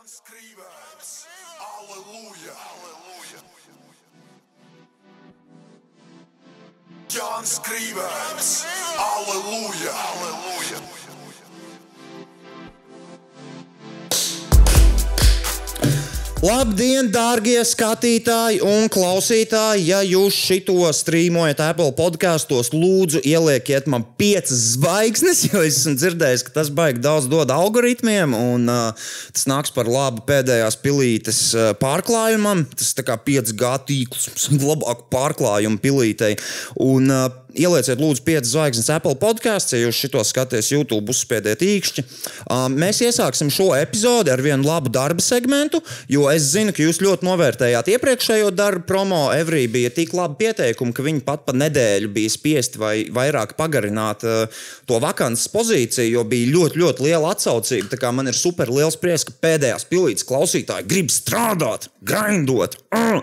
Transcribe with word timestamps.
Jan 0.00 0.08
Skriver. 0.08 0.64
Alleluia. 1.60 2.54
Alleluia. 2.72 3.40
Jan 7.08 7.44
Skriver. 7.44 8.08
Alleluia. 8.96 9.92
Alleluia. 9.92 10.49
Labdien, 16.40 17.10
darbie 17.12 17.58
skatītāji 17.68 18.62
un 18.64 18.86
klausītāji! 18.88 19.82
Ja 19.90 19.98
jūs 20.00 20.38
šito 20.40 20.88
strīmojat 20.96 21.58
Apple 21.60 21.90
podkastos, 21.98 22.70
lūdzu, 22.72 23.20
ielieciet 23.28 23.84
man 23.92 24.06
piecas 24.16 24.62
zvaigznes, 24.70 25.42
jo 25.50 25.60
es 25.60 25.82
esmu 25.82 25.98
dzirdējis, 26.00 26.46
ka 26.46 26.54
tas 26.54 26.70
baigi 26.72 27.04
daudz 27.04 27.28
dod 27.28 27.52
algoritmiem, 27.52 28.32
un 28.32 28.64
uh, 28.72 29.10
tas 29.36 29.44
nāks 29.52 29.74
par 29.76 29.90
labu 29.92 30.24
pēdējās 30.30 30.80
pilītes 30.80 31.42
uh, 31.52 31.74
pārklājumam. 31.76 32.64
Tas 32.72 32.94
ir 32.96 33.04
kā 33.10 33.18
5G 33.20 33.76
tīkls, 33.92 34.48
labāk 34.70 35.10
pārklājumu 35.12 35.76
pilītei. 35.84 36.38
Un, 36.80 37.12
uh, 37.12 37.28
Ielieciet, 37.50 37.98
lūdzu, 37.98 38.22
5 38.22 38.46
zvaigznes 38.46 38.88
Apple 38.94 39.16
podkāstā, 39.18 39.78
ja 39.78 39.88
jūs 39.88 39.98
šito 40.04 40.22
skatāties 40.26 40.70
YouTube, 40.70 41.10
uzspiediet 41.10 41.62
īkšķi. 41.64 42.04
Um, 42.46 42.76
mēs 42.78 43.00
iesāksim 43.02 43.50
šo 43.50 43.72
epizodi 43.74 44.30
ar 44.30 44.42
vienu 44.44 44.68
labu 44.68 44.92
darba 44.92 45.22
segmentu, 45.24 45.80
jo 46.10 46.28
es 46.30 46.50
zinu, 46.52 46.74
ka 46.76 46.84
jūs 46.84 47.00
ļoti 47.02 47.26
novērtējāt 47.26 47.90
iepriekšējo 47.94 48.52
darbu 48.54 48.86
promo. 48.86 49.22
Evrī 49.34 49.64
bija 49.72 49.90
tik 49.94 50.14
labi 50.14 50.38
pieteikumi, 50.44 50.94
ka 50.94 51.06
viņi 51.06 51.24
pat 51.26 51.42
pa 51.48 51.54
nedēļu 51.56 52.12
bija 52.14 52.30
spiesti 52.30 52.80
vai 52.80 52.94
vairāk 53.10 53.56
pagarināt 53.58 54.26
uh, 54.28 54.62
to 54.86 55.00
vakances 55.02 55.50
pozīciju, 55.50 56.20
jo 56.20 56.24
bija 56.30 56.52
ļoti, 56.54 56.82
ļoti 56.84 57.08
liela 57.08 57.34
atsaucība. 57.34 57.90
Tā 57.90 58.00
kā 58.04 58.14
man 58.14 58.30
ir 58.30 58.38
super 58.38 58.70
liels 58.70 58.98
prieks, 59.00 59.26
ka 59.26 59.34
pēdējās 59.42 59.88
pilītes 59.90 60.28
klausītāji 60.28 60.86
grib 60.90 61.10
strādāt, 61.10 61.90
grindot. 62.06 62.78
Uh! 62.94 63.18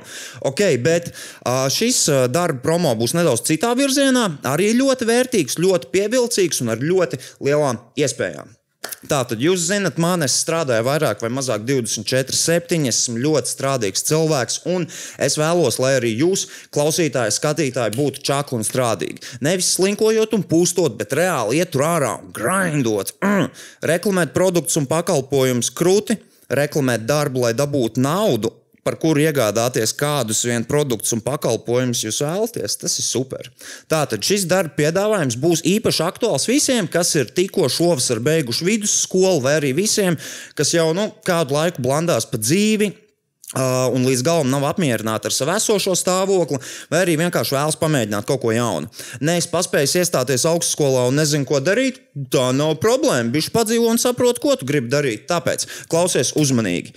Ok, 0.52 0.66
bet 0.84 1.14
uh, 1.14 1.68
šis 1.72 2.04
uh, 2.12 2.26
darba 2.32 2.60
promo 2.66 2.92
būs 3.00 3.16
nedaudz 3.16 3.46
citā 3.48 3.72
virzienā 3.78 4.17
arī 4.48 4.74
ļoti 4.78 5.10
vērtīgs, 5.10 5.60
ļoti 5.64 5.92
pievilcīgs 5.94 6.64
un 6.64 6.76
ar 6.76 6.84
ļoti 6.84 7.20
lielām 7.48 7.82
iespējām. 8.00 8.58
Tātad, 9.08 9.40
jūs 9.42 9.68
zinat, 9.70 10.00
man 10.02 10.26
es 10.26 10.36
strādāju 10.42 10.86
vairāk 10.88 11.22
vai 11.22 11.30
mazāk 11.34 11.64
24, 11.68 12.36
7. 12.36 12.88
Esmu 12.90 13.22
ļoti 13.22 13.52
strādīgs 13.52 14.06
cilvēks, 14.08 14.60
un 14.74 14.88
es 15.24 15.38
vēlos, 15.40 15.80
lai 15.84 15.94
arī 16.00 16.14
jūs, 16.18 16.48
klausītāji, 16.76 17.36
skatītāji, 17.36 17.96
būtu 17.98 18.24
čakli 18.28 18.60
un 18.60 18.68
strādīgi. 18.68 19.24
Nevis 19.46 19.74
slinkojot 19.78 20.36
un 20.38 20.46
pūstot, 20.50 20.98
bet 21.00 21.16
reāli 21.18 21.62
iet 21.62 21.78
ārā 21.78 22.16
un 22.22 22.32
grindot, 22.36 23.14
mm. 23.24 23.52
reklamēt 23.92 24.34
produktus 24.36 24.80
un 24.82 24.90
pakalpojumus 24.90 25.72
krūti, 25.78 26.18
reklamēt 26.50 27.06
darbu, 27.08 27.46
lai 27.46 27.54
dabūtu 27.58 28.02
naudu 28.04 28.56
par 28.88 28.96
kuru 29.02 29.26
iegādāties 29.26 29.92
kādus 30.00 30.46
vien 30.48 30.64
produktus 30.68 31.12
un 31.16 31.24
pakalpojumus 31.26 32.06
jūs 32.06 32.22
vēlaties, 32.24 32.78
tas 32.80 32.94
ir 33.02 33.08
super. 33.08 33.50
Tātad 33.92 34.24
šis 34.24 34.46
darba 34.48 34.78
piedāvājums 34.80 35.36
būs 35.42 35.66
īpaši 35.68 36.06
aktuāls 36.06 36.48
visiem, 36.48 36.88
kas 36.88 37.12
ir 37.20 37.34
tikko 37.36 37.68
šovasar 37.72 38.24
beiguši 38.24 38.70
vidusskolu, 38.70 39.42
vai 39.44 39.58
arī 39.60 39.74
visiem, 39.76 40.16
kas 40.56 40.72
jau 40.78 40.94
nu, 40.96 41.10
kādu 41.28 41.58
laiku 41.58 41.84
blandās 41.84 42.30
pa 42.32 42.40
dzīvi. 42.40 42.94
Un 43.58 44.04
līdz 44.04 44.26
galam 44.28 44.50
nav 44.52 44.66
apmierināti 44.68 45.30
ar 45.30 45.34
savu 45.34 45.54
esošo 45.56 45.94
stāvokli, 45.96 46.60
vai 46.92 47.06
arī 47.06 47.16
vienkārši 47.22 47.56
vēlas 47.56 47.80
pamēģināt 47.80 48.28
kaut 48.28 48.42
ko 48.44 48.52
jaunu. 48.52 48.92
Nē, 49.24 49.38
es 49.40 49.48
paspēju 49.48 50.02
iestāties 50.02 50.44
augstskolā 50.50 51.06
un 51.08 51.16
nezinu, 51.16 51.48
ko 51.48 51.62
darīt. 51.64 52.02
Tā 52.34 52.50
nav 52.56 52.76
problēma. 52.84 53.32
Viņš 53.32 53.48
padzīvo 53.56 53.88
un 53.94 54.04
saprot, 54.04 54.44
ko 54.44 54.58
tu 54.60 54.68
gribi 54.68 54.92
darīt. 54.92 55.30
Tāpēc 55.32 55.64
klausies 55.88 56.36
uzmanīgi 56.36 56.92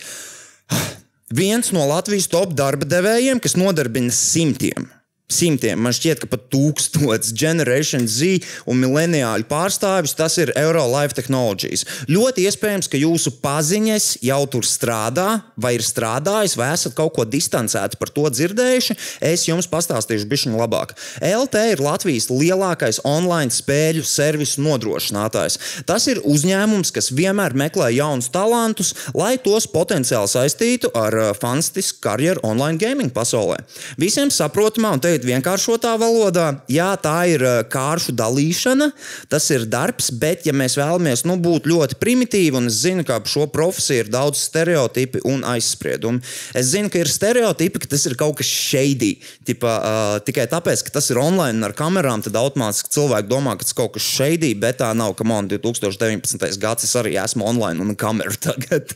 viens 1.30 1.72
no 1.72 1.86
Latvijas 1.88 2.28
top 2.30 2.54
darba 2.58 2.88
devējiem, 2.88 3.40
kas 3.42 3.56
nodarbina 3.58 4.12
simtiem. 4.14 4.90
Simtiem, 5.30 5.78
man 5.78 5.94
šķiet, 5.94 6.24
ka 6.24 6.28
pat 6.30 6.48
tūkstotis 6.50 7.34
Generation 7.42 8.06
Z 8.10 8.40
un 8.70 8.80
mileniāļu 8.82 9.46
pārstāvis 9.50 10.16
tas 10.18 10.36
ir 10.42 10.52
Eurolife 10.58 11.14
Technologies. 11.16 11.84
Ļoti 12.10 12.48
iespējams, 12.48 12.90
ka 12.90 12.98
jūsu 12.98 13.36
paziņas 13.42 14.10
jau 14.26 14.40
tur 14.50 14.66
strādā, 14.66 15.28
vai 15.60 15.76
ir 15.76 15.84
strādājis, 15.86 16.56
vai 16.58 16.72
esat 16.74 16.96
kaut 16.98 17.14
ko 17.16 17.26
distancēti 17.28 17.98
par 18.00 18.10
to 18.14 18.26
dzirdējuši. 18.30 18.96
Es 19.30 19.46
jums 19.46 19.70
pastāstīšu 19.70 20.26
bišķiņu 20.30 20.58
labāk. 20.60 20.96
LT 21.22 21.64
ir 21.74 21.84
Latvijas 21.84 22.28
lielākais 22.32 23.02
online 23.06 23.54
spēļu 23.54 24.04
servisu 24.06 24.64
nodrošinātājs. 24.66 25.58
Tas 25.86 26.08
ir 26.10 26.22
uzņēmums, 26.26 26.92
kas 26.94 27.12
vienmēr 27.14 27.54
meklē 27.58 27.90
jaunus 27.94 28.30
talantus, 28.34 28.92
lai 29.14 29.36
tos 29.42 29.68
potenciāli 29.70 30.30
saistītu 30.30 30.90
ar 30.96 31.16
uh, 31.16 31.30
fantastisku 31.38 32.02
karjeru 32.04 32.42
online 32.46 32.80
gaming 32.80 33.14
pasaulē. 33.14 33.60
Visiem 34.00 34.32
saprotamā 34.34 34.94
un 34.96 35.02
teikt, 35.04 35.19
teikt 35.20 35.28
vienkāršotā 35.28 35.94
valodā, 36.00 36.62
jā, 36.70 36.88
tā 37.00 37.28
ir 37.28 37.42
eh, 37.44 37.60
kāršu 37.68 38.14
dalīšana, 38.16 38.90
tas 39.28 39.48
ir 39.52 39.66
darbs, 39.68 40.10
bet, 40.10 40.46
ja 40.46 40.52
mēs 40.56 40.76
vēlamies 40.78 41.24
nu, 41.28 41.36
būt 41.40 41.68
ļoti 41.68 41.98
primitīvi, 42.00 42.56
un 42.56 42.68
es 42.70 42.80
zinu, 42.84 43.04
ka 43.04 43.18
ap 43.20 43.28
šo 43.28 43.46
profesiju 43.52 44.04
ir 44.04 44.10
daudz 44.12 44.40
stereotipi 44.40 45.20
un 45.28 45.44
aizspriedumi, 45.44 46.22
es 46.56 46.72
zinu, 46.72 46.90
ka 46.90 47.02
ir 47.02 47.10
stereotipi, 47.10 47.82
ka 47.82 47.90
tas 47.92 48.06
ir 48.08 48.16
kaut 48.16 48.38
kas 48.40 48.48
shady. 48.48 49.18
Tipa, 49.46 49.74
uh, 49.76 50.16
tikai 50.24 50.46
tāpēc, 50.50 50.84
ka 50.86 50.94
tas 50.96 51.10
ir 51.12 51.20
online 51.20 51.64
ar 51.66 51.74
kamerām, 51.76 52.22
tad 52.24 52.38
automātiski 52.40 52.92
cilvēki 52.96 53.30
domā, 53.30 53.56
ka 53.58 53.66
tas 53.66 53.76
kaut 53.76 53.94
kas 53.96 54.06
shady, 54.06 54.54
bet 54.58 54.80
tā 54.80 54.92
nav. 54.96 55.12
Kam 55.18 55.32
on 55.34 55.48
2019. 55.50 56.56
gads 56.62 56.86
es 56.86 56.94
arī 56.96 57.16
esmu 57.20 57.44
online 57.44 57.82
un 57.82 57.96
kameru 57.98 58.38
tagad. 58.46 58.94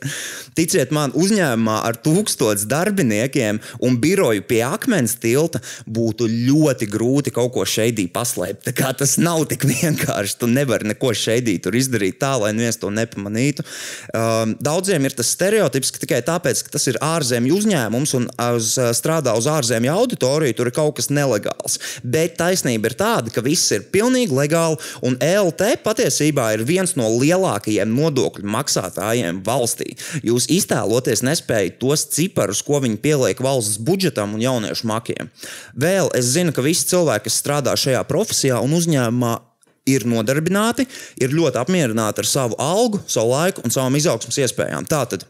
Ticiet 0.56 0.94
man, 0.94 1.12
uzņēmumā 1.18 1.80
ar 1.88 1.98
tūkstotis 2.00 2.68
darbiniekiem 2.70 3.60
un 3.84 3.98
biroju 4.00 4.46
pie 4.48 4.62
akmens 4.66 5.18
tilta 5.20 5.60
būtu 5.84 6.13
būtu 6.14 6.30
ļoti 6.30 6.86
grūti 6.90 7.32
kaut 7.34 7.52
ko 7.54 7.64
šeidī 7.66 8.06
paslēpt. 8.12 8.70
Tas 8.98 9.16
nav 9.18 9.44
tik 9.50 9.66
vienkārši. 9.72 10.38
Tu 10.38 10.46
nevari 10.46 10.88
neko 10.92 11.12
šeidī 11.14 11.58
tur 11.62 11.74
izdarīt 11.74 12.20
tā, 12.22 12.34
lai 12.38 12.52
neviens 12.54 12.78
to 12.78 12.90
nepamanītu. 12.94 13.64
Um, 14.14 14.54
daudziem 14.62 15.04
ir 15.04 15.14
tas 15.16 15.32
stereotips, 15.34 15.90
ka 15.90 16.02
tikai 16.02 16.20
tāpēc, 16.24 16.62
ka 16.64 16.74
tas 16.76 16.86
ir 16.90 16.98
ārzemju 17.02 17.58
uzņēmums 17.58 18.14
un 18.18 18.28
uz, 18.54 18.74
strādā 18.94 19.34
uz 19.36 19.48
ārzemju 19.50 19.92
auditoriju, 19.92 20.54
tur 20.54 20.70
ir 20.70 20.76
kaut 20.76 20.96
kas 20.98 21.10
nelegāls. 21.10 21.78
Bet 22.04 22.38
taisnība 22.38 22.92
ir 22.92 22.98
tāda, 22.98 23.32
ka 23.34 23.42
viss 23.44 23.72
ir 23.74 23.86
pilnīgi 23.94 24.34
legāli, 24.34 24.78
un 25.04 25.18
ELT 25.22 25.82
patiesībā 25.84 26.52
ir 26.54 26.64
viens 26.68 26.94
no 26.98 27.08
lielākajiem 27.18 27.90
nodokļu 27.94 28.46
maksātājiem 28.54 29.42
valstī. 29.46 29.94
Jūs 30.26 30.48
iztēloties 30.52 31.24
nespējat 31.26 31.80
tos 31.82 32.06
ciparus, 32.14 32.62
ko 32.64 32.80
viņi 32.84 33.00
pieliek 33.02 33.40
valsts 33.44 33.80
budžetam 33.82 34.36
un 34.36 34.44
jauniešu 34.44 34.88
makiem. 34.88 35.30
Vēl 35.74 36.03
vēl 36.04 36.14
es 36.20 36.30
zinu, 36.36 36.52
ka 36.54 36.64
visi 36.64 36.86
cilvēki, 36.92 37.28
kas 37.28 37.40
strādā 37.40 37.74
šajā 37.78 38.04
profesijā 38.08 38.60
un 38.62 38.76
uzņēmumā, 38.76 39.34
ir 39.84 40.06
nodarbināti, 40.08 40.86
ir 41.20 41.34
ļoti 41.36 41.60
apmierināti 41.60 42.22
ar 42.22 42.28
savu 42.28 42.56
algu, 42.62 43.02
savu 43.06 43.34
laiku 43.34 43.64
un 43.64 43.72
savām 43.74 43.98
izaugsmas 43.98 44.38
iespējām. 44.40 44.86
Tātad 44.88 45.26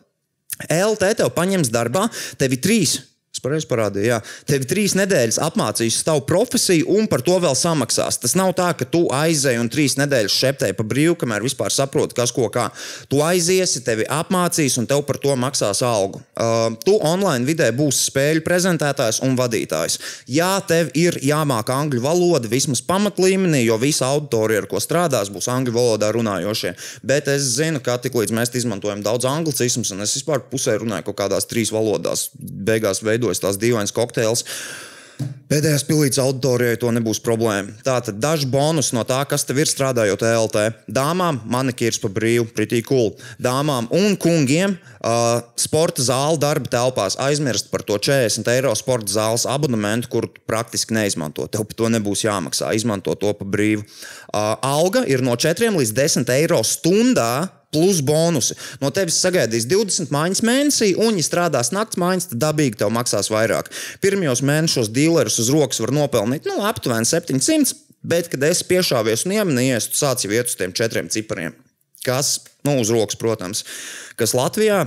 LT 0.71 1.17
tev 1.19 1.33
paņems 1.35 1.73
darbā, 1.75 2.07
tev 2.39 2.55
ir 2.55 2.63
trīs 2.63 3.01
pareizi 3.45 3.69
parādīju. 3.71 4.09
Jā. 4.09 4.21
Tev 4.49 4.67
trīs 4.71 4.97
nedēļas 4.99 5.41
apmācīs 5.45 6.01
savu 6.03 6.25
profesiju 6.29 6.89
un 6.97 7.09
par 7.11 7.23
to 7.25 7.37
vēl 7.43 7.57
samaksās. 7.59 8.19
Tas 8.23 8.37
nav 8.39 8.55
tā, 8.59 8.71
ka 8.79 8.89
tu 8.89 9.05
aizēji 9.15 9.61
un 9.61 9.71
trīs 9.73 9.99
nedēļas 10.01 10.39
šeptēji 10.41 10.77
pa 10.79 10.87
brīvu, 10.89 11.19
kamēr 11.21 11.45
vispār 11.45 11.73
saproti, 11.75 12.17
kas 12.19 12.33
ko 12.35 12.49
kā. 12.53 12.71
Tu 13.13 13.21
aiziesi, 13.25 13.85
tevi 13.87 14.07
apmācīs 14.11 14.79
un 14.81 14.89
tev 14.91 15.05
par 15.09 15.21
to 15.23 15.37
maksās 15.39 15.83
algu. 15.87 16.23
Uh, 16.35 16.75
tu 16.85 16.97
online 17.05 17.47
vidē 17.49 17.71
būsi 17.77 18.09
spēļu 18.11 18.45
prezentētājs 18.47 19.21
un 19.25 19.37
vadītājs. 19.39 19.99
Jā, 20.31 20.53
tev 20.67 20.93
ir 20.99 21.19
jāmāk 21.25 21.71
angļu 21.75 22.03
valoda 22.05 22.51
vismaz 22.51 22.83
pamatlīmenī, 22.87 23.65
jo 23.67 23.79
visa 23.83 24.09
auditorija, 24.13 24.65
ar 24.65 24.69
ko 24.71 24.81
strādās, 24.83 25.33
būs 25.33 25.51
angļu 25.53 25.75
valodā 25.75 26.11
runājošie. 26.15 26.75
Bet 27.07 27.29
es 27.33 27.55
zinu, 27.59 27.83
ka 27.85 27.99
tiklīdz 28.03 28.35
mēs 28.35 28.55
izmantojam 28.55 29.03
daudz 29.05 29.27
anglicismus, 29.29 29.93
un 29.95 30.05
es 30.05 30.15
vispār 30.19 30.45
pusē 30.51 30.77
runāju 30.81 31.09
kaut 31.09 31.19
kādās 31.25 31.49
trīs 31.51 31.73
valodās, 31.75 32.29
beigās 32.39 33.03
veidoju 33.05 33.34
gatavojas 33.35 33.43
tās 33.43 33.61
dīvainas 33.61 33.95
kokteils. 33.95 34.45
Pēdējās 35.47 35.85
pilītes 35.87 36.19
auditorijai 36.19 36.79
to 36.81 36.91
nebūs 36.91 37.21
problēma. 37.23 37.71
Tātad 37.87 38.17
daži 38.19 38.49
bonus 38.51 38.89
no 38.97 39.05
tā, 39.07 39.21
kas 39.29 39.45
tev 39.47 39.61
ir 39.63 39.69
strādājot 39.71 40.25
ELT. 40.27 40.57
Dāmām 40.91 41.39
manikīrs 41.47 42.01
pa 42.03 42.09
brīvu, 42.11 42.49
pretī 42.51 42.81
cool. 42.83 43.13
Dāmām 43.39 43.87
un 43.95 44.17
kungiem 44.19 44.75
uh, 44.75 45.45
sporta 45.55 46.03
zāle 46.03 46.41
darba 46.43 46.67
telpās 46.73 47.15
aizmirst 47.23 47.71
par 47.71 47.85
to 47.87 48.01
40 48.01 48.51
eiro 48.57 48.75
sporta 48.75 49.15
zāles 49.15 49.47
abonementu, 49.47 50.11
kuru 50.11 50.33
praktiski 50.49 50.97
neizmanto. 50.97 51.47
Tev 51.47 51.69
par 51.69 51.79
to 51.79 51.93
nebūs 51.95 52.25
jāmaksā. 52.27 52.75
Izmanto 52.75 53.15
to 53.15 53.37
pa 53.39 53.47
brīvu. 53.47 53.85
Uh, 54.35 54.57
alga 54.65 55.05
ir 55.07 55.23
no 55.23 55.39
4 55.39 55.71
līdz 55.77 55.95
10 55.95 56.35
eiro 56.41 56.65
stundā 56.67 57.47
plus 57.75 58.01
bonusi. 58.07 58.57
No 58.83 58.93
tevis 58.95 59.19
sagaidīs 59.23 59.67
20 59.71 60.15
mājas 60.15 60.45
mēnesī, 60.47 60.93
un, 60.95 61.19
ja 61.19 61.27
strādās 61.27 61.73
naktas 61.75 62.01
mājas, 62.01 62.29
tad 62.31 62.43
dabīgi 62.47 62.81
tev 62.81 62.93
maksās 62.95 63.33
vairāk. 63.35 63.73
Pirmajos 64.05 64.45
mēnešos 64.47 64.93
dealerus 64.95 65.41
uz 65.43 65.51
rokas 65.55 65.83
var 65.83 65.95
nopelnīt 65.95 66.47
nu, 66.49 66.61
aptuveni 66.69 67.09
700, 67.11 67.75
bet, 68.05 68.31
kad 68.33 68.47
esi 68.47 68.69
piešāvies 68.71 69.27
un 69.27 69.39
iemanījies, 69.41 69.91
tu 69.91 70.01
sāc 70.01 70.25
jau 70.25 70.33
iet 70.35 70.53
uz 70.53 70.59
tiem 70.61 70.77
četriem 70.77 71.11
cipariem. 71.13 71.57
Kas, 72.05 72.37
nu, 72.69 72.79
uz 72.83 72.93
rokas, 72.93 73.19
protams, 73.19 73.65
kas 74.21 74.37
Latvijā 74.37 74.85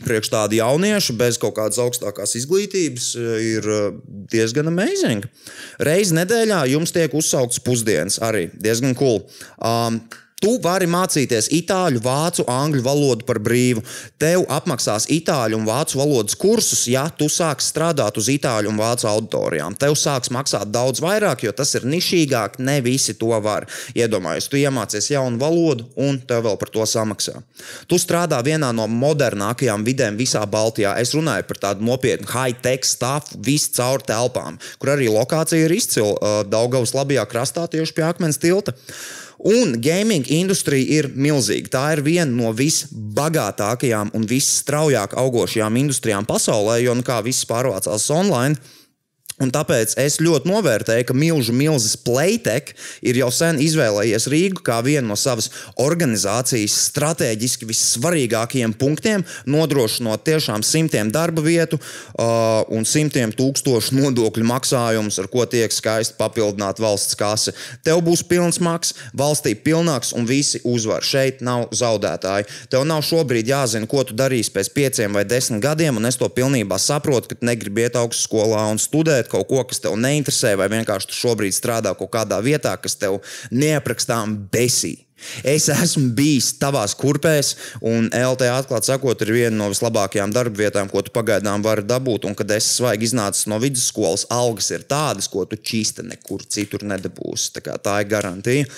priekš 0.00 0.30
tādu 0.32 0.56
jauniešu 0.56 1.16
bez 1.20 1.36
kaut 1.40 1.56
kādas 1.58 1.80
augstākās 1.82 2.32
izglītības 2.40 3.10
eh, 3.18 3.34
ir 3.58 3.68
eh, 3.68 3.84
diezgan 4.32 4.70
amazing. 4.72 5.26
Reizi 5.84 6.16
nedēļā 6.16 6.64
jums 6.72 6.94
tiek 6.94 7.12
uzsaukts 7.16 7.60
pusdienas 7.64 8.18
arī 8.24 8.46
diezgan 8.56 8.96
cool. 8.98 9.20
Um, 9.58 10.00
Tu 10.42 10.56
vari 10.58 10.88
mācīties 10.90 11.46
itāļu, 11.54 12.00
vācu, 12.02 12.42
angļu 12.50 12.82
valodu 12.82 13.26
par 13.28 13.38
brīvu. 13.38 13.84
Tev 14.18 14.42
apmaksās 14.50 15.06
itāļu 15.14 15.60
un 15.60 15.68
vācu 15.68 16.00
valodas 16.00 16.34
kursus, 16.34 16.88
ja 16.90 17.04
tu 17.14 17.28
sāksi 17.30 17.70
strādāt 17.70 18.18
uz 18.18 18.26
itāļu 18.32 18.72
un 18.72 18.80
vācu 18.80 19.06
auditorijām. 19.06 19.76
Tev 19.78 19.94
sāks 20.00 20.32
maksāt 20.34 20.72
daudz 20.74 20.98
vairāk, 21.04 21.44
jo 21.46 21.54
tas 21.54 21.76
ir 21.78 21.86
nišīgāk. 21.86 22.58
Ne 22.58 22.80
visi 22.82 23.14
to 23.20 23.30
var. 23.44 23.68
Iedomājies, 23.94 24.50
tu 24.50 24.58
iemācies 24.58 25.12
jaunu 25.14 25.38
valodu 25.38 25.86
un 26.02 26.18
tev 26.18 26.48
vēl 26.48 26.58
par 26.58 26.74
to 26.74 26.90
samaksā. 26.90 27.38
Tu 27.86 28.02
strādā 28.02 28.42
vienā 28.42 28.74
no 28.74 28.88
modernākajām 28.90 29.86
vidēm 29.86 30.18
visā 30.18 30.42
Baltijā. 30.42 30.96
Es 30.98 31.14
runāju 31.14 31.46
par 31.52 31.64
tādu 31.68 31.86
nopietnu 31.86 32.26
high-tech 32.34 32.82
stuff, 32.88 33.30
visu 33.38 33.76
caur 33.78 34.02
telpām, 34.02 34.58
kur 34.82 34.96
arī 34.96 35.06
lokācija 35.06 35.70
ir 35.70 35.78
izcila 35.78 36.16
uh, 36.18 36.38
Daugavas 36.42 36.98
labajā 36.98 37.30
krastā 37.30 37.70
tieši 37.70 37.94
pie 37.94 38.10
akmens 38.10 38.42
tilta. 38.42 38.74
Un 39.42 39.74
gaming 39.82 40.28
industrija 40.30 41.00
ir 41.00 41.08
milzīga. 41.18 41.70
Tā 41.74 41.86
ir 41.96 42.04
viena 42.06 42.30
no 42.30 42.52
visbagātākajām 42.54 44.12
un 44.14 44.26
visstraujāk 44.30 45.16
augošajām 45.18 45.80
industrijām 45.80 46.28
pasaulē, 46.28 46.78
jo 46.84 46.94
nu, 46.94 47.02
kā 47.02 47.18
viss 47.26 47.48
pārvācās 47.50 48.06
online. 48.14 48.60
Un 49.42 49.50
tāpēc 49.50 49.96
es 49.98 50.20
ļoti 50.22 50.46
novērtēju, 50.46 51.06
ka 51.08 51.14
milzu 51.16 51.54
milzis 51.56 51.96
Playtech 51.98 52.76
ir 53.02 53.18
jau 53.18 53.30
sen 53.34 53.58
izvēlējies 53.62 54.28
Rīgu 54.30 54.62
kā 54.62 54.78
vienu 54.86 55.08
no 55.10 55.16
savas 55.18 55.48
organizācijas 55.82 56.76
strateģiski 56.92 57.66
vissvarīgākajiem 57.66 58.74
punktiem, 58.78 59.24
nodrošinot 59.50 60.22
tiešām 60.28 60.62
simtiem 60.66 61.10
darba 61.10 61.42
vietu 61.42 61.80
uh, 61.80 62.62
un 62.70 62.86
simtiem 62.86 63.32
tūkstošu 63.34 63.96
nodokļu 63.98 64.46
maksājumus, 64.46 65.18
ar 65.18 65.30
ko 65.32 65.46
tiek 65.50 65.74
skaisti 65.74 66.14
papildināta 66.20 66.84
valsts 66.84 67.18
kase. 67.18 67.56
Tev 67.82 68.04
būs 68.06 68.22
pilns 68.28 68.60
maks, 68.62 68.94
valstī 69.18 69.56
pilnāks 69.58 70.14
un 70.14 70.28
visi 70.28 70.62
uzvar. 70.62 71.02
Šeit 71.02 71.42
nav 71.42 71.66
zaudētāji. 71.74 72.46
Tev 72.70 72.86
nav 72.86 73.02
šobrīd 73.06 73.50
jāzina, 73.50 73.90
ko 73.90 74.04
tu 74.06 74.14
darīsi 74.18 74.54
pēc 74.54 74.70
pieciem 74.76 75.18
vai 75.18 75.26
desmit 75.26 75.64
gadiem, 75.64 75.98
un 75.98 76.06
es 76.06 76.20
to 76.20 76.30
pilnībā 76.30 76.78
saprotu, 76.78 77.32
ka 77.32 77.50
negribi 77.50 77.88
iet 77.88 77.98
augstskolā 77.98 78.68
un 78.70 78.78
studēt 78.82 79.31
kaut 79.32 79.48
ko, 79.50 79.62
kas 79.68 79.82
tev 79.82 79.96
neinteresē, 80.00 80.54
vai 80.60 80.68
vienkārši 80.72 81.10
tu 81.10 81.18
šobrīd 81.18 81.56
strādā 81.56 81.94
kaut 81.98 82.12
kādā 82.12 82.38
vietā, 82.44 82.76
kas 82.80 82.98
tev 83.00 83.20
neaprakstām 83.50 84.36
besī. 84.52 84.98
Es 85.46 85.68
esmu 85.70 86.10
bijis 86.16 86.50
tavās 86.60 86.94
kurpēs, 86.98 87.54
un 87.86 88.08
LT 88.10 88.48
atklāti 88.50 88.90
sakot, 88.90 89.22
ir 89.22 89.32
viena 89.36 89.54
no 89.54 89.68
vislabākajām 89.70 90.34
darba 90.34 90.64
vietām, 90.64 90.90
ko 90.90 91.02
tu 91.04 91.14
pagaidām 91.14 91.62
vari 91.64 91.86
dabūt. 91.86 92.26
Un, 92.28 92.36
kad 92.38 92.50
es 92.54 92.72
svaigi 92.76 93.06
iznācu 93.10 93.52
no 93.52 93.60
vidusskolas, 93.62 94.26
algas 94.34 94.72
ir 94.74 94.86
tādas, 94.90 95.30
ko 95.30 95.46
tu 95.46 95.58
čīsta 95.58 96.04
nekur 96.06 96.42
citur 96.42 96.84
nedabūsi. 96.90 97.54
Tā, 97.58 97.78
tā 97.82 98.00
ir 98.02 98.10
garantija. 98.10 98.68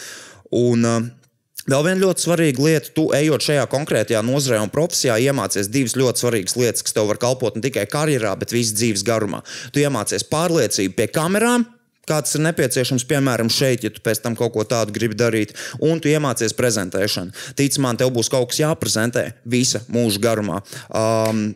Un, 0.54 0.84
uh, 0.84 1.23
Vēl 1.64 1.84
viena 1.86 2.02
ļoti 2.02 2.24
svarīga 2.26 2.64
lieta, 2.64 2.90
tu 2.92 3.06
ejot 3.16 3.44
šajā 3.46 3.64
konkrētajā 3.72 4.20
nozarē 4.26 4.58
un 4.60 4.72
profesijā, 4.72 5.16
iemācies 5.30 5.70
divas 5.72 5.96
ļoti 5.96 6.20
svarīgas 6.20 6.58
lietas, 6.60 6.84
kas 6.84 6.96
tev 6.96 7.08
var 7.08 7.20
kalpot 7.22 7.56
ne 7.56 7.64
tikai 7.64 7.86
karjerā, 7.88 8.34
bet 8.40 8.52
visas 8.52 8.76
dzīves 8.76 9.04
garumā. 9.06 9.40
Tu 9.72 9.80
iemācies 9.80 10.26
pārliecību 10.28 10.98
pie 10.98 11.08
kamerām, 11.14 11.64
kāds 12.04 12.36
ir 12.36 12.44
nepieciešams, 12.44 13.06
piemēram, 13.08 13.48
šeit, 13.48 13.86
ja 13.86 13.92
tu 13.92 14.04
pēc 14.04 14.20
tam 14.24 14.36
kaut 14.36 14.52
ko 14.52 14.66
tādu 14.68 14.92
gribi 14.92 15.16
darīt, 15.16 15.56
un 15.80 16.04
tu 16.04 16.12
iemācies 16.12 16.52
prezentēšanu. 16.58 17.32
Tic 17.56 17.80
man, 17.80 17.96
tev 17.96 18.12
būs 18.12 18.28
kaut 18.32 18.52
kas 18.52 18.60
jāprezentē 18.60 19.30
visa 19.48 19.80
mūža 19.88 20.20
garumā. 20.20 20.60
Um, 20.92 21.54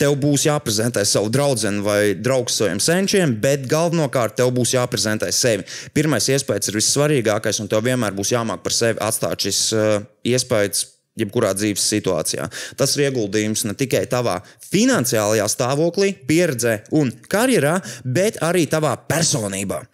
Tev 0.00 0.16
būs 0.18 0.48
jāprezentē 0.48 1.04
savu 1.06 1.30
draugu 1.30 1.70
vai 1.84 2.14
draugu 2.18 2.50
saviem 2.50 2.80
senčiem, 2.82 3.36
bet 3.40 3.68
galvenokārt 3.70 4.34
tev 4.40 4.50
būs 4.56 4.74
jāprezentē 4.74 5.30
sevi. 5.32 5.62
Pirmais 5.94 6.26
iespējas 6.28 6.72
ir 6.72 6.80
vissvarīgākais, 6.80 7.60
un 7.62 7.70
tev 7.70 7.84
vienmēr 7.86 8.16
būs 8.16 8.34
jāmāk 8.34 8.64
par 8.64 8.74
sevi 8.74 8.98
atstāt 8.98 9.46
šis 9.46 9.60
uh, 9.76 10.02
iespējas 10.26 10.88
jebkurā 11.18 11.52
dzīves 11.54 11.84
situācijā. 11.92 12.48
Tas 12.78 12.94
ir 12.96 13.06
ieguldījums 13.06 13.64
ne 13.68 13.74
tikai 13.78 14.02
tavā 14.10 14.40
finansiālajā 14.66 15.46
stāvoklī, 15.52 16.10
pieredzē 16.26 16.74
un 16.98 17.12
karjerā, 17.30 17.76
bet 18.04 18.40
arī 18.42 18.64
tavā 18.70 18.96
personībā. 19.10 19.84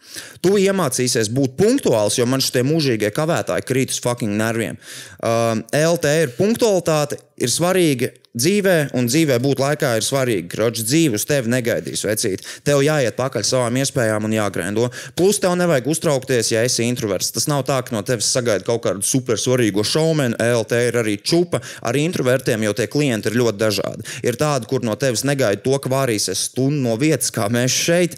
Tu 0.41 0.57
iemācīsies 0.65 1.29
būt 1.37 1.59
punktuāls, 1.61 2.17
jo 2.19 2.29
man 2.29 2.45
šie 2.45 2.65
mūžīgie 2.67 3.13
kavētāji 3.17 3.69
krīt 3.69 3.93
uz 3.95 4.01
fucking 4.05 4.37
nerviem. 4.41 4.81
Uh, 5.21 5.61
LT 5.77 6.17
ir 6.25 6.35
punktualitāte, 6.39 7.21
ir 7.41 7.53
svarīga 7.53 8.13
dzīvē, 8.31 8.93
un 8.95 9.09
dzīvē 9.11 9.39
būt 9.43 9.61
laikā 9.61 9.97
ir 9.99 10.05
svarīgi. 10.07 10.47
Kroķis 10.53 10.87
dzīve 10.87 11.19
uz 11.19 11.25
tevi 11.27 11.51
negaidīs, 11.51 12.05
vecīt. 12.07 12.45
Tev 12.67 12.83
jāiet 12.85 13.17
pakaļ 13.19 13.45
savām 13.47 13.79
iespējām 13.81 14.29
un 14.29 14.37
jāgrendo. 14.37 14.87
Plus, 15.19 15.41
tev 15.43 15.57
nevajag 15.59 15.89
uztraukties, 15.91 16.53
ja 16.53 16.63
esi 16.67 16.87
introverts. 16.87 17.33
Tas 17.35 17.49
nav 17.51 17.65
tā, 17.67 17.81
ka 17.83 17.95
no 17.95 18.05
tevis 18.07 18.31
sagaida 18.31 18.67
kaut 18.67 18.85
kādu 18.87 19.03
super 19.07 19.41
svarīgu 19.41 19.83
šaumenu. 19.87 20.39
ELT 20.41 20.77
ir 20.79 21.01
arī 21.03 21.17
čupa 21.19 21.59
ar 21.83 21.99
introvertiem, 21.99 22.63
jo 22.69 22.75
tie 22.77 22.87
klienti 22.91 23.33
ir 23.33 23.39
ļoti 23.41 23.61
dažādi. 23.61 24.07
Ir 24.27 24.39
tādi, 24.39 24.71
kur 24.71 24.87
no 24.87 24.95
tevis 25.01 25.27
negaida 25.27 25.63
to, 25.65 25.75
ka 25.83 25.91
vārīsies 25.91 26.47
stundu 26.53 26.85
no 26.87 26.95
vietas, 27.01 27.33
kā 27.35 27.49
mēs 27.51 27.75
šeit. 27.75 28.15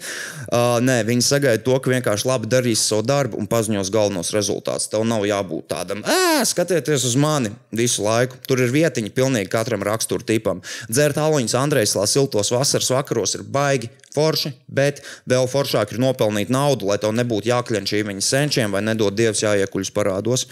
Uh, 0.53 0.77
nē, 0.85 1.01
viņi 1.09 1.25
sagaida 1.25 1.63
to, 1.65 1.79
ka 1.81 1.89
vienkārši 1.89 2.29
labi 2.29 2.51
darīs 2.51 2.85
savu 2.85 3.01
darbu 3.07 3.39
un 3.41 3.49
paziņos 3.49 3.89
galvenos 3.93 4.29
rezultātus. 4.35 4.91
Tev 4.93 5.07
nav 5.09 5.25
jābūt 5.25 5.71
tādam, 5.73 6.05
ē, 6.05 6.45
skatieties 6.45 7.07
uz 7.09 7.17
mani 7.17 7.49
visu 7.73 8.05
laiku. 8.05 8.37
Tur 8.45 8.61
ir 8.61 8.73
vietiņa 8.75 9.12
pilnīgi 9.15 9.51
katram 9.53 9.83
rakstura 9.85 10.25
tipam. 10.27 10.61
Dzert 10.89 11.19
aloņus 11.21 11.57
Andrejslā 11.59 12.07
siltos 12.09 12.51
vasaras 12.53 12.91
vakaros 12.93 13.37
ir 13.37 13.45
baigi 13.47 13.91
forši, 14.13 14.53
bet 14.67 15.03
vēl 15.29 15.49
foršāk 15.49 15.93
ir 15.95 16.01
nopelnīt 16.03 16.53
naudu, 16.53 16.89
lai 16.91 16.99
tev 17.01 17.15
nebūtu 17.17 17.49
jākļenčī 17.51 18.03
viņa 18.07 18.25
senčiem 18.25 18.73
vai 18.73 18.83
nedod 18.85 19.15
dievs 19.17 19.45
jāiekuļas 19.45 19.93
parādos. 19.95 20.47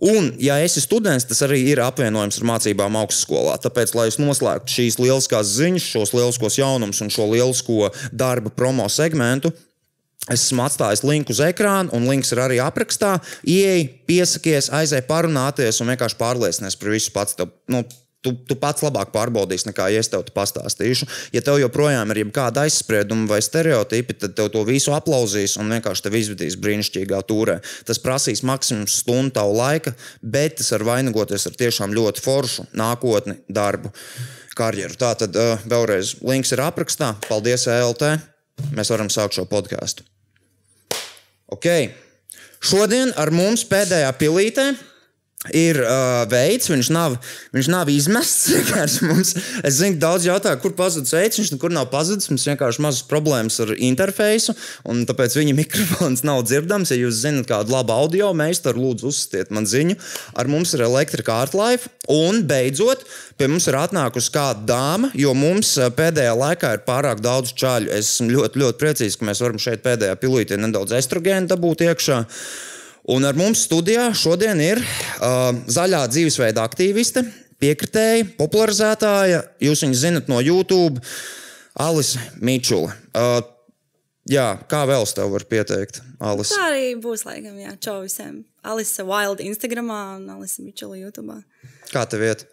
Un, 0.00 0.30
ja 0.40 0.56
esi 0.64 0.80
students, 0.80 1.26
tas 1.28 1.42
arī 1.44 1.58
ir 1.68 1.82
apvienojams 1.84 2.38
ar 2.40 2.46
mācībām 2.54 2.94
augstskolā. 3.02 3.58
Tāpēc, 3.60 3.92
lai 3.98 4.06
es 4.08 4.16
noslēgtu 4.16 4.72
šīs 4.72 4.96
lieliskās 4.96 5.50
ziņas, 5.58 5.88
šos 5.92 6.14
lieliskos 6.16 6.56
jaunumus 6.56 7.02
un 7.04 7.12
šo 7.12 7.26
lielisko 7.28 7.90
darba 8.08 8.48
promo 8.48 8.88
segmentu, 8.88 9.52
esmu 10.30 10.64
atstājis 10.66 11.04
linku 11.06 11.34
uz 11.34 11.42
ekrāna, 11.44 11.90
un 11.96 12.06
links 12.10 12.30
ir 12.34 12.42
arī 12.42 12.60
aprakstā. 12.62 13.16
Ieej, 13.46 13.88
piesakies, 14.08 14.70
aizej 14.74 15.02
parunāties 15.08 15.80
un 15.82 15.90
vienkārši 15.92 16.20
pārliecinies 16.20 16.78
par 16.80 16.94
visu 16.94 17.12
pats. 17.16 17.38
Tev, 17.38 17.52
nu, 17.72 17.84
Tu, 18.20 18.34
tu 18.44 18.52
pats 18.60 18.82
labāk 18.84 19.14
pārbaudīsi, 19.14 19.70
nekā 19.70 19.86
ja 19.94 20.00
es 20.04 20.10
tev 20.12 20.26
pastāstīšu. 20.36 21.06
Ja 21.32 21.40
tev 21.40 21.56
joprojām 21.62 22.10
ir 22.12 22.18
kāda 22.36 22.66
aizsprieduma 22.66 23.24
vai 23.30 23.38
stereotipi, 23.40 24.12
tad 24.20 24.34
tev 24.36 24.50
to 24.52 24.60
visu 24.68 24.92
aplausīs 24.92 25.56
un 25.56 25.72
vienkārši 25.72 26.04
tevi 26.04 26.20
izvedīs 26.20 26.58
brīnišķīgā 26.60 27.22
turē. 27.24 27.56
Tas 27.88 28.02
prasīs 28.04 28.44
maksimums 28.44 28.98
stundu 29.00 29.32
tavu 29.40 29.56
laika, 29.56 29.94
bet 30.20 30.58
tas 30.60 30.68
var 30.76 30.84
vainagoties 30.90 31.48
ar 31.48 31.56
tiešām 31.64 31.96
ļoti 31.96 32.20
foršu 32.26 32.68
nākotni, 32.76 33.38
darbu, 33.48 33.94
karjeru. 34.52 35.00
Tā 35.00 35.14
tad 35.24 35.40
uh, 35.40 35.56
vēlreiz 35.64 36.18
links 36.20 36.52
ir 36.52 36.60
aprakstā. 36.68 37.14
Paldies, 37.24 37.64
ELT! 37.72 38.04
Mēs 38.76 38.92
varam 38.92 39.08
sākt 39.08 39.40
šo 39.40 39.48
podkāstu. 39.48 40.04
Ok. 41.50 41.66
Šodien 42.60 43.12
ar 43.18 43.32
mums 43.32 43.64
pēdējā 43.68 44.10
pilītē 44.20 44.66
ir 45.48 45.78
uh, 45.80 46.26
veids, 46.28 46.68
viņš 46.68 46.88
nav, 46.92 47.14
viņš 47.56 47.68
nav 47.72 47.88
izmests. 47.88 48.50
Mums, 49.08 49.32
es 49.64 49.78
zinu, 49.78 49.96
daudz 50.00 50.26
jautā, 50.28 50.52
kur 50.60 50.74
pazudis 50.76 51.14
veids, 51.16 51.38
viņš 51.40 51.52
nekur 51.54 51.72
nav 51.72 51.86
pazudis. 51.92 52.28
Mums 52.28 52.44
vienkārši 52.50 52.82
mazas 52.84 53.06
problēmas 53.08 53.56
ar 53.64 53.72
interfeisu, 53.72 54.52
un 54.84 55.06
tāpēc 55.08 55.38
viņa 55.38 55.54
mikrofons 55.62 56.26
nav 56.28 56.44
dzirdams. 56.44 56.92
Ja 56.92 57.00
jūs 57.00 57.22
zinat 57.22 57.48
kādu 57.48 57.72
labu 57.72 57.94
audio 57.96 58.34
meistaru, 58.36 58.84
lūdzu, 58.84 59.08
uzsitiet 59.08 59.54
man 59.54 59.68
ziņu. 59.70 59.96
Ar 60.36 60.50
mums 60.52 60.74
ir 60.76 60.84
elektrika 60.84 61.38
Artlife, 61.40 61.88
un 62.12 62.42
beidzot, 62.50 63.06
pie 63.40 63.48
mums 63.48 63.68
ir 63.70 63.78
atnākusi 63.80 64.34
kāda 64.34 64.66
dāma, 64.68 65.08
jo 65.16 65.32
mums 65.32 65.72
pēdējā 65.96 66.34
laikā 66.36 66.74
ir 66.76 66.84
pārāk 66.84 67.22
daudz 67.24 67.54
čaļu. 67.56 67.88
Es 67.96 68.12
esmu 68.18 68.34
ļoti, 68.34 68.60
ļoti 68.60 68.82
priecīgs, 68.82 69.16
ka 69.16 69.30
mēs 69.30 69.40
varam 69.40 69.62
šeit 69.62 69.80
pēdējā 69.86 70.20
pilītē 70.20 70.60
nedaudz 70.60 70.98
estrogēnu 71.00 71.48
dabūt 71.48 71.86
iekšā. 71.88 72.20
Un 73.08 73.24
ar 73.24 73.38
mums 73.38 73.64
studijā 73.64 74.10
šodien 74.16 74.60
ir 74.60 74.80
uh, 74.82 75.54
zaļā 75.72 76.02
dzīvesveida 76.12 76.64
aktīviste, 76.68 77.24
piekritēja, 77.60 78.26
popularizētāja. 78.36 79.40
Jūs 79.64 79.84
viņu 79.86 79.96
zinat 79.96 80.28
no 80.28 80.40
YouTube, 80.44 81.00
Alise 81.80 82.20
Mičula. 82.44 82.92
Uh, 83.16 83.40
jā, 84.28 84.52
kā 84.68 84.82
vēl 84.90 85.06
es 85.06 85.16
tev 85.16 85.32
varu 85.32 85.48
pieteikt? 85.48 86.02
Alice? 86.20 86.52
Tā 86.52 86.68
arī 86.68 86.92
būs, 87.00 87.24
laikam, 87.28 87.56
jā, 87.62 87.72
čau 87.80 88.00
visiem. 88.04 88.42
Alise 88.68 89.06
Wild 89.08 89.40
Instagram 89.44 89.88
un 89.96 90.28
Alise 90.36 90.64
Mičula 90.66 91.00
YouTube. 91.00 91.40
Kā 91.94 92.04
tev 92.10 92.26
iet? 92.28 92.44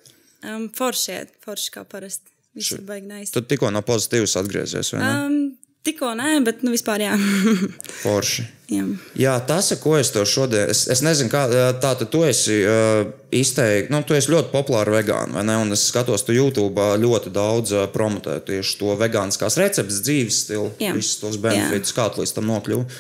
Um, 0.46 0.70
forši 0.72 1.16
iet, 1.18 1.38
forši 1.44 1.74
kā 1.76 1.84
parasti. 1.88 2.32
Viss 2.58 2.74
ir 2.74 2.82
baigi 2.88 3.06
nice. 3.06 3.34
Tu 3.36 3.44
tikko 3.46 3.70
no 3.74 3.84
pozitīvas 3.86 4.34
atgriezies? 4.40 4.94
Um, 4.98 5.58
tikko 5.88 6.12
nē, 6.20 6.38
bet 6.46 6.62
nu, 6.68 6.74
vispār 6.76 7.04
jā. 7.06 7.16
Forši. 8.04 8.46
jā. 8.74 8.86
Jā, 9.18 9.36
tas, 9.48 9.72
ar 9.74 9.80
ko 9.82 9.96
es 9.98 10.12
to 10.14 10.26
šodien, 10.28 10.70
es, 10.74 10.84
es 10.92 11.02
nezinu, 11.06 11.32
kā 11.34 11.46
tā 11.82 11.94
tad 11.98 12.06
tu 12.14 12.22
esi 12.28 12.60
uh, 12.68 13.06
izteikti, 13.34 13.94
nu, 13.96 14.04
tu 14.08 14.18
esi 14.18 14.34
ļoti 14.34 14.52
populāra 14.54 14.98
vegāna, 15.00 15.40
vai 15.40 15.46
ne? 15.48 15.56
Un 15.64 15.76
es 15.76 15.88
skatos, 15.92 16.26
tu 16.28 16.36
YouTube 16.36 16.90
ļoti 17.02 17.32
daudz 17.36 17.76
uh, 17.76 17.86
promotē 17.94 18.40
tieši 18.48 18.76
to 18.82 18.98
vegāniskās 19.00 19.58
receptes, 19.62 20.04
dzīves 20.06 20.44
stilu, 20.46 20.68
Jā. 20.84 20.92
visus 20.98 21.22
tos 21.24 21.40
benefitus, 21.42 21.96
kā 21.96 22.10
tu 22.12 22.24
līdz 22.24 22.36
tam 22.38 22.52
nokļuvi. 22.52 23.00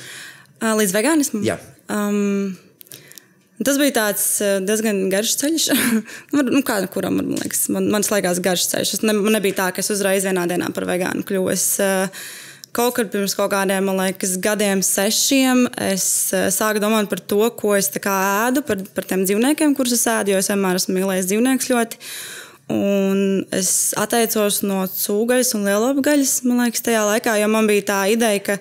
Ā, 0.57 0.71
Līdz 0.79 0.95
vegānismam? 0.95 1.43
Jā. 1.45 1.59
Um, 1.93 2.55
tas 3.61 3.77
bija 3.81 3.93
tāds 3.95 4.23
diezgan 4.65 5.03
garš 5.13 5.35
ceļš. 5.41 5.67
Nu, 6.37 6.61
kā 6.65 6.79
kuram 6.93 7.19
man 7.19 7.31
liekas, 7.37 7.67
man, 7.73 7.91
man 7.93 8.05
liekas, 8.05 8.41
garš 8.43 8.67
ceļš. 8.73 8.95
Es 8.97 9.05
ne, 9.05 9.15
nebija 9.37 9.59
tā, 9.61 9.69
ka 9.75 9.83
es 9.83 9.91
uzreiz 9.93 10.25
vienā 10.27 10.47
dienā 10.49 10.71
par 10.75 10.87
vegānu 10.89 11.25
kļuvu. 11.27 11.51
Es, 11.53 11.67
ā, 11.83 12.07
Kaut 12.75 12.95
kad 12.97 13.09
pirms 13.11 13.33
kaut 13.37 13.51
kādiem, 13.53 13.85
man 13.87 13.99
liekas, 14.01 14.35
gadiem, 14.43 14.81
sešiem, 14.85 15.65
es 15.87 16.05
ā, 16.35 16.47
sāku 16.53 16.81
domāt 16.83 17.09
par 17.09 17.21
to, 17.23 17.39
ko 17.57 17.75
es 17.77 17.89
ēdu, 17.93 18.63
par, 18.67 18.81
par 18.93 19.07
tiem 19.07 19.23
dzīvniekiem, 19.25 19.75
kurus 19.77 19.95
es 19.95 20.07
ēdu, 20.11 20.33
jo 20.33 20.41
es 20.41 20.49
vienmēr 20.51 20.79
esmu 20.79 20.97
mīlējis 20.97 21.29
dzīvniekus 21.31 21.69
ļoti. 21.71 22.01
Un 22.75 23.45
es 23.55 23.71
atteicos 23.97 24.59
no 24.67 24.81
cūgaļas 24.91 25.53
un 25.55 25.63
lielopgaļas, 25.69 26.35
man 26.49 26.65
liekas, 26.65 26.83
tajā 26.83 27.05
laikā, 27.07 27.37
jo 27.39 27.47
man 27.53 27.69
bija 27.71 27.87
tā 27.87 28.01
ideja, 28.11 28.43
ka 28.43 28.59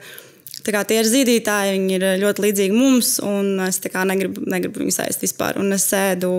tā 0.63 0.75
kā, 0.75 0.85
tie 0.87 1.03
ir 1.03 1.11
zīdītāji, 1.11 1.77
viņi 1.77 1.99
ir 1.99 2.09
ļoti 2.23 2.47
līdzīgi 2.47 2.79
mums, 2.79 3.17
un 3.27 3.59
es 3.67 3.83
kā 3.85 4.07
negribu, 4.07 4.47
negribu 4.47 4.85
viņus 4.85 5.03
ēst 5.09 5.27
vispār. 5.27 5.59
Un 5.63 5.75
es 5.75 5.91
ēdu 5.95 6.33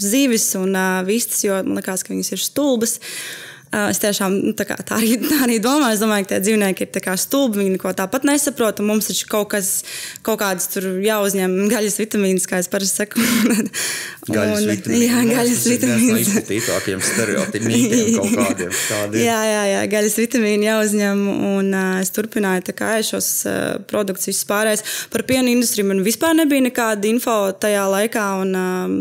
zivis 0.00 0.50
un 0.58 0.74
uh, 0.74 1.00
vistas, 1.06 1.44
jo 1.44 1.60
man 1.62 1.78
liekas, 1.78 2.04
ka 2.04 2.16
viņas 2.16 2.34
ir 2.34 2.46
stulbas. 2.48 2.98
Uh, 2.98 3.51
Es 3.72 4.02
tiešām 4.02 4.34
nu, 4.36 4.50
tā, 4.52 4.66
kā, 4.68 4.74
tā, 4.84 4.98
arī, 4.98 5.14
tā 5.30 5.38
arī 5.46 5.56
domāju. 5.64 5.96
Es 5.96 6.02
domāju, 6.02 6.26
ka 6.26 6.34
tie 6.34 6.40
dzīvnieki 6.44 6.84
ir 6.84 7.20
stulbi. 7.20 7.62
Viņi 7.62 7.76
neko 7.78 7.92
tāpat 7.96 8.26
nesaprot. 8.28 8.82
Mums 8.84 9.08
taču 9.08 9.28
kaut 9.30 9.48
kas, 9.54 9.70
kaut 10.26 10.42
kādas 10.42 10.68
tur 10.74 10.90
jāuzņem 11.00 11.54
gaļas 11.72 11.96
vitamīnas, 12.02 12.48
kā 12.50 12.60
es 12.60 12.68
parasti 12.72 13.04
saku. 13.04 13.22
Gaļas 14.32 14.60
Un- 14.60 14.68
vitamīni. 14.68 15.06
Jā, 15.08 15.22
gaļas 15.26 15.56
tas 15.56 15.64
ir 15.66 15.72
vitamīnas. 15.78 16.28
izplatītākajiem 16.28 17.00
stereotipiem 17.02 17.86
kaut 18.18 18.36
kādiem 18.36 18.76
tādiem. 18.76 19.24
Jā, 19.24 19.38
jā, 19.48 19.62
jā, 19.72 19.80
gaļas 19.96 20.18
vitamīnu 20.20 20.68
jāuzņem. 20.68 21.24
Un, 21.52 21.72
uh, 21.72 21.96
es 22.04 22.12
turpināju 22.14 22.68
tā 22.68 22.76
kā 22.76 22.92
ēst 23.00 23.16
šos 23.16 23.30
uh, 23.48 23.56
produktus 23.90 24.30
vispārējais. 24.30 24.84
Par 25.10 25.24
piena 25.26 25.50
industriju 25.50 25.88
man 25.88 26.04
vispār 26.06 26.36
nebija 26.38 26.68
nekāda 26.68 27.10
info 27.10 27.40
tajā 27.64 27.88
laikā. 27.96 28.28
Un, 28.44 28.54
um, 28.54 29.00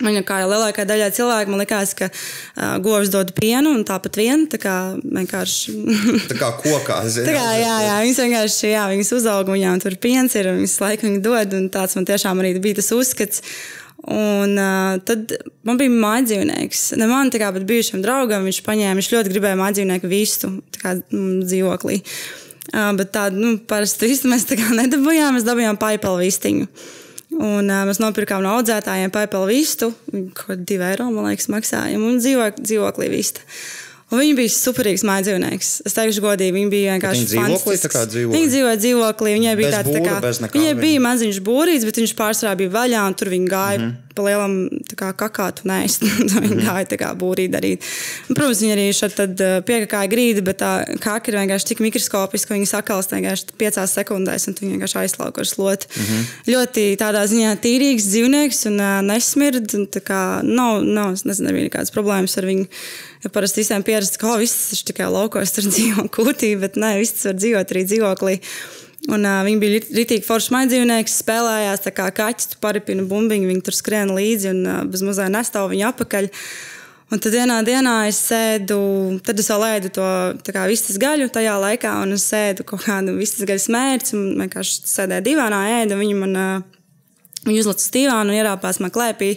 Man 0.00 0.16
kā 0.24 0.38
jau 0.40 0.48
lielākajai 0.48 0.88
daļai 0.88 1.08
cilvēku, 1.16 1.52
man 1.52 1.60
liekas, 1.60 1.92
ka 1.98 2.08
uh, 2.08 2.78
govs 2.84 3.10
dod 3.12 3.34
pienu 3.36 3.74
un 3.76 3.84
tāpat 3.88 4.16
vien. 4.16 4.46
Tā 4.50 4.60
kā 4.60 4.76
vienkārši. 5.00 5.74
Tā 6.30 6.38
kā 6.38 6.52
kokā, 6.62 7.02
zini. 7.12 7.28
Tā 7.28 7.36
kā, 7.36 7.44
jā, 7.60 7.74
jā, 7.84 7.98
viņas 8.06 8.22
vienkārši 8.24 8.72
jā, 8.72 8.86
viņas 8.94 9.12
uzauga, 9.18 9.52
viņām 9.52 9.82
tur 9.84 9.98
piens 10.00 10.36
ir, 10.40 10.48
un 10.52 10.62
viņas 10.62 10.78
laiku 10.84 11.08
viņi 11.08 11.20
dod, 11.26 11.56
un 11.58 11.68
tāds 11.74 11.98
man 11.98 12.08
tiešām 12.08 12.40
arī 12.40 12.54
bija 12.62 12.80
tas 12.80 12.90
uzskats. 12.96 13.44
Un 14.00 14.56
uh, 14.56 14.96
tad 15.04 15.34
man 15.68 15.76
bija 15.76 15.92
mājdzīvnieks. 15.92 16.86
Ne 16.96 17.08
man, 17.10 17.28
kā, 17.28 17.50
bet 17.52 17.66
bijušam 17.68 18.00
draugam 18.00 18.46
viņš 18.48 18.62
paņēma, 18.64 18.96
viņš 18.96 19.10
ļoti 19.12 19.34
gribēja 19.34 19.58
mājdzīvnieku 19.60 20.08
vistu, 20.08 20.54
tā 20.72 20.80
kā 20.80 20.94
mm, 20.96 21.42
dzīvoklī. 21.44 22.00
Uh, 22.70 22.94
bet 22.96 23.12
tādu, 23.12 23.42
nu, 23.42 23.52
parasti 23.68 24.08
vistu 24.08 24.30
mēs 24.32 24.48
tā 24.48 24.56
kā 24.56 24.72
nedabūjām, 24.80 25.36
mēs 25.36 25.44
dabūjām 25.44 25.76
paipelu 25.80 26.24
vistiņu. 26.24 26.70
Un, 27.30 27.68
uh, 27.70 27.84
mēs 27.86 28.00
nopirkām 28.02 28.42
no 28.42 28.56
audzētājiem 28.58 29.12
paipelu 29.14 29.46
vistu, 29.52 29.92
kādi 30.36 30.66
divi 30.72 30.88
eiro, 30.88 31.06
man 31.14 31.28
liekas, 31.30 31.46
maksājām, 31.52 32.02
un 32.08 32.18
dzīvo, 32.18 32.48
dzīvoklī 32.58 33.10
vista. 33.12 33.46
Un 34.10 34.18
viņa 34.18 34.34
bija 34.40 34.50
superīgs 34.50 35.04
mājdzīvnieks. 35.06 35.68
Es 35.86 35.94
teikšu, 35.94 36.20
godīgi, 36.24 36.52
viņa 36.56 36.70
bija 36.72 36.94
vienkārši. 36.96 37.26
viņa 37.30 37.30
dzīvoklī 37.30 37.74
tā 37.78 37.90
kā 37.92 38.00
dzīvoja? 38.10 38.34
Viņa 38.34 38.48
dzīvoja 38.50 38.76
dzīvoklī. 38.82 39.34
Viņai 39.38 39.56
bija 39.60 39.70
tāds, 39.76 39.90
tā 39.94 40.00
kā, 40.02 40.14
nekā 40.20 40.54
viņai 40.58 40.72
viņa- 40.74 40.80
bija 40.82 41.00
maziņš 41.06 41.38
būrīts, 41.46 41.84
bet 41.86 41.96
viņš 42.02 42.14
pārsvarā 42.18 42.56
bija 42.58 42.70
vaļā, 42.74 43.06
un 43.06 43.14
tur 43.14 43.28
viņa 43.28 43.48
gāja 43.48 43.78
mm 43.78 43.80
Mhm. 43.80 43.90
-hmm. 43.90 44.14
pa 44.14 44.22
lielam 44.26 44.54
tā 44.90 44.94
kā 44.98 45.08
kakātu 45.14 45.62
nēst. 45.70 46.02
viņa 46.44 46.58
gāja 46.66 46.86
tā 46.90 46.96
kā 46.98 47.08
būrī 47.14 47.46
darīt. 47.48 47.78
Un, 48.28 48.34
protams, 48.34 48.60
viņa 48.60 48.74
arī 48.74 48.86
šeit 48.92 49.14
uh, 49.22 49.62
piekakāja 49.62 50.08
grīdi, 50.10 50.42
bet 50.42 50.58
tā 50.58 50.72
kaka 51.00 51.30
ir 51.30 51.38
vienkārši 51.38 51.66
tik 51.70 51.78
mikroskopiska, 51.80 52.48
ka 52.48 52.54
viņa 52.58 52.66
sakalst 52.66 53.10
vienkārši 53.14 53.44
piecās 53.56 53.94
sekundēs, 53.94 54.48
un 54.48 54.54
tu 54.54 54.66
viņu 54.66 54.74
vienkārši 54.74 54.98
aizlauka 55.06 55.38
ar 55.40 55.46
sloti. 55.46 55.86
Mm 55.86 56.02
Mhm. 56.02 56.18
-hmm. 56.18 56.24
Ļoti 56.52 56.96
tādā 56.98 57.22
ziņā 57.30 57.50
tīrīgs 57.62 58.04
dzīvnieks 58.10 58.66
un 58.66 58.80
uh, 58.80 59.00
nesmird. 59.06 59.70
Un, 59.74 59.86
tā 59.86 60.00
kā 60.02 60.42
nav, 60.42 60.82
nav, 60.82 61.12
es 61.14 61.22
nezinu, 61.24 61.46
nebija 61.46 61.68
nekādas 61.70 61.94
problēmas 61.94 62.36
ar 62.38 62.44
viņu. 62.44 62.66
Ja 63.20 63.30
parasti 63.32 63.60
visiem 63.60 63.84
pierast, 63.84 64.16
ka 64.20 64.30
oh, 64.32 64.38
viss 64.40 64.72
ir 64.74 64.84
tikai 64.88 65.10
laukos, 65.12 65.52
tur 65.56 65.68
dzīvo 65.72 66.06
kūtī, 66.14 66.54
bet 66.60 66.78
nē, 66.80 66.96
viss 67.02 67.26
var 67.28 67.36
dzīvot 67.38 67.74
arī 67.74 67.84
dzīvoklī. 67.88 68.38
Un, 69.10 69.24
uh, 69.24 69.40
viņi 69.46 69.60
bija 69.60 69.84
rītīgi 69.96 70.26
forši 70.26 70.52
maidzīvnieki, 70.52 71.12
spēlējās 71.12 71.86
tā 71.86 71.92
kā 71.96 72.10
kaķis, 72.16 72.52
tu 72.52 72.60
paripini 72.60 73.06
bumbiņu, 73.08 73.48
viņi 73.48 73.64
tur 73.64 73.76
skrien 73.76 74.12
līdzi 74.16 74.52
un 74.52 74.60
uh, 74.66 74.82
bez 74.88 75.04
mazā 75.06 75.30
nestāv 75.32 75.70
viņa 75.72 75.94
apakaļ. 75.94 76.28
Un 77.10 77.18
tad 77.18 77.34
vienā 77.34 77.56
dienā 77.66 77.94
es 78.06 78.20
sēdu, 78.28 78.76
tad 79.26 79.40
es 79.42 79.48
vēl 79.50 79.64
ēdu 79.66 79.88
to 79.96 80.10
kā 80.54 80.66
vistas 80.70 81.00
gaļu 81.00 81.26
tajā 81.32 81.56
laikā, 81.58 81.96
un 82.04 82.14
es 82.14 82.28
sēdu 82.30 82.62
kaut 82.68 82.84
kādu 82.84 83.16
vistas 83.16 83.48
gaļas 83.48 83.66
mērķi, 83.74 84.12
un 84.14 84.44
vienkārši 84.44 84.84
sēdēju 84.92 85.26
divānā, 85.26 85.64
ēdu, 85.80 85.96
un 85.96 86.04
viņi 86.04 86.20
man 86.20 86.36
uh, 86.38 86.68
Viņa 87.46 87.62
uzlika 87.62 87.80
uz 87.80 87.92
dīvānu 87.94 88.32
un 88.32 88.36
ierāpās 88.36 88.80
man 88.84 88.92
klēpī. 88.92 89.34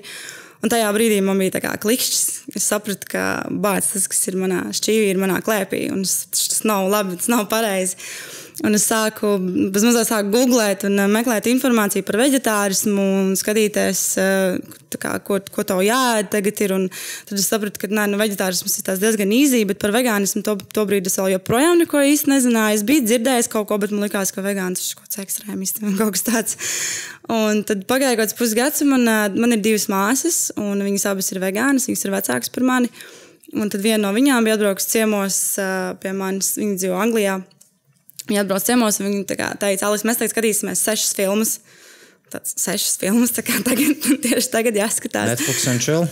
Un 0.63 0.71
tajā 0.71 0.87
brīdī 0.95 1.17
man 1.19 1.41
bija 1.41 1.59
kā 1.63 1.73
klikšķis. 1.83 2.23
Es 2.55 2.69
sapratu, 2.71 3.09
ka 3.11 3.23
bācis, 3.51 3.91
tas, 3.97 4.07
kas 4.13 4.21
ir 4.31 4.39
manā 4.39 4.61
šķīvī, 4.71 5.09
ir 5.11 5.19
manā 5.19 5.41
klēpī. 5.43 5.89
Un 5.91 6.05
tas, 6.07 6.23
tas 6.31 6.63
nav 6.67 6.87
labi, 6.91 7.17
tas 7.19 7.27
nav 7.31 7.49
pareizi. 7.51 7.99
Un 8.61 8.77
es 8.77 8.83
sāku, 8.85 9.31
mazliet 9.41 10.05
sāku 10.05 10.29
googlēt 10.29 10.83
un 10.85 10.99
uh, 11.01 11.07
meklēt 11.09 11.47
informāciju 11.49 12.05
par 12.05 12.19
vegetārismu 12.21 13.01
un 13.01 13.31
skatīties, 13.39 14.01
uh, 14.21 14.75
tā 14.93 14.99
kā, 15.01 15.13
ko, 15.25 15.39
ko 15.55 15.63
tev 15.65 15.79
jāēd 15.81 16.29
tagad 16.35 16.61
ir. 16.61 16.73
Un 16.75 16.83
tad 17.25 17.39
es 17.39 17.47
sapratu, 17.49 17.81
ka 17.81 17.89
nē, 17.89 18.05
nu, 18.11 18.19
vegetārisms 18.21 18.77
ir 18.77 18.91
diezgan 19.01 19.33
īzī, 19.33 19.63
bet 19.69 19.81
par 19.81 19.95
vegānismu 19.95 20.43
to, 20.45 20.53
to 20.75 20.83
brīdi 20.89 21.09
es 21.09 21.17
vēl 21.17 21.31
joprojām 21.33 21.81
neko 21.81 22.03
īsti 22.11 22.29
nezināju. 22.29 22.77
Es 22.77 22.85
biju 22.85 23.07
dzirdējis 23.07 23.49
kaut 23.55 23.71
ko, 23.71 23.79
bet 23.81 23.95
man 23.95 24.05
likās, 24.05 24.33
ka 24.35 24.45
vegāns 24.45 24.85
ir 24.85 24.99
kaut 24.99 25.07
kāds 25.07 25.23
ekstrēmists 25.25 25.81
vai 25.81 25.95
kaut 25.97 26.13
kas 26.13 26.27
tāds. 26.27 26.59
Un 27.33 27.63
tad 27.65 27.87
pagāja 27.89 28.19
kaut 28.19 28.27
kāds 28.27 28.37
pusgads, 28.37 28.83
un 28.85 28.93
man, 28.93 29.09
ā, 29.09 29.17
man 29.33 29.57
ir 29.57 29.63
divas 29.65 29.87
māsas, 29.89 30.43
un 30.61 30.83
viņas 30.85 31.07
abas 31.09 31.33
ir 31.33 31.41
vegānas, 31.41 31.89
viņas 31.89 32.05
ir 32.05 32.13
vecākas 32.19 32.53
par 32.53 32.69
mani. 32.69 32.93
Un 33.53 33.69
tad 33.69 33.81
viena 33.81 34.03
no 34.05 34.13
viņām 34.13 34.45
bija 34.45 34.59
atbraukusi 34.59 34.93
ciemos 34.93 35.39
pie 36.01 36.13
manis, 36.17 36.53
viņa 36.61 36.77
dzīvo 36.83 37.01
Anglijā. 37.01 37.41
Viņa 38.29 38.43
atbrauc 38.45 38.63
ciemos, 38.63 38.99
un 39.01 39.09
viņa 39.09 39.53
teica, 39.59 39.87
Alis, 39.89 40.05
mēs 40.07 40.19
tagad 40.19 40.31
skatīsimies 40.31 40.83
sešas 40.85 41.15
filmas. 41.17 41.57
Tāds 42.33 42.55
sešas 42.57 42.95
filmas, 42.97 43.29
tā 43.35 43.43
kā 43.45 43.59
tagad, 43.61 44.07
tieši 44.23 44.49
tagad 44.49 44.77
jāskatās. 44.79 45.33
Netflix 45.35 45.65
un 45.69 45.81
chill. 45.83 46.07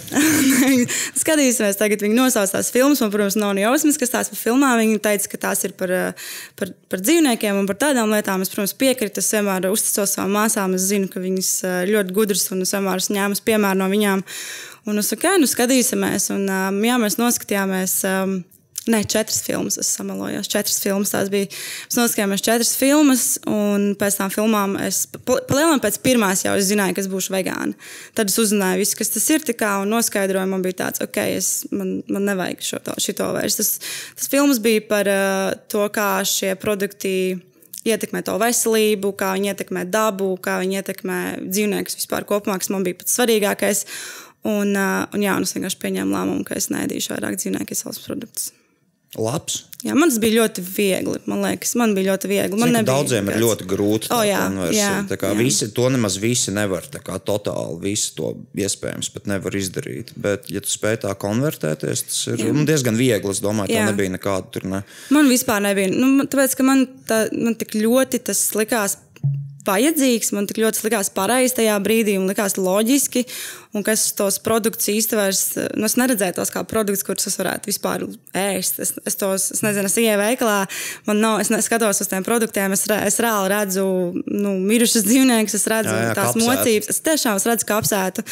Skatīsimies, 1.23 1.79
tagad 1.79 2.03
viņi 2.03 2.17
nosauc 2.19 2.51
tās 2.53 2.69
filmas. 2.73 3.01
Man, 3.01 3.13
protams, 3.13 3.39
nav 3.41 3.57
jausmas, 3.57 3.97
kas 3.97 4.13
tās 4.13 4.29
par 4.29 4.37
filmām. 4.37 4.75
Viņi 4.83 4.99
teica, 5.01 5.31
ka 5.31 5.39
tās 5.47 5.65
ir 5.65 5.73
par, 5.79 5.95
eh, 5.95 6.29
par, 6.59 6.75
par 6.93 7.01
dzīvniekiem 7.01 7.63
un 7.63 7.69
par 7.69 7.79
tādām 7.87 8.13
lietām. 8.13 8.43
Es, 8.45 8.53
protams, 8.53 8.75
piekrītu. 8.77 9.23
Es 9.23 9.31
vienmēr 9.33 9.71
uzticos 9.71 10.13
savām 10.13 10.35
māsām. 10.37 10.77
Es 10.77 10.85
zinu, 10.91 11.09
ka 11.09 11.23
viņas 11.23 11.51
eh, 11.65 11.81
ļoti 11.89 12.17
gudras 12.19 12.45
un 12.53 12.61
es 12.67 12.75
vienmēr 12.75 13.01
esmu 13.01 13.17
ņēmis 13.17 13.45
piemēru 13.47 13.81
no 13.81 13.89
viņām. 13.89 14.25
Un 14.91 15.01
es 15.01 15.09
saku, 15.09 15.31
nu 15.41 15.49
skatīsimies. 15.49 16.29
Un, 16.35 16.45
um, 16.51 16.81
jā, 16.85 17.01
mēs 17.01 17.17
noskatījāmies. 17.21 17.97
Um, 18.11 18.41
Nē, 18.89 19.03
četras 19.05 19.43
filmas. 19.45 19.77
Es 19.77 19.91
samalojos. 19.93 20.47
Četras 20.49 20.79
filmas 20.81 21.11
tās 21.13 21.29
bija. 21.29 21.45
Mēs 21.85 21.97
noskatījāmies 21.99 22.41
četras 22.41 22.71
filmas, 22.73 23.25
un 23.45 23.91
pēc 23.99 24.15
tam 24.17 24.31
filmām 24.33 24.73
es 24.81 25.03
palielinām 25.27 25.81
pēc 25.83 25.99
pirmās 26.01 26.41
jau 26.47 26.55
es 26.57 26.65
zināju, 26.71 26.95
ka 26.97 27.03
es 27.03 27.09
būšu 27.11 27.35
vegāna. 27.35 27.75
Tad 28.17 28.31
es 28.33 28.39
uzzināju 28.41 28.81
visu, 28.81 28.95
kas 28.97 29.13
tas 29.13 29.27
ir, 29.29 29.45
kā, 29.53 29.75
un 29.83 29.93
noskaidroju, 29.93 30.49
man 30.49 30.65
bija 30.65 30.79
tāds, 30.79 31.03
ok, 31.05 31.19
es, 31.35 31.49
man, 31.69 31.99
man 32.09 32.25
nevajag 32.31 32.65
šo 32.65 32.79
to, 32.87 32.95
šito 33.05 33.27
vairs. 33.35 33.59
Tas, 33.59 33.69
tas 34.17 34.31
filmas 34.31 34.57
bija 34.63 34.81
par 34.89 35.09
uh, 35.11 35.51
to, 35.69 35.83
kā 35.93 36.07
šie 36.25 36.55
produkti 36.57 37.13
ietekmē 37.85 38.23
to 38.25 38.33
veselību, 38.41 39.11
kā 39.19 39.35
viņi 39.37 39.51
ietekmē 39.53 39.83
dabu, 39.93 40.31
kā 40.41 40.57
viņi 40.63 40.79
ietekmē 40.81 41.19
dzīvniekus 41.43 41.99
vispār 41.99 42.25
kopumā, 42.29 42.57
kas 42.57 42.73
man 42.73 42.87
bija 42.87 42.97
pats 42.97 43.13
svarīgākais. 43.19 43.83
Un, 44.41 44.73
uh, 44.73 45.05
un 45.13 45.21
jā, 45.21 45.37
un 45.37 45.45
es 45.45 45.53
vienkārši 45.53 45.79
pieņēmu 45.85 46.17
lēmumu, 46.17 46.47
ka 46.49 46.57
es 46.57 46.71
neēdīšu 46.73 47.13
vairāk 47.13 47.37
dzīvnieku 47.37 47.77
izcelsmes 47.77 48.09
produktus. 48.09 48.49
Labs. 49.19 49.65
Jā, 49.83 49.95
man 49.97 50.07
tas 50.11 50.19
bija 50.21 50.37
ļoti 50.45 50.61
viegli. 50.63 51.17
Man 51.27 51.41
liekas, 51.43 51.73
man 51.75 51.91
bija 51.97 52.13
ļoti 52.13 52.29
viegli. 52.29 52.57
Man 52.61 52.69
Zinu, 52.69 52.83
daudziem 52.87 53.27
ir 53.27 53.33
kāds- 53.35 53.41
ļoti 53.43 53.65
grūti 53.67 54.07
tā 54.07 54.19
O, 54.19 54.21
jā, 54.23 54.37
konversija. 54.45 54.85
jā, 54.91 55.07
Tā 55.09 55.17
kā 55.17 55.31
jā. 55.33 55.37
Visi, 55.41 55.67
to 55.73 55.89
nemaz 55.89 56.15
visi 56.21 56.51
nevar 56.53 56.81
tā 56.87 57.01
kā 57.03 57.17
totāli 57.19 57.79
visu 57.81 58.13
to 58.15 58.29
iespējams 58.55 59.09
pat 59.11 59.25
nevar 59.27 59.51
izdarīt. 59.51 60.13
Bet, 60.15 60.47
ja 60.53 60.61
tu 60.61 60.69
spēj 60.69 61.01
tā 61.01 61.15
konvertēties, 61.17 62.03
tas 62.07 62.27
ir 62.27 62.37
Jā. 62.45 62.53
nu, 62.53 62.63
diezgan 62.63 62.95
viegli. 62.95 63.31
Es 63.31 63.41
domāju, 63.41 63.67
Jā. 63.73 63.87
tā 63.87 63.91
nebija 63.91 64.13
nekāda 64.17 64.51
tur. 64.51 64.63
Ne. 64.69 64.83
Man 65.09 65.27
vispār 65.27 65.59
nebija. 65.65 65.89
Nu, 65.91 66.23
tāpēc, 66.23 66.55
ka 66.55 66.63
man, 66.63 66.87
tā, 67.07 67.27
man 67.35 67.55
tik 67.55 67.71
ļoti 67.71 68.23
tas 68.23 68.51
likās 68.53 68.95
vajadzīgs. 69.67 70.31
Man 70.35 70.47
tik 70.49 70.61
ļoti 70.63 70.85
likās 70.85 71.11
pareizi 71.13 71.59
tajā 71.61 71.77
brīdī 71.83 72.17
un 72.19 72.29
likās 72.29 72.57
loģiski. 72.59 73.25
Un 73.71 73.85
kas 73.87 74.09
tos 74.17 74.35
produktus 74.43 74.89
īstenībā 74.91 75.29
nu, 75.79 75.87
es 75.87 75.95
neredzēju 75.95 76.35
tos 76.35 76.49
kā 76.51 76.65
produktus, 76.67 77.05
kurus 77.07 77.29
es 77.29 77.37
varētu 77.39 77.69
vispār 77.71 78.03
ēst. 78.35 78.81
Es, 78.83 78.91
es 79.07 79.15
tos, 79.15 79.45
es 79.55 79.63
nezinu, 79.63 79.87
es 79.87 79.95
ieeju 80.01 80.17
veikalā, 80.19 80.57
man 81.07 81.21
nav, 81.23 81.37
es 81.39 81.53
skatos 81.63 82.03
uz 82.03 82.11
tiem 82.11 82.25
produktiem, 82.27 82.75
es, 82.75 82.83
es 82.91 83.19
reāli 83.23 83.53
redzu 83.53 83.85
nu, 84.27 84.57
mirušas 84.67 85.07
dzīvniekus, 85.07 85.55
es 85.55 85.67
redzu 85.71 85.93
Jā, 85.93 86.03
jā, 86.09 86.17
tās 86.19 86.33
kapsētu. 86.33 86.49
mocības. 86.49 86.91
Es 86.91 87.01
tiešām 87.07 87.39
es 87.39 87.47
redzu 87.47 87.69
kapsētu. 87.71 88.27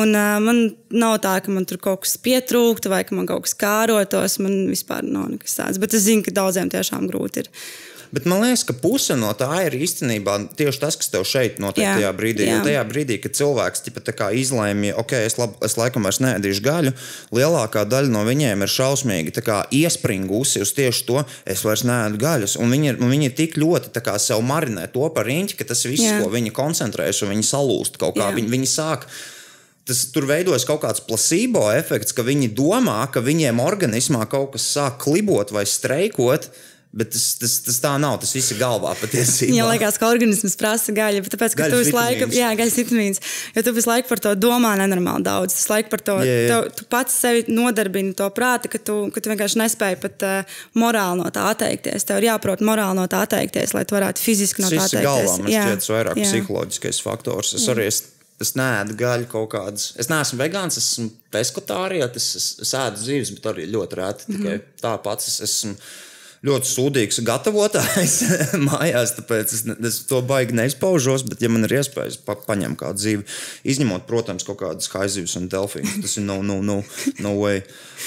Un 0.00 0.16
uh, 0.16 0.32
man 0.48 0.64
nav 0.96 1.18
tā, 1.26 1.36
ka 1.44 1.52
man 1.52 1.68
tur 1.68 1.82
kaut 1.82 2.06
kas 2.06 2.16
pietrūktu 2.24 2.88
vai 2.92 3.04
ka 3.04 3.18
man 3.18 3.28
kaut 3.28 3.44
kas 3.50 3.56
kārotos. 3.60 4.40
Man 4.40 4.62
vispār 4.72 5.04
nav 5.04 5.28
nekas 5.34 5.60
tāds. 5.60 5.82
Bet 5.82 5.92
es 5.98 6.08
zinu, 6.08 6.24
ka 6.24 6.32
daudziem 6.40 6.72
tiešām 6.72 7.04
grūti 7.10 7.44
ir. 7.44 7.52
Bet 8.10 8.24
man 8.26 8.42
liekas, 8.42 8.64
ka 8.66 8.74
puse 8.74 9.14
no 9.18 9.30
tā 9.38 9.48
ir 9.68 9.76
īstenībā 9.78 10.36
tieši 10.58 10.80
tas, 10.82 10.96
kas 10.98 11.12
tev 11.12 11.22
šeit 11.28 11.60
notiek 11.62 11.84
Jā, 11.84 11.94
tajā 12.00 12.10
brīdī. 12.18 12.46
Jo 12.48 12.56
jā. 12.58 12.64
tajā 12.66 12.82
brīdī, 12.88 13.20
kad 13.22 13.36
cilvēks 13.38 13.84
kā 14.18 14.30
izlēma, 14.34 14.94
ok, 14.98 15.14
es, 15.28 15.36
lab, 15.38 15.54
es 15.62 15.76
laikam 15.78 16.08
vairs 16.08 16.18
neēdīšu 16.24 16.64
gaļu, 16.66 16.94
lielākā 17.36 17.84
daļa 17.86 18.10
no 18.10 18.24
viņiem 18.26 18.66
ir 18.66 18.72
šausmīgi 18.74 19.34
kā 19.46 19.62
iespringusi 19.74 20.64
uz 20.64 20.74
tieši 20.74 21.06
to, 21.06 21.22
es 21.46 21.62
vairs 21.66 21.86
neēdu 21.86 22.18
gaļas. 22.20 22.56
Un 22.60 22.74
viņi, 22.74 22.92
ir, 22.92 23.02
un 23.02 23.14
viņi 23.14 23.30
ir 23.30 23.36
tik 23.38 23.58
ļoti 23.60 23.94
kā, 24.02 24.16
sev 24.18 24.42
marinē 24.46 24.88
to 24.90 25.06
par 25.14 25.28
riņķi, 25.30 25.58
ka 25.58 25.68
tas 25.70 25.84
viss, 25.86 26.08
Jā. 26.08 26.18
ko 26.22 26.32
viņi 26.32 26.54
koncentrējas, 26.56 27.22
un 27.24 27.34
viņi 27.36 27.46
salūst 27.46 28.00
kaut 28.00 28.18
kā. 28.18 28.30
Jā. 28.30 28.36
Viņi, 28.40 28.52
viņi 28.56 28.70
sāk. 28.70 29.06
Tas 29.88 30.04
tur 30.14 30.26
veidojas 30.28 30.66
kaut 30.68 30.82
kāds 30.84 31.02
placebo 31.02 31.64
efekts, 31.72 32.14
ka 32.14 32.22
viņi 32.26 32.52
domā, 32.54 33.00
ka 33.10 33.22
viņiem 33.24 33.62
organismā 33.62 34.26
kaut 34.30 34.52
kas 34.54 34.68
sāk 34.76 35.00
klibot 35.02 35.50
vai 35.54 35.64
streikot. 35.66 36.50
Bet 36.90 37.12
tas, 37.14 37.24
tas, 37.38 37.52
tas 37.62 37.76
tā 37.78 37.92
nav. 38.02 38.16
Tas 38.18 38.32
viss 38.34 38.50
ir 38.50 38.58
galvā 38.58 38.90
patiesībā. 39.02 39.52
Viņam 39.52 39.68
liekas, 39.70 39.98
ka 40.02 40.08
organisms 40.10 40.56
prasa 40.58 40.90
gaļu, 40.96 41.20
tāpēc, 41.30 41.54
ka 41.54 41.62
Gaļas 41.62 41.70
tu 41.76 41.82
visu 41.84 41.94
laiku, 41.94 42.26
jā, 42.34 42.48
gaļas 42.58 42.78
vitamīns, 42.80 43.20
jo 43.54 43.62
tu 43.62 43.74
visu 43.76 43.90
laiku 43.92 44.08
par 44.10 44.18
to 44.24 44.32
domā 44.34 44.72
nenormāli 44.80 45.22
daudz. 45.28 45.54
Tas 45.54 45.68
laiku 45.70 45.92
par 45.92 46.02
to, 46.08 46.16
Jā, 46.26 46.34
jā. 46.34 46.48
tev, 46.50 46.72
tu 46.80 46.88
pats 46.90 47.14
sevi 47.22 47.44
nodarbini 47.54 48.10
to 48.18 48.26
prāti, 48.34 48.72
ka 48.74 48.82
tu, 48.82 48.96
ka 49.14 49.22
tu 49.22 49.30
vienkārši 49.30 49.60
nespēji 49.62 50.00
pat 50.02 50.26
uh, 50.26 50.58
morāli 50.82 51.22
no 51.22 51.30
tā 51.30 51.46
atteikties. 51.52 52.08
Tev 52.10 52.18
ir 52.24 52.26
jāprot 52.32 52.66
morāli 52.66 52.98
no 52.98 53.06
tā 53.06 53.22
atteikties, 53.28 53.76
lai 53.78 53.84
tu 53.86 53.94
varētu 53.94 54.26
fiziski 54.26 54.66
no 54.66 54.72
Tas 54.74 54.90
tā 54.90 54.98
ir 54.98 55.06
atteikties. 55.06 55.06
galvā. 55.06 55.38
Man 55.46 55.54
šķiet, 55.54 55.84
tas 55.86 55.92
vairāk 55.94 56.18
jā. 56.18 56.26
psiholoģiskais 56.26 57.00
faktors. 57.06 57.54
Es 57.54 57.68
arī 57.70 57.86
es, 57.86 58.02
es 58.42 58.54
neēdu 58.58 58.98
gaļu 58.98 59.30
kaut 59.30 59.50
kādas. 59.54 59.92
Es 59.94 60.10
neesmu 60.10 60.42
vegāns, 60.42 60.82
es 60.82 60.90
esmu 60.96 61.10
peskotārietis, 61.30 62.30
es, 62.42 62.50
es 62.66 62.74
ēdu 62.82 63.02
zīves, 63.06 63.30
bet 63.38 63.46
arī 63.54 63.70
ļoti 63.70 63.98
reti. 64.02 64.26
Tikai 64.34 64.54
Mhm. 64.58 64.70
tā 64.82 64.98
pats 65.06 65.28
es 65.30 65.40
esmu. 65.46 65.76
Ļoti 66.40 66.68
sūdīgs 66.70 67.18
gatavotājs 67.20 68.14
mājās, 68.68 69.10
tāpēc 69.18 69.50
es, 69.52 69.60
es 69.68 69.98
to 70.08 70.22
baigi 70.24 70.56
neizpaužos. 70.56 71.26
Bet, 71.28 71.42
ja 71.44 71.50
man 71.52 71.66
ir 71.66 71.74
iespējas 71.82 72.16
pa, 72.24 72.32
paņemt 72.46 72.78
kādu 72.80 73.02
dzīvi, 73.02 73.26
izņemot, 73.74 74.06
protams, 74.08 74.46
kaut 74.48 74.62
kādas 74.62 74.88
haizīves 74.94 75.36
un 75.36 75.50
delfīnus, 75.52 75.98
tas 76.00 76.16
ir 76.16 76.24
no, 76.24 76.38
no, 76.40 76.62
no, 76.64 76.78
no 77.20 77.34
way. 77.36 77.60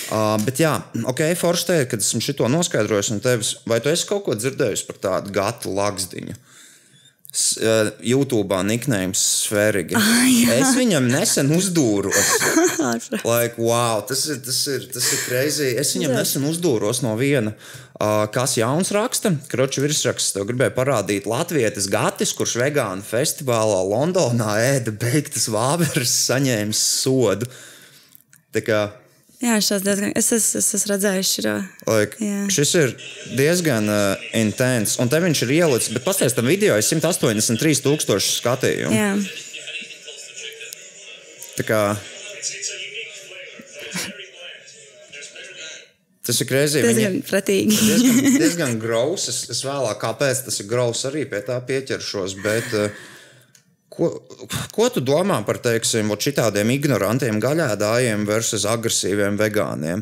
Uh, 0.08 0.34
bet, 0.48 0.63
jā, 0.63 0.80
ok, 1.06 1.22
teikt, 1.22 1.92
kad 1.94 2.02
esmu 2.02 2.24
šito 2.25 2.50
noskaidrojis, 2.50 3.13
un 3.13 3.22
tevis, 3.22 3.54
vai 3.70 3.78
tu 3.86 3.94
esi 3.94 4.10
kaut 4.10 4.25
ko 4.25 4.38
dzirdējis 4.40 4.88
par 4.90 4.98
tādu 5.06 5.36
gatu 5.38 5.75
lakstiņu? 5.78 6.34
Uh, 7.34 7.88
YouTube 8.06 8.60
niknējums 8.62 9.22
Sfērīgi. 9.48 9.98
es 10.54 10.75
viņam 10.78 11.08
nesen 11.10 11.48
uzdūros. 11.56 12.28
like, 13.25 13.58
wow, 13.58 14.04
tas 14.06 14.28
ir, 14.30 14.38
tas 14.46 14.60
ir, 14.70 14.86
tas 14.94 15.08
ir 15.16 15.24
crazy. 15.25 15.72
Es 15.82 15.96
viņam 15.98 16.13
nesen 16.13 16.46
uzdūros 16.46 17.02
no 17.02 17.16
viena, 17.18 17.56
uh, 17.98 18.28
kas 18.30 18.54
jauns 18.60 18.94
raksta. 18.94 19.34
Kroča 19.50 19.82
virsraksts 19.82 20.38
tev 20.38 20.46
gribēja 20.52 20.75
parādīt 20.78 21.25
Latvijas 21.25 21.90
gatis, 21.90 22.36
kurš 22.38 22.60
vegānu 22.62 23.02
festivālā 23.08 23.82
Londonā 23.82 24.60
ēda 24.75 24.94
beigtas 24.94 25.50
vāveres, 25.50 26.13
saņēmis 26.30 26.86
sodu. 27.02 27.50
Tā 28.54 28.62
kā 28.62 28.84
Jā, 29.44 29.58
šis 29.60 29.84
diezgan. 29.84 30.14
Es 30.16 30.30
esmu 30.32 30.60
es, 30.62 30.68
es 30.78 30.86
redzējis, 30.88 31.32
ir. 31.42 31.48
Like, 31.90 32.20
Jā. 32.24 32.44
šis 32.54 32.70
ir 32.80 32.94
diezgan 33.36 33.90
uh, 33.92 34.28
intens. 34.40 34.96
Un 35.04 35.12
te 35.12 35.20
viņš 35.20 35.42
ir 35.44 35.52
ielicis, 35.60 35.92
bet 35.96 36.06
paskatieties, 36.06 36.38
tam 36.38 36.48
video 36.48 36.78
ir 36.80 36.86
183,000 36.88 38.24
skatījumu. 38.40 38.96
Jā, 38.96 39.18
Tā 41.54 41.62
kā 41.68 41.80
tas 46.24 46.40
ir 46.40 46.48
greizi. 46.48 46.82
diezgan 46.82 47.20
pretīgi. 47.28 47.76
diezgan, 47.90 48.38
diezgan 48.40 48.78
grauds. 48.82 49.28
Es, 49.30 49.42
es 49.52 49.60
vēlāk, 49.68 50.00
kāpēc 50.02 50.46
tas 50.48 50.62
ir 50.63 50.70
grauds, 50.72 51.04
arī 51.10 51.26
pie 51.30 51.44
tā 51.46 51.60
pieķeršos. 51.67 52.38
Bet, 52.41 52.72
uh, 52.80 53.04
Ko, 53.93 54.10
ko 54.73 54.89
tu 54.89 55.03
domā 55.06 55.38
par 55.45 55.60
teiksim, 55.62 56.10
šitādiem 56.17 56.71
ignorantiem 56.73 57.38
gaļādājiem 57.43 58.25
versus 58.25 58.65
agresīviem 58.65 59.38
vegāniem? 59.38 60.01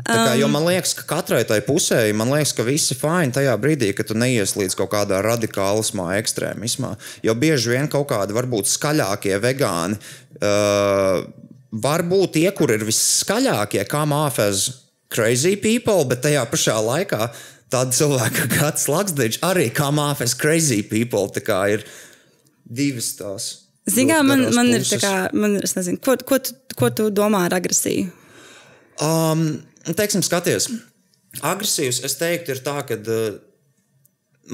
Tā 0.00 0.16
kā, 0.16 0.32
jo 0.40 0.48
man 0.50 0.64
liekas, 0.66 0.94
ka 0.96 1.04
katrai 1.08 1.42
tai 1.46 1.60
pusē, 1.62 2.00
man 2.16 2.32
liekas, 2.32 2.54
ka 2.56 2.64
viss 2.66 2.90
ir 2.94 2.98
fini 2.98 3.34
tajā 3.36 3.52
brīdī, 3.60 3.92
kad 3.96 4.08
tu 4.08 4.16
neies 4.18 4.56
līdz 4.58 4.74
kaut 4.78 4.90
kādā 4.94 5.20
radikālismā, 5.24 6.14
ekstrēmismā. 6.18 6.94
Jo 7.26 7.36
bieži 7.38 7.74
vien 7.74 7.90
kaut 7.92 8.08
kādi 8.10 8.34
varbūt 8.36 8.70
skaļākie 8.70 9.36
vegāni, 9.44 10.00
uh, 10.40 11.22
varbūt 11.70 12.34
tie, 12.38 12.48
kur 12.56 12.72
ir 12.74 12.86
visskaļākie, 12.88 13.84
kā 13.90 14.02
māfēs 14.08 14.66
crazy 15.12 15.56
people, 15.60 16.04
bet 16.08 16.24
tajā 16.24 16.46
pašā 16.50 16.78
laikā 16.86 17.30
tāda 17.70 17.94
cilvēka 17.94 18.48
kā 18.50 18.70
Slagsdiņš 18.82 19.40
arī 19.46 19.68
kā 19.74 19.90
māfēs 19.94 20.36
crazy 20.38 20.82
people. 20.86 21.28
Tā 21.34 21.42
kā 21.44 21.60
ir 21.76 21.84
divas 22.64 23.12
tās. 23.18 23.50
Zinām, 23.90 24.28
man, 24.28 24.44
man 24.54 24.70
ir 24.70 24.84
puses. 24.84 24.94
tā 24.94 25.00
kā, 25.02 25.14
man, 25.34 25.56
es 25.64 25.74
nezinu, 25.76 25.98
ko, 26.04 26.14
ko, 26.26 26.38
tu, 26.42 26.54
ko 26.78 26.90
tu 26.94 27.08
domā 27.14 27.46
ar 27.48 27.56
agresiju? 27.58 28.10
Um, 29.02 29.44
teiksim, 29.96 30.22
skaties, 30.22 30.68
agresīvs, 31.40 32.02
es 32.06 32.18
teiktu, 32.20 32.54
ir 32.54 32.60
tā, 32.66 32.76
ka 32.86 32.98
uh, 33.00 33.38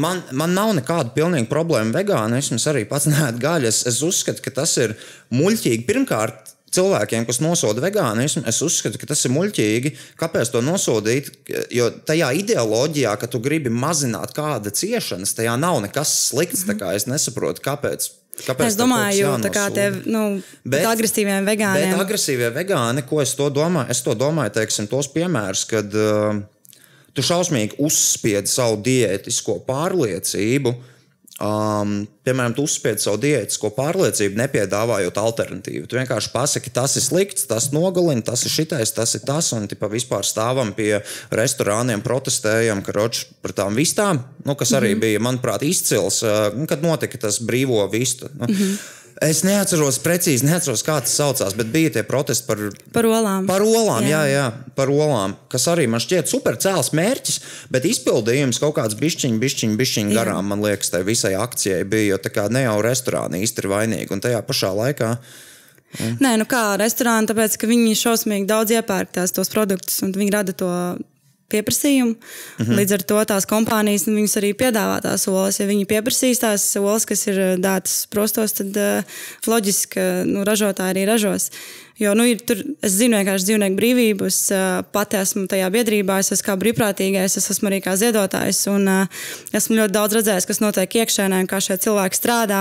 man, 0.00 0.22
man 0.36 0.54
nav 0.56 0.72
nekāda 0.78 1.12
pilnīga 1.16 1.50
problēma 1.50 1.94
vegānisms, 1.98 2.66
arī 2.70 2.86
pats 2.88 3.08
neēdu 3.12 3.42
gaļu. 3.42 3.70
Es, 3.70 3.82
es 3.90 4.02
uzskatu, 4.06 4.44
ka 4.44 4.54
tas 4.62 4.76
ir 4.82 4.96
muļķīgi. 5.34 5.84
Pirmkārt, 5.88 6.55
cilvēkiem, 6.76 7.24
kas 7.28 7.40
nosoda 7.42 7.82
vegānismu, 7.84 8.44
es 8.48 8.60
uzskatu, 8.64 9.00
ka 9.02 9.08
tas 9.12 9.24
ir 9.26 9.32
muļķīgi. 9.34 9.92
Kāpēc 10.20 10.52
to 10.54 10.62
nosodīt? 10.64 11.32
Jo 11.74 11.88
tajā 12.08 12.30
ideoloģijā, 12.42 13.16
ka 13.20 13.28
tu 13.32 13.40
gribi 13.44 13.72
mazināt 13.72 14.34
kāda 14.36 14.70
ciešanas, 14.72 15.34
tajā 15.38 15.56
nav 15.60 15.80
nekas 15.86 16.12
slikts. 16.30 16.66
Tā 16.68 16.76
kā 16.78 16.92
Es 16.96 17.08
nesaprotu, 17.10 17.60
kāpēc. 17.64 18.08
kāpēc 18.46 18.66
Es 18.66 18.76
domāju, 18.76 19.30
tā 19.44 19.50
kā 19.52 19.66
tie 19.74 19.90
nu, 20.06 20.42
Bet- 20.64 20.84
agresīviem 20.86 21.46
vegāniem. 21.48 21.92
Bet 21.96 22.02
agresīvie 22.04 22.50
vegāni, 22.54 23.02
ko 23.08 23.20
es 23.24 23.32
to 23.34 23.48
domāju, 23.50 23.90
es 23.90 24.02
to 24.04 24.14
domāju, 24.14 24.52
teiksim, 24.60 24.88
tos 24.88 25.08
piemērus, 25.12 25.64
kad 25.68 25.94
uh, 25.96 26.36
tu 27.16 27.22
šausmīgi 27.24 27.78
uzspiedi 27.80 28.46
savu 28.52 28.76
diētisko 28.84 29.60
pārliecību. 29.68 30.74
Um, 31.36 32.06
piemēram, 32.24 32.54
tu 32.56 32.64
uzspiedi 32.64 33.02
savu 33.04 33.18
diētisko 33.20 33.68
pārliecību, 33.76 34.38
nepiedāvājot 34.40 35.18
alternatīvu. 35.20 35.84
Tu 35.84 35.98
vienkārši 35.98 36.30
pasaki, 36.32 36.72
tas 36.72 36.94
ir 36.96 37.04
slikts, 37.04 37.44
tas 37.50 37.66
nogalina, 37.76 38.24
tas 38.24 38.46
ir 38.48 38.54
šitais, 38.54 38.94
tas 38.96 39.12
ir 39.18 39.24
tas. 39.28 39.50
Un 39.52 39.68
tipa, 39.68 39.90
vispār 39.92 40.24
stāvam 40.24 40.72
pie 40.76 41.02
restorāniem, 41.36 42.00
protestējam 42.04 42.80
karoči, 42.86 43.26
par 43.44 43.52
tām 43.58 43.76
vistām, 43.76 44.22
nu, 44.46 44.56
kas 44.56 44.72
arī 44.72 44.94
mm 44.94 44.96
-hmm. 44.96 45.04
bija, 45.04 45.24
manuprāt, 45.28 45.62
izcils, 45.62 46.22
uh, 46.24 46.48
kad 46.68 46.82
notika 46.82 47.18
tas 47.18 47.40
brīvo 47.40 47.84
vistu. 47.92 48.30
Nu, 48.32 48.46
mm 48.48 48.54
-hmm. 48.54 48.78
Es 49.24 49.40
neatceros 49.46 49.96
precīzi, 50.04 50.44
neatceros, 50.44 50.82
kā 50.84 50.98
tas 51.00 51.14
saucās, 51.16 51.54
bet 51.56 51.70
bija 51.72 51.94
tie 51.94 52.02
protesti 52.04 52.44
par 52.44 52.60
Par 52.92 53.08
olām. 53.08 53.46
Par 53.48 53.64
olām, 53.64 54.04
jā, 54.04 54.26
Jā. 54.28 54.34
jā, 54.34 54.74
par 54.76 54.92
olām. 54.92 55.38
Kas 55.48 55.64
arī 55.72 55.86
man 55.88 56.02
šķiet 56.04 56.28
super 56.28 56.58
cēls 56.60 56.92
mērķis, 56.92 57.40
bet 57.72 57.88
izpildījums 57.88 58.60
kaut 58.60 58.76
kāds 58.76 58.98
bišķiņš, 59.00 59.40
bišķiņš, 59.40 59.80
bišķiņš 59.80 60.12
Jā. 60.12 60.20
garām, 60.20 60.52
man 60.52 60.60
liekas, 60.60 60.92
tai 60.92 61.00
visai 61.08 61.32
akcijai 61.40 61.82
bija. 61.88 62.18
Jo 62.18 62.48
ne 62.52 62.66
jau 62.66 62.76
restorāni 62.84 63.40
īsti 63.42 63.64
ir 63.64 63.70
vainīgi. 63.72 64.12
Un 64.12 64.20
tajā 64.20 64.44
pašā 64.44 64.74
laikā 64.76 65.16
Nē, 65.96 66.34
nu 66.40 66.44
kā 66.48 66.76
restorāni, 66.80 67.28
tāpēc 67.30 67.56
ka 67.60 67.68
viņi 67.70 67.94
šausmīgi 67.96 68.48
daudz 68.50 68.74
iepērk 68.74 69.14
tās 69.16 69.32
tos 69.32 69.48
produktus 69.52 70.02
un 70.04 70.12
viņi 70.16 70.34
rada 70.34 70.52
to 70.56 70.68
pieprasījumu. 71.52 72.14
Mm 72.14 72.64
-hmm. 72.64 72.76
Līdz 72.80 72.92
ar 72.94 73.02
to 73.02 73.24
tās 73.24 73.46
kompānijas 73.46 74.06
nu, 74.06 74.18
arī 74.18 74.52
piedāvā 74.54 75.00
tās 75.02 75.28
olas. 75.28 75.60
Ja 75.60 75.66
viņi 75.66 75.86
pieprasīs 75.86 76.42
tās 76.42 76.76
olas, 76.76 77.06
kas 77.06 77.26
ir 77.26 77.58
dētas 77.58 78.06
prostos, 78.10 78.52
tad 78.52 78.76
uh, 78.76 79.02
loģiski, 79.46 80.00
nu, 80.26 80.44
ražotāji 80.44 80.94
arī 80.94 81.06
ražos. 81.06 81.50
Jo, 81.96 82.12
nu, 82.12 82.26
ir, 82.28 82.42
tur, 82.44 82.58
es 82.84 82.92
zinu 82.98 83.16
vienkārši 83.16 83.46
dzīvnieku 83.48 83.76
brīvību. 83.78 84.26
Es 84.28 84.38
uh, 84.52 84.82
pati 84.92 85.16
esmu 85.16 85.46
tajā 85.48 85.70
biedrībā, 85.72 86.18
es 86.20 86.28
esmu 86.34 86.44
kā 86.50 86.56
brīvprātīgais, 86.60 87.36
es 87.40 87.46
esmu 87.54 87.70
arī 87.70 87.78
kā 87.80 87.94
ziedotājs. 87.96 88.58
Un, 88.68 88.84
uh, 88.84 89.22
esmu 89.56 89.78
ļoti 89.78 89.94
daudz 89.94 90.18
redzējis, 90.18 90.46
kas 90.50 90.60
notiek 90.60 90.96
iekšēnē 91.00 91.38
kā 91.48 91.56
šie 91.64 91.78
cilvēki 91.86 92.18
strādā. 92.20 92.60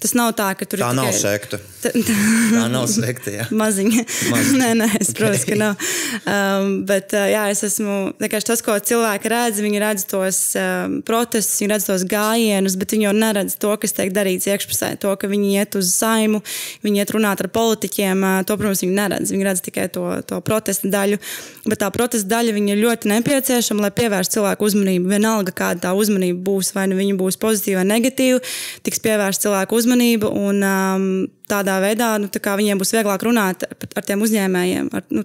Tas 0.00 0.14
nav 0.16 0.32
tā, 0.38 0.46
ka 0.56 0.64
tur 0.64 0.80
Tā 0.80 0.88
ir 0.94 0.96
nav 0.96 1.10
tikai- 1.10 1.20
sekta. 1.20 1.60
Ta- 1.84 1.92
Tā 1.92 2.62
nav 2.72 2.86
sekta. 2.88 3.34
Jā. 3.34 3.44
Maziņa. 3.62 4.04
Maziņa. 4.32 4.62
nē, 4.62 4.70
nē, 4.80 4.88
es 5.02 5.12
protams, 5.12 5.44
ka 5.44 5.60
nav. 5.60 5.84
Um, 6.24 6.72
bet 6.88 7.12
uh, 7.12 7.26
jā, 7.28 7.44
es 7.52 7.60
esmu 7.68 8.14
tas, 8.48 8.64
ko 8.64 8.78
cilvēki 8.80 9.28
redz. 9.34 9.60
Viņi 9.60 9.82
redz 9.84 10.06
tos 10.08 10.40
um, 10.56 10.96
protestus, 11.04 11.60
viņi 11.60 11.72
redz 11.74 11.90
tos 11.90 12.06
gājienus, 12.08 12.78
bet 12.80 12.96
viņi 12.96 13.10
jau 13.10 13.14
neredz 13.20 13.58
to, 13.60 13.76
kas 13.76 13.92
tiek 13.92 14.08
darīts 14.16 14.48
iekšpusē. 14.48 14.94
To, 15.04 15.12
ka 15.20 15.28
viņi 15.28 15.52
iet 15.60 15.76
uz 15.76 15.92
saimu, 16.00 16.40
viņi 16.86 17.04
iet 17.04 17.12
runāt 17.12 17.44
ar 17.44 17.52
politiķiem. 17.52 18.24
Uh, 18.24 18.40
to, 18.48 18.53
protams, 18.60 18.82
viņi 18.84 18.96
neredz. 18.96 19.32
Viņi 19.34 19.48
redz 19.48 19.62
tikai 19.64 19.86
to, 19.94 20.06
to 20.28 20.40
protesta 20.44 20.90
daļu. 20.90 21.20
Bet 21.66 21.82
tā 21.82 21.90
protesta 21.94 22.36
daļa 22.36 22.56
ir 22.60 22.82
ļoti 22.82 23.12
nepieciešama, 23.12 23.86
lai 23.86 23.92
pievērstu 23.94 24.38
cilvēku 24.38 24.68
uzmanību. 24.70 25.12
Vienalga, 25.12 25.54
kāda 25.56 25.88
tā 25.88 25.94
uzmanība 25.98 26.42
būs, 26.50 26.74
vai 26.76 26.88
nu 26.90 26.98
viņa 27.00 27.16
būs 27.20 27.40
pozitīva 27.42 27.82
vai 27.82 27.88
negatīva, 27.94 28.42
tiks 28.86 29.02
pievērsta 29.04 29.48
cilvēku 29.48 29.80
uzmanība. 29.80 30.30
Un, 30.30 30.62
um, 30.64 31.08
tādā 31.50 31.76
veidā 31.82 32.14
nu, 32.20 32.30
tā 32.32 32.54
viņiem 32.56 32.80
būs 32.80 32.92
vieglāk 32.94 33.24
runāt 33.26 33.66
ar, 33.68 34.04
tiem 34.06 34.22
uzņēmējiem, 34.24 34.88
ar, 34.96 35.04
nu, 35.12 35.24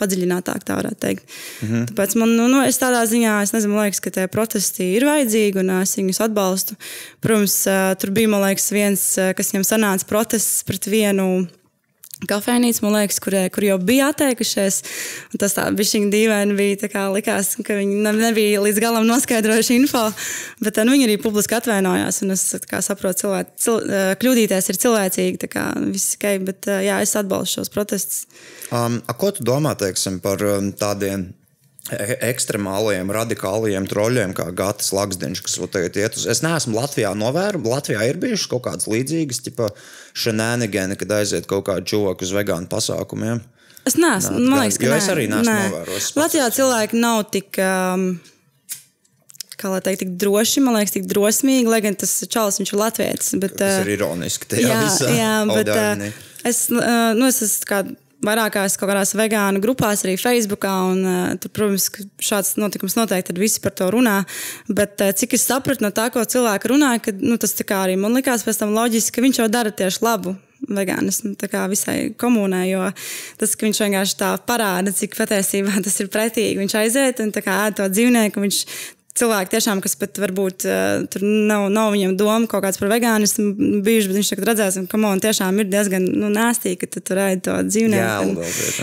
padziļinātāk, 0.00 0.64
tā 0.66 0.78
varētu 0.78 1.00
teikt. 1.02 1.36
Mm 1.60 1.68
-hmm. 1.68 1.86
Tāpēc 1.90 2.16
man, 2.20 2.34
nu, 2.38 2.48
nu, 2.48 2.62
es 2.64 2.78
tādā 2.80 3.02
ziņā, 3.04 3.42
es 3.42 3.52
nezinu, 3.52 3.76
liekas, 3.82 4.00
ka 4.00 4.10
tie 4.14 4.26
protesti 4.28 4.92
ir 4.96 5.04
vajadzīgi 5.08 5.60
un 5.60 5.70
es 5.80 5.96
viņus 5.96 6.22
atbalstu. 6.28 6.78
Protams, 7.20 7.66
uh, 7.66 7.94
tur 8.00 8.10
bija, 8.10 8.28
man 8.28 8.44
liekas, 8.46 8.70
viens, 8.72 9.04
uh, 9.18 9.32
kas 9.36 9.52
viņam 9.52 9.66
sanāca 9.66 10.08
protests 10.08 10.64
pret 10.64 10.86
vienu 10.86 11.48
kafejnīca, 12.26 12.82
man 12.82 12.96
liekas, 12.96 13.20
kur, 13.22 13.36
kur 13.54 13.66
jau 13.66 13.78
bija 13.78 14.08
atteikušies. 14.12 14.80
Tas 15.38 15.54
tā 15.54 15.68
bija 15.76 15.94
viņa 15.94 16.10
dīvaini. 16.14 16.56
Bija, 16.58 16.90
kā 16.90 17.06
likās, 17.14 17.52
ka 17.62 17.78
viņi 17.78 18.02
ne- 18.02 18.14
nebija 18.18 18.62
līdz 18.64 18.82
galam 18.82 19.06
noskaidrojuši 19.06 19.78
info, 19.78 20.08
bet 20.64 20.80
nu, 20.82 20.96
viņi 20.96 21.06
arī 21.06 21.16
publiski 21.22 21.58
atvainojās. 21.58 22.22
Es 22.34 22.44
saprotu, 22.84 23.22
cilvē, 23.22 23.44
cil, 23.56 23.80
kļūdīties 24.18 24.70
ir 24.72 24.82
cilvēcīgi. 24.84 25.50
kā 25.52 25.70
Viss 25.92 26.16
ok, 26.18 26.30
bet 26.44 26.66
jā, 26.66 27.00
es 27.02 27.14
atbalstu 27.18 27.60
šos 27.60 27.72
protestus. 27.74 28.26
Um, 28.72 29.02
a, 29.06 29.14
ko 29.14 29.30
tu 29.32 29.44
domā 29.46 29.76
teiksim, 29.78 30.18
par 30.20 30.42
um, 30.44 30.72
tādiem 30.76 31.28
e- 31.92 32.18
ekstremāliem, 32.28 33.08
radikāliem 33.14 33.86
troļļiem, 33.88 34.34
kā 34.36 34.50
Gatis 34.56 34.90
Laksdiņš, 34.92 35.44
kas 35.44 35.56
tagad 35.72 35.96
iet 35.96 36.18
uz? 36.18 36.26
Es 36.26 36.42
neesmu 36.44 36.76
Latvijā 36.76 37.14
novērojis. 37.16 37.64
Latvijā 37.64 38.10
ir 38.10 38.20
bijušas 38.20 38.50
kaut 38.50 38.66
kādas 38.66 38.90
līdzīgas, 38.90 39.40
tipa 39.46 39.70
šenēnigēni, 40.18 40.96
kad 41.00 41.14
aiziet 41.20 41.46
kaut 41.50 41.66
kādu 41.68 41.86
cilvēku 41.92 42.26
uz 42.26 42.32
vegānu 42.36 42.68
pasākumiem. 42.70 43.42
Es 43.88 43.96
neesmu. 43.96 44.40
Man 44.42 44.64
liekas, 44.64 44.76
ka 44.80 44.88
jo 44.88 44.92
nē, 44.92 44.98
es 45.00 45.06
arī 45.12 45.28
neesmu 45.30 45.48
nē. 45.52 45.60
novērojis. 45.70 46.08
Latvijā 46.18 46.48
cilvēki 46.58 47.00
nav 47.04 47.22
tik. 47.34 47.60
Um, 47.62 48.10
Kā 49.58 49.72
lai 49.72 49.80
teikt, 49.82 50.04
tik 50.04 50.10
droši, 50.22 50.60
man 50.62 50.76
liekas, 50.78 50.92
tik 50.94 51.06
drosmīgi, 51.10 51.66
lai 51.66 51.80
gan 51.82 51.96
tas 51.98 52.12
čalis 52.30 52.60
viņš 52.60 52.70
ir 52.70 52.78
latvietis. 52.78 53.32
Bet, 53.42 53.56
Tas 53.58 53.80
uh, 53.80 53.88
ir 53.88 53.96
ironiski. 53.96 54.46
tajā 54.52 54.68
jā, 54.70 54.76
visā 54.84 55.08
jā, 55.10 55.32
bet 55.50 55.70
uh, 55.72 56.04
es, 56.46 56.60
uh, 56.70 57.10
nu, 57.18 57.26
es 57.26 57.40
esmu 57.42 57.96
vairākās 58.24 58.76
kaut 58.78 58.90
kādās 58.90 59.14
vegānu 59.18 59.62
grupās, 59.62 60.02
arī 60.04 60.16
Facebookā. 60.20 60.72
Un, 60.90 61.04
uh, 61.04 61.36
tur, 61.40 61.52
protams, 61.54 61.88
šāds 62.22 62.56
notikums 62.60 62.98
noteikti 62.98 63.32
tad 63.32 63.40
visi 63.40 63.62
par 63.64 63.76
to 63.78 63.90
runā. 63.94 64.18
Bet 64.68 65.00
uh, 65.04 65.14
cik 65.14 65.38
es 65.38 65.46
sapratu 65.48 65.86
no 65.86 65.92
tā, 65.94 66.08
ko 66.14 66.24
cilvēki 66.24 66.72
runā, 66.74 66.96
ka 67.02 67.14
nu, 67.18 67.38
tas 67.40 67.56
arī 67.78 67.96
man 68.00 68.16
likās 68.18 68.46
pēc 68.46 68.62
tam 68.62 68.74
loģiski, 68.76 69.16
ka 69.16 69.24
viņš 69.24 69.42
jau 69.42 69.48
dara 69.52 69.74
tieši 69.74 70.04
labu. 70.04 70.36
Vegānismu 70.58 71.36
tā 71.38 71.46
kā 71.46 71.62
visai 71.70 72.10
komunai, 72.18 72.64
jo 72.72 72.88
tas, 73.38 73.52
ka 73.54 73.62
viņš 73.62 73.78
vienkārši 73.84 74.16
tā 74.18 74.32
parāda, 74.42 74.90
cik 74.92 75.14
patiesībā 75.14 75.78
tas 75.86 76.00
ir 76.02 76.10
pretīgi. 76.12 76.58
Viņš 76.58 76.78
aiziet 76.82 77.22
un 77.22 77.30
ēd 77.30 77.78
to 77.78 77.86
dzīvnieku, 77.92 78.42
viņš 78.42 78.62
cilvēki 79.18 79.52
tiešām, 79.56 79.80
kas 79.84 79.94
pat 79.98 80.18
varbūt 80.22 80.64
uh, 80.68 81.04
tur 81.12 81.24
nav, 81.26 81.66
nav 81.74 81.90
viņam 81.94 82.14
doma 82.20 82.48
kaut 82.50 82.64
kāds 82.66 82.78
par 82.80 82.90
vegānismu 82.92 83.82
bijuši, 83.86 84.08
bet 84.12 84.18
viņš 84.20 84.30
tagad 84.34 84.48
redzēs, 84.52 84.78
ka 84.90 85.00
man 85.02 85.22
tiešām 85.24 85.58
ir 85.62 85.68
diezgan 85.72 86.06
nu, 86.08 86.30
nēstīgi, 86.34 86.78
ka 86.84 86.90
tu 86.96 87.02
tur 87.10 87.20
ēd 87.26 87.44
to 87.46 87.56
dzīvnieku. 87.68 87.98
Jēlu 87.98 88.34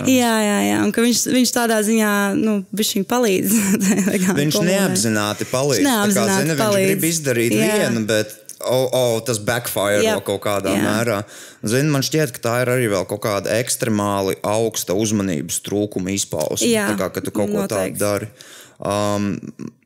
Un- 0.06 0.12
jā, 0.12 0.34
jā, 0.46 0.58
jā, 0.70 0.78
un 0.86 0.92
ka 0.96 1.04
viņš, 1.06 1.26
viņš 1.36 1.56
tādā 1.56 1.82
ziņā, 1.88 2.12
nu, 2.40 2.58
viņš 2.76 2.94
viņu 3.00 3.10
palīdz. 3.12 3.60
Viņš 4.46 4.56
komunai. 4.60 4.74
neapzināti 4.76 5.46
palīdz. 5.50 5.84
Viņš 5.86 5.86
Tā 5.86 5.92
kā, 5.92 6.26
neapzināti 6.26 6.42
zini, 6.42 6.52
Viņš 6.56 6.62
palīdz. 6.66 6.90
grib 6.92 7.06
izdarīt 7.10 7.56
Jā. 7.56 7.76
vienu, 7.80 8.04
bet 8.10 8.34
oh, 8.66 8.88
oh, 8.96 9.16
tas 9.26 9.40
backfire 9.46 10.02
Jā. 10.04 10.16
vēl 10.16 10.24
kaut 10.28 10.42
kādā 10.46 10.74
Jā. 10.76 10.82
mērā. 10.84 11.18
Zini, 11.66 11.90
man 11.94 12.04
šķiet, 12.06 12.34
ka 12.36 12.44
tā 12.48 12.54
ir 12.64 12.72
arī 12.76 12.90
kaut 13.10 13.22
kāda 13.24 13.56
ekstremāli 13.62 14.36
augsta 14.46 14.96
uzmanības 14.98 15.60
trūkuma 15.66 16.14
izpausme. 16.16 16.70
Jā, 16.72 16.88
Tā 16.94 16.98
kā 17.00 17.10
ka 17.16 17.24
tu 17.26 17.32
kaut 17.36 17.52
ko 17.54 17.64
tādu 17.66 17.96
noteikti. 17.96 18.00
dari. 18.02 18.30
Um, 18.76 19.38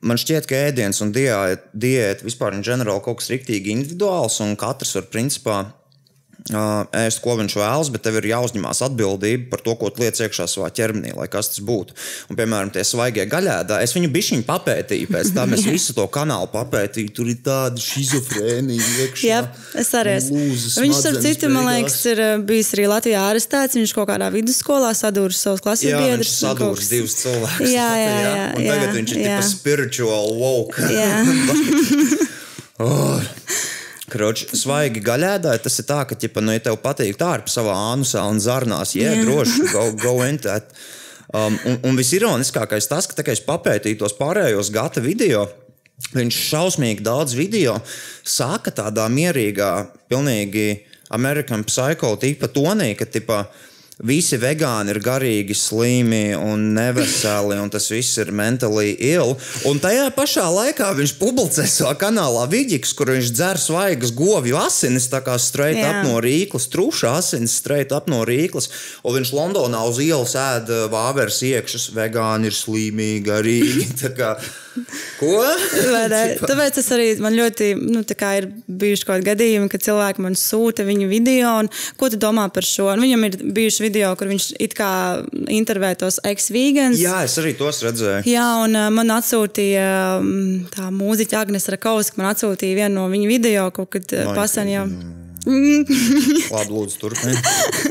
man 0.01 0.17
šķiet, 0.17 0.47
ka 0.49 0.63
ēdiens 0.69 1.01
un 1.05 1.11
diēta, 1.13 1.69
diēta 1.77 2.25
vispār 2.25 2.57
ir 2.57 2.65
ģenerāli 2.65 3.03
kaut 3.05 3.19
kas 3.21 3.29
rīktīgi 3.29 3.75
individuāls, 3.75 4.39
un 4.41 4.55
katrs 4.59 4.95
var 4.97 5.09
principā 5.13 5.57
ēst, 6.47 7.19
ko 7.21 7.35
viņš 7.39 7.55
vēlas, 7.59 7.89
bet 7.93 8.03
tev 8.05 8.17
ir 8.19 8.29
jāuzņemās 8.31 8.81
atbildība 8.87 9.49
par 9.51 9.63
to, 9.65 9.75
ko 9.79 9.89
tu 9.93 10.03
liec 10.03 10.17
iekšā 10.23 10.47
savā 10.49 10.69
ķermenī, 10.73 11.11
lai 11.17 11.27
kas 11.31 11.51
tas 11.53 11.61
būtu. 11.65 11.95
Un, 12.29 12.37
piemēram, 12.39 12.71
tie 12.73 12.83
svaigie 12.87 13.25
gaļēdā, 13.29 13.81
es 13.83 13.93
viņu 13.95 14.09
bišķiņu 14.15 14.45
papētīju, 14.47 15.09
pēc 15.11 15.33
tam 15.35 15.53
es 15.57 15.65
visu 15.67 15.95
to 15.97 16.07
kanālu 16.11 16.49
papētīju, 16.53 17.13
tur 17.15 17.29
ir 17.29 17.39
tāda 17.45 17.83
šizofrēnija 17.83 18.89
iekšā. 19.05 19.27
Jā, 19.27 19.41
es 19.83 19.91
arī 19.99 20.15
esmu. 20.17 20.45
Viņš, 20.79 20.99
starp 21.03 21.21
citu, 21.27 21.51
man 21.53 21.69
liekas, 21.69 21.99
ir 22.09 22.23
bijis 22.49 22.73
arī 22.77 22.87
Latvijā 22.89 23.25
arestēts. 23.29 23.77
Viņš 23.79 23.95
kaut 23.95 24.09
kādā 24.09 24.31
vidusskolā 24.33 24.91
sadūrus 24.97 25.39
savus 25.43 25.63
klases 25.65 25.91
Jā, 25.91 26.01
biedrus. 26.01 26.33
viņš 26.39 26.49
un 26.49 26.61
kaut 26.63 26.85
divus 26.89 27.17
cilvēkus. 27.21 27.67
Jā, 27.69 27.89
jā, 28.03 28.13
Latvijā, 28.15 28.35
jā, 28.39 28.47
Un 28.55 28.65
jā, 28.65 28.75
tagad 28.75 28.95
viņš 28.97 29.15
ir 29.15 29.21
jā. 29.21 29.35
tikai 29.37 29.49
spiritual 29.53 30.33
woke. 30.39 30.87
Jā. 30.93 31.13
Kroč, 34.09 34.45
svaigi 34.57 35.01
gaļēdāji, 35.05 35.61
tas 35.65 35.79
ir 35.81 35.87
tā, 35.89 35.99
ka, 36.09 36.17
ķipa, 36.19 36.43
nu, 36.43 36.53
ja 36.55 36.63
tev 36.65 36.79
patīk 36.83 37.17
tā 37.19 37.35
ar 37.37 37.45
savā 37.49 37.75
ānusā 37.93 38.25
un 38.29 38.41
zarnās, 38.43 38.95
jā, 38.97 39.13
Jā. 39.15 39.25
droši, 39.27 39.69
go, 39.73 39.85
go 40.01 40.15
into 40.25 40.49
that. 40.49 40.73
Um, 41.29 41.55
un, 41.69 41.77
un 41.85 41.97
visironiskākais 41.99 42.89
tas, 42.89 43.05
ka, 43.05 43.17
tā, 43.17 43.25
kā 43.27 43.35
es 43.35 43.43
papētīju 43.45 44.01
tos 44.01 44.15
pārējos 44.17 44.71
gata 44.73 45.03
video, 45.05 45.45
viņš 46.15 46.43
šausmīgi 46.49 47.05
daudz 47.05 47.35
video 47.37 47.77
saka 48.25 48.73
tādā 48.73 49.05
mierīgā, 49.13 49.71
pilnīgi 50.09 50.67
American 51.13 51.65
Psycho 51.67 52.15
tipa 52.21 52.49
tonī, 52.53 52.95
ka, 52.97 53.05
tipa, 53.09 53.43
Visi 53.99 54.37
vegāni 54.39 54.93
ir 54.93 55.01
garīgi 55.03 55.55
slimi 55.59 56.31
un 56.31 56.69
neveseli, 56.71 57.57
un 57.59 57.67
tas 57.67 57.89
viss 57.91 58.15
ir 58.21 58.29
mentāli 58.31 58.93
ill. 59.09 59.33
Un 59.67 59.81
tajā 59.83 60.05
pašā 60.15 60.45
laikā 60.55 60.93
viņš 60.95 61.13
publicē 61.19 61.65
savā 61.67 61.97
kanālā 61.99 62.45
vidīks, 62.47 62.93
kur 62.95 63.11
viņš 63.11 63.33
dzer 63.35 63.59
svaigas 63.59 64.13
govju 64.15 64.55
asinis, 64.61 65.09
tā 65.11 65.19
kā 65.25 65.35
straight 65.35 65.81
Jā. 65.81 65.91
up 65.91 66.07
no 66.07 66.23
rīklas, 66.23 66.69
trūšā 66.71 67.17
asinis 67.19 67.57
straight 67.59 67.91
up 67.91 68.07
no 68.07 68.23
rīklas. 68.23 68.71
Un 69.03 69.19
viņš 69.19 69.33
Londonā 69.35 69.83
uz 69.91 69.99
ielas 69.99 70.37
ēd 70.39 70.71
uh, 70.71 70.87
vāveres 70.87 71.43
iekšas, 71.51 71.91
vegāni 71.91 72.47
ir 72.47 72.55
slimīgi, 72.55 73.25
garīgi. 73.27 73.89
Ko? 75.19 75.31
Tāpēc 76.43 76.79
es 76.81 76.89
arī 76.95 77.07
man 77.23 77.35
ļoti, 77.37 77.71
nu, 77.79 78.03
tā 78.07 78.17
kā 78.19 78.33
ir 78.39 78.49
bijuši 78.67 79.05
kaut 79.05 79.19
kādi 79.19 79.29
gadījumi, 79.31 79.69
kad 79.71 79.85
cilvēki 79.85 80.25
man 80.25 80.37
sūta 80.39 80.85
viņu 80.87 81.09
video, 81.11 81.53
un 81.63 81.71
ko 81.99 82.11
tu 82.11 82.19
domā 82.21 82.47
par 82.53 82.67
šo? 82.67 82.89
Un 82.93 83.03
viņam 83.03 83.27
ir 83.29 83.37
bijuši 83.59 83.85
video, 83.85 84.11
kur 84.19 84.31
viņš 84.31 84.51
it 84.59 84.75
kā 84.77 84.91
intervē 85.51 85.93
tos 85.99 86.19
ex-vegans. 86.27 86.99
Jā, 87.01 87.21
es 87.27 87.37
arī 87.41 87.55
tos 87.59 87.83
redzēju. 87.85 88.25
Jā, 88.29 88.47
un 88.65 88.77
uh, 88.77 88.89
man 88.93 89.15
atsūtīja 89.19 89.87
um, 90.19 90.67
tā 90.73 90.89
mūziķa 90.93 91.43
Agnēs 91.43 91.69
Rakauska, 91.75 92.21
man 92.21 92.33
atsūtīja 92.33 92.83
vienu 92.83 92.99
no 92.99 93.09
viņa 93.11 93.31
video 93.31 93.69
kaut 93.75 93.93
kad 93.95 94.13
uh, 94.15 94.29
Vai, 94.31 94.37
pasen 94.43 94.71
jau. 94.73 94.85
Labi, 96.53 96.71
lūdzu, 96.73 96.97
turpiniet. 96.99 97.45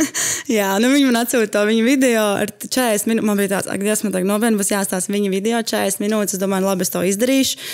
Jā, 0.58 0.74
nu 0.80 0.90
viņi 0.92 1.08
man 1.08 1.20
atsūta 1.22 1.48
to 1.54 1.64
viņa 1.68 1.84
video 1.86 2.24
ar 2.42 2.52
40 2.52 3.08
minūtēm. 3.08 3.28
Man 3.28 3.40
bija 3.40 3.54
tāds, 3.56 3.70
ak, 3.72 3.84
Dievs, 3.84 4.04
man 4.04 4.14
tagad 4.14 4.28
nopietni 4.30 4.60
būs 4.60 4.72
jāstāsta 4.72 5.12
viņa 5.12 5.32
video 5.32 5.60
40 5.60 6.02
minūtes. 6.04 6.36
Es 6.36 6.42
domāju, 6.42 6.68
labi, 6.68 6.86
es 6.86 6.92
to 6.94 7.04
izdarīšu. 7.08 7.68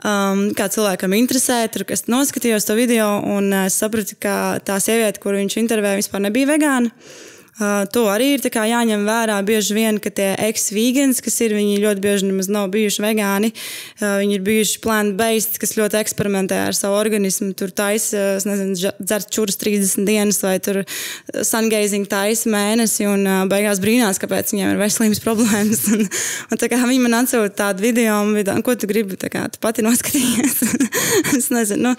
Um, 0.00 0.46
kā 0.56 0.70
cilvēkam 0.72 1.12
interesē, 1.18 1.66
tur 1.72 1.84
es 1.92 2.06
noskatījos 2.08 2.64
to 2.64 2.76
video 2.78 3.18
un 3.20 3.50
uh, 3.52 3.66
es 3.68 3.76
sapratu, 3.76 4.16
ka 4.20 4.56
tā 4.64 4.78
sieviete, 4.80 5.20
kuru 5.20 5.42
viņš 5.42 5.58
intervēja, 5.60 6.00
vispār 6.00 6.24
nebija 6.24 6.48
vegāna. 6.54 6.88
Uh, 7.60 7.84
to 7.92 8.06
arī 8.08 8.30
ir 8.38 8.40
jāņem 8.44 9.02
vērā. 9.04 9.36
Bieži 9.44 9.74
vien, 9.76 9.98
ka 10.00 10.08
tie 10.08 10.30
ex-vegans, 10.48 11.20
kas 11.20 11.36
ir, 11.44 11.52
viņi 11.58 11.76
ļoti 11.82 12.00
bieži 12.00 12.28
nemaz 12.30 12.48
nav 12.48 12.70
bijuši 12.72 13.04
vegāni. 13.04 13.50
Uh, 14.00 14.16
viņi 14.22 14.38
ir 14.38 14.44
bijuši 14.46 14.80
plant-based, 14.80 15.58
kas 15.60 15.76
ļoti 15.76 16.00
eksperimentē 16.00 16.62
ar 16.70 16.78
savu 16.78 16.96
organismu. 16.96 17.52
Tur 17.58 17.74
taisa, 17.76 18.38
es 18.38 18.48
nezinu, 18.48 18.94
dzer 18.96 19.28
čūras 19.28 19.60
30 19.60 20.08
dienas 20.08 20.40
vai 20.40 20.56
tur 20.64 20.80
sungazing 21.44 22.08
taisa 22.08 22.48
mēnesi 22.48 23.04
un 23.10 23.28
uh, 23.28 23.44
beigās 23.50 23.82
brīnās, 23.84 24.20
kāpēc 24.22 24.54
viņiem 24.54 24.74
ir 24.74 24.80
veselības 24.80 25.20
problēmas. 25.26 25.84
un, 25.92 26.06
un 26.48 26.64
tā 26.64 26.72
kā 26.72 26.80
viņi 26.80 27.04
man 27.04 27.20
atsūta 27.20 27.52
tādu 27.66 27.84
video, 27.84 28.22
un 28.24 28.40
tā, 28.46 28.56
ko 28.64 28.72
tu 28.72 28.88
gribi, 28.88 29.20
tā 29.20 29.28
kā 29.32 29.44
tu 29.52 29.60
pati 29.60 29.84
noskatījies. 29.84 30.62
es 31.36 31.52
nezinu. 31.52 31.90
Nu, 31.90 31.96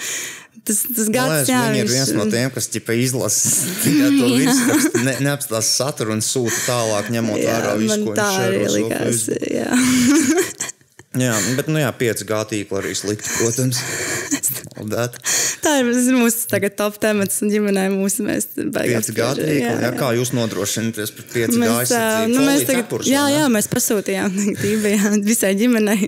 Tas, 0.62 0.84
tas 0.84 1.08
Man 1.10 1.16
gads, 1.16 1.32
liekas, 1.32 1.50
jā, 1.50 1.60
viņi 1.66 1.80
ir 1.80 1.88
viņš- 1.88 1.94
viens 1.96 2.10
no 2.14 2.26
tiem, 2.30 2.50
kas 2.54 2.68
ķipa 2.70 2.94
izlasa 3.02 3.50
to 4.20 4.28
virsrakstu, 4.30 5.00
ne, 5.08 5.14
neapstāsta 5.26 5.51
tās 5.52 5.72
satura 5.78 6.16
un 6.16 6.26
sūta 6.26 6.60
tālāk, 6.66 7.14
ņemot 7.14 7.42
Jā, 7.42 7.56
vērā 7.56 7.78
visu, 7.82 8.02
ko 8.08 8.18
viņš 8.18 8.78
likās. 8.78 9.26
Facebook. 9.30 10.70
Jā. 11.12 11.32
Jā, 11.32 11.32
bet, 11.58 11.68
nu 11.68 11.82
jā, 11.82 11.90
5G 11.92 12.36
tīkla 12.54 12.78
arī 12.80 12.94
slikti, 12.96 13.28
protams. 13.36 13.82
Tā 15.62 15.74
ir 15.82 15.90
mūsu 16.16 16.48
tagad 16.50 16.78
top 16.80 16.96
temats 17.04 17.42
un 17.44 17.52
ģimenē 17.52 17.84
mūsu 17.94 18.24
mēs 18.26 18.48
beigām 18.56 19.04
5G 19.04 19.28
tīkla, 19.42 19.76
jā, 19.84 19.92
kā 20.00 20.14
jūs 20.16 20.32
nodrošināties 20.38 21.12
pret 21.18 21.36
5G 21.36 21.60
Mēs, 21.60 21.74
aizsardzību? 21.84 22.32
nu, 22.32 22.46
mēs 22.48 22.64
tagad, 22.70 22.88
cepures, 22.88 23.12
jā, 23.12 23.26
jā, 23.34 23.44
mēs 23.52 23.68
pasūtījām 23.72 24.40
tība, 24.62 24.94
visai 25.28 25.52
ģimenei. 25.60 26.08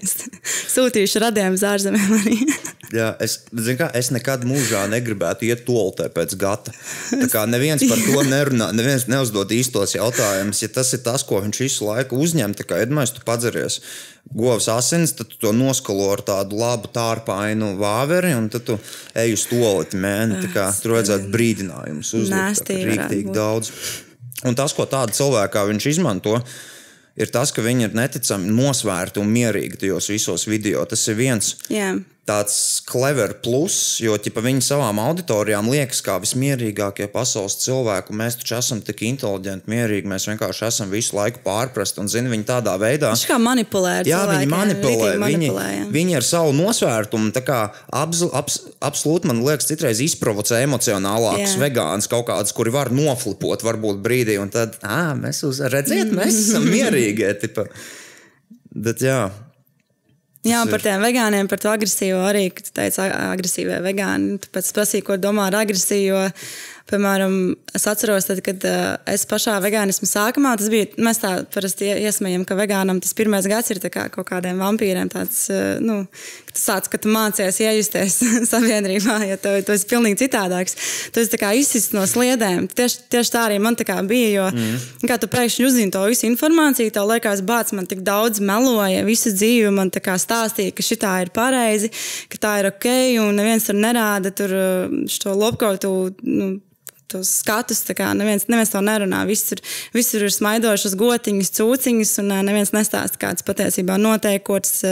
Sūtījuši 0.73 1.23
radiem 1.27 1.59
uz 1.59 1.67
ārzemēm 1.67 2.15
arī. 2.21 2.39
Jā, 2.93 3.07
es, 3.25 3.39
kā, 3.79 3.87
es 3.97 4.11
nekad 4.13 4.43
mūžā 4.45 4.83
negribētu 4.91 5.47
iet 5.47 5.63
toltē 5.65 6.11
pēc 6.13 6.35
gata. 6.37 6.69
Tā 7.09 7.25
kā 7.31 7.41
neviens 7.49 7.81
par 7.89 7.97
to 7.97 8.21
nerunā, 8.27 8.67
neviens 8.77 9.07
neuzdod 9.09 9.49
īstos 9.55 9.95
jautājumus. 9.95 10.61
Ja 10.61 10.69
tas 10.75 10.93
ir 10.93 11.01
tas, 11.01 11.23
ko 11.25 11.41
viņš 11.41 11.61
visu 11.63 11.87
laiku 11.87 12.19
uzņem, 12.21 12.53
tad, 12.53 12.69
kad 12.69 12.83
iedomājies, 12.83 13.15
tu 13.15 13.25
padzeries 13.25 13.79
govs 14.31 14.67
asins, 14.71 15.13
tad 15.17 15.33
to 15.39 15.51
noskalo 15.53 16.07
ar 16.13 16.23
tādu 16.25 16.57
labu 16.57 16.89
tārpainu 16.93 17.73
vāveri, 17.79 18.33
un 18.37 18.47
tad 18.53 18.65
tu 18.69 18.77
ej 19.19 19.35
uz 19.35 19.45
toleti 19.49 19.99
mēni. 19.99 20.39
Tā 20.45 20.51
kā 20.53 20.67
Tur 20.81 20.95
vajadzētu 20.97 21.29
brīdinājumus 21.33 22.13
uzlikt. 22.17 22.63
tā 22.65 22.77
varētu 22.79 22.89
Rīktīgi 22.91 23.35
daudz. 23.35 23.73
Un 24.43 24.57
tas, 24.59 24.73
ko 24.75 24.87
tādu 24.89 25.15
cilvēku 25.15 25.53
kā 25.53 25.65
viņš 25.69 25.89
izmanto, 25.93 26.37
ir 27.15 27.29
tas, 27.31 27.51
ka 27.53 27.61
viņi 27.63 27.89
ir 27.89 27.93
neticami 27.95 28.49
nosvērti 28.51 29.21
un 29.21 29.29
mierīgi 29.31 29.83
tajos 29.85 30.09
visos 30.11 30.47
video. 30.49 30.83
Tas 30.89 31.05
ir 31.07 31.19
viens 31.19 31.53
Jā. 31.71 31.93
Tāds 32.23 32.79
clever 32.87 33.33
plus, 33.43 33.99
jo 33.99 34.15
ķipa, 34.15 34.39
viņi 34.45 34.63
savām 34.63 34.99
auditorijām 35.03 35.67
liekas 35.67 35.99
kā 36.05 36.15
vismierīgākie 36.23 37.09
pasaules 37.11 37.57
cilvēki. 37.59 38.15
Mēs 38.15 38.37
taču 38.39 38.55
esam 38.55 38.79
tik 38.85 39.03
inteliģenti, 39.09 39.67
mierīgi. 39.71 40.07
Mēs 40.07 40.29
vienkārši 40.31 40.63
esam 40.69 40.93
visu 40.93 41.17
laiku 41.17 41.41
pārprasti 41.43 41.99
un 41.99 42.07
zinām 42.11 42.31
viņu 42.37 42.47
tādā 42.47 42.77
veidā. 42.79 43.11
Viņš 43.11 43.25
kā 43.27 43.39
manipulē 43.43 43.97
ar 43.99 44.07
Jā, 44.07 44.21
viņi 44.29 44.47
cilvēkiem, 44.47 44.55
manipulē. 44.55 45.11
Viņi, 45.11 45.51
manipulē, 45.51 45.67
viņi 45.97 46.17
ar 46.21 46.27
savu 46.29 46.55
nosvērtumu 46.61 47.35
abs, 47.43 48.23
abs, 48.31 48.59
absolūti, 48.79 49.27
man 49.27 49.43
liekas, 49.43 49.67
citreiz 49.73 49.99
izprovocē 50.07 50.63
emocionālākus 50.63 51.57
vegānus, 51.59 52.07
kaut 52.11 52.29
kādus, 52.31 52.55
kuri 52.55 52.71
var 52.71 52.93
noflipot 52.95 53.67
varbūt 53.67 53.99
brīdī, 54.05 54.39
un 54.39 54.53
tad, 54.53 54.79
ah, 54.87 55.11
mēs 55.19 55.43
uz, 55.49 55.59
redziet, 55.73 56.15
mēs 56.15 56.39
esam 56.47 56.69
mierīgie. 56.75 57.35
Tipa. 57.43 57.67
Bet 58.73 59.03
jā, 59.03 59.27
Jā, 60.43 60.63
par 60.67 60.83
tiem 60.83 60.99
vegāniem, 60.99 61.47
par 61.47 61.61
to 61.63 61.71
agresīvo 61.71 62.19
arī, 62.27 62.49
kad 62.51 62.67
tu 62.67 62.73
teici, 62.75 62.99
agresīvie 63.07 63.77
vegāni. 63.85 64.35
Tāpēc 64.43 64.71
prasīju, 64.75 65.05
ko 65.07 65.17
domā 65.21 65.47
ar 65.47 65.61
agresiju. 65.61 66.25
Piemēram, 66.83 67.35
es 67.71 67.85
atceros, 67.87 68.25
tad, 68.27 68.41
kad 68.43 68.63
uh, 68.67 68.97
es 69.07 69.21
pašā 69.29 69.53
vegānismu 69.63 70.03
sākumā, 70.03 70.51
tas 70.59 70.67
bija, 70.67 70.89
mēs 70.99 71.21
tā 71.21 71.29
parasti 71.53 71.87
ie- 71.87 72.01
iesmējam, 72.09 72.41
ka 72.43 72.57
vegānam 72.59 72.97
tas 72.99 73.15
pirmais 73.15 73.47
gads 73.47 73.71
ir 73.71 73.79
kā 73.87 74.09
kaut 74.11 74.27
kādiem 74.27 74.59
vampīriem. 74.59 75.07
Tāds, 75.13 75.45
uh, 75.47 75.79
nu, 75.79 76.01
ka 76.43 76.51
tas 76.51 76.65
sāc, 76.67 76.89
ka 76.91 76.99
tu 76.99 77.07
mācies 77.13 77.61
iejusties 77.63 78.17
sabiedrībā, 78.51 79.15
ja 79.29 79.37
tu, 79.39 79.53
tu 79.63 79.71
esi 79.77 79.87
pilnīgi 79.87 80.25
citādāks. 80.25 80.75
Tu 81.15 81.23
esi 81.23 81.31
tā 81.31 81.39
kā 81.39 81.53
izsists 81.55 81.95
no 81.95 82.03
sliedēm. 82.09 82.67
Tieši, 82.75 82.99
tieši 83.15 83.33
tā 83.37 83.45
arī 83.47 83.61
man 83.63 83.79
tā 83.79 83.87
kā 83.87 83.95
bija, 84.03 84.33
jo 84.41 84.49
mm. 84.51 85.07
kā 85.07 85.17
tu 85.23 85.31
pēkšņi 85.31 85.69
uzzini 85.69 85.95
to 85.95 86.03
visu 86.11 86.27
informāciju, 86.27 86.91
tev 86.91 87.07
liekas, 87.13 87.45
bāc, 87.47 87.71
man 87.79 87.87
tik 87.87 88.03
daudz 88.03 88.43
meloja, 88.43 89.07
visu 89.07 89.31
dzīvi 89.31 89.71
man 89.71 89.93
tā 89.93 90.03
kā 90.03 90.17
stāstīja, 90.19 90.75
ka 90.75 90.83
šitā 90.83 91.15
ir 91.23 91.31
pareizi, 91.31 91.93
ka 92.27 92.43
tā 92.43 92.53
ir 92.59 92.69
ok, 92.73 92.91
un 93.23 93.39
neviens 93.39 93.71
tur 93.71 93.79
nerāda 93.79 94.35
tur 94.35 94.57
uh, 94.59 95.01
šo 95.07 95.39
lopkautu. 95.39 95.95
Nu, 96.27 96.51
tos 97.13 97.31
skatus. 97.41 97.83
Neviens, 98.17 98.47
neviens 98.51 98.73
to 98.73 98.81
nerunā. 98.83 99.23
Visur, 99.29 99.61
visur 99.95 100.25
ir 100.27 100.33
smaidošas 100.33 100.97
gotiņas, 100.99 101.53
cūciņas, 101.59 102.13
un 102.23 102.35
neviens 102.49 102.73
nestāsta, 102.75 103.21
kāds 103.21 103.45
patiesībā 103.47 103.97
notiek, 104.01 104.43
kāds, 104.43 104.83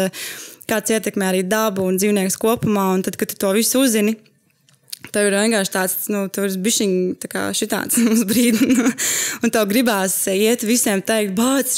ietekmē 0.95 1.31
arī 1.33 1.45
dabu 1.47 1.85
un 1.89 1.97
dzīvniekus 1.99 2.39
kopumā. 2.41 2.91
Un 2.95 3.05
tad, 3.07 3.19
kad 3.19 3.33
tu 3.33 3.39
to 3.41 3.55
visu 3.57 3.83
uzzini, 3.85 4.17
Tev 5.09 5.27
ir 5.27 5.33
vienkārši 5.33 5.71
tāds, 5.73 5.95
nu, 6.13 6.21
tev 6.31 6.45
ir 6.45 6.57
bišķiņ, 6.61 6.91
tā 7.23 7.29
kā 7.31 7.41
šitāds 7.57 7.97
uz 8.13 8.21
brīdi. 8.29 8.69
un 9.41 9.51
tev 9.53 9.65
gribās 9.71 10.13
iet 10.31 10.61
visiem 10.67 11.01
teikt, 11.03 11.33
bāc, 11.35 11.71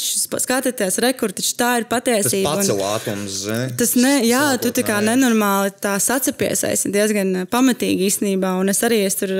skatieties, 0.44 1.00
rekur, 1.02 1.32
taču 1.34 1.54
tā 1.58 1.70
ir 1.80 1.86
tas 1.88 1.94
patiesība. 1.96 2.52
Un- 2.52 2.60
pacelātums, 2.60 3.38
zini. 3.46 3.70
Tas 3.80 3.96
ne, 3.98 4.12
jā, 4.28 4.44
tu 4.60 4.70
tā 4.76 4.84
kā 4.84 4.98
Sākotnēji. 5.00 5.08
nenormāli 5.10 5.74
tā 5.82 5.96
sacepies, 6.04 6.66
esi 6.68 6.92
diezgan 6.94 7.46
pamatīgi 7.50 8.10
īstenībā, 8.10 8.54
un 8.60 8.70
es 8.74 8.84
arī 8.86 9.00
es 9.08 9.16
tur 9.18 9.34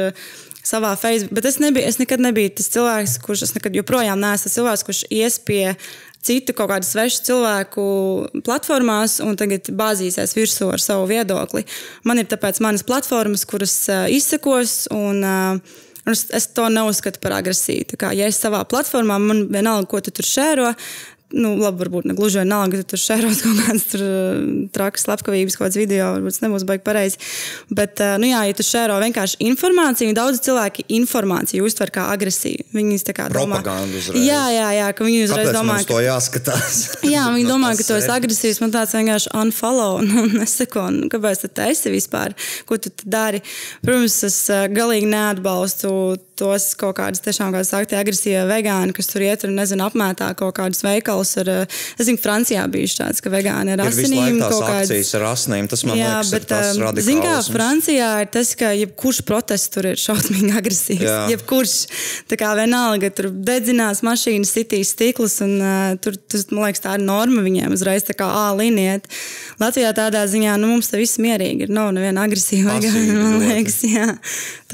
savā 0.64 0.94
Facebook, 0.98 1.34
bet 1.36 1.48
es, 1.50 1.60
nebiju, 1.62 1.84
es 1.88 2.00
nekad 2.00 2.22
nebiju 2.24 2.54
tas 2.58 2.70
cilvēks, 2.72 3.18
kurš, 3.24 3.46
es 3.48 3.54
nekad 3.56 3.76
joprojām 3.76 4.20
neesmu 4.20 4.52
cilvēks, 4.54 4.84
kurš 4.88 5.04
ies 5.12 5.38
pie 5.44 5.74
citu 6.24 6.54
kaut 6.56 6.70
kādu 6.72 6.88
svešu 6.88 7.20
cilvēku 7.26 7.86
platformās 8.46 9.18
un 9.24 9.36
tagad 9.36 9.68
bāzīsies 9.76 10.32
virsū 10.36 10.70
ar 10.72 10.80
savu 10.80 11.08
viedokli. 11.10 11.66
Man 12.08 12.22
ir 12.22 12.30
tāpēc 12.30 12.62
manas 12.64 12.86
platformas, 12.86 13.44
kuras 13.48 13.76
uh, 13.92 14.06
izsekos 14.08 14.84
un 14.94 15.20
uh, 15.20 15.80
Un 16.04 16.12
es, 16.12 16.26
es 16.36 16.50
to 16.52 16.66
neuzskatu 16.68 17.20
par 17.22 17.38
agresiju. 17.38 17.86
Tā 17.88 17.98
Kā, 18.00 18.10
ja 18.12 18.28
es 18.28 18.36
savā 18.36 18.60
platformā, 18.68 19.16
man 19.20 19.46
vienalga, 19.48 19.88
ko 19.88 20.02
tu 20.04 20.12
tur 20.12 20.26
šēro, 20.28 20.66
nu, 21.34 21.54
labi, 21.60 21.82
varbūt 21.84 22.08
ne 22.10 22.16
gluži 22.18 22.42
vienalga, 22.42 22.78
ka 22.78 22.84
tu 22.84 22.94
tur 22.94 23.02
šērot 23.04 23.42
kaut 23.44 23.62
kādas 23.62 23.86
uh, 23.98 24.44
trakas, 24.74 25.06
slepkavības, 25.06 25.58
kaut 25.58 25.66
kādas 25.66 25.80
video, 25.80 26.10
varbūt 26.16 26.36
tas 26.36 26.44
nebūs 26.44 26.66
baigi 26.68 26.84
pareizi. 26.86 27.20
Bet, 27.70 28.02
uh, 28.02 28.16
nu, 28.22 28.28
jā, 28.30 28.44
ja 28.48 28.56
tu 28.56 28.66
šēro 28.66 28.98
vienkārši 29.02 29.40
informāciju, 29.48 30.16
daudz 30.16 30.42
cilvēki 30.44 30.86
informāciju 31.00 31.66
uztver 31.66 31.92
kā 31.94 32.08
agresiju. 32.14 32.68
Viņi 32.74 33.00
tā 33.06 33.16
kā 33.16 33.30
domā. 33.32 33.62
Jā, 34.14 34.42
jā, 34.52 34.68
jā, 34.78 34.90
ka 34.96 35.06
viņi 35.06 35.24
uzreiz 35.26 35.50
Kāpēc 35.50 35.58
domā, 35.58 35.80
ka 35.82 35.90
to 35.90 36.00
jāskatās? 36.04 36.82
Jā, 37.14 37.26
viņi 37.34 37.44
No 37.54 37.58
domā, 37.58 37.74
ka 37.78 37.86
tu 37.86 37.94
esi 37.96 38.10
agresīvs. 38.10 38.60
Man 38.62 38.72
tāds 38.74 38.94
vienkārši 38.96 39.32
unfollow, 39.38 40.00
nu, 40.08 40.26
neseko. 40.34 40.88
Nu, 40.94 41.08
kāpēc 41.12 41.44
tu 41.46 41.66
esi 41.66 41.92
vispār? 41.94 42.34
Ko 42.68 42.78
tu 42.80 42.92
dari? 43.04 43.42
Protams, 43.84 44.20
es 44.28 44.38
uh, 44.52 44.66
galīgi 44.72 45.10
neatbalstu 45.10 45.92
tos 46.38 46.70
kaut 46.78 46.96
kādus 46.98 47.22
tiešām, 47.24 47.52
kā 47.54 47.62
saka, 47.66 47.98
agresīvie 48.00 48.42
vegāni, 48.48 48.94
kas 48.96 49.08
tur 49.10 49.24
iet 49.24 49.44
un, 49.46 49.54
nezinu, 49.58 49.86
apmētā 49.86 50.30
kaut 50.38 50.56
kādus 50.58 50.82
veikalus. 50.84 51.34
Ar, 51.42 51.50
uh, 51.64 51.80
es 51.98 52.08
zinu, 52.08 52.20
Francijā 52.22 52.64
bija 52.70 52.90
tāds, 53.00 53.22
ka 53.24 53.32
vegāni 53.32 53.74
ar 53.74 53.84
asinīm 53.86 54.40
kaut 54.42 54.64
kādas. 54.64 55.12
ar 55.18 55.26
asinīm. 55.30 55.68
Tas 55.70 55.84
man 55.86 55.98
Jā, 55.98 56.10
liekas, 56.18 56.32
bet, 56.34 56.46
ir 56.46 56.50
tas 56.50 56.70
um, 56.72 56.82
radikāls. 56.88 57.08
zini, 57.08 57.24
kā 57.24 57.34
Francijā 57.54 58.10
ir 58.24 58.30
tas, 58.34 58.52
ka 58.58 58.72
jebkurš 58.74 59.20
protests 59.28 59.72
tur 59.74 59.90
ir 59.92 60.00
šausmīgi 60.00 60.50
agresīvs. 60.60 61.06
Jā. 61.06 61.20
Jebkurš, 61.34 61.76
tā 62.30 62.38
kā 62.40 62.52
vienalga, 62.58 63.10
tur 63.14 63.30
dedzinās 63.30 64.02
mašīnas, 64.06 64.54
sitīs 64.58 64.94
stiklus, 64.96 65.38
un 65.44 65.56
uh, 65.60 65.94
tur, 66.02 66.18
tas, 66.18 66.46
man 66.52 66.68
liekas, 66.68 66.84
tā 66.84 66.96
ir 66.98 67.06
norma 67.06 67.44
viņiem 67.44 67.74
uzreiz 67.76 68.06
tā 68.06 68.16
kā 68.18 68.28
āliniet. 68.48 69.08
Latvijā 69.62 69.94
tādā 69.96 70.24
ziņā, 70.30 70.58
nu, 70.60 70.72
mums 70.74 70.90
te 70.90 70.98
viss 71.00 71.20
mierīgi 71.22 71.68
ir, 71.68 71.74
nav 71.74 71.92
neviena 71.94 72.26
agresīva 72.26 72.78
vegāna, 72.78 73.16
man 73.22 73.40
liekas, 73.44 73.80
jā. 73.86 74.10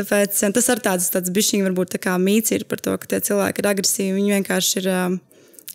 Tāpēc 0.00 0.42
uh, 0.42 0.52
tas 0.56 0.70
ar 0.72 0.84
tāds, 0.84 1.10
tāds 1.14 1.32
bišķiņ 1.36 1.66
varbūt 1.68 1.96
tā 1.96 2.02
kā 2.02 2.18
mīts 2.20 2.56
ir 2.56 2.66
par 2.70 2.82
to, 2.82 2.96
ka 3.00 3.14
tie 3.14 3.22
cilvēki 3.30 3.62
ir 3.62 3.72
agresīvi, 3.74 4.14
viņi 4.20 4.38
vienkārši 4.38 4.80
ir... 4.82 4.94
Uh, 4.94 5.18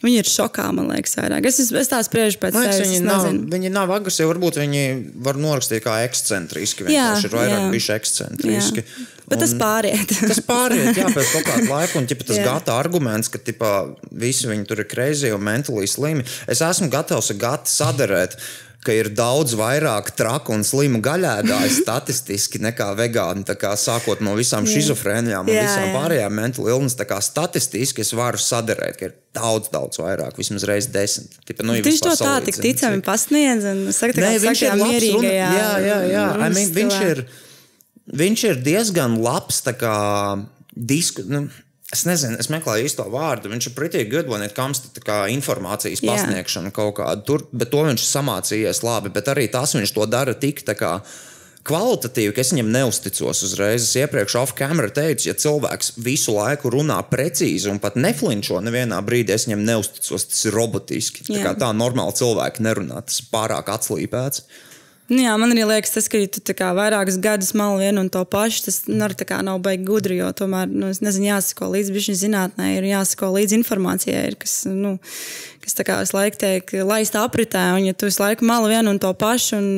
Viņi 0.04 0.20
ir 0.22 0.28
šokā, 0.28 0.66
man 0.76 0.90
liekas, 0.92 1.16
vairāk. 1.18 1.46
Es, 1.48 1.58
es 1.64 1.90
tā 1.90 2.02
spriežu 2.06 2.38
pēc 2.42 2.54
liekas, 2.60 2.78
sevis. 2.78 2.92
viņi, 2.98 3.06
nav, 3.08 3.28
viņi 3.54 3.72
nav 3.74 3.94
agresīvi. 3.96 4.28
Varbūt 4.34 4.60
viņi 4.60 4.82
var 5.24 5.40
norakstīt 5.40 5.82
kā 5.86 5.96
ekscentriski. 6.06 6.86
Jā, 6.92 7.14
Vienkārši 7.16 7.30
ir 7.30 7.36
vairāk 7.40 7.64
bijuši 7.74 7.94
ekscentriski. 7.96 8.84
Jā. 8.84 9.06
Bet 9.26 9.42
tas 9.42 9.56
pāriet. 9.58 10.12
Tas 10.30 10.42
pāriet, 10.46 10.92
jā, 11.00 11.08
pēc 11.10 11.32
kaut 11.34 11.48
kāda 11.48 11.66
laika, 11.72 11.98
un 11.98 12.06
ķipa, 12.06 12.28
tas 12.30 12.42
gata 12.46 12.76
arguments, 12.78 13.32
ka 13.34 13.40
ķipa, 13.42 13.72
visi 14.22 14.52
viņi 14.52 14.68
tur 14.70 14.84
ir 14.84 14.90
kreizi 14.92 15.32
un 15.34 15.42
mentāli 15.48 15.90
slimi. 15.90 16.28
Es 16.52 16.62
esmu 16.62 16.92
gatavs 16.94 17.32
ar 17.34 17.40
gatu 17.42 17.74
sadarēt. 17.74 18.38
Ka 18.86 18.93
ir 18.93 19.08
daudz 19.17 19.56
vairāk 19.58 20.12
traku 20.13 20.54
un 20.54 20.62
slimu 20.67 21.00
gaļēdāju 21.02 21.71
statistiski 21.80 22.60
nekā 22.62 22.91
vegāni. 23.00 23.41
Kā 23.58 23.71
sākot 23.82 24.21
no 24.21 24.36
visām 24.38 24.67
šizofrēnijām 24.69 25.48
un 25.48 25.54
Jā, 25.56 25.63
visām 25.65 25.88
jā. 25.89 25.93
pārējām 25.95 26.36
tā 27.00 27.08
kā 27.10 27.17
statistiski 27.26 28.04
es 28.06 28.13
varu 28.13 28.38
sadarēt, 28.38 29.00
ka 29.00 29.10
ir 29.10 29.15
daudz, 29.34 29.71
daudz 29.74 29.98
vairāk, 30.04 30.38
vismaz 30.38 30.67
reizes 30.69 30.91
desmit. 30.93 31.34
Tipa, 31.50 31.65
nu, 31.65 31.74
ja 31.80 31.82
Viņš 31.86 32.04
to 32.06 32.13
tā 32.21 32.36
tik 32.45 32.62
ticami 32.62 33.02
pasniedz. 33.06 33.65
Un 33.74 33.82
saka, 33.95 34.13
kā 34.21 34.32
viņš 34.45 34.62
ir 34.67 34.78
mierīgajā. 34.84 35.17
runa- 35.17 35.34
Jā, 35.34 35.71
jā, 35.89 35.98
jā. 36.13 36.26
I 36.45 36.50
mean, 36.54 36.74
viņš, 36.78 37.02
ir, 37.10 37.26
viņš 38.21 38.43
ir 38.52 38.62
diezgan 38.69 39.17
labs. 39.26 39.63
kā, 39.74 39.95
Disku, 40.76 41.24
nu, 41.32 41.48
es 41.93 42.06
nezinu, 42.08 42.39
es 42.41 42.50
meklēju 42.54 42.88
īsto 42.88 43.06
vārdu. 43.12 43.52
Viņš 43.52 43.69
ir 43.69 43.76
pretīgi 43.78 44.10
good 44.12 44.32
when 44.32 44.45
it 44.45 44.56
comes 44.58 44.82
to 44.82 44.89
tā 44.95 45.04
kā, 45.06 45.19
informācijas 45.34 46.02
Jā. 46.02 46.13
pasniegšanu 46.13 46.74
kaut 46.76 46.98
kādu. 47.00 47.24
Tur, 47.28 47.45
bet 47.54 47.71
to 47.74 47.86
viņš 47.86 48.08
samācījies 48.10 48.84
labi. 48.86 49.13
Bet 49.13 49.30
arī 49.32 49.48
tas 49.54 49.76
viņš 49.78 49.95
to 49.95 50.10
dara 50.10 50.36
tik 50.38 50.65
tā 50.67 50.78
kā. 50.80 50.98
Kvalitatīvi, 51.65 52.30
ka 52.36 52.43
es 52.43 52.52
viņam 52.54 52.67
neusticos 52.69 53.39
uzreiz. 53.48 53.88
Es 53.88 53.95
iepriekš 53.98 54.36
off-camera 54.38 54.91
teicu, 54.93 55.32
ja 55.32 55.34
cilvēks 55.34 55.95
visu 56.06 56.36
laiku 56.36 56.69
runā 56.69 57.00
precīzi 57.10 57.71
un 57.71 57.80
pat 57.82 57.98
neflinčo 57.98 58.60
nevienā 58.62 59.00
brīdī, 59.06 59.34
es 59.34 59.48
viņam 59.48 59.63
neusticos. 59.65 60.28
Tas 60.30 60.45
ir 60.45 60.54
robotiski. 60.54 61.26
Tā, 61.26 61.39
Jā. 61.39 61.48
kā 61.48 61.56
tā 61.65 61.71
normāli 61.74 62.13
cilvēki 62.21 62.65
nerunā, 62.65 63.02
tas 63.08 63.24
ir 63.24 63.32
pārāk 63.34 63.74
atslīpēts. 63.74 64.45
Nu, 65.06 65.20
jā, 65.22 65.36
man 65.38 65.52
arī 65.54 65.68
liekas, 65.70 65.91
tas, 65.94 66.08
ka 66.10 66.18
ja 66.18 66.26
tu 66.26 66.41
vairākus 66.50 67.20
gadus 67.22 67.52
malu 67.54 67.78
vienu 67.78 68.02
un 68.02 68.08
to 68.10 68.24
pašu, 68.26 68.63
tas 68.65 68.80
nu, 68.89 68.98
nav 69.46 69.60
baigi 69.62 69.86
gudri. 69.86 70.18
Jo 70.18 70.32
tomēr, 70.34 70.65
nu, 70.65 70.89
nezinu, 70.89 71.28
jāsako 71.30 71.70
līdzi 71.76 71.94
viņa 71.94 72.15
zinātnē, 72.24 72.72
ir 72.80 72.88
jāsako 72.89 73.30
līdzi 73.36 73.60
informācijai, 73.60 74.24
ir, 74.32 74.38
kas, 74.41 74.56
nu, 74.65 74.96
kas 75.62 75.78
tā 75.78 75.86
kā 75.86 76.00
visu 76.02 76.18
laiku 76.18 76.41
tiek 76.41 76.74
laista 76.89 77.22
apritē. 77.22 77.68
Un, 77.78 77.86
ja 77.86 77.94
tu 77.94 78.10
visu 78.10 78.24
laiku 78.24 78.50
malu 78.50 78.72
vienu 78.74 78.96
un 78.96 79.02
to 79.04 79.13
pašu, 79.13 79.60
un 79.62 79.70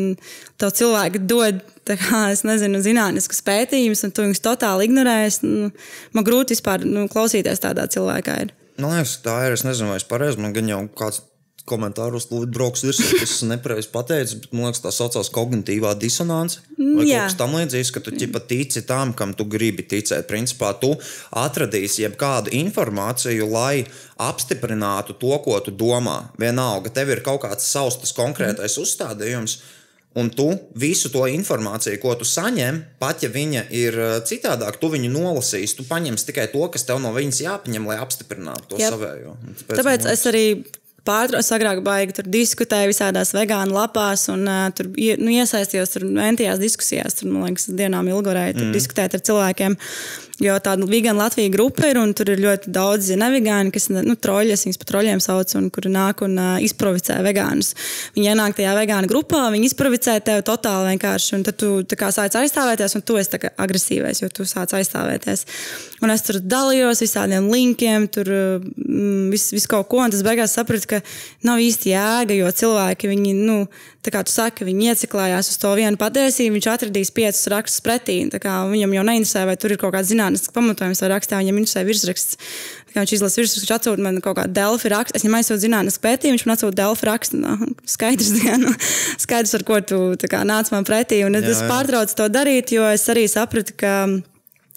tev 0.64 0.72
cilvēki 0.80 1.26
dod, 1.28 1.60
kā, 1.92 2.24
es 2.32 2.46
nezinu, 2.48 2.80
zinātniskus 2.86 3.44
pētījumus, 3.52 4.08
un 4.08 4.16
tu 4.16 4.24
viņus 4.24 4.46
totāli 4.48 4.88
ignorēsi, 4.88 5.44
nu, 5.44 5.74
man 6.16 6.28
grūti 6.28 6.56
vispār 6.56 6.88
nu, 6.88 7.10
klausīties 7.12 7.68
tādā 7.68 7.90
cilvēkā. 7.92 8.40
Ir. 8.48 8.56
Man 8.80 8.96
liekas, 8.96 9.20
tā 9.26 9.42
ir. 9.48 9.60
Es 9.60 9.68
nezinu, 9.68 9.92
vai 9.92 10.00
es 10.00 10.08
pareizi. 10.08 10.40
Man 10.40 10.56
gan 10.56 10.72
jau 10.72 10.86
kāds 10.96 11.24
komentāros 11.68 12.30
brauks 12.32 12.86
virsū, 12.86 13.06
ka 13.18 13.26
es 13.26 13.36
nepareizi 13.48 13.92
pateicu, 13.94 14.42
bet 14.44 14.56
man 14.56 14.70
liekas, 14.70 14.84
tā 14.86 14.94
saucās 14.96 15.32
kognitīvā 15.36 15.94
disonance. 16.00 16.64
Vai 16.78 17.06
kaut 17.06 17.28
kas 17.28 17.38
tam 17.40 17.56
līdzīgs, 17.58 17.94
ka 17.94 18.02
tu 18.06 18.14
ķipa 18.16 18.42
tici 18.50 18.84
tam, 18.88 19.14
kam 19.18 19.34
tu 19.38 19.46
gribi 19.50 19.86
ticēt. 19.86 20.28
Principā 20.30 20.74
tu 20.82 20.94
atradīsi 21.38 22.06
jebkādu 22.06 22.54
informāciju, 22.58 23.50
lai 23.52 23.86
apstiprinātu 24.24 25.18
to, 25.22 25.34
ko 25.46 25.60
tu 25.64 25.74
domā. 25.76 26.20
Vienalga, 26.42 26.94
tev 26.94 27.14
ir 27.14 27.26
kaut 27.26 27.44
kāds 27.46 27.68
savs 27.68 28.00
tas 28.02 28.16
konkrētais 28.18 28.80
uzstādījums. 28.82 29.60
Un 30.18 30.32
tu 30.34 30.48
visu 30.74 31.12
to 31.14 31.28
informāciju, 31.30 32.00
ko 32.02 32.16
tu 32.18 32.26
saņem, 32.26 32.80
pat 32.98 33.22
ja 33.22 33.30
viņa 33.30 33.68
ir 33.70 33.98
eh, 34.02 34.16
citādāk, 34.26 34.80
tu 34.82 34.90
viņu 34.90 35.12
nolasīsi. 35.14 35.78
Tu 35.78 35.86
paņemsi 35.86 36.32
tikai 36.32 36.48
to, 36.50 36.64
kas 36.74 36.88
tev 36.88 37.04
no 37.04 37.12
viņas 37.14 37.44
jāpaņem, 37.44 37.86
lai 37.86 38.00
apstiprinātu 38.02 38.72
to 38.72 38.82
Jep. 38.82 38.96
savējo. 38.96 39.36
Un 39.38 39.60
Tāpēc 39.68 40.08
man 40.08 40.14
es 40.16 40.26
arī 40.32 40.46
pārtraucu, 41.08 41.54
agrāk 41.56 41.82
baigi 41.86 42.18
tur 42.20 42.30
diskutēju 42.32 42.92
visādās 42.92 43.34
vegānu 43.36 43.76
lapās, 43.78 44.28
un 44.34 44.46
uh, 44.48 44.68
tur 44.76 44.92
nu, 44.92 45.34
iesaistījos 45.34 45.96
tur 45.96 46.08
entijās 46.28 46.62
diskusijās. 46.62 47.18
Tur, 47.20 47.32
man 47.34 47.50
liekas, 47.50 47.70
dienām 47.72 48.12
ilgorēju 48.12 48.58
mm. 48.60 48.76
diskutēt 48.76 49.18
ar 49.18 49.26
cilvēkiem. 49.32 49.78
Jo 50.38 50.60
tāda 50.62 50.86
Vigana 50.86 51.24
Latvijas 51.24 51.50
grupa 51.50 51.88
ir, 51.90 51.98
un 51.98 52.12
tur 52.14 52.30
ir 52.30 52.42
ļoti 52.44 52.70
daudz 52.70 53.10
nevegāni, 53.18 53.72
kas 53.74 53.88
nu, 53.90 54.14
troļļi, 54.14 54.54
es 54.54 54.68
viņus 54.68 54.78
par 54.78 54.90
troļļiem 54.92 55.22
saucu, 55.24 55.56
un 55.58 55.72
kuri 55.74 55.90
nāk 55.90 56.22
un 56.28 56.38
uh, 56.38 56.52
izprovocē 56.62 57.16
vegānus. 57.26 57.72
Viņi 58.14 58.30
ienāk 58.36 58.54
tajā 58.60 58.76
vegānu 58.78 59.10
grupā, 59.10 59.48
viņi 59.56 59.72
izprovocē 59.72 60.20
tevi 60.22 60.46
totāli 60.46 60.94
vienkārši, 60.94 61.32
un 61.40 61.48
tad 61.48 61.58
tu 61.58 61.98
kā 61.98 62.12
sāc 62.14 62.38
aizstāvēties, 62.38 62.98
un 63.00 63.06
tu 63.08 63.18
esi 63.18 63.42
agresīvais, 63.50 64.22
jo 64.22 64.30
tu 64.30 64.46
sāc 64.46 64.78
aizstāvēties. 64.78 65.48
Un 66.06 66.14
es 66.14 66.22
tur 66.22 66.38
dalījos 66.38 67.02
visādiem 67.02 67.50
linkiem, 67.50 68.06
tur 68.14 68.30
mm, 68.30 69.32
visu 69.34 69.58
vis 69.58 69.66
kaut 69.70 69.90
ko, 69.90 70.04
un 70.06 70.14
tas 70.14 70.22
beigās 70.22 70.54
sapratu, 70.54 70.92
ka 70.94 71.02
nav 71.50 71.66
īsti 71.66 71.96
jēga, 71.96 72.38
jo 72.38 72.54
cilvēki, 72.62 73.10
viņi, 73.10 73.34
nu, 73.42 73.64
tā 74.06 74.14
kā 74.14 74.22
tu 74.22 74.32
saki, 74.32 74.68
viņi 74.68 74.92
ieciklējās 74.94 75.50
uz 75.52 75.58
to 75.62 75.74
vienu 75.80 75.98
patiesību, 76.00 76.60
viņš 76.60 76.70
atradīs 76.72 77.12
piecus 77.16 77.50
rakstus 77.52 77.84
pretī. 77.84 78.20
Viņam 78.30 78.94
jau 78.96 79.08
neinteresē, 79.10 79.48
vai 79.50 79.58
tur 79.60 79.74
ir 79.74 79.82
kaut 79.82 79.96
kāds 79.98 80.14
zinātnisks 80.28 80.54
pamatojums 80.54 81.02
vai 81.04 81.10
rakstā, 81.14 81.40
viņam 81.42 81.60
interesē 81.62 81.84
virsraksts. 81.88 82.38
Kā 82.94 83.04
viņš 83.04 83.14
izlasa 83.18 83.42
virsrakstu, 83.42 83.64
viņš 83.66 83.74
atsūta 83.76 84.04
man 84.04 84.20
kaut 84.24 84.38
kādu 84.40 84.54
delfi 84.58 84.92
rakstu. 84.92 85.18
Es 85.18 85.24
viņam 85.26 85.38
aizsūtu 85.40 85.64
zinātnisku 85.64 86.04
pētījumu, 86.04 86.38
viņš 86.38 86.46
man 86.48 86.58
atsūta 86.58 86.80
delfi 86.82 87.08
rakstu. 87.08 87.42
No, 87.42 87.58
skaidrs, 87.88 88.32
dienu, 88.40 88.74
skaidrs, 89.22 89.56
ar 89.58 89.68
ko 89.68 89.82
tu 89.88 90.32
kā, 90.32 90.44
nāc 90.48 90.72
man 90.74 90.88
pretī. 90.88 91.24
Un 91.28 91.38
es, 91.40 91.46
Jā, 91.46 91.54
es 91.56 91.62
jā. 91.64 91.70
pārtraucu 91.72 92.18
to 92.18 92.28
darīt, 92.34 92.74
jo 92.76 92.88
es 92.92 93.06
arī 93.14 93.28
sapratu, 93.32 93.78
ka. 93.78 93.94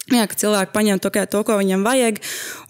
Jā, 0.09 0.23
ka 0.25 0.33
cilvēki 0.33 0.73
paņem 0.73 0.99
to, 0.99 1.11
kā- 1.13 1.27
to, 1.29 1.43
ko 1.45 1.59
viņam 1.59 1.83
vajag, 1.85 2.17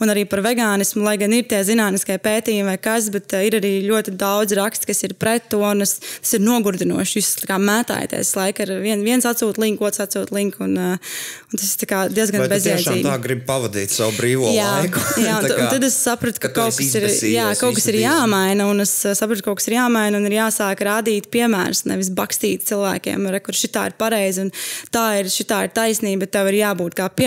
un 0.03 0.11
arī 0.11 0.25
par 0.27 0.41
vegānismu, 0.43 0.99
lai 1.01 1.15
gan 1.15 1.31
ir 1.31 1.45
tie 1.47 1.61
zinātniskie 1.63 2.17
pētījumi 2.19 2.67
vai 2.67 2.77
kas, 2.77 3.07
bet 3.09 3.31
eh, 3.33 3.45
ir 3.47 3.55
arī 3.55 3.71
ļoti 3.87 4.13
daudz 4.19 4.51
rakstu, 4.59 4.89
kas 4.89 4.99
ir 5.07 5.13
pret 5.15 5.47
to, 5.47 5.61
un 5.63 5.81
es, 5.81 5.95
tas 6.19 6.33
ir 6.35 6.43
nogurdinoši. 6.43 7.21
Jūs 7.21 7.47
kā 7.47 7.55
mētājaties, 7.55 8.33
laika 8.35 8.65
ar 8.67 8.73
vien, 8.83 8.99
viens 9.01 9.23
atsūta 9.25 9.63
linku, 9.63 9.87
otrs 9.87 10.03
atsūta 10.03 10.35
linku, 10.35 10.67
un, 10.67 10.75
eh, 10.75 11.13
un 11.47 11.61
tas 11.61 11.71
ir 11.71 11.93
diezgan 12.11 12.45
bezjēdzīgi. 12.51 13.05
tā 13.07 13.15
gribi 13.23 13.47
pavadīt 13.47 13.95
savu 13.95 14.11
brīvo 14.19 14.51
Jā, 14.51 14.67
laiku? 14.81 14.99
jā 15.25 15.39
un, 15.41 15.55
un 15.55 15.71
tad 15.71 15.87
es 15.87 15.95
sapratu, 15.95 16.43
ka, 16.43 16.51
ka 16.51 16.67
kaut 16.67 16.77
kas, 16.77 16.93
ir, 16.99 17.07
jā, 17.31 17.47
kaut 17.63 17.79
kas 17.79 17.87
ir 17.95 18.01
jāmaina, 18.03 18.67
un 18.67 18.83
es 18.83 18.93
uh, 19.07 19.15
sapratu, 19.15 19.39
ka 19.47 19.53
kaut 19.53 19.63
kas 19.63 19.71
ir 19.71 19.77
jāmaina, 19.79 20.19
un 20.19 20.27
ir 20.27 20.35
jāsāk 20.35 20.83
rādīt 20.83 21.31
piemērus, 21.31 21.87
nevis 21.87 22.11
bakstīt 22.11 22.67
cilvēkiem, 22.67 23.31
re, 23.31 23.39
kur 23.39 23.55
šī 23.55 23.71
ir 23.71 23.97
pareizi 23.97 24.45
un 24.45 24.53
tā 24.91 25.07
ir, 25.23 25.31
šitā 25.31 25.63
ir 25.63 25.73
taisnība, 25.73 26.25
bet 26.27 26.35
tev 26.35 26.51
ir 26.51 26.59
jābūt 26.59 26.99
kā 26.99 27.07
piemēram, 27.07 27.20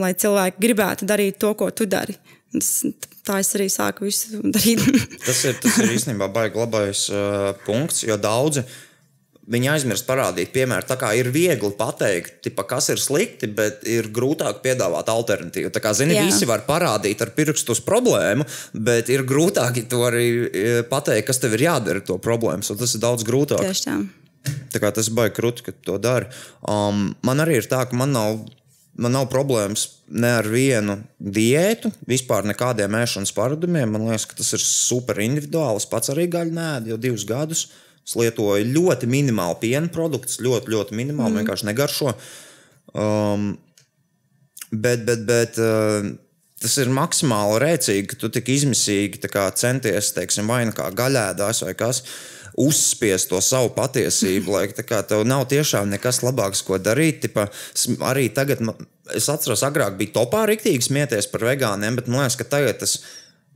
lai 0.00 0.12
cilvēki 0.18 0.62
gribētu 0.62 1.08
darīt 1.08 1.40
to, 1.42 1.54
ko 1.58 1.70
tu 1.74 1.88
dari. 1.90 2.16
Tas, 2.50 2.70
tā 3.26 3.40
es 3.42 3.54
arī 3.54 3.68
sāku 3.70 4.08
visu 4.08 4.42
darīt. 4.42 4.82
Tas 5.26 5.42
ir, 5.46 5.58
tas 5.62 5.76
ir 5.78 5.92
īstenībā 5.94 6.30
baigi 6.34 6.58
labais 6.58 7.04
uh, 7.12 7.50
punkts, 7.66 8.02
jo 8.08 8.16
daudzi 8.18 8.64
viņi 9.50 9.70
aizmirst 9.72 10.06
parādīt, 10.06 10.52
piemēram, 10.54 10.86
tā 10.86 10.96
kā 11.00 11.10
ir 11.18 11.30
viegli 11.34 11.70
pateikt, 11.78 12.38
tipa, 12.44 12.64
kas 12.68 12.90
ir 12.92 13.00
slikti, 13.02 13.48
bet 13.50 13.82
ir 13.88 14.10
grūtāk 14.14 14.60
piedāvāt 14.64 15.10
alternatīvu. 15.10 15.72
Tā 15.74 15.82
kā 15.82 15.92
zini, 15.96 16.14
Jā. 16.14 16.26
visi 16.28 16.46
var 16.48 16.62
parādīt 16.68 17.22
ar 17.24 17.32
pirkstu 17.34 17.74
uz 17.74 17.82
problēmu, 17.86 18.46
bet 18.86 19.10
ir 19.10 19.24
grūtāk 19.26 19.82
to 19.90 20.04
arī 20.06 20.28
eh, 20.30 20.80
pateikt, 20.86 21.26
kas 21.30 21.42
tev 21.42 21.58
ir 21.58 21.66
jādara 21.66 22.02
ar 22.02 22.06
to 22.06 22.18
problēmu. 22.22 22.66
So 22.66 22.78
tas 22.78 22.94
ir 22.94 23.02
daudz 23.02 23.26
grūtāk. 23.26 23.64
Tieši 23.66 23.86
tā. 23.88 23.98
Tā 24.70 24.80
kā 24.80 24.92
tas 24.94 25.10
baigi 25.12 25.36
krūti, 25.36 25.66
ka 25.66 25.74
to 25.84 25.98
dari. 26.00 26.30
Um, 26.62 27.10
man 27.26 27.42
arī 27.42 27.58
ir 27.60 27.68
tā, 27.68 27.82
ka 27.90 27.98
man 27.98 28.14
nav, 28.14 28.38
man 28.98 29.14
nav 29.14 29.28
problēmas 29.32 29.86
ne 30.10 30.32
ar 30.40 30.48
vienu 30.50 30.96
diētu, 31.22 31.92
vispār 32.10 32.48
nekādiem 32.48 32.96
ēšanas 32.98 33.32
paradumiem. 33.36 33.92
Man 33.94 34.08
liekas, 34.08 34.26
ka 34.30 34.38
tas 34.40 34.50
ir 34.56 34.64
super 34.64 35.20
individuāli. 35.22 35.82
Es 35.82 35.88
pats 35.90 36.12
arī 36.12 36.26
gaļu 36.32 36.56
nēdu 36.56 36.94
jau 36.94 37.00
divus 37.00 37.26
gadus. 37.28 37.68
Es 38.06 38.16
lietoju 38.18 38.66
ļoti 38.72 39.06
minimālu 39.10 39.60
piena 39.60 39.90
produktus, 39.92 40.40
ļoti, 40.42 40.72
ļoti 40.72 40.96
minimāli, 40.98 41.34
mm. 41.34 41.42
vienkārši 41.42 41.68
negaršo. 41.68 42.14
Um, 42.98 43.52
bet, 44.72 45.04
bet, 45.06 45.22
bet 45.28 45.60
uh, 45.62 46.08
tas 46.60 46.76
ir 46.82 46.90
maksimāli 46.92 47.60
rēcīgi, 47.62 48.08
ka 48.10 48.18
tu 48.20 48.32
tik 48.34 48.50
izmisīgi 48.56 49.30
kā 49.30 49.46
centies, 49.56 50.12
teiksim, 50.16 50.50
vai 50.50 50.64
nu 50.68 50.74
kā 50.76 50.88
gaļēdās 50.96 51.64
vai 51.68 51.76
kas. 51.78 52.02
Uzspiest 52.60 53.30
to 53.30 53.40
savu 53.44 53.70
patiesību, 53.76 54.52
lai 54.52 54.66
kā 54.68 55.00
tev 55.08 55.24
nav 55.28 55.46
tiešām 55.48 55.88
nekas 55.94 56.20
labāks, 56.26 56.60
ko 56.66 56.76
darīt. 56.82 57.22
Tipa, 57.24 57.46
arī 58.10 58.28
tagad, 58.36 58.60
es 59.16 59.30
atceros, 59.32 59.64
agrāk 59.66 59.96
bija 60.00 60.18
topā 60.20 60.44
rīktīgi 60.50 60.90
smieties 60.90 61.30
par 61.32 61.46
vegāniem, 61.48 61.96
bet 61.96 62.10
man 62.10 62.24
liekas, 62.24 62.38
ka 62.40 62.48
tagad 62.58 62.82
tas 62.82 62.98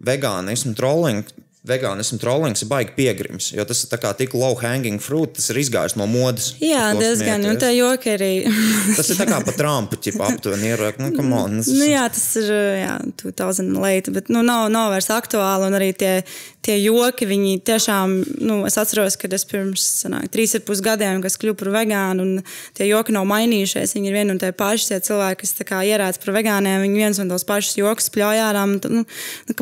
vegānismu 0.04 0.76
trolling. 0.78 1.26
Vegānismu 1.64 2.18
trollings 2.20 2.60
ir 2.60 2.68
baigi 2.68 2.92
piegrims, 2.92 3.46
jo 3.56 3.64
tas 3.64 3.78
ir 3.86 4.02
tik 4.18 4.34
low 4.36 4.52
hanging 4.60 4.98
fruit, 5.00 5.30
tas 5.38 5.46
ir 5.48 5.62
izgājis 5.62 5.94
no 5.96 6.04
modes. 6.04 6.50
Jā, 6.60 6.90
diezgan. 6.92 7.40
Un 7.40 7.54
smieties. 7.56 7.62
tā 7.62 7.70
joki 7.72 8.10
arī. 8.12 8.28
Tas 8.98 9.08
ir 9.08 9.16
tā 9.16 9.24
kā 9.30 9.38
pa 9.46 9.54
Trumpu 9.56 9.96
ķipa 9.96 10.26
aptuveni 10.28 10.68
ierāk. 10.74 11.00
Nu, 11.00 11.08
come 11.16 11.32
on. 11.38 11.56
Tas, 11.62 11.70
Nu, 11.72 11.86
jā, 11.88 12.04
tas 12.12 12.26
ir 12.42 12.52
jā, 12.82 12.98
2000 13.22 13.80
leita, 13.80 14.12
bet 14.12 14.28
nu, 14.28 14.44
nav, 14.44 14.66
nav 14.76 14.92
vairs 14.92 15.08
aktuāli. 15.16 15.70
Un 15.70 15.78
arī 15.80 15.88
tie, 15.96 16.12
tie 16.64 16.76
joki, 16.80 17.26
viņi 17.28 17.58
tiešām, 17.66 18.14
nu, 18.44 18.58
es 18.68 18.76
atceros, 18.80 19.18
kad 19.20 19.32
es 19.36 19.44
pirms 19.48 19.84
sanāk, 20.02 20.30
trīs 20.32 20.54
ar 20.56 20.64
pus 20.66 20.80
gadiem, 20.84 21.20
kas 21.24 21.36
kļuvu 21.40 21.58
par 21.60 21.72
vegānu, 21.76 22.24
un 22.24 22.76
tie 22.76 22.88
joki 22.88 23.14
nav 23.14 23.26
mainījušies. 23.30 23.94
Viņi 23.96 24.10
ir 24.10 24.16
vieni 24.16 24.34
un 24.34 24.40
tie 24.42 24.52
paši. 24.56 24.90
Tie 24.92 25.00
cilvēki, 25.08 25.40
kas 25.42 25.54
tā 25.58 25.66
kā 25.68 25.82
ierāds 25.86 26.20
par 26.22 26.34
vegāniem, 26.36 26.84
viņi 26.84 27.02
viens 27.02 27.20
un 27.22 27.32
tos 27.32 27.46
pašus 27.48 27.78
joks 27.80 28.10
pļauj 28.14 28.42
ārā. 28.46 28.64
Nu, 28.70 29.02
nu, 29.02 29.04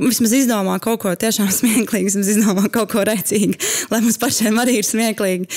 vismaz 0.07 0.37
izdomā 0.37 0.79
kaut 0.83 1.03
ko 1.05 1.15
tiešām 1.19 1.51
smieklīgu, 1.61 2.11
vismaz 2.11 2.31
izdomā 2.37 2.69
kaut 2.73 2.93
ko 2.95 3.07
rēcīgu, 3.09 3.59
lai 3.93 4.03
mums 4.05 4.21
pašiem 4.23 4.63
arī 4.63 4.79
ir 4.81 4.89
smieklīgi. 4.89 5.51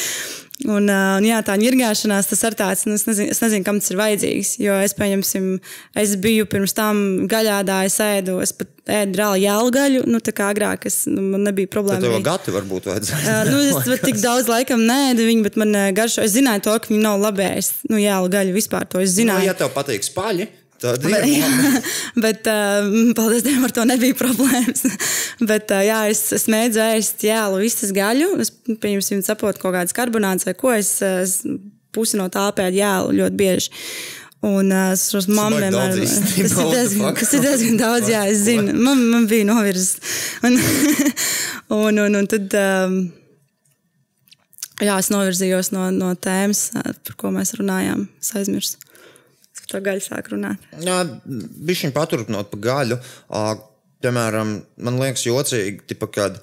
Un, 0.64 0.86
uh, 0.88 1.18
un 1.20 1.26
jā, 1.28 1.42
tā 1.44 1.58
ņirgāšanās, 1.60 2.30
tas 2.30 2.42
ir 2.48 2.56
tāds, 2.56 2.86
nu, 2.88 2.96
es 2.96 3.04
nezinu, 3.04 3.28
es 3.34 3.42
nezinu, 3.44 3.66
kam 3.68 3.82
tas 3.82 3.92
ir 3.92 3.98
vajadzīgs. 4.00 4.54
Jo 4.64 4.78
es, 4.86 4.94
pieņemsim, 4.96 5.50
es 6.00 6.14
biju 6.24 6.48
pirms 6.48 6.72
tam 6.78 7.02
gaļādā, 7.28 7.82
es 7.90 7.98
ēdu, 8.00 8.38
es 8.40 8.56
pat 8.56 8.72
ēdu 8.88 9.20
reāli 9.20 9.44
jēlgaļu, 9.44 10.06
nu, 10.08 10.22
tā 10.24 10.32
kā 10.38 10.48
agrāk, 10.54 10.88
es, 10.88 11.02
nu, 11.12 11.26
man 11.34 11.44
nebija 11.50 11.68
problēma. 11.74 12.00
tev 12.08 12.24
gati 12.24 12.56
varbūt 12.56 12.88
vajadzēja. 12.88 13.24
Uh, 13.26 13.52
nu, 13.52 13.62
es 13.68 13.82
pat 13.92 14.08
tik 14.08 14.22
daudz 14.24 14.48
laikam 14.52 14.86
nēdu 14.88 15.28
viņu, 15.28 15.44
bet 15.50 15.60
man 15.60 15.76
uh, 15.76 15.90
garšo. 15.98 16.24
Es 16.24 16.38
zināju 16.38 16.64
to, 16.70 16.78
ka 16.80 16.94
viņi 16.94 17.04
nav 17.04 17.28
ēst. 17.50 17.84
Nu, 17.92 18.00
jēlu 18.00 18.32
gaļu 18.32 18.56
vispār 18.56 18.88
to 18.88 19.04
es 19.04 19.12
Nu, 19.12 19.26
zināju. 19.26 19.50
ja 19.52 19.58
tev 19.60 19.76
patīk 19.76 20.08
spaļi, 20.08 20.48
ir 20.84 21.00
Bet, 21.02 21.12
labi. 21.12 21.36
bet 22.26 22.50
uh, 22.52 22.90
paldies 23.18 23.46
Dievam, 23.46 23.68
ar 23.68 23.74
to 23.76 23.86
nebija 23.88 24.18
problēmas. 24.20 24.84
bet, 25.52 25.72
uh, 25.72 25.84
jā, 25.86 26.02
es, 26.12 26.26
es 26.36 26.48
mēdzu 26.52 26.84
ēst 26.84 27.26
jēlu, 27.28 27.62
vistas 27.64 27.94
gaļu. 27.96 28.34
Es, 28.44 28.52
pieņemsim, 28.68 29.24
saprotu 29.26 29.64
kaut 29.64 29.78
kādas 29.78 29.96
karbonāts 29.96 30.48
vai 30.48 30.56
ko. 30.60 30.74
Es, 30.76 30.98
uh, 31.06 31.24
es 31.24 31.42
pusi 31.96 32.20
no 32.20 32.28
tā 32.34 32.50
pēdu 32.56 32.82
jēlu 32.82 33.18
ļoti 33.22 33.40
bieži. 33.40 33.74
Un 34.46 34.70
uh, 34.70 34.94
es 34.94 35.28
mammu 35.32 35.58
baigi 35.58 35.64
vienmēr. 35.64 35.94
daudz 35.96 36.16
Tas 36.36 36.58
ir 36.60 36.74
diezgan, 36.76 37.14
tas 37.18 37.34
ir 37.34 37.46
diezgan 37.48 37.78
daudz, 37.82 38.10
jā, 38.12 38.26
es 38.30 38.44
zinu. 38.46 38.76
Man, 38.78 39.06
man 39.14 39.30
bija 39.32 39.48
novirzis. 39.48 39.96
Un, 40.46 40.60
un, 41.82 42.04
un, 42.08 42.20
un 42.22 42.34
tad. 42.36 42.58
Um, 42.62 43.06
Jā, 44.84 44.98
es 45.00 45.08
novirzījos 45.08 45.70
no, 45.72 45.86
no 45.96 46.10
tēmas, 46.20 46.66
par 46.76 47.16
ko 47.16 47.30
mēs 47.32 47.54
runājām. 47.56 48.10
Es 48.20 48.34
aizmirsu. 48.36 48.76
To 49.72 49.82
gaļu 49.84 50.04
sāku 50.06 50.36
runāt. 50.36 50.62
Jā, 50.84 51.00
bija 51.26 51.82
viņa 51.82 51.96
paturpinot 51.96 52.52
pa 52.52 52.62
gaļu. 52.68 53.00
Piemēram, 54.06 54.60
man 54.86 55.02
liekas, 55.02 55.26
jocīgi, 55.26 55.86
tipa, 55.90 56.10
kad 56.14 56.42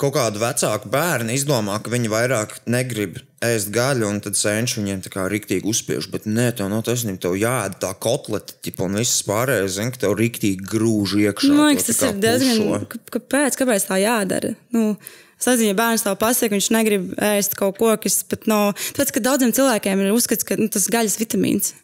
kaut 0.00 0.14
kādu 0.16 0.40
vecāku 0.42 0.88
bērnu 0.90 1.34
izdomā, 1.34 1.76
ka 1.82 1.92
viņi 1.92 2.10
vairāk 2.10 2.56
negrib 2.70 3.18
ēst 3.44 3.70
gaļu, 3.74 4.08
un 4.08 4.20
tad 4.24 4.38
sēņš 4.38 4.76
viņiem 4.78 5.02
tā 5.04 5.12
kā 5.12 5.26
rīktīgi 5.30 5.68
uzspiež. 5.70 6.08
Bet 6.12 6.26
nē, 6.26 6.48
tev 6.58 6.70
nav 6.72 6.86
taisnība. 6.86 7.20
Tev 7.26 7.36
jāēd 7.38 7.76
tā 7.82 7.92
kotleta, 8.00 8.56
ķipa, 8.64 8.88
un 8.88 9.02
viss 9.02 9.24
pārējais, 9.28 9.76
zini, 9.76 9.94
ka 9.94 10.06
tev 10.06 10.16
rīktīgi 10.18 10.70
grūž 10.72 11.18
iekšā. 11.26 11.52
Man 11.52 11.74
liekas, 11.74 11.90
tas 11.90 12.02
ir 12.08 12.24
diezgan. 12.24 12.88
Kāpēc, 13.14 13.60
kāpēc 13.60 13.86
tā 13.90 14.00
jādara? 14.02 14.56
Nu, 14.74 14.94
Es 15.34 15.48
nezinu, 15.50 15.72
ja 15.72 15.76
bērns 15.76 16.04
tev 16.06 16.14
pasaka, 16.16 16.54
viņš 16.54 16.66
negrib 16.72 17.08
ēst 17.20 17.56
kaut 17.58 17.76
ko, 17.76 17.90
kas 18.00 18.22
pat 18.30 18.46
nav. 18.48 18.78
Tāpēc, 18.96 19.10
ka 19.12 19.22
daudziem 19.26 19.50
cilvēkiem 19.52 20.00
ir 20.00 20.14
uzskats, 20.14 20.46
ka 20.46 20.56
nu, 20.56 20.70
tas 20.72 20.86
gaļas 20.88 21.18
vitamīns. 21.20 21.74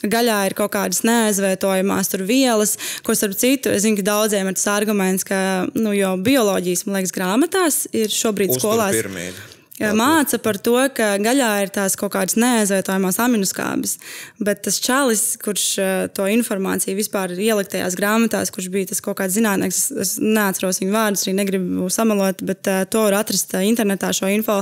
Gaļā 0.00 0.38
ir 0.48 0.56
kaut 0.56 0.72
kādas 0.72 1.02
neaizvietojamās 1.04 2.14
vielas, 2.24 2.76
ko 3.04 3.16
starp 3.16 3.36
citu, 3.40 3.72
es 3.74 3.84
zinu, 3.84 4.00
ka 4.00 4.08
daudziem 4.10 4.48
ir 4.48 4.56
tas 4.56 4.68
arguments, 4.72 5.26
ka 5.28 5.68
nu, 5.76 5.92
jau 5.96 6.16
bioloģijas, 6.16 6.86
liekas, 6.88 7.16
grāmatās 7.16 7.82
ir 7.92 8.12
šobrīd 8.12 8.56
skolās. 8.56 8.96
Uzturpyramīda. 8.96 9.59
Māca 9.80 10.36
par 10.44 10.58
to, 10.60 10.76
ka 10.92 11.14
gaļā 11.22 11.48
ir 11.64 11.70
tās 11.72 11.94
kaut 11.96 12.12
kādas 12.12 12.36
neaizvietojamās 12.36 13.16
aminoskābes. 13.24 13.94
Bet 14.36 14.60
tas 14.66 14.76
čalis, 14.82 15.22
kurš 15.40 15.64
eh, 15.80 15.92
to 16.12 16.26
informāciju 16.28 16.98
vispār 16.98 17.32
ir 17.32 17.40
ielikt 17.46 17.72
tajās 17.72 17.96
grāmatās, 17.96 18.52
kurš 18.52 18.68
bija 18.74 18.90
tas 18.90 19.00
kaut 19.04 19.16
kāds 19.22 19.38
zinātnēks, 19.38 19.80
es, 20.04 20.12
neatceros 20.20 20.82
viņu 20.82 20.92
vārdus, 20.92 21.24
arī 21.24 21.34
negribu 21.38 21.88
samalot, 21.92 22.44
bet 22.44 22.68
uh, 22.68 22.82
to 22.92 23.06
var 23.06 23.16
atrast 23.22 23.56
uh, 23.56 23.64
internetā 23.64 24.12
šo 24.16 24.28
info. 24.28 24.60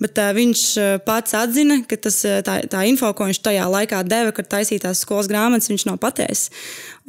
Bet 0.00 0.20
viņš 0.36 0.60
pats 1.04 1.34
atzina, 1.36 1.80
ka 1.88 1.96
tas, 2.00 2.22
tā, 2.44 2.54
tā 2.72 2.84
info, 2.88 3.10
ko 3.16 3.26
viņš 3.28 3.40
tajā 3.44 3.66
laikā 3.68 4.00
deva, 4.08 4.32
kad 4.32 4.48
taisītās 4.48 5.02
skolas 5.04 5.28
grāmatas, 5.28 5.68
viņš 5.68 5.84
nav 5.88 5.98
pateicis. 6.00 6.48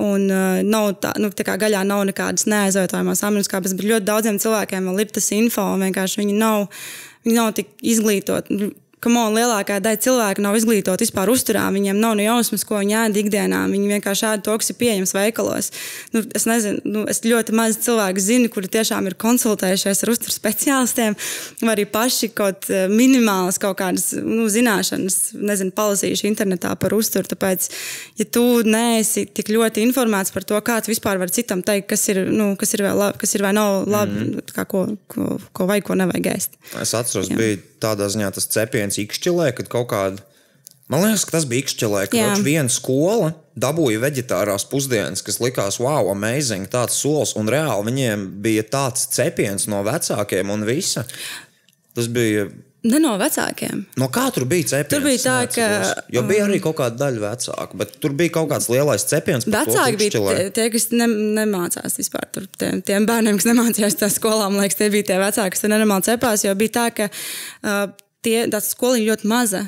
Un 0.02 0.26
nav 0.28 0.90
tā, 1.00 1.14
nu, 1.22 1.30
tā 1.32 1.46
kā 1.48 1.56
gaļā 1.62 1.86
nav 1.88 2.04
nekādas 2.10 2.48
neaizvietojamās 2.52 3.24
aminoskābes, 3.28 3.78
bet 3.78 3.88
ļoti 3.94 4.08
daudziem 4.08 4.42
cilvēkiem 4.44 4.92
vēl 4.92 5.06
ir 5.06 5.16
tas 5.16 5.32
info, 5.38 5.70
un 5.72 5.88
vienkārši 5.88 6.20
viņi 6.24 6.36
nav, 6.42 6.68
viņi 7.26 7.38
nav 7.38 7.52
tik 7.58 7.74
izglītoti. 7.82 8.72
Kamon, 9.02 9.34
lielākā 9.34 9.80
daļa 9.82 9.98
cilvēku 10.04 10.44
nav 10.46 10.56
izglītota 10.60 11.02
vispār 11.02 11.32
uzturā. 11.34 11.64
Viņiem 11.74 11.98
nav 11.98 12.14
ne 12.20 12.28
jausmas, 12.28 12.62
ko 12.70 12.78
viņi 12.78 12.94
ēd 13.00 13.16
ikdienā. 13.18 13.64
Viņi 13.72 13.88
vienkārši 13.96 14.28
ēd 14.30 14.44
to, 14.46 14.54
kas 14.62 14.70
ir 14.70 14.78
pieejams 14.78 15.16
veikalos. 15.18 15.72
Nu, 16.14 16.22
es 16.38 16.46
nezinu, 16.46 16.84
nu, 16.86 17.06
es 17.10 17.24
ļoti 17.26 17.56
maz 17.58 17.80
cilvēku 17.82 18.22
zinu, 18.22 18.52
kuri 18.54 18.70
tiešām 18.70 19.10
ir 19.10 19.16
konsultējušies 19.22 20.06
ar 20.06 20.12
uzturu 20.14 20.36
speciālistiem, 20.36 21.18
vai 21.64 21.74
arī 21.74 21.88
paši 21.90 22.30
kaut 22.38 22.70
eh, 22.70 22.86
minimālas 22.92 23.58
kaut 23.64 23.80
kādas 23.82 24.12
nu, 24.22 24.46
zināšanas, 24.54 25.18
nezinu, 25.50 25.74
palasījuši 25.82 26.30
internetā 26.30 26.76
par 26.78 26.94
uzturu. 26.94 27.26
Tāpēc, 27.34 27.72
ja 28.22 28.30
tu 28.30 28.46
neesi 28.70 29.26
tik 29.34 29.50
ļoti 29.50 29.82
informēts 29.88 30.36
par 30.38 30.46
to, 30.46 30.62
kāds 30.70 30.94
vispār 30.94 31.18
var 31.18 31.34
citam 31.34 31.66
teikt, 31.66 31.90
kas 31.96 32.06
ir, 32.14 32.22
nu, 32.30 32.52
kas 32.54 32.78
ir, 32.78 32.86
vēl 32.86 33.02
labi, 33.02 33.24
kas 33.26 33.34
ir 33.34 33.48
vai 33.50 33.56
nav 33.58 33.82
labi, 33.90 34.14
mm 34.14 34.32
-hmm. 34.38 34.56
kā, 34.60 34.70
ko, 34.70 34.86
ko, 35.10 35.42
ko 35.50 35.70
vajag, 35.74 35.90
ko 35.90 35.98
nevajag 36.06 36.34
ēst. 36.36 36.62
Es 36.78 36.94
atceros, 36.94 37.34
Jā. 37.34 37.42
bija 37.42 37.71
tādā 37.82 38.10
ziņā 38.12 38.32
tas 38.36 38.50
cepiens 38.52 39.00
Ikšķilē, 39.02 39.52
kad 39.58 39.72
kaut 39.72 39.90
kāda. 39.92 40.26
Man 40.92 41.06
liekas, 41.06 41.24
ka 41.28 41.38
tas 41.38 41.46
bija 41.48 41.64
Ikšķilē, 41.64 42.08
ka 42.12 42.20
viņš 42.20 42.42
viena 42.44 42.72
skola 42.72 43.32
dabūja 43.60 44.02
vegetārās 44.04 44.66
pusdienas, 44.68 45.24
kas 45.24 45.40
likās, 45.44 45.80
wow, 45.84 46.10
amazing, 46.12 46.68
tāds 46.72 46.98
solis. 47.00 47.36
Un 47.40 47.52
reāli 47.52 47.88
viņiem 47.88 48.26
bija 48.44 48.66
tāds 48.68 49.08
cepiens 49.16 49.70
no 49.72 49.84
vecākiem 49.88 50.52
un 50.52 50.68
visa. 50.68 51.06
Tas 51.96 52.12
bija. 52.12 52.50
Ne 52.82 52.98
no 52.98 53.12
vecākiem. 53.22 53.84
No 54.02 54.08
kā 54.10 54.24
tur 54.34 54.48
bija 54.50 54.66
cepiens? 54.72 54.90
Tur 54.90 55.04
bija 55.06 55.22
tā, 55.22 55.36
neatceros. 55.44 55.92
ka, 55.94 56.04
Jo 56.16 56.24
bija 56.26 56.48
arī 56.48 56.58
kaut 56.64 56.80
kāda 56.80 56.98
daļa 57.04 57.22
vecāka, 57.22 57.78
bet 57.78 57.94
tur 58.02 58.16
bija 58.18 58.34
kaut 58.40 58.50
kāds 58.50 58.70
lielais 58.74 59.06
cepiens. 59.06 59.46
Vecāki 59.46 60.00
bija 60.00 60.24
tie, 60.26 60.48
tie 60.56 60.66
kas 60.74 60.88
ne, 60.96 61.06
nemācās 61.38 62.00
vispār. 62.02 62.26
Tur, 62.34 62.48
tiem, 62.58 62.82
tiem 62.86 63.06
bērniem, 63.10 63.38
kas 63.38 63.50
nemācījās 63.52 64.00
tajā 64.02 64.16
skolā, 64.16 64.50
man 64.50 64.66
liekas, 64.66 64.80
tie 64.82 64.90
bija 64.94 65.12
tie 65.12 65.20
vecāki, 65.22 65.54
kas 65.54 65.68
nenormāli 65.68 66.08
cepās. 66.10 66.48
Jo 66.48 66.56
bija 66.58 66.76
tā, 66.80 66.88
ka 66.98 67.12
uh, 67.14 67.94
tie, 68.26 68.36
tā 68.50 68.64
skola 68.66 68.98
ir 68.98 69.12
ļoti 69.12 69.30
maza. 69.30 69.62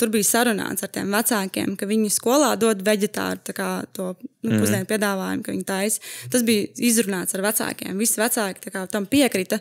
Tur 0.00 0.12
bija 0.12 0.28
sarunāts 0.28 0.84
ar 0.84 0.92
tiem 0.96 1.12
vecākiem, 1.12 1.76
ka 1.76 1.88
viņi 1.92 2.12
skolā 2.16 2.54
dod 2.60 2.80
vegetāru 2.86 3.40
tā 3.44 3.56
kā 3.56 3.70
to 3.96 4.14
nu, 4.16 4.56
pusdienu 4.56 4.88
piedāvājumu, 4.88 5.44
ka 5.44 5.54
viņi 5.54 5.68
taisa. 5.68 6.10
Tas 6.32 6.44
bija 6.46 6.68
izrunāts 6.88 7.36
ar 7.36 7.44
vecākiem. 7.50 7.96
Visi 8.00 8.20
vecāki 8.20 8.64
tā 8.64 8.72
kā 8.74 8.88
tam 8.90 9.08
piekrita. 9.10 9.60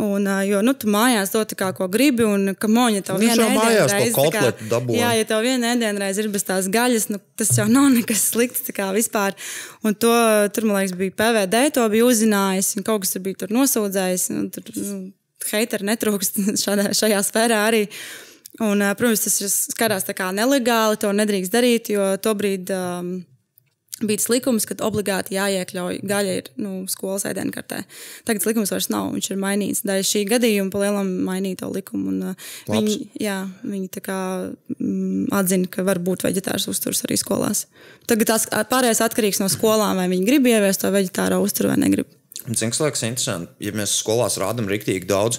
Un, 0.00 0.24
jo, 0.48 0.62
nu, 0.64 0.72
tu 0.72 0.88
mājās 0.88 1.34
to 1.34 1.42
tā 1.44 1.56
kā 1.58 1.66
ko 1.76 1.84
gribi, 1.92 2.24
un 2.24 2.54
ka 2.56 2.68
moņa 2.70 3.02
tev 3.04 3.18
to 3.20 3.26
ēdienreize, 3.28 4.14
tā 4.16 4.30
kā- 4.32 4.68
dabūja. 4.70 5.00
Jā, 5.02 5.10
ja 5.18 5.24
tev 5.28 5.42
viena 5.44 5.74
ēdienreize 5.74 6.22
ir 6.24 6.28
bez 6.32 6.46
tās 6.48 6.68
gaļas, 6.72 7.10
nu, 7.12 7.20
tas 7.36 7.50
jau 7.58 7.66
nav 7.68 7.90
nekas 7.92 8.22
slikts 8.30 8.72
kā 8.72 8.88
vispār. 8.96 9.36
Un 9.84 9.92
to 9.94 10.12
tur, 10.54 10.64
man 10.64 10.80
liekas, 10.80 10.96
bija 10.96 11.12
PVD, 11.20 11.60
to 11.76 11.84
bija 11.92 12.06
uzzinājis, 12.08 12.72
un 12.80 12.86
kaut 12.88 13.04
kas 13.04 13.12
tur 13.12 13.20
bija 13.26 13.42
tur 13.44 13.52
nosūdzējis. 13.52 14.30
un 14.32 14.48
Tur, 14.50 14.62
nu, 14.80 15.12
Heiteri 15.52 15.84
netrūkst 15.90 16.40
šādā, 16.64 16.88
šajā 16.96 17.20
sfērā 17.28 17.60
arī. 17.68 17.84
Un, 18.60 18.80
protams, 18.96 19.24
tas 19.26 19.40
ir 19.40 19.48
skatās 19.52 20.04
tā 20.08 20.14
kā 20.16 20.30
nelegāli, 20.32 20.98
to 21.00 21.12
nedrīkst 21.12 21.52
darīt, 21.52 21.92
jo 21.92 22.16
tobrīd 22.20 22.72
um, 22.72 23.12
bija 24.08 24.32
likums, 24.32 24.66
ka 24.68 24.76
obligāti 24.86 25.36
jāiekļauj 25.36 26.00
gaļa 26.08 26.36
ir 26.40 26.50
nu, 26.62 26.72
skolas 26.90 27.26
ēdienkartē. 27.28 27.82
Tagad 28.28 28.46
likums 28.48 28.72
vairs 28.74 28.90
nav, 28.92 29.10
viņš 29.16 29.32
ir 29.34 29.42
mainīts. 29.42 29.84
Daļai 29.88 30.06
šī 30.08 30.24
gadījuma 30.30 30.72
palielam 30.74 31.12
mainīja 31.26 31.62
to 31.64 31.72
likumu. 31.74 32.12
Un, 32.12 32.32
uh, 32.32 32.48
viņi, 32.70 32.96
jā, 33.22 33.38
viņi 33.66 33.92
tā 33.96 34.04
kā 34.04 34.18
mm, 34.78 35.28
atzina, 35.38 35.70
ka 35.72 35.86
var 35.86 36.02
būt 36.02 36.26
veģetārs 36.26 36.68
uzturs 36.72 37.04
arī 37.06 37.18
skolās. 37.20 37.66
Tagad 38.10 38.34
tas 38.34 38.48
pārējais 38.48 39.04
atkarīgs 39.04 39.42
no 39.42 39.50
skolām, 39.52 40.00
vai 40.00 40.10
viņi 40.12 40.28
grib 40.28 40.50
ieviest 40.50 40.84
to 40.84 40.92
veģetāro 40.94 41.42
uzturu 41.44 41.74
vai 41.74 41.80
negrib. 41.84 42.10
Cik 42.42 42.74
liekas, 42.82 43.04
interesanti, 43.06 43.52
ja 43.62 43.70
mēs 43.76 43.92
skolās 44.00 44.34
rādām 44.42 44.66
rīktīgi 44.66 45.06
daudz 45.06 45.38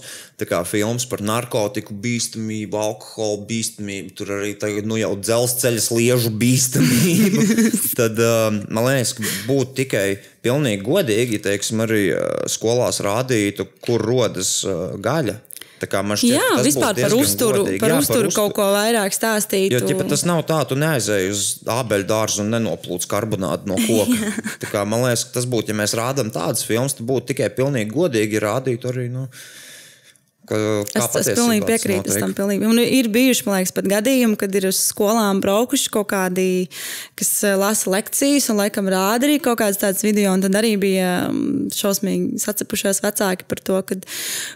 filmas 0.69 1.05
par 1.07 1.19
narkotiku 1.23 1.95
bīstamību, 1.99 2.77
alkohola 2.79 3.43
bīstamību, 3.49 4.13
tur 4.15 4.31
arī 4.37 4.53
tagad, 4.59 4.87
nu, 4.87 4.95
jau 4.99 5.13
dzelzceļa 5.19 5.83
sliežu 5.83 6.31
bīstamību. 6.39 7.43
Tad 7.99 8.19
um, 8.23 8.61
man 8.71 8.87
liekas, 8.87 9.13
ka 9.17 9.27
būtu 9.49 9.75
tikai 9.83 10.05
pilnīgi 10.43 10.83
godīgi, 10.87 11.39
ja 11.39 11.47
teiksim, 11.49 11.83
arī 11.83 12.05
uh, 12.13 12.45
skolās 12.51 13.01
rādītu, 13.03 13.67
kur 13.83 14.03
rodas 14.03 14.61
uh, 14.63 14.95
gaļa. 14.95 15.41
Šķiet, 15.89 16.35
Jā, 16.37 16.61
vispār 16.65 16.97
par 16.99 17.15
uzturu, 17.17 17.63
godīgi. 17.63 17.79
par 17.81 17.93
Jā, 17.93 17.97
uzturu 18.03 18.27
uzturu. 18.29 18.35
kaut 18.37 18.55
ko 18.57 18.67
vairāk 18.75 19.15
stāstīt. 19.15 19.73
Jo 19.73 19.81
ķipa, 19.83 20.05
tas 20.09 20.23
nav 20.29 20.43
tā, 20.49 20.59
tu 20.69 20.77
neaizēji 20.79 21.31
uz 21.33 21.41
ābeļu 21.69 22.07
dārzu 22.09 22.43
un 22.45 22.53
nenoplūc 22.55 23.07
karbonātu 23.11 23.69
no 23.71 23.79
koka. 23.81 24.31
Kā, 24.73 24.85
man 24.87 25.03
liekas, 25.07 25.25
ka 25.29 25.39
tas 25.39 25.49
būtu, 25.49 25.73
ja 25.73 25.79
mēs 25.81 25.95
rādām 25.99 26.31
tādas 26.33 26.63
filmas, 26.67 26.95
tad 26.97 27.07
būtu 27.09 27.33
tikai 27.33 27.49
pilnīgi 27.57 27.91
godīgi 27.93 28.41
rādīt 28.43 28.87
arī. 28.89 29.09
Nu, 29.13 29.27
ka, 30.49 30.57
Es, 30.93 31.15
es 31.21 31.29
pilnīgi 31.37 31.65
piekrītu 31.67 32.11
es 32.11 32.19
tam. 32.19 32.33
Pilnīgi. 32.35 32.67
Un 32.67 32.79
ir 32.81 33.09
bijuši, 33.13 33.45
man 33.47 33.59
liekas, 33.59 33.73
pat 33.75 33.87
gadījumi, 33.89 34.37
kad 34.39 34.55
ir 34.57 34.67
uz 34.69 34.79
skolām 34.89 35.39
braukuši 35.43 35.91
kaut 35.93 36.09
kādi, 36.11 36.45
kas 37.19 37.31
eh, 37.47 37.55
lasa 37.59 37.91
lekcijas 37.93 38.49
un 38.51 38.59
laikam 38.61 38.89
rāda 38.91 39.27
arī 39.29 39.39
kaut 39.43 39.61
kādas 39.61 39.79
tādas 39.81 40.03
video. 40.05 40.33
Tad 40.43 40.57
arī 40.59 40.73
bija 40.81 41.11
mm, 41.29 41.69
šausmīgi 41.77 42.41
sacepušies 42.43 43.03
vecāki 43.05 43.47
par 43.49 43.63
to, 43.63 43.79
kad, 43.91 44.07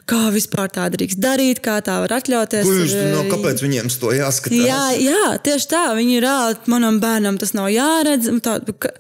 kā 0.10 0.22
vispār 0.36 0.72
tā 0.74 0.88
drīkst 0.94 1.22
darīt, 1.24 1.64
kā 1.66 1.80
tā 1.86 2.00
var 2.04 2.18
atļauties. 2.20 2.68
Kurš, 2.68 2.98
Ir, 2.98 3.12
no, 3.14 3.24
eh, 3.24 3.32
kāpēc 3.32 3.64
viņiem 3.64 3.92
to 4.02 4.12
jāskatās? 4.16 4.66
Jā, 4.68 4.84
jā, 5.02 5.24
tieši 5.46 5.72
tā. 5.72 5.86
Viņi 5.98 6.20
reāli, 6.24 6.60
manam 6.72 7.00
bērnam 7.04 7.40
tas 7.42 7.56
nav 7.58 7.72
jāredz. 7.74 8.30
Tā, 8.44 8.60
ka, 8.76 8.92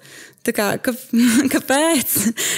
kā, 0.56 0.68
ka, 0.84 0.94
kāpēc? 1.54 2.16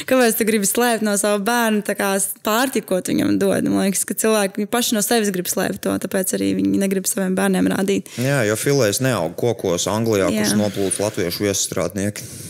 Kāpēc 0.09 0.37
tu 0.39 0.47
gribi 0.47 0.67
slēpt 0.69 1.05
no 1.05 1.15
sava 1.19 1.39
bērna 1.43 1.95
kā 1.97 2.11
pārtiku, 2.45 2.87
ko 2.91 3.01
viņam 3.05 3.37
dod? 3.41 3.67
Man 3.69 3.85
liekas, 3.87 4.05
ka 4.09 4.17
cilvēki 4.19 4.67
paši 4.71 4.97
no 4.97 5.03
sevis 5.05 5.31
grib 5.35 5.49
slēpt 5.49 5.81
to, 5.85 5.95
tāpēc 6.05 6.35
arī 6.37 6.51
viņi 6.59 6.81
negrib 6.81 7.09
saviem 7.09 7.35
bērniem 7.37 7.71
rādīt. 7.73 8.11
Jā, 8.21 8.41
jo 8.49 8.57
filēs 8.59 9.01
neaug 9.05 9.35
kokos 9.39 9.87
Anglijā, 9.91 10.29
Jā. 10.29 10.43
kurš 10.43 10.55
noplūc 10.59 11.01
latviešu 11.03 11.45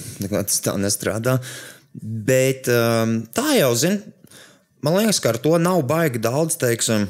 kā 0.32 0.44
Tas 0.44 0.62
tā 0.66 0.76
nestrādā. 0.80 1.38
Bet 2.00 2.68
um, 2.72 3.20
tā 3.36 3.56
jau 3.58 3.72
zina, 3.80 4.00
man 4.86 5.00
liekas, 5.00 5.22
ka 5.24 5.34
ar 5.34 5.40
to 5.42 5.56
nav 5.62 5.82
baigi 5.90 6.22
daudz, 6.22 6.58
teiksim, 6.62 7.08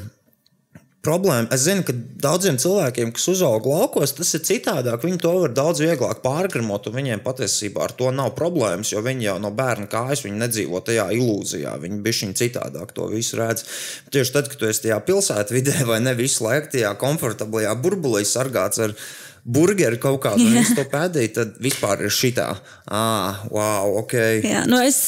problēma. 1.04 1.48
Es 1.54 1.64
zinu, 1.64 1.84
ka 1.86 1.94
daudziem 1.94 2.58
cilvēkiem, 2.60 3.12
kas 3.16 3.28
uzaug 3.32 3.66
laukos, 3.70 4.12
tas 4.16 4.32
ir 4.36 4.42
citādāk. 4.44 5.00
Viņi 5.04 5.20
to 5.22 5.32
var 5.42 5.54
daudz 5.56 5.80
vieglāk 5.84 6.20
pārgramot, 6.24 6.90
un 6.90 6.96
viņiem 6.98 7.22
patiesībā 7.24 7.86
ar 7.86 7.94
to 7.96 8.10
nav 8.14 8.34
problēmas, 8.38 8.92
jo 8.92 9.00
viņi 9.04 9.28
jau 9.30 9.38
no 9.42 9.52
bērna 9.56 9.88
kājas 9.90 10.26
nedzīvo 10.28 10.82
tajā 10.84 11.08
ilūzijā. 11.16 11.72
Viņi 11.80 12.02
bija 12.04 12.18
šķiņķi 12.20 12.40
citādāk 12.42 12.92
to 12.96 13.08
visu 13.12 13.40
redz. 13.40 13.64
Tieši 14.12 14.36
tad, 14.36 14.52
kad 14.52 14.60
tu 14.60 14.68
esi 14.68 14.86
tajā 14.88 15.00
pilsētvidē 15.08 15.80
vai 15.90 16.02
ne 16.04 16.14
visu 16.18 16.44
laiku 16.46 16.74
tajā 16.76 16.92
komfortablajā 17.00 17.74
burbulī 17.80 18.26
sargāts 18.28 18.84
ar 18.84 18.96
burgeri 19.44 19.98
kaut 20.00 20.20
kādu 20.24 20.44
un 20.46 20.56
visu 20.58 20.76
to 20.78 20.84
pēdīt, 20.90 21.34
tad 21.36 21.58
vispār 21.62 22.04
ir 22.06 22.14
šitā. 22.14 22.48
Ah, 22.90 23.44
wow, 23.52 23.96
ok. 24.02 24.16
Jā, 24.44 24.64
nu 24.70 24.80
es, 24.84 24.98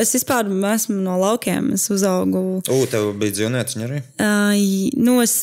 es 0.00 0.14
vispār 0.16 0.48
esmu 0.74 1.00
no 1.04 1.18
laukiem. 1.20 1.72
Es 1.76 1.88
uzaugu 1.92 2.44
U, 2.62 2.84
tev 2.90 3.12
bija 3.20 3.38
dzīvnieciņi 3.40 3.88
arī? 3.88 4.04
Uh, 4.18 4.94
nu, 5.00 5.18
es 5.24 5.42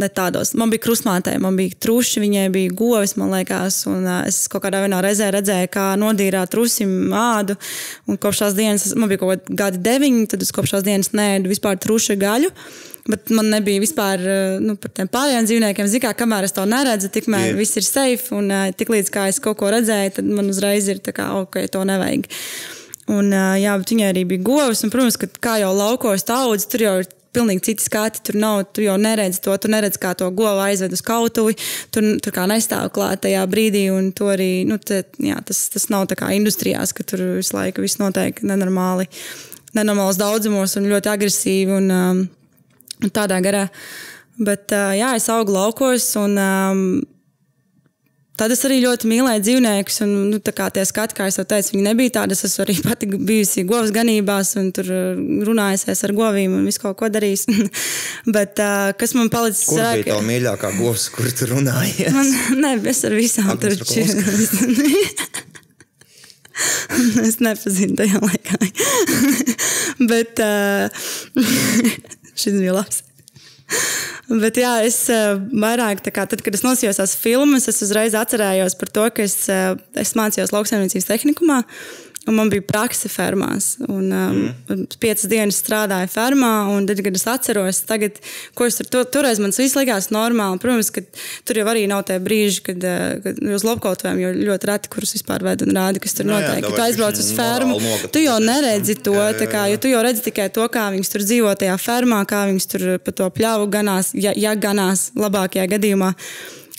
ne 0.00 0.08
tādos. 0.08 0.54
Man 0.58 0.72
bija 0.72 0.82
krustmātē, 0.86 1.34
man 1.42 1.56
bija 1.58 1.76
truši, 1.84 2.22
viņai 2.22 2.46
bija 2.54 2.76
govis, 2.76 3.14
man 3.20 3.32
liekas. 3.34 3.82
Un, 3.90 4.06
uh, 4.06 4.22
es 4.28 4.46
kaut 4.52 4.64
kādā 4.64 4.84
reizē 5.04 5.30
redzēju, 5.34 5.72
kā 5.72 5.90
nodīrā 6.00 6.44
trusim 6.50 7.12
ādu. 7.16 7.58
Un 8.08 8.20
kopš 8.20 8.46
tās 8.46 8.56
dienas, 8.58 8.88
man 8.96 9.12
bija 9.12 9.22
kaut 9.22 9.44
kādi 9.44 9.60
gadi 9.60 9.84
deviņi, 9.90 10.24
tad 10.32 10.44
es 10.44 10.54
kopš 10.54 10.78
tās 10.78 10.88
dienas 10.88 11.12
nēdu 11.16 11.52
vispār 11.52 11.80
truši 11.80 12.18
gaļu. 12.20 12.52
Bet 13.08 13.32
man 13.34 13.48
nebija 13.50 13.82
vispār 13.82 14.20
nu, 14.62 14.76
par 14.78 14.92
tiem 14.94 15.08
pārējiem 15.10 15.48
dzīvniekiem. 15.48 15.88
Zinu, 15.90 16.12
kamēr 16.18 16.46
es 16.46 16.54
to 16.54 16.62
neredzu, 16.70 17.10
tikmēr 17.10 17.48
Jā. 17.48 17.56
viss 17.58 17.80
ir 17.80 17.86
safe. 17.86 18.28
Un 18.36 18.52
uh, 18.54 18.68
tiklīdz 18.78 19.10
kā 19.10 19.26
es 19.30 19.40
kaut 19.42 19.58
ko 19.58 19.72
redzēju, 19.74 20.14
tad 20.20 20.28
man 20.30 20.52
uzreiz 20.52 20.86
ir 20.92 21.02
tā, 21.02 21.14
kā, 21.16 21.32
ok, 21.40 21.64
to 21.72 21.82
nevajag. 21.88 22.28
Un, 23.10 23.32
uh, 23.34 23.56
jā, 23.58 23.74
bet 23.80 23.90
viņai 23.94 24.12
arī 24.12 24.22
bija 24.30 24.46
govs. 24.46 24.84
Un, 24.86 24.92
protams, 24.94 25.18
ka 25.18 25.26
kā 25.42 25.56
jau 25.64 25.72
laukos 25.74 26.22
daudz, 26.28 26.68
tur 26.70 26.86
jau 26.86 26.94
ir 27.02 27.10
pilnīgi 27.32 27.64
citi 27.70 27.86
skati. 27.86 28.22
Tur 28.28 28.38
nav, 28.38 28.60
tu 28.74 28.84
jau 28.84 28.94
neredzi 29.00 29.40
to, 29.42 29.54
tu 29.58 29.70
neredzi, 29.72 30.00
kā 30.02 30.12
to 30.18 30.28
govu 30.36 30.62
aizved 30.62 30.94
uz 30.94 31.02
kautuvi. 31.04 31.56
Tur, 31.94 32.06
tur 32.22 32.34
kā 32.34 32.46
nestāv 32.50 32.92
klāt 32.94 33.24
tajā 33.26 33.42
brīdī, 33.50 33.86
un 33.94 34.12
to 34.16 34.30
arī 34.32 34.50
nu, 34.68 34.78
te, 34.78 35.02
jā, 35.22 35.40
tas, 35.48 35.64
tas 35.72 35.88
nav 35.92 36.06
tā 36.12 36.18
kā 36.20 36.30
industrijās, 36.36 36.94
ka 36.96 37.06
tur 37.08 37.24
visu 37.40 37.56
laiku 37.56 37.84
viss 37.84 38.00
notiek 38.02 38.44
nenormāli, 38.46 39.08
nenormāls 39.74 40.20
daudzumos 40.20 40.76
un 40.78 40.90
ļoti 40.92 41.12
agresīvi 41.16 41.78
un, 41.80 41.90
um, 41.90 42.22
un 42.22 42.41
tādā 43.10 43.40
garā. 43.44 43.66
Bet 44.42 44.72
jā, 44.72 45.14
es 45.16 45.28
augu 45.32 45.56
laukos 45.56 46.12
un. 46.20 46.38
Um, 46.38 46.86
Tad 48.32 48.48
es 48.48 48.62
arī 48.64 48.78
ļoti 48.80 49.06
mīlēju 49.10 49.42
dzīvniekus, 49.44 49.98
un 50.06 50.12
nu, 50.30 50.38
tie 50.40 50.84
skati, 50.88 51.14
kā 51.14 51.26
jau 51.28 51.44
teicu, 51.44 51.74
viņi 51.74 51.82
nebija 51.84 52.14
tādi. 52.16 52.32
Es 52.32 52.56
arī 52.64 52.74
pati 52.86 53.06
bijusi 53.12 53.66
govs 53.68 53.92
ganībās, 53.92 54.54
un 54.58 54.70
tur 54.74 54.88
runājusies 55.46 56.00
ar 56.08 56.14
govīm 56.16 56.56
un 56.56 56.64
visu 56.66 56.80
kaut 56.82 56.96
ko 57.02 57.10
darījis. 57.12 57.44
Bet 58.36 58.62
uh, 58.62 58.90
kas 58.98 59.12
man 59.18 59.28
palicis 59.32 59.68
Kur 59.68 59.84
bija 59.84 60.08
tā 60.08 60.16
mīļākā 60.24 60.72
govs, 60.78 61.10
kur 61.12 61.28
tu 61.28 61.50
runāji? 61.52 62.08
Man, 62.16 62.32
ne, 62.64 62.72
es 62.90 63.04
ar 63.06 63.14
visām 63.18 63.52
tur 63.60 63.76
čīru. 63.76 64.24
es 67.28 67.38
nepazinu 67.44 68.00
tajā 68.00 68.18
laikā. 68.22 68.58
Bet 70.08 70.40
uh, 70.40 70.88
šis 72.42 72.60
bija 72.60 72.76
labs. 72.76 73.02
Bet 74.42 74.58
jā, 74.60 74.76
es 74.86 74.98
uh, 75.12 75.36
vairāk, 75.64 76.04
kā, 76.14 76.26
tad, 76.28 76.42
kad 76.44 76.54
es 76.56 76.64
nosījos 76.64 77.00
tās 77.00 77.16
filmas, 77.18 77.68
es 77.70 77.82
uzreiz 77.84 78.16
atcerējos 78.18 78.78
par 78.80 78.92
to, 78.94 79.08
ka 79.16 79.26
es, 79.26 79.36
uh, 79.52 79.74
es 79.98 80.14
mācījos 80.18 80.54
lauksaimniecības 80.54 81.08
tehnikumā. 81.08 81.62
Un 82.22 82.36
man 82.38 82.50
bija 82.52 82.62
praksa 82.62 83.08
fermās. 83.10 83.72
Un, 83.88 84.04
um, 84.14 84.36
mm. 84.70 84.82
Piecas 85.02 85.26
dienas 85.30 85.56
strādāju 85.58 86.06
fermā, 86.12 86.50
un 86.70 86.86
tad, 86.86 87.00
kad 87.02 87.16
es 87.18 87.24
atceros, 87.26 87.80
tagad, 87.88 88.20
ko 88.58 88.68
es 88.68 88.78
tur 88.78 88.86
to, 88.94 89.02
toreiz 89.16 89.40
man 89.42 89.54
viss 89.56 89.74
likās 89.74 90.12
normāli. 90.14 90.60
Protams, 90.62 90.92
ka 90.94 91.02
tur 91.48 91.58
jau 91.58 91.66
arī 91.72 91.82
nav 91.90 92.04
tie 92.06 92.20
brīži, 92.22 92.62
kad, 92.68 92.86
uh, 92.86 93.16
kad 93.24 93.42
uz 93.56 93.66
lopkautuvēm 93.66 94.22
jau 94.22 94.30
ļoti 94.38 94.70
reti, 94.70 94.92
kurus 94.94 95.16
vispār 95.16 95.42
ved 95.48 95.66
un 95.66 95.74
rāda, 95.74 96.02
kas 96.02 96.14
tur 96.18 96.30
Nu 96.30 96.36
jā, 96.36 96.46
notiek. 96.46 96.68
Kad 96.68 96.78
tu 96.78 96.86
aizbrauc 96.86 97.20
uz 97.24 97.32
fermu, 97.34 97.82
tu 98.14 98.22
jau 98.22 98.38
neredzi 98.44 98.98
to, 99.02 99.18
Jā, 99.18 99.28
jā, 99.32 99.36
tā 99.42 99.50
kā, 99.50 99.66
jā. 99.66 99.74
jo 99.74 99.82
tu 99.82 99.90
jau 99.90 100.06
redzi 100.06 100.26
tikai 100.30 100.46
to, 100.54 100.70
kā 100.70 100.88
viņas 100.94 101.14
tur 101.16 101.26
dzīvo 101.26 101.58
tajā 101.58 101.74
fermā, 101.82 102.22
kā 102.30 102.46
viņas 102.52 102.70
tur 102.70 102.88
pa 103.02 103.18
to 103.18 103.26
pļāvu 103.34 103.66
ganās, 103.72 104.14
ja, 104.14 104.30
ja 104.38 104.54
ganās 104.54 105.08
labākajā 105.18 105.66
gadījumā. 105.74 106.14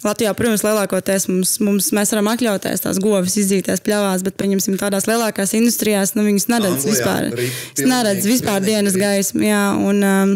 Latvijā, 0.07 0.33
protams, 0.37 0.63
lielākoties 0.65 1.27
mums, 1.31 1.57
mums 1.63 1.89
mēs 1.95 2.13
varam 2.13 2.31
atļauties 2.33 2.85
tās 2.85 3.01
govis 3.03 3.37
izdzīties 3.41 3.83
pļāvās, 3.85 4.23
bet, 4.25 4.37
pieņemsim, 4.39 4.77
tādās 4.81 5.07
lielākās 5.09 5.55
industrijās, 5.59 6.15
nu, 6.17 6.25
viņas 6.27 6.49
neredz 6.51 6.79
Anglijā 6.79 6.93
vispār. 6.93 7.29
rīt 7.31 7.59
pilnīgi, 7.79 8.25
vispār 8.29 8.57
pilnīgi 8.59 8.71
dienas 8.71 8.97
gaismu, 8.99 9.45
jā, 9.47 9.65
un, 9.79 10.01
um, 10.07 10.33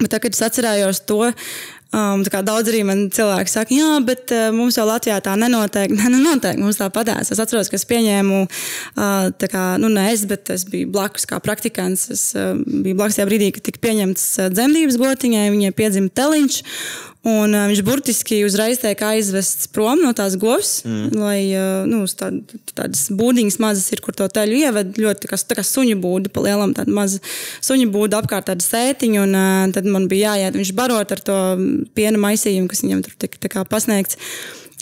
bet 0.00 0.14
tā, 0.14 0.22
kad 0.22 0.36
es 0.36 0.44
atcerējos 0.46 1.02
to, 1.08 1.22
um, 1.94 2.22
daudz 2.24 2.70
arī 2.70 2.82
man 2.86 3.06
cilvēki 3.14 3.52
saka, 3.52 3.74
jā, 3.74 3.90
bet 4.06 4.32
uh, 4.34 4.48
mums 4.54 4.78
jau 4.78 4.86
Latvijā 4.88 5.18
tā 5.24 5.34
nenotiek. 5.38 5.92
Nē, 5.98 6.10
nu 6.14 6.20
notiek, 6.24 6.58
mums 6.60 6.78
tā 6.80 6.90
patās. 6.94 7.32
Es 7.32 7.42
atceros, 7.42 7.70
ka 7.70 7.78
es 7.78 7.86
pieņēmu, 7.90 8.42
uh, 8.46 9.48
kā, 9.50 9.64
nu 9.82 9.90
ne 9.92 10.08
es, 10.12 10.26
bet 10.30 10.52
es 10.54 10.66
biju 10.70 10.90
blakus 10.94 11.28
kā 11.30 11.40
praktikants. 11.44 12.08
Es 12.14 12.28
uh, 12.38 12.54
biju 12.58 12.98
blakus 13.00 13.18
tajā 13.18 13.28
brīdī, 13.30 13.50
kad 13.56 13.66
tika 13.70 13.82
pieņemts 13.88 14.28
uh, 14.42 14.52
dzemdības 14.54 15.00
gotiņai, 15.02 15.50
viņai 15.54 15.74
piedzima 15.78 16.14
teliņš. 16.14 16.62
Un, 17.24 17.54
uh, 17.56 17.64
viņš 17.70 17.80
burtiski 17.86 18.42
uzreiz 18.44 18.82
tiek 18.82 19.00
aizvests 19.00 19.70
prom 19.72 20.02
no 20.04 20.10
tās 20.16 20.34
govs, 20.40 20.82
mm. 20.84 21.14
lai 21.16 21.38
uh, 21.56 21.86
nu, 21.88 22.02
tād, 22.04 22.52
tādas 22.76 23.06
būdiņas 23.16 23.56
mazas 23.64 23.86
ir, 23.96 24.02
kur 24.04 24.16
to 24.16 24.28
teļu 24.28 24.58
ieved. 24.60 24.98
Ļoti 25.00 25.24
tā 25.24 25.30
kā, 25.30 25.38
tā 25.40 25.56
kā 25.56 25.64
suņu 25.64 25.96
būda, 26.02 26.32
pa 26.34 26.44
lielam 26.44 26.74
tāda 26.76 26.92
maza 26.92 27.22
suņu 27.64 27.88
būda 27.94 28.20
apkārt 28.20 28.50
tāda 28.50 28.66
sētiņa. 28.66 29.22
Un, 29.24 29.38
uh, 29.38 29.62
tad 29.72 29.88
man 29.88 30.08
bija 30.10 30.34
jāiet, 30.34 30.58
viņš 30.60 30.74
barot 30.76 31.16
ar 31.16 31.24
to 31.24 31.38
piena 31.96 32.20
maisījumu, 32.26 32.68
kas 32.68 32.84
viņam 32.84 33.06
tur 33.06 33.16
tika 33.24 33.64
pasniegts. 33.72 34.20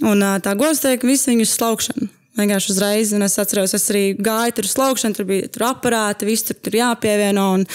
Un 0.03 0.19
uh, 0.19 0.41
tā 0.43 0.57
govs 0.59 0.83
tiek 0.83 1.07
visu 1.07 1.31
viņu 1.31 1.47
slaukšanu. 1.47 2.11
Vienkārši 2.33 2.71
uzreiz, 2.73 3.11
un 3.13 3.27
es 3.27 3.35
atceros, 3.37 3.75
es 3.77 3.91
arī 3.93 4.15
gāju 4.17 4.55
tur 4.57 4.65
uz 4.65 4.73
slaukšanu, 4.73 5.17
tur 5.19 5.27
bija 5.29 5.51
tur 5.53 5.67
aparāti, 5.69 6.25
viss 6.25 6.47
tur, 6.49 6.57
tur 6.65 6.79
jāpievieno. 6.79 7.45
Un, 7.59 7.67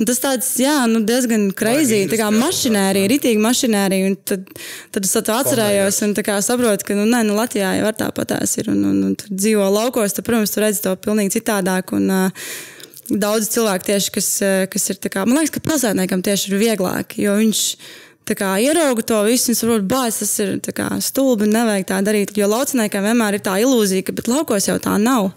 un 0.00 0.08
tas 0.08 0.22
tāds, 0.22 0.48
jā, 0.62 0.78
nu, 0.88 1.02
diezgan 1.04 1.50
crazy, 1.56 2.06
tā 2.08 2.16
kā 2.22 2.30
mašinērija, 2.32 3.10
ritīgi 3.12 3.42
mašinērija. 3.44 4.08
Un 4.08 4.16
tad, 4.32 4.48
tad 4.96 5.04
es 5.04 5.12
to 5.12 5.36
atcerējos 5.36 6.00
un 6.08 6.16
tā 6.16 6.24
kā 6.24 6.38
saprotu, 6.44 6.88
ka, 6.88 6.96
nu, 6.96 7.04
nē, 7.04 7.20
nu, 7.28 7.36
Latvijā 7.36 7.74
jau 7.76 7.84
var 7.84 8.00
tāpatās 8.00 8.56
ir. 8.56 8.72
Un, 8.72 8.80
un, 8.88 9.04
un 9.10 9.14
tur 9.20 9.28
dzīvo 9.34 9.68
laukos, 9.76 10.16
tad, 10.16 10.24
protams, 10.24 10.56
tu 10.56 10.64
redzi 10.64 10.84
to 10.88 10.96
pilnīgi 11.04 11.36
citādāk. 11.36 11.92
Un, 11.98 12.08
uh, 12.08 12.50
Daudz 13.08 13.46
cilvēku 13.48 13.86
tieši, 13.86 14.10
kas, 14.12 14.26
kas 14.68 14.90
ir 14.92 14.98
tā 15.00 15.08
kā, 15.08 15.22
man 15.24 15.38
liekas, 15.38 15.54
ka 15.54 15.62
pilsētniekam 15.64 16.20
tieši 16.20 16.50
ir 16.50 16.58
vieglāk, 16.60 17.14
jo 17.16 17.38
viņš 17.38 17.62
tā 17.64 18.07
kā 18.36 18.50
ierauga 18.60 19.04
to 19.06 19.18
visu, 19.26 19.52
un 19.52 19.58
saprot, 19.58 19.84
bācis, 19.88 20.18
tas 20.20 20.32
ir 20.44 20.74
kā 20.76 20.88
stulbi, 21.04 21.48
nevajag 21.48 21.86
tā 21.88 22.00
darīt. 22.04 22.34
Jo 22.36 22.48
lauciniekam 22.50 23.06
vienmēr 23.06 23.38
ir 23.38 23.44
tā 23.46 23.56
ilūzija, 23.62 24.06
ka 24.08 24.16
laukos 24.28 24.68
jau 24.68 24.76
tā 24.82 24.96
nav. 25.00 25.30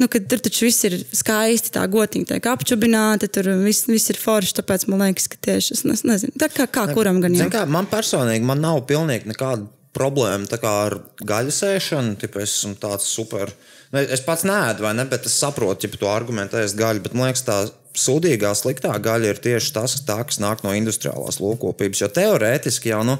Nu, 0.00 0.08
tur 0.10 0.42
taču 0.42 0.66
viss 0.66 0.88
ir 0.88 0.98
skaisti, 1.12 1.74
tā 1.76 1.84
gotiņa 1.92 2.32
tiek 2.32 2.48
apčubināta, 2.54 3.28
tur 3.32 3.52
viss, 3.62 3.86
viss 3.90 4.10
ir 4.14 4.18
forši, 4.22 4.56
tāpēc 4.60 4.88
man 4.90 5.06
liekas, 5.06 5.28
ka 5.30 5.38
tieši 5.48 5.76
es 5.76 5.84
nezinu, 5.86 6.34
tā 6.40 6.50
kā, 6.52 6.66
kā 6.66 6.88
kuram 6.94 7.20
gan 7.22 7.36
jau. 7.38 7.50
Kā, 7.52 7.66
man 7.70 7.90
personīgi 7.90 8.46
man 8.48 8.62
nav 8.64 8.82
pilnīgi 8.88 9.30
nekāda 9.30 9.68
problēma 9.96 10.60
ar 10.68 10.98
gaļas 11.20 11.62
ēšanu. 11.68 12.16
Es 12.22 12.56
esmu 12.56 12.76
tāds 12.80 13.08
super. 13.08 13.52
Nu, 13.52 13.81
Es 13.92 14.22
pats 14.24 14.46
neēdu, 14.48 14.86
vai 14.86 14.94
ne, 14.96 15.04
bet 15.08 15.26
es 15.28 15.36
saprotu, 15.36 15.84
ja 15.84 16.00
to 16.00 16.08
argumentu 16.08 16.56
ēst 16.56 16.78
gaļu. 16.78 17.02
Bet 17.04 17.16
man 17.16 17.28
liekas, 17.28 17.44
tā 17.44 17.58
sūdīgā, 17.98 18.54
sliktā 18.56 18.94
gaļa 19.04 19.34
ir 19.34 19.40
tieši 19.44 19.74
tas, 19.76 19.98
tā, 20.08 20.16
kas 20.24 20.40
nāk 20.40 20.64
no 20.64 20.72
industriālās 20.72 21.42
lopkopības. 21.44 22.04
Jo 22.04 22.12
teorētiski 22.12 22.94
jau. 22.94 23.02
Nu, 23.08 23.18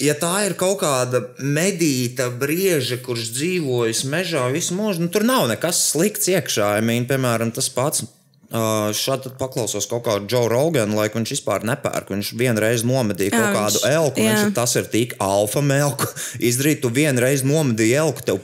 Ja 0.00 0.14
tā 0.16 0.46
ir 0.46 0.54
kaut 0.56 0.78
kāda 0.80 1.18
medīta 1.44 2.30
brieža, 2.32 2.96
kurš 3.04 3.34
dzīvojas 3.36 4.06
mežā 4.08 4.46
visu 4.48 4.72
mūžu, 4.78 5.04
nu, 5.04 5.10
tur 5.12 5.26
nav 5.28 5.44
nekas 5.50 5.82
slikts 5.90 6.30
iekšā. 6.32 6.70
I 6.80 6.84
mean, 6.86 7.04
piemēram, 7.04 7.50
tas 7.52 7.68
pats 7.74 8.06
šādi 8.50 9.30
paklausos 9.38 9.86
kaut 9.86 10.02
kādu 10.08 10.26
Joe 10.26 10.48
Roganu, 10.50 10.96
lai 10.98 11.06
viņš 11.12 11.32
vispār 11.36 11.62
nepērk. 11.68 12.08
Viņš 12.10 12.30
vienreiz 12.40 12.82
nomedīja 12.82 13.30
kaut 13.30 13.44
Jā, 13.44 13.52
kādu 13.54 13.78
viņš- 13.78 13.92
elku. 13.94 14.24
jā. 14.24 14.32
Viņš, 14.40 14.54
tas 14.56 14.74
ir 14.80 14.88
tik 14.90 15.14
alfa 15.22 15.62
melku. 15.62 16.08
Izdarīt, 16.50 16.80
tu 16.82 16.90
vienreiz 16.90 17.44
nomedīji 17.46 17.94
elku, 18.02 18.24
tev 18.26 18.40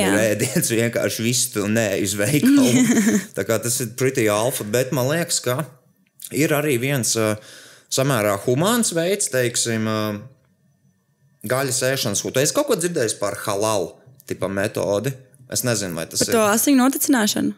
ir 0.00 0.16
ēdiens. 0.22 0.70
Vienkārši 0.78 1.26
viss 1.26 1.50
tu 1.52 1.66
neiz 1.68 2.14
veikalu. 2.16 2.86
Tā 3.36 3.44
kā 3.44 3.58
tas 3.60 3.76
ir 3.84 3.92
pretty 4.00 4.24
alfa. 4.32 4.64
Bet 4.64 4.94
man 4.96 5.10
liekas, 5.12 5.42
ka 5.44 5.58
ir 6.32 6.54
arī 6.56 6.78
viens 6.80 7.12
uh, 7.20 7.34
samērā 7.92 8.38
humāns 8.46 8.94
veids, 8.96 9.28
teiksim, 9.34 9.84
uh, 9.84 10.16
gaļas 11.44 11.82
ēšanas. 11.92 12.24
Tu 12.24 12.40
esi 12.40 12.56
kaut 12.56 12.70
ko 12.70 12.78
dzirdējis 12.80 13.18
par 13.20 13.36
halal 13.44 13.90
tipa 14.30 14.48
metodi? 14.48 15.12
Es 15.52 15.60
nezinu, 15.66 15.92
vai 15.98 16.06
tas 16.08 16.22
Par 16.24 16.30
ir. 16.30 16.38
to 16.38 16.42
asiņu 16.48 16.78
noticināšanu. 16.80 17.52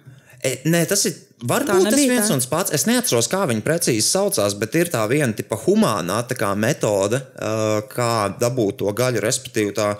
E, 0.44 0.58
nē, 0.68 0.84
tas 0.88 1.06
ir. 1.08 1.16
Varbūt 1.44 1.88
tas 1.88 1.96
viens 1.98 2.28
tā? 2.28 2.36
un 2.36 2.40
tas 2.40 2.48
pats. 2.48 2.72
Es 2.76 2.86
neatceros, 2.88 3.28
kā 3.28 3.42
viņi 3.50 3.64
precīzi 3.64 4.04
saucās, 4.06 4.54
bet 4.60 4.76
ir 4.80 4.88
tā 4.92 5.02
viena 5.10 5.32
tipa 5.36 5.58
humānā 5.60 6.22
kā 6.36 6.52
metode, 6.56 7.20
uh, 7.20 7.80
kā 7.90 8.30
dabūt 8.40 8.78
to 8.80 8.92
gaļu. 8.96 9.20
Respektīvi, 9.24 9.74
tā, 9.76 9.90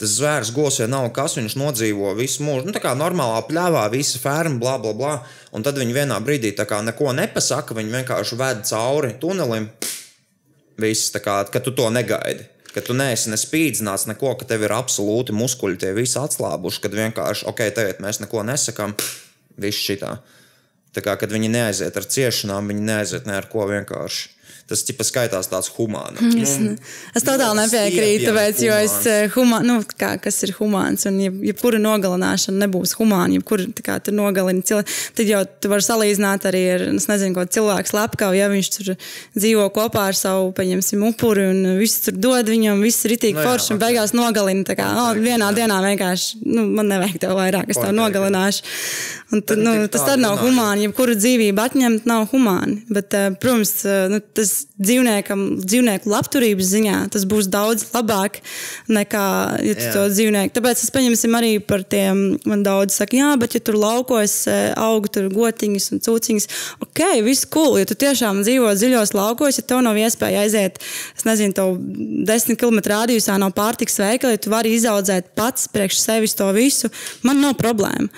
tas 0.00 0.16
zvērs 0.18 0.52
gos 0.52 0.80
vai 0.82 0.90
nav 0.92 1.08
kas, 1.16 1.38
viņš 1.38 1.56
nodzīvo 1.60 2.12
visu 2.18 2.44
mūžu. 2.44 2.66
Nu, 2.68 2.76
tā 2.76 2.82
kā 2.84 2.92
normālā 2.98 3.40
pļāvā, 3.48 3.86
visa 3.94 4.20
ferma, 4.20 4.58
bla, 4.60 4.76
bla, 4.82 4.92
bla. 4.96 5.14
Un 5.56 5.64
tad 5.64 5.80
viņi 5.80 5.96
vienā 5.96 6.20
brīdī 6.24 6.52
tā 6.58 6.68
kā 6.68 6.82
neko 6.84 7.14
nepasaka, 7.16 7.76
viņi 7.78 7.96
vienkārši 8.00 8.40
ved 8.40 8.64
cauri 8.68 9.14
tunelim. 9.22 9.70
Viss, 10.82 11.12
kā, 11.24 11.42
ka 11.52 11.60
tu 11.64 11.72
to 11.76 11.88
negaidi. 11.92 12.48
Ka 12.72 12.80
tu 12.84 12.96
neesi 12.96 13.28
ne 13.28 13.36
spīdzināts, 13.36 14.08
neko, 14.08 14.32
ka 14.40 14.48
tev 14.48 14.64
ir 14.64 14.72
absolūti 14.72 15.34
muskuļi, 15.36 15.76
tie 15.80 15.90
visi 15.96 16.16
atslābuši, 16.20 16.80
kad 16.84 16.96
vienkārši, 16.96 17.44
ok, 17.50 17.60
tagad 17.76 18.00
mēs 18.00 18.22
neko 18.24 18.44
nesakām, 18.48 18.96
viss 19.60 19.84
šitā. 19.88 20.16
Tā 20.92 21.00
kā, 21.04 21.16
kad 21.20 21.32
viņi 21.32 21.48
neaiziet 21.52 21.96
ar 21.96 22.06
ciešanām, 22.14 22.68
viņi 22.68 22.86
neaiziet 22.88 23.28
ne 23.28 23.36
ar 23.38 23.48
ko 23.52 23.64
vienkārši. 23.70 24.28
Tas 24.70 24.84
tipa 24.88 25.04
skaitās 25.04 25.50
tāds 25.50 25.68
humāns. 25.76 26.22
Es, 26.38 26.54
ne, 26.62 26.76
es 27.16 27.26
totāli 27.26 27.58
nepiekrītu, 27.58 28.28
tāpēc, 28.30 28.62
jo 28.64 28.78
es 28.86 28.94
eh, 29.10 29.26
humā, 29.34 29.60
nu, 29.66 29.80
kā, 29.98 30.14
kas 30.22 30.38
ir 30.46 30.54
humāns 30.56 31.04
un 31.10 31.18
jeb, 31.20 31.40
jebkura 31.50 31.80
nogalināšana 31.82 32.64
nebūs 32.64 32.94
humāna, 33.00 33.36
jebkura 33.36 33.68
tā 33.76 33.84
kā 33.86 33.98
tu 34.04 34.14
nogalini 34.16 34.64
cilvēku, 34.66 34.96
tad 35.18 35.32
jau 35.32 35.42
tu 35.60 35.72
vari 35.72 35.86
salīdzināt 35.86 36.48
arī 36.48 36.62
ar, 36.76 36.86
es 36.94 37.08
nezinu, 37.10 37.36
ko 37.36 37.46
cilvēks 37.58 37.94
lepkau, 37.96 38.32
ja 38.36 38.48
viņš 38.52 38.72
tur 38.76 38.92
dzīvo 39.36 39.68
kopā 39.74 40.08
ar 40.12 40.18
savu, 40.18 40.52
paņemsim, 40.56 41.02
upuri 41.10 41.48
un 41.50 41.62
viss 41.80 42.06
tur 42.06 42.16
dod 42.16 42.48
viņam, 42.52 42.80
viss 42.86 43.04
ir 43.08 43.16
itīgi 43.18 43.38
Nu 43.38 43.42
jā, 43.42 43.48
forši 43.48 43.72
un 43.72 43.78
ok. 43.78 43.82
beigās 43.82 44.14
nogalina. 44.16 44.66
Tā 44.68 44.76
kā, 44.78 44.88
oh, 45.02 45.10
vienā 45.18 45.50
dienā 45.56 45.80
vienkārši, 45.84 46.42
nu, 46.46 46.66
man 46.76 46.90
nevajag 46.92 47.20
tev 47.22 47.34
vairāk, 47.38 47.70
es 47.72 47.80
tev 47.80 47.92
nogalināšu. 47.96 48.64
Un, 49.32 49.40
tad, 49.40 49.56
Bet 49.56 49.64
nu, 49.64 49.72
tik 49.86 49.94
tas 49.94 50.04
tad 50.04 50.20
nav 50.20 50.36
humāni, 50.42 50.86
jebkuru 50.86 51.16
dzīvību 51.16 51.62
atņemt 51.62 52.08
nav 52.08 52.26
humāni. 52.32 52.82
Bet, 52.92 53.14
eh, 53.16 53.30
protams, 53.40 53.72
eh, 53.88 54.10
nu, 54.12 54.20
tas 54.20 54.51
dzīvniekam, 54.82 55.42
dzīvnieku 55.62 56.10
labturības 56.10 56.68
ziņā 56.72 56.98
tas 57.12 57.24
būs 57.28 57.48
daudz 57.52 57.86
labāk 57.94 58.40
nekā 58.92 59.26
ja 59.62 59.74
tu 59.78 59.86
Jā. 59.86 59.92
to 59.94 60.04
dzīvnieku. 60.12 60.54
Tāpēc 60.56 60.82
es 60.84 60.92
pieņemsim 60.94 61.36
arī 61.38 61.52
par 61.64 61.84
tiem, 61.84 62.22
man 62.48 62.64
daudz 62.66 62.98
saka, 62.98 63.18
jā, 63.18 63.30
bet 63.40 63.56
ja 63.56 63.62
tur 63.64 63.78
laukos 63.80 64.36
eh, 64.50 64.72
aug 64.78 65.08
tur 65.12 65.28
gotiņas 65.32 65.90
un 65.94 66.02
cūciņas, 66.04 66.48
ok, 66.86 67.04
viss 67.26 67.48
cool. 67.52 67.78
Ja 67.80 67.88
tu 67.88 67.96
tiešām 67.98 68.42
dzīvo 68.46 68.74
dziļos 68.76 69.14
laukos, 69.16 69.60
ja 69.60 69.66
tev 69.66 69.82
nav 69.86 69.98
iespēja 70.00 70.44
aiziet, 70.46 70.80
es 71.16 71.26
nezinu, 71.28 71.56
tev 71.56 71.76
desmit 72.28 72.60
km 72.60 72.82
rādījusā 72.94 73.38
nav 73.42 73.54
pārtiks 73.56 74.00
veikala, 74.02 74.36
ja 74.36 74.42
tu 74.42 74.52
vari 74.52 74.76
izaudzēt 74.76 75.34
pats 75.38 75.68
priekš 75.72 76.02
sevis 76.02 76.38
to 76.38 76.48
visu, 76.56 76.92
man 77.26 77.42
nav 77.44 77.58
problēma. 77.60 78.10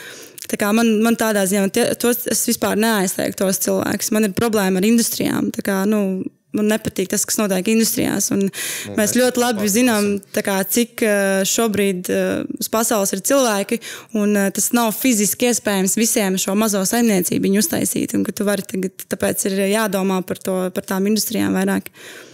Tā 0.50 0.58
kā 0.60 0.70
man, 0.76 0.90
man 1.04 1.16
tādā 1.20 1.46
ziņā, 1.48 1.66
un 1.66 1.72
tie, 1.74 1.88
tos, 2.00 2.26
es 2.30 2.44
vispār 2.48 2.78
neaizteiktu 2.80 3.44
tos 3.44 3.62
cilvēkus. 3.64 4.12
Man 4.14 4.28
ir 4.28 4.36
problēma 4.36 4.80
ar 4.80 4.88
industrijām. 4.88 5.48
Kā, 5.64 5.82
nu, 5.88 6.22
man 6.54 6.68
nepatīk 6.70 7.10
tas, 7.12 7.24
kas 7.26 7.38
notiek 7.40 7.68
industrijās. 7.72 8.30
Un 8.34 8.46
mēs 8.46 8.96
mēs 8.98 9.14
ļoti 9.18 9.42
labi 9.42 9.70
zinām, 9.70 10.08
kā, 10.34 10.56
cik 10.76 11.04
eh, 11.04 11.42
šobrīd 11.48 12.10
eh, 12.12 12.44
uz 12.60 12.70
pasaules 12.72 13.14
ir 13.16 13.24
cilvēki, 13.26 13.80
un 14.20 14.36
eh, 14.38 14.50
tas 14.54 14.70
nav 14.76 14.92
fiziski 14.96 15.50
iespējams 15.50 15.96
visiem 15.98 16.38
šo 16.40 16.56
mazo 16.58 16.82
saimniecību 16.88 17.54
uztaisīt. 17.60 18.16
Un, 18.16 18.26
tu 18.26 18.46
vari 18.46 18.66
tagad, 18.68 19.06
tāpēc 19.10 19.46
ir 19.50 19.58
jādomā 19.74 20.20
par, 20.26 20.40
to, 20.42 20.58
par 20.74 20.88
tām 20.88 21.10
industrijām 21.10 21.56
vairāk. 21.58 21.90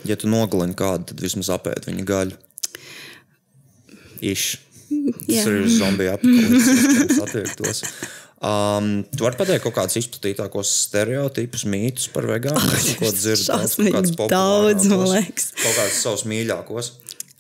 Ja 0.09 0.19
tu 0.21 0.31
nogalini 0.31 0.77
kādu, 0.79 1.11
tad 1.13 1.25
vismaz 1.25 1.53
apēd 1.57 1.89
viņa 1.91 2.09
gaļu. 2.09 2.41
Iš. 4.21 4.51
Tas 5.26 5.51
ir 5.51 5.68
zombiju 5.76 6.14
apgabals. 6.16 7.84
Um, 8.41 9.03
tu 9.12 9.26
vari 9.26 9.36
pateikt 9.36 9.66
kaut 9.66 9.74
kādus 9.76 9.99
izplatītākos 10.01 10.70
stereotipus, 10.86 11.66
mītus 11.68 12.07
par 12.12 12.24
vegānu, 12.30 12.78
ko 12.97 13.11
dzirdat? 13.12 13.51
šausmīgi 13.51 14.14
daudz, 14.32 14.86
man 14.88 15.05
liekas. 15.12 15.51
Kaut 15.61 15.76
kādus 15.76 15.99
savus 16.01 16.24
mīļākos. 16.30 16.88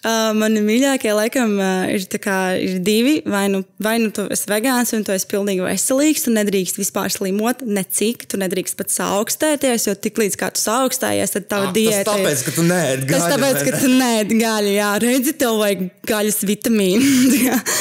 Uh, 0.00 0.30
mani 0.32 0.62
mīļākie, 0.64 1.10
laikam, 1.12 1.58
uh, 1.60 1.90
ir, 1.92 2.06
tā 2.08 2.16
kā, 2.24 2.36
ir 2.56 2.78
divi. 2.80 3.18
Vai 3.28 3.42
nu, 3.52 3.58
vai 3.84 3.98
nu 4.00 4.08
tu 4.16 4.24
esi 4.32 4.48
vegāns 4.48 4.94
un 4.96 5.02
tu 5.04 5.12
esi 5.12 5.28
pilnīgi 5.28 5.60
veselīgs, 5.60 6.24
tu 6.24 6.32
nedrīkst 6.32 6.80
vispār 6.80 7.12
slimot, 7.12 7.60
necik, 7.68 8.24
tu 8.24 8.40
nedrīkst 8.40 8.78
pat 8.78 8.94
saaugstēties, 8.94 9.84
jo 9.90 9.94
tik 10.00 10.22
līdz 10.22 10.38
kā 10.40 10.48
tu 10.56 10.62
saaugstējies, 10.62 11.34
tad 11.36 11.50
tava 11.52 11.68
Ah, 11.68 11.74
tas 11.74 11.76
diēta 11.76 12.00
ir. 12.00 12.08
tāpēc, 12.14 12.44
ka 12.46 12.54
tu 12.56 12.64
neēd 12.70 13.04
Tas 13.04 13.12
gaļu, 13.12 13.34
tāpēc, 13.34 13.58
vai 13.58 13.66
ka 13.66 13.82
tu 13.82 13.90
neēdi 13.92 14.38
gaļu, 14.40 14.72
jā, 14.78 14.88
redzi, 15.04 15.36
tev 15.42 15.60
vajag 15.60 15.84
gaļas 16.08 16.40
vitamīnu. 16.48 17.12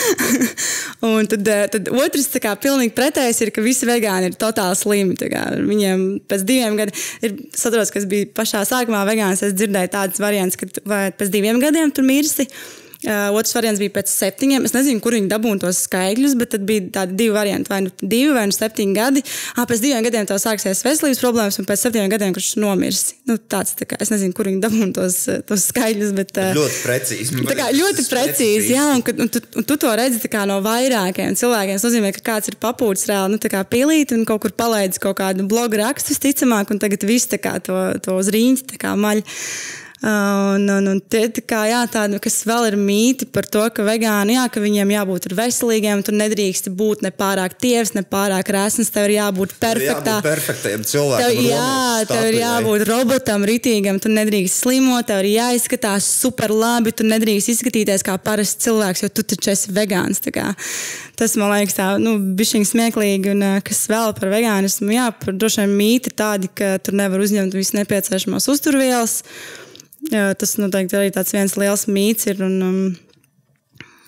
Un 1.07 1.32
tad, 1.32 1.47
eh, 1.47 1.63
tad 1.72 1.88
otrs, 1.95 2.28
tā 2.34 2.43
kā 2.43 2.51
pilnīgi 2.59 2.91
pretējs, 2.99 3.39
ir, 3.45 3.53
ka 3.55 3.63
visi 3.63 3.88
vegāni 3.88 4.28
ir 4.34 4.36
totāli 4.39 4.76
slimi. 4.76 5.15
kā 5.15 5.45
Viņiem 5.55 6.05
pēc 6.28 6.43
diviem 6.43 6.76
gadiem, 6.76 7.07
ir 7.24 7.38
saprotu, 7.55 7.95
kas 7.95 8.07
bija 8.11 8.28
pašā 8.36 8.65
sākumā 8.67 9.05
vegāns, 9.07 9.45
es 9.47 9.55
dzirdēju 9.55 9.93
tādas 9.95 10.20
variants, 10.20 10.59
ka 10.59 10.67
vai 10.84 11.05
pēc 11.15 11.32
diviem 11.32 11.63
gadiem 11.63 11.95
tu 11.95 12.03
mirsti. 12.10 12.49
Uh, 12.99 13.30
otrs 13.32 13.53
variants 13.55 13.80
bija 13.80 13.93
pēc 13.95 14.10
septiņiem. 14.12 14.66
Es 14.68 14.74
nezinu, 14.76 14.99
kur 14.99 15.16
viņi 15.16 15.30
dabūja 15.32 15.62
tos 15.62 15.78
skaitļus, 15.86 16.34
bet 16.36 16.49
tad 16.51 16.66
bija 16.68 16.84
tādi 16.97 17.16
divi 17.22 17.32
varianti. 17.32 17.72
Vai 17.72 17.78
nu 17.86 17.93
divi, 18.01 18.34
vai 18.36 18.43
nu 18.49 18.51
septiņi 18.51 18.97
gadi. 18.97 19.24
Ah, 19.55 19.64
pēc 19.70 19.80
diviem 19.86 20.03
gadiem 20.03 20.28
tev 20.28 20.41
sāksies 20.43 20.84
veselības 20.84 21.22
problēmas, 21.24 21.60
un 21.62 21.70
pēc 21.70 21.86
septiņiem 21.86 22.12
gadiem, 22.12 22.36
kurš 22.36 22.49
nomirsi. 22.60 23.16
Nu, 23.30 23.38
tāds, 23.39 23.72
tā 23.80 23.88
kā, 23.88 24.01
es 24.03 24.12
nezinu, 24.12 24.36
kur 24.36 24.51
viņi 24.51 24.60
dabūja 24.66 24.89
tos, 24.99 25.16
eh, 25.32 25.39
tos 25.47 25.70
skaitļus. 25.72 26.12
Bet, 26.20 26.36
uh, 26.43 26.51
Ļoti 26.60 26.84
precīzi. 26.84 27.39
Kā 27.55 27.72
ļoti 27.78 28.07
precīzi, 28.12 28.76
jā, 28.76 28.91
un, 28.97 29.07
un, 29.16 29.32
tu, 29.32 29.45
un 29.55 29.72
tu 29.72 29.80
to 29.80 29.95
redzi 29.95 30.20
no 30.51 30.60
vairākiem 30.68 31.39
cilvēkiem. 31.39 31.80
Tas 31.80 31.88
nozīmē, 31.88 32.12
ka 32.20 32.28
kāds 32.34 32.51
ir 32.51 32.60
papūtis 32.60 33.07
reāli 33.07 33.38
nu, 33.38 33.66
pilīt 33.72 34.12
un 34.12 34.28
kaut 34.28 34.43
kur 34.43 34.51
palaidis 34.60 34.99
kaut 34.99 35.22
kādu 35.24 35.47
blogu 35.47 35.80
rakstu, 35.80 36.12
visticamāk, 36.12 36.76
un 36.76 36.84
tagad 36.84 37.07
viss 37.07 37.32
to, 37.32 37.80
to 38.03 38.20
uz 38.20 38.28
rīņķi 38.36 38.97
maļ. 39.07 39.24
Uh, 40.00 40.50
Un, 40.60 40.70
un, 40.70 40.86
un 40.88 41.00
tie, 41.12 41.26
kā, 41.43 41.66
jā, 41.68 41.80
tādi, 41.91 42.18
kas 42.24 42.38
vēl 42.47 42.70
ir 42.70 42.76
mīti 42.80 43.26
par 43.36 43.43
to, 43.52 43.66
ka 43.76 43.84
vegāni, 43.84 44.38
jā, 44.38 44.45
ka 44.47 44.62
viņiem 44.64 44.93
jābūt 44.95 45.28
veselīgiem, 45.36 46.04
tur 46.08 46.16
nedrīkst 46.16 46.70
būt 46.80 47.04
ne 47.04 47.12
pārāk 47.12 47.58
tievs, 47.60 47.91
ne 47.97 48.06
pārāk 48.08 48.47
rēsns, 48.56 48.93
tev 48.95 49.10
ir 49.10 49.18
jābūt 49.18 49.58
perfektā. 49.60 50.16
Jābūt 50.22 50.30
perfektiem 50.30 50.86
cilvēkiem. 50.88 51.36
Tev, 51.36 51.52
jā, 51.52 52.08
tev 52.08 52.30
ir 52.32 52.39
jābūt 52.39 52.86
robotam, 52.88 53.45
rītīgam. 53.50 54.00
Tu 54.00 54.14
nedrīkst 54.14 54.64
slimot, 54.64 55.04
tev 55.10 55.20
ir 55.26 55.34
jāizskatās 55.34 56.08
super 56.24 56.56
labi. 56.56 56.95
Tu 56.95 57.04
nedrīkst 57.04 57.52
izskatīties 57.58 58.08
kā 58.08 58.16
parasts 58.24 58.64
cilvēks, 58.64 59.04
jo 59.04 59.12
tu 59.12 59.28
taču 59.36 59.52
esi 59.52 59.76
vegāns. 59.76 60.24
Tas 61.20 61.36
man 61.36 61.52
liekas, 61.58 61.76
tā, 61.76 61.93
nu, 62.00 62.16
bišķiņ 62.39 62.70
smieklīgi. 62.72 63.36
Un 63.36 63.43
ā, 63.43 63.56
kas 63.68 63.84
vēl 63.91 64.16
par 64.16 64.32
vegānismu? 64.32 64.93
Jā, 64.95 65.12
par 65.12 65.36
droši 65.36 65.66
vien 65.66 65.80
mīti 65.80 66.16
tādi, 66.16 66.47
ka 66.56 66.78
tur 66.80 66.95
nevar 66.95 67.20
uzņemt 67.20 67.60
visu 67.60 67.76
nepieciešamās 67.82 68.47
uzturvielas. 68.52 69.20
Jā, 70.08 70.32
tas 70.39 70.56
noteikti 70.62 70.97
arī 70.97 71.12
tāds 71.14 71.36
viens 71.36 71.56
liels 71.60 71.86
mīts 71.91 72.30
ir. 72.32 72.43
Un, 72.45 72.60
um, 72.64 72.82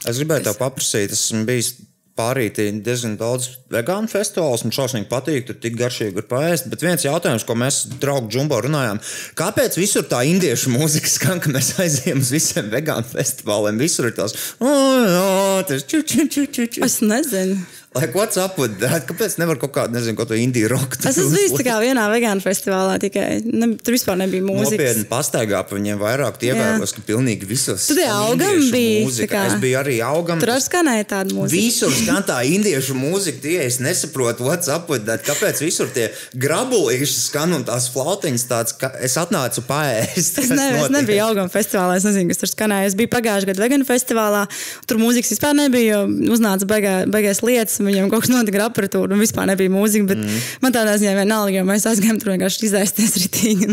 Es 0.07 0.17
gribēju 0.17 0.47
tev 0.47 0.55
paprasīt, 0.57 1.11
es 1.13 1.27
esmu 1.27 1.43
bijis 1.45 1.75
pārītī 2.17 2.67
diezgan 2.83 3.15
daudz 3.19 3.47
vegānu 3.71 4.09
festivālus. 4.11 4.63
Man 4.65 4.75
šausmīgi 4.75 5.07
patīk, 5.11 5.45
tur 5.47 5.57
tik 5.61 5.77
garšīgi 5.79 6.21
ir 6.21 6.27
paēst. 6.29 6.69
Bet 6.71 6.83
viens 6.85 7.05
jautājums, 7.05 7.45
ko 7.47 7.55
mēs 7.59 7.83
draugu 8.01 8.31
džumbo 8.31 8.59
runājām, 8.65 9.01
kāpēc 9.39 9.77
visur 9.79 10.07
tā 10.09 10.23
indiešu 10.29 10.73
mūzika 10.73 11.11
skan, 11.11 11.43
ka 11.43 11.53
mēs 11.53 11.73
aizējām 11.81 12.23
uz 12.23 12.33
visiem 12.35 12.71
vegānu 12.73 13.07
festivāliem? 13.11 13.79
Visur 13.81 14.09
ir 14.09 14.17
tās, 14.17 14.35
oh, 14.59 15.61
tas 15.67 15.85
ču, 15.87 16.03
ču, 16.03 16.27
ču, 16.27 16.47
ču, 16.47 16.67
ču. 16.67 16.83
es 16.87 16.99
nezinu. 17.05 17.61
Like, 17.93 18.15
what's 18.15 18.37
up 18.39 18.55
with 18.55 18.77
that? 18.79 19.03
Kāpēc 19.03 19.33
nevar 19.35 19.57
kaut 19.59 19.73
kādu, 19.75 19.91
nezinu, 19.91 20.15
ko 20.15 20.23
to 20.23 20.35
indiju 20.39 20.69
roku? 20.71 20.95
Es 20.95 21.17
esmu 21.19 21.33
bijis 21.35 21.51
tikai 21.59 21.73
vienā 21.83 22.05
vegānu 22.07 22.39
festivālā, 22.39 22.93
tikai 23.03 23.25
ne, 23.43 23.67
tur 23.83 23.91
vispār 23.97 24.15
nebija 24.21 24.45
mūzikas. 24.45 24.77
Nopietni 24.77 25.07
pastaigā 25.09 25.59
pa 25.67 25.75
viņiem 25.75 25.99
vairāk, 25.99 26.37
tu 26.39 26.47
ievēros, 26.47 26.93
ka 26.95 27.03
pilnīgi 27.09 27.49
visos. 27.49 27.89
Tu 27.89 27.97
tie 27.97 28.05
skan 28.07 28.29
augam 28.29 28.61
biji, 28.71 29.01
mūzika. 29.03 29.41
Es 29.49 29.57
biju 29.59 29.79
arī 29.81 29.97
augam. 30.07 30.39
Tur 30.39 30.53
arī 30.53 30.63
skanēja 30.63 31.07
tāda 31.09 31.35
mūzika. 31.35 31.51
Visur 31.57 31.91
skan 31.97 32.23
tā 32.29 32.37
indiešu 32.47 32.95
mūzika, 32.95 33.43
tie 33.43 33.57
es 33.65 33.81
nesaprotu, 33.83 34.47
what's 34.47 34.71
up 34.71 34.87
with 34.87 35.03
that. 35.11 35.27
Kāpēc 35.27 35.59
visur 35.59 35.91
tie 35.91 36.07
grabulīši 36.39 37.19
skan 37.25 37.57
un 37.59 37.67
tās 37.67 37.89
flautiņas 37.91 38.47
tāds, 38.53 38.77
ka 38.79 38.93
es 39.03 39.17
atnācu 39.19 39.65
paēst. 39.67 40.39
Es, 40.45 40.53
ne, 40.55 40.69
es 40.79 40.95
nebiju 40.95 41.27
auguma 41.27 41.51
festivālā, 41.51 41.99
es 41.99 42.07
nezinu, 42.07 42.31
kas 42.31 42.39
tur 42.45 42.53
skanēja. 42.55 42.93
Es 42.93 42.95
biju 42.95 43.11
pagājušajā 43.17 43.51
gadā 43.51 43.67
vegānu 43.67 43.91
festivālā. 43.91 44.47
Tur 44.87 45.03
mūzikas 45.03 45.35
vispār 45.35 45.59
nebija, 45.59 46.05
jo 46.05 46.33
uznāca 46.39 46.71
beigā, 46.71 46.95
beigās 47.11 47.43
lietas, 47.43 47.80
un 47.81 47.89
viņiem 47.89 48.09
kaut 48.11 48.25
kas 48.25 48.31
notika 48.31 48.59
ar 48.59 48.67
aparatūru, 48.69 49.15
un 49.15 49.21
vispār 49.21 49.49
nebija 49.49 49.71
mūzika. 49.73 50.07
Bet 50.11 50.21
mm. 50.21 50.47
man 50.63 50.75
tādā 50.75 50.95
ziņā 51.01 51.15
vienalga, 51.17 51.55
jo 51.57 51.65
mēs 51.67 51.87
aizgājām 51.89 52.19
tur 52.21 52.33
vienkārši 52.35 52.67
izēsties 52.69 53.17
ritīgi. 53.23 53.69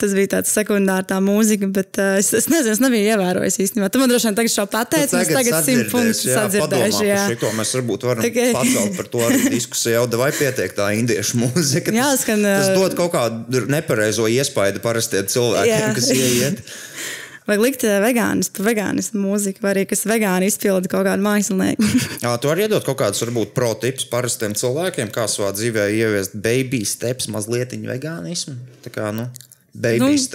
Tas 0.00 0.14
bija 0.16 0.34
tāds 0.36 0.52
sekundārs 0.54 1.08
tā 1.10 1.18
mūzika, 1.24 1.68
bet 1.74 2.00
uh, 2.02 2.18
es, 2.20 2.32
es 2.36 2.48
nezinu, 2.52 2.76
es 2.76 2.82
nebiju 2.84 3.14
ievērojis 3.14 3.58
īstenībā. 3.66 3.90
Tu 3.92 4.02
man 4.02 4.12
droši 4.12 4.30
vien 4.30 4.38
tagad 4.38 4.54
šo 4.54 4.66
pateici, 4.72 5.16
un 5.16 5.24
es 5.24 5.32
tagad 5.32 5.66
simt 5.66 5.90
punktus 5.92 6.22
sadzirdēšu. 6.28 7.02
Jā. 7.08 7.24
Šito 7.32 7.52
mēs 7.56 7.74
varbūt 7.78 8.06
varam 8.08 8.28
okay. 8.28 8.52
pacelt 8.56 8.96
par 9.00 9.10
to 9.12 9.24
diskusiju. 9.56 9.96
Jau 9.96 10.06
vai 10.20 10.30
pietiek 10.36 10.76
tā 10.76 10.92
indiešu 10.96 11.40
mūzika? 11.42 11.94
Jā, 11.94 12.12
tas, 12.14 12.24
skan, 12.26 12.44
tas 12.46 12.70
ā, 12.70 12.76
dod 12.78 12.96
kaut 12.98 13.12
kādu 13.14 13.66
nepareizo 13.72 14.28
iespaidu 14.30 14.82
parastiem 14.84 15.28
cilvēkiem, 15.32 15.88
Jā. 15.88 15.92
kas 15.96 16.12
ieiet. 16.14 16.62
Vai 17.48 17.56
likt 17.58 17.82
eh, 17.86 17.98
vegānis, 18.02 18.50
pa 18.54 18.64
vegānismu 18.68 19.22
mūziku, 19.24 19.64
vai 19.64 19.74
arī 19.74 19.86
kas 19.90 20.04
vegāni 20.06 20.50
izpilda 20.50 20.90
kaut 20.90 21.06
kādu 21.08 21.24
mākslinieku. 21.26 21.88
Jā, 22.24 22.34
tu 22.38 22.50
vari 22.50 22.66
iedot 22.66 22.86
kaut 22.86 23.00
kādus, 23.02 23.22
varbūt, 23.24 23.54
pro-tipus 23.56 24.06
parastiem 24.10 24.54
cilvēkiem, 24.58 25.10
kā 25.14 25.26
savā 25.30 25.50
dzīvē 25.56 25.88
ieviest 25.96 26.38
baby 26.38 26.84
steps, 26.86 27.30
mazliet 27.32 27.74
vegānismu. 27.74 28.54
Tā 28.84 28.94
kā, 28.94 29.10
nu, 29.16 29.26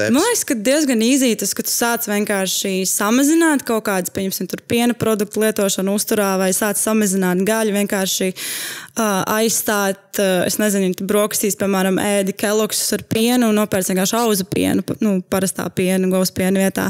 Nu, 0.10 0.18
man 0.18 0.24
liekas, 0.26 0.42
ka 0.50 0.56
diezgan 0.58 1.02
īsi 1.06 1.36
tas, 1.38 1.52
ka 1.54 1.62
tu 1.62 1.70
sāc 1.70 2.08
vienkārši 2.10 2.88
samazināt 2.90 3.62
kaut 3.68 3.84
kādas, 3.86 4.10
tur 4.50 4.64
piena 4.66 4.96
produktu 4.98 5.44
lietošanu 5.44 5.94
uzturā, 5.94 6.32
vai 6.42 6.50
sāc 6.58 6.82
samazināt 6.82 7.44
gaļu, 7.46 7.76
vienkārši 7.76 8.32
uh, 8.34 9.22
aizstāt, 9.36 10.02
uh, 10.18 10.42
es 10.48 10.58
nezinu, 10.58 10.90
brokastīs, 11.06 11.58
piemēram, 11.60 12.02
ēdi 12.02 12.34
keloksus 12.34 12.98
ar 12.98 13.06
pienu 13.06 13.52
un 13.52 13.62
nopērc 13.62 13.92
vienkārši 13.94 14.18
auzu 14.24 14.48
pienu, 14.50 14.82
nu, 15.06 15.20
parastā 15.30 15.70
piena, 15.70 16.10
govs 16.10 16.34
piena 16.34 16.66
vietā. 16.66 16.90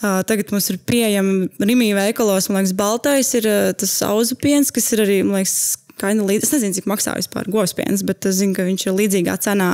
Uh, 0.00 0.22
tagad 0.24 0.48
mums 0.56 0.72
ir 0.72 0.80
pieejama 0.88 1.50
Rimī 1.60 1.92
veikalos, 1.98 2.48
man 2.48 2.64
liekas, 2.64 2.76
baltais 2.78 3.34
ir 3.36 3.52
uh, 3.52 3.68
tas 3.76 3.98
auzu 4.08 4.40
piens, 4.40 4.72
kas 4.72 4.88
ir 4.96 5.04
arī, 5.04 5.20
man 5.28 5.42
liekas, 5.42 5.76
kaina 6.02 6.26
līdzi. 6.26 6.48
Es 6.48 6.54
nezinu, 6.56 6.76
cik 6.78 6.88
maksā 6.90 7.14
vispār 7.16 7.48
govspiens, 7.52 8.04
bet 8.06 8.28
es 8.28 8.40
zinu, 8.40 8.56
ka 8.56 8.66
viņš 8.66 8.86
ir 8.88 8.96
līdzīgā 8.98 9.36
cenā 9.46 9.70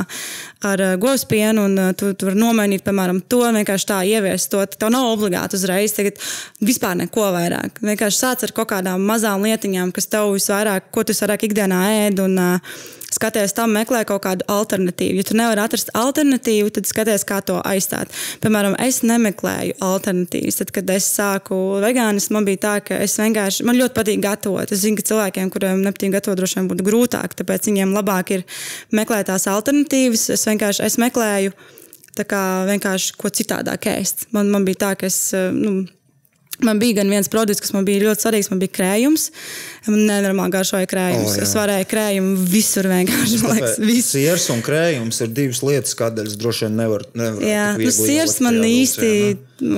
ar 0.69 0.85
uh, 0.85 0.95
govspienu. 1.01 1.65
Un 1.69 1.81
uh, 1.81 1.95
tu, 1.97 2.13
tu 2.19 2.29
vari 2.29 2.41
nomainīt, 2.41 2.85
piemēram, 2.87 3.23
to 3.33 3.43
vienkārši 3.47 3.89
tā 3.89 4.03
ieviest. 4.09 4.51
To. 4.53 4.63
Tev 4.79 4.93
nav 4.95 5.09
obligāti 5.15 5.59
uzreiz 5.59 5.97
tagad 5.97 6.21
vispār 6.61 7.01
neko 7.01 7.31
vairāk. 7.35 7.83
Vienkārši 7.83 8.23
sāc 8.23 8.47
ar 8.47 8.55
kaut 8.57 8.71
kādām 8.75 9.09
mazām 9.09 9.49
lietiņām, 9.49 9.95
kas 9.97 10.11
tev 10.13 10.35
visvairāk, 10.37 10.93
ko 10.95 11.07
tu 11.09 11.17
vairāk 11.19 11.49
ikdienā 11.49 11.83
ēd. 12.05 12.23
Un, 12.25 12.39
uh, 12.39 12.87
skaties 13.15 13.55
tam, 13.57 13.73
meklē 13.77 14.03
kaut 14.09 14.23
kādu 14.27 14.47
alternatīvu. 14.53 15.19
Ja 15.21 15.27
tu 15.27 15.37
nevari 15.39 15.63
atrast 15.63 15.91
alternatīvu, 15.97 16.73
tad 16.77 16.89
skaties, 16.89 17.25
kā 17.29 17.41
to 17.45 17.59
aizstāt. 17.67 18.13
Piemēram, 18.43 18.77
es 18.85 19.01
nemeklēju 19.07 19.79
alternatīvas. 19.85 20.61
Tad, 20.61 20.73
kad 20.77 20.93
es 20.93 21.09
sāku 21.17 21.59
vegānismu, 21.85 22.39
man 22.39 22.49
bija 22.49 22.63
tā, 22.67 22.75
ka 22.91 23.01
es 23.05 23.17
vienkārši, 23.21 23.67
man 23.69 23.81
ļoti 23.81 23.97
patīk 23.97 24.23
gatavot. 24.25 24.75
Es 24.75 24.85
zinu, 24.85 25.01
ka 25.01 25.09
cilvēkiem, 25.09 25.51
kuriem 25.55 25.83
nepatīk 25.87 26.15
gatavot, 26.19 26.41
droši 26.41 26.61
vien 26.61 26.71
būtu 26.71 26.87
grūtāk, 26.87 27.37
tāpēc 27.41 27.71
viņiem 27.71 27.97
labāk 27.97 28.37
ir 28.37 28.47
meklēt 28.95 29.31
tās 29.33 29.49
alternatīvas. 29.51 30.29
Es 30.37 30.47
vienkārši 30.51 30.87
es 30.89 31.01
meklēju. 31.01 31.57
Kā 32.19 32.67
vienkārši 32.67 33.13
ko 33.15 33.31
citādāk 33.31 33.85
ēst. 33.93 34.25
Man, 34.35 34.49
man 34.51 34.65
bija 34.67 34.81
tā, 34.81 34.89
ka 34.99 35.07
es 35.07 35.31
nu, 35.55 35.85
Man 36.67 36.81
bija 36.83 36.97
gan 36.99 37.11
viens 37.13 37.29
produkts, 37.31 37.63
kas 37.63 37.71
man 37.75 37.85
bija 37.87 38.03
ļoti 38.03 38.25
svarīgs, 38.25 38.49
man 38.51 38.59
bija 38.59 38.73
krējums. 38.75 39.29
Man 39.87 40.01
nenormāli 40.09 40.55
garšoja 40.57 40.89
krējums. 40.91 41.31
O, 41.31 41.39
jā. 41.39 41.45
es 41.47 41.53
varēju 41.55 41.87
krējumu 41.93 42.47
visur 42.51 42.89
vienkārši. 42.91 43.41
Man 43.45 43.61
liekas, 43.61 43.77
visu. 43.79 44.09
Siers 44.17 44.49
un 44.55 44.63
krējums 44.67 45.23
ir 45.23 45.31
divas 45.37 45.63
lietas, 45.63 45.95
kādēļ 45.99 46.33
es 46.33 46.39
droši 46.41 46.67
vien 46.67 46.81
nevaru. 46.83 47.07
Nevar 47.19 47.47
Jā, 47.47 47.67
nu, 47.79 47.93
sirs 47.95 48.41
man 48.43 48.59
īsti, 48.67 49.13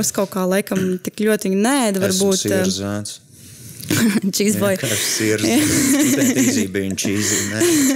es 0.00 0.12
kaut 0.16 0.32
kā 0.32 0.46
laikam 0.48 0.96
tik 1.04 1.20
ļoti 1.26 1.52
nēdu, 1.52 2.00
varbūt. 2.06 2.46
eh, 2.48 2.62
Siers 2.64 2.80
zēns. 2.80 3.18
Cheeseboy. 4.36 4.76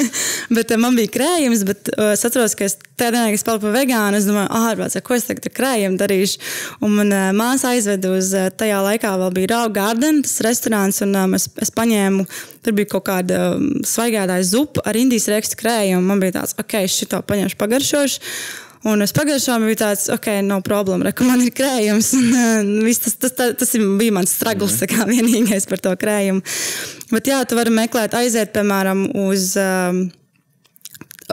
Bet 0.57 0.73
uh, 0.75 0.81
man 0.81 0.97
bija 0.99 1.13
krējums, 1.15 1.63
bet 1.67 1.91
uh, 1.95 2.13
es 2.15 2.25
atceros, 2.27 2.57
ka 2.59 2.67
es 2.67 2.77
tajā 2.99 3.13
dienā, 3.15 3.29
kad 3.31 3.39
es 3.39 3.47
paliku 3.47 3.73
vegānu, 3.75 4.19
es 4.19 4.27
domāju, 4.29 4.51
ārprāts, 4.59 4.99
ko 5.07 5.17
es 5.17 5.29
tagad 5.29 5.49
ar 5.49 5.55
krējumu 5.57 6.01
darīšu. 6.01 6.43
Un 6.85 6.99
man 6.99 7.15
uh, 7.15 7.29
māsa 7.37 7.73
aizveda 7.75 8.13
uz 8.17 8.33
tajā 8.59 8.81
laikā 8.89 9.15
vēl 9.23 9.33
bija 9.39 9.53
Rauga 9.55 9.75
Garden, 9.81 10.23
tas 10.27 10.43
restorāns, 10.47 11.01
un 11.07 11.15
um, 11.21 11.39
es, 11.39 11.49
es 11.63 11.73
paņēmu, 11.75 12.27
tur 12.67 12.77
bija 12.77 12.93
kaut 12.97 13.07
kāda 13.09 13.41
um, 13.55 13.71
svaigādāja 13.87 14.51
zupa 14.51 14.85
ar 14.89 14.99
indijas 14.99 15.31
rekstu 15.33 15.63
krējumu. 15.63 16.05
Man 16.11 16.23
bija 16.23 16.41
tāds, 16.41 16.59
ok, 16.61 16.79
šito 16.91 17.23
paņemšu 17.29 17.61
pagaršošu. 17.61 18.23
Un 18.85 19.01
es 19.01 19.15
pagājušā 19.17 19.55
bija 19.63 19.81
tāds, 19.81 20.09
ok, 20.13 20.27
no 20.45 20.59
problēma, 20.65 21.13
ka 21.17 21.25
man 21.25 21.41
ir 21.41 21.55
krējums. 21.57 22.11
Un, 22.19 22.27
uh, 22.37 22.91
tas, 23.01 23.17
tas, 23.23 23.33
tas, 23.33 23.55
tas 23.63 23.73
bija 23.81 24.13
mans 24.13 24.35
struggles, 24.37 24.77
mm. 24.77 24.91
kā 24.93 25.07
vienīgais 25.09 25.69
par 25.71 25.81
to 25.81 25.95
krējumu. 26.01 26.45
Bet 27.15 27.31
jā, 27.33 27.41
tu 27.49 27.57
vari 27.57 27.73
meklēt, 27.73 28.17
aiziet, 28.19 28.53
piemēram, 28.53 29.07
uz 29.25 29.55
um, 29.61 30.05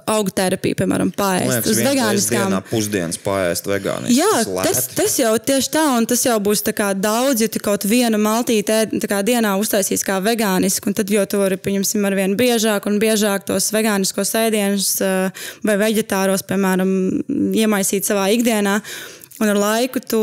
augu 0.07 0.31
terapiju, 0.35 0.75
piemēram, 0.79 1.11
pāriest 1.15 1.67
uz 1.67 1.79
vegāniskām. 1.83 2.47
dienā 2.47 2.61
pusdienas 2.69 3.19
pāriest 3.21 3.67
vegāni. 3.67 4.13
Jā, 4.15 4.29
tas, 4.63 4.85
tas 4.95 5.17
jau 5.19 5.33
tieši 5.35 5.71
tā, 5.73 5.83
un 5.99 6.07
tas 6.07 6.23
jau 6.25 6.37
būs 6.43 6.63
tā 6.63 6.73
kā 6.75 6.91
daudz, 6.95 7.43
ja 7.43 7.51
tu 7.51 7.59
kaut 7.63 7.85
vienu 7.89 8.19
maltīti 8.21 9.01
dienā 9.27 9.53
uztaisīs 9.59 10.05
kā 10.07 10.21
vegānisku, 10.23 10.91
un 10.91 10.97
tad 10.97 11.11
jau 11.11 11.25
tu 11.27 11.41
vari, 11.41 11.59
pieņemsim, 11.59 12.07
ar 12.07 12.15
vien 12.17 12.35
biežāk 12.39 12.87
un 12.87 12.99
biežāk 13.03 13.47
tos 13.49 13.71
vegāniskos 13.75 14.35
ēdienus 14.45 14.93
eh, 15.03 15.47
vai 15.67 15.79
veģetāros, 15.83 16.47
piemēram, 16.47 16.93
iemaisīt 17.51 18.07
savā 18.07 18.29
ikdienā. 18.35 18.79
Un 19.41 19.49
ar 19.49 19.57
laiku 19.57 19.99
tu 20.05 20.19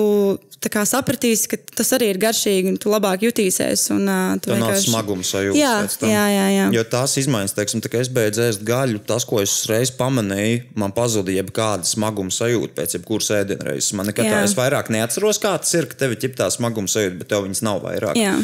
tā 0.63 0.71
kā 0.73 0.83
sapratīsi, 0.87 1.49
ka 1.51 1.57
tas 1.81 1.91
arī 1.95 2.09
ir 2.13 2.19
garšīgi, 2.23 2.73
un 2.73 2.79
tu 2.83 2.91
labāk 2.91 3.23
jutīsies. 3.27 3.89
Un, 3.95 4.09
uh, 4.11 4.37
tu 4.43 4.51
Tā 4.51 4.59
nav 4.59 4.71
vienkārši- 4.73 4.91
smaguma 4.91 5.27
sajūta. 5.27 5.59
Jā, 5.59 5.75
jā, 6.03 6.25
jā, 6.35 6.47
jā. 6.55 6.67
Jo 6.75 6.85
tās 6.91 7.15
izmaiņas, 7.23 7.55
teiksim, 7.55 7.83
tā 7.83 7.93
es 8.01 8.11
beidzu 8.15 8.43
ēst 8.47 8.65
gaļu, 8.67 9.03
tas, 9.07 9.27
ko 9.29 9.41
es 9.43 9.55
reiz 9.71 9.91
pamanīju, 9.95 10.65
man 10.79 10.95
pazuda 10.95 11.35
jebkāda 11.35 11.87
smaguma 11.87 12.35
sajūta 12.35 12.75
pēc 12.79 12.99
jebkuras 12.99 13.31
ēdienreizes. 13.41 13.93
Man 13.99 14.11
nekad 14.11 14.27
tā, 14.27 14.41
Jā. 14.43 14.45
es 14.45 14.55
vairāk 14.59 14.91
neatceros, 14.91 15.39
kā 15.43 15.55
tas 15.59 15.75
ir, 15.75 15.87
ka 15.87 15.95
tev 15.95 16.15
ir 16.15 16.23
ķip 16.25 16.35
tā 16.39 16.51
smaguma 16.51 16.91
sajūta, 16.91 17.19
bet 17.19 17.29
tev 17.29 17.47
viņas 17.47 17.63
nav 17.63 17.83
vairāk. 17.83 18.19
Jā. 18.19 18.35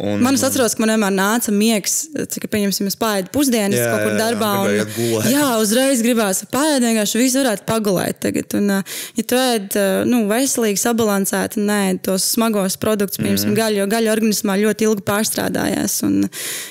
Un, 0.00 0.22
Man 0.24 0.34
es 0.34 0.42
atceros, 0.42 0.72
ka 0.72 0.80
man 0.82 0.94
vienmēr 0.94 1.12
nāca 1.12 1.52
miegs, 1.52 2.06
cik, 2.32 2.46
pieņemsim, 2.50 2.88
es 2.88 2.96
pārēju 2.96 3.28
pusdienas 3.34 3.76
Jā, 3.76 3.90
kaut 3.92 4.00
kur 4.00 4.14
jā, 4.14 4.16
jā, 4.16 4.22
darbā. 4.22 4.48
gribēji 4.64 5.18
un- 5.18 5.28
jā, 5.28 5.48
uzreiz 5.60 6.00
gribās 6.02 6.40
pārēt, 6.48 6.80
vienkārši 6.86 7.20
visu 7.20 7.42
varētu 7.42 7.66
pagulēt 7.68 8.18
tagad. 8.24 8.56
Un, 8.56 8.72
ja 9.18 9.26
tu 9.28 9.36
ēd 9.36 9.76
nu, 10.08 10.24
veselīgi, 10.32 10.80
sabalansēti, 10.80 11.60
nē, 11.68 12.00
tos 12.08 12.24
smagos 12.24 12.78
produktus, 12.80 13.20
piemēram, 13.20 13.52
mm. 13.52 13.60
gaļu, 13.60 13.82
jo 13.82 13.86
gaļa 13.92 14.16
organismā 14.16 14.56
ļoti 14.64 14.88
ilgi 14.88 15.06
pārstrādājās. 15.12 16.00
Un, 16.08 16.22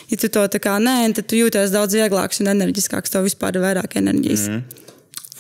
ja 0.10 0.18
tu 0.18 0.28
to 0.28 0.48
tā 0.58 0.64
kā 0.64 0.80
nē, 0.82 1.14
tad 1.14 1.30
tu 1.30 1.38
jūties 1.38 1.72
daudz 1.72 1.94
vieglāks 1.94 2.42
un 2.42 2.52
enerģiskāks, 2.58 3.14
tev 3.14 3.30
vispār 3.30 3.56
ir 3.56 3.68
vairāk 3.70 4.02
enerģijas. 4.02 4.50
Mm. 4.50 4.81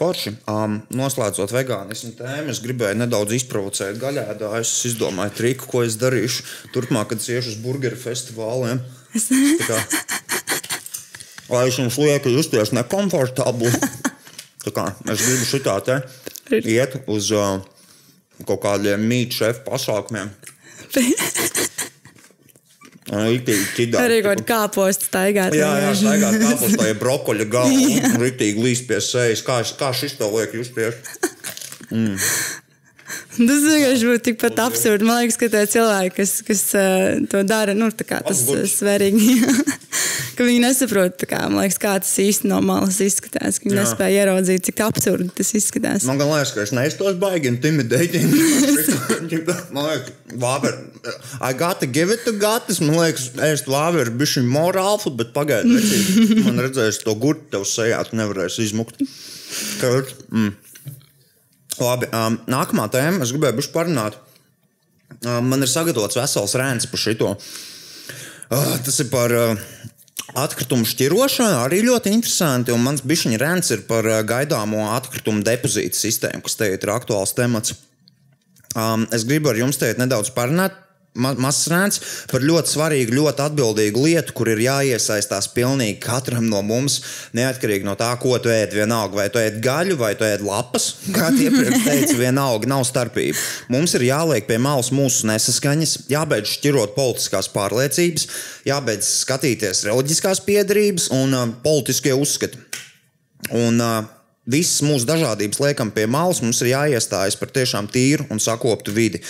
Forši. 0.02 0.32
Um, 0.50 0.80
noslēdzot 0.98 1.52
vegānismu 1.54 2.16
tēmu, 2.18 2.50
es 2.50 2.62
gribēju 2.64 2.98
nedaudz 3.04 3.36
izprovocēt 3.38 4.00
gaļēdājus. 4.02 4.72
Es 4.74 4.88
izdomāju 4.90 5.36
triku, 5.38 5.68
ko 5.70 5.84
es 5.86 6.00
darīšu 6.02 6.72
turpmāk, 6.74 7.12
kad 7.12 7.22
es 7.22 7.30
iešu 7.30 7.54
uz 7.54 7.60
burgeru 7.62 8.00
festivāliem. 8.02 8.82
Tā 9.14 9.68
kā, 9.68 9.78
Lai 11.52 11.68
es 11.68 11.78
jums 11.78 12.00
lieku 12.00 12.32
justies 12.32 12.72
nekomfortabli. 12.74 13.70
Tā 14.64 14.74
kā 14.74 14.88
es 15.12 15.22
gribu 15.22 15.48
šitā 15.50 15.78
te 15.86 16.00
iet 16.64 16.98
uz 17.12 17.30
uh, 17.36 17.60
kaut 18.48 18.62
kādiem 18.64 19.06
mītnes 19.06 19.38
šefu 19.38 19.66
pasākumiem. 19.68 20.34
Arī 23.12 24.22
kaut 24.24 24.46
kā 24.46 24.48
kāpostu 24.54 25.10
staigāt. 25.10 25.56
Jā, 25.58 25.72
jā, 25.84 25.92
staigāt 26.00 26.38
kāpus 26.40 26.78
tajā 26.80 26.96
brokoļa 27.02 27.48
galā 27.52 27.84
un 28.14 28.18
rītīgi 28.24 28.64
līst 28.64 28.88
pie 28.88 29.02
sejas. 29.04 29.44
Kā, 29.44 29.60
kā 29.80 29.92
šis 29.96 30.16
tev 30.20 30.36
liek 30.38 30.56
justies? 30.56 30.96
Tas 33.32 33.64
vienkārši 33.64 34.08
būtu 34.08 34.24
tikpat 34.30 34.60
absurdi. 34.64 35.08
Man 35.08 35.22
liekas, 35.22 35.38
ka 35.40 35.48
tie 35.52 35.64
cilvēki, 35.74 36.16
kas, 36.20 36.34
kas 36.48 36.62
to 37.32 37.44
dara, 37.48 37.76
nu, 37.76 37.90
tā 37.96 38.08
kā 38.08 38.20
tas 38.24 38.44
ir 38.44 38.62
Apgudrs. 38.62 38.76
svarīgi. 38.80 39.36
ka 40.42 40.48
viņi 40.48 40.62
nesaprot, 40.64 41.24
kā, 41.30 41.40
liekas, 41.54 41.78
kā 41.82 41.94
tas 42.02 42.12
īsti 42.24 42.50
no 42.50 42.58
malas 42.66 42.98
izskatās. 43.04 43.60
ka 43.62 43.68
Viņi 43.68 43.78
Jā. 43.78 43.84
nespēja 43.86 44.24
ieraudzīt, 44.24 44.64
cik 44.66 44.82
absurdi 44.88 45.28
tas 45.38 45.52
izskatās. 45.58 46.08
Man 46.10 46.18
liekas, 46.18 46.54
ka 46.56 46.64
es 46.66 46.74
neiztos 46.74 47.20
baigi 47.22 47.52
intimidating. 47.52 48.26
Man 49.76 49.86
liekas, 49.86 50.10
Vāver, 50.42 50.74
I 51.42 51.54
gotta 51.54 51.86
give 51.86 52.10
it 52.10 52.26
to 52.26 52.34
Gatis. 52.42 52.82
Man 52.82 52.98
liekas, 52.98 53.30
ēst 53.52 53.70
vāveru 53.70 54.16
bišķiņ 54.18 54.50
morāli, 54.50 55.14
bet 55.20 55.36
pagaidi, 55.38 55.78
vecīt. 55.78 56.34
Man 56.48 56.58
redzēs 56.66 57.04
to 57.06 57.14
gurtu 57.22 57.52
tev 57.54 57.68
sejā, 57.70 58.02
tu 58.08 58.18
nevarēsi 58.18 58.66
izmukt. 58.66 58.98
Tad, 59.84 60.10
mm. 60.32 60.56
Labi, 61.82 62.10
um, 62.16 62.42
nākamā 62.52 62.90
tēma, 62.92 63.22
es 63.26 63.34
gribēju 63.36 63.60
bišķi 63.62 63.76
parunāt. 63.76 64.18
Um, 65.22 65.52
man 65.52 65.62
ir 65.62 65.70
sagatavots 65.70 66.18
vesels 66.18 66.58
rēns 66.58 66.88
par 66.90 67.02
šito. 67.02 67.36
Uh, 68.52 68.74
tas 68.84 68.98
ir 69.04 69.08
par 69.12 69.32
uh, 69.32 69.60
atkritumu 70.38 70.88
šķirošanu. 70.88 71.62
Arī 71.66 71.82
ļoti 71.88 72.14
interesanti. 72.16 72.76
Mans 72.78 73.04
bišķiņa 73.08 73.40
rēns 73.42 73.72
ir 73.76 73.86
par 73.90 74.08
gaidāmo 74.28 74.88
atkritumu 74.96 75.44
depozītu 75.46 75.98
sistēmu, 75.98 76.44
kas 76.46 76.60
te 76.60 76.70
ir 76.76 76.94
aktuāls 76.94 77.36
temats. 77.38 77.76
Um, 78.72 79.04
es 79.12 79.26
gribu 79.28 79.52
ar 79.52 79.60
jums 79.60 79.80
teikt 79.82 80.00
nedaudz 80.00 80.32
parunāt. 80.36 80.78
Ma 81.20 81.34
mazs 81.36 81.66
rēns 81.68 81.98
par 82.32 82.40
ļoti 82.40 82.72
svarīgu, 82.72 83.12
ļoti 83.18 83.44
atbildīgu 83.44 84.04
lietu, 84.06 84.32
kur 84.32 84.48
ir 84.48 84.62
jāiesaistās 84.64 85.50
pilnīgi 85.52 85.98
katram 86.00 86.46
no 86.48 86.62
mums, 86.64 87.02
neatkarīgi 87.36 87.84
no 87.84 87.98
tā, 88.00 88.14
ko 88.22 88.38
tu 88.40 88.48
ēd. 88.48 88.72
Vienalga, 88.80 89.18
vai 89.20 89.26
tu 89.34 89.42
ēd 89.42 89.58
gaļu, 89.64 89.98
vai 90.00 90.14
tu 90.16 90.24
ēd 90.24 90.46
lapas, 90.48 90.86
kā 91.18 91.28
iepriekš 91.36 91.84
teica, 91.84 92.16
vienalga 92.16 92.72
nav 92.72 92.86
starpība. 92.88 93.36
Mums 93.76 93.98
ir 94.00 94.08
jāliek 94.08 94.48
pie 94.48 94.62
malas 94.64 94.94
mūsu 94.96 95.28
nesaskaņas, 95.28 95.98
jābeidz 96.14 96.56
šķirot 96.56 96.96
politiskās 96.96 97.52
pārliecības, 97.52 98.30
jābeidz 98.72 99.12
skatīties 99.26 99.84
reliģiskās 99.90 100.46
piedarības 100.48 101.12
un 101.18 101.36
uh, 101.36 101.46
politiskie 101.66 102.16
uzskati. 102.16 102.64
Un 103.52 103.84
uh, 103.84 104.00
visas 104.50 104.82
mūsu 104.86 105.06
dažādības 105.06 105.62
liekam 105.62 105.92
pie 105.94 106.08
malas, 106.10 106.42
mums 106.42 106.62
ir 106.64 106.74
jāiestājas 106.74 107.38
par 107.40 107.52
tiešām 107.54 107.90
tīru 107.92 108.28
un 108.34 108.42
sakoptu 108.42 108.94
vidi. 108.96 109.22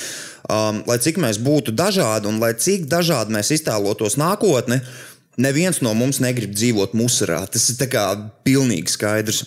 Um, 0.50 0.82
lai 0.88 0.98
cik 1.04 1.20
mēs 1.22 1.40
būtu 1.42 1.76
dažādi 1.76 2.30
un 2.32 2.40
lai 2.42 2.54
cik 2.58 2.88
dažādi 2.92 3.36
mēs 3.36 3.52
iztēlotos 3.58 4.18
nākotni, 4.20 4.82
neviens 5.42 5.82
no 5.82 5.94
mums 5.98 6.22
negrib 6.24 6.54
dzīvot 6.56 6.96
musarā. 6.98 7.44
Tas 7.48 7.70
ir 7.70 7.90
pilnīgi 8.48 8.92
skaidrs. 8.92 9.44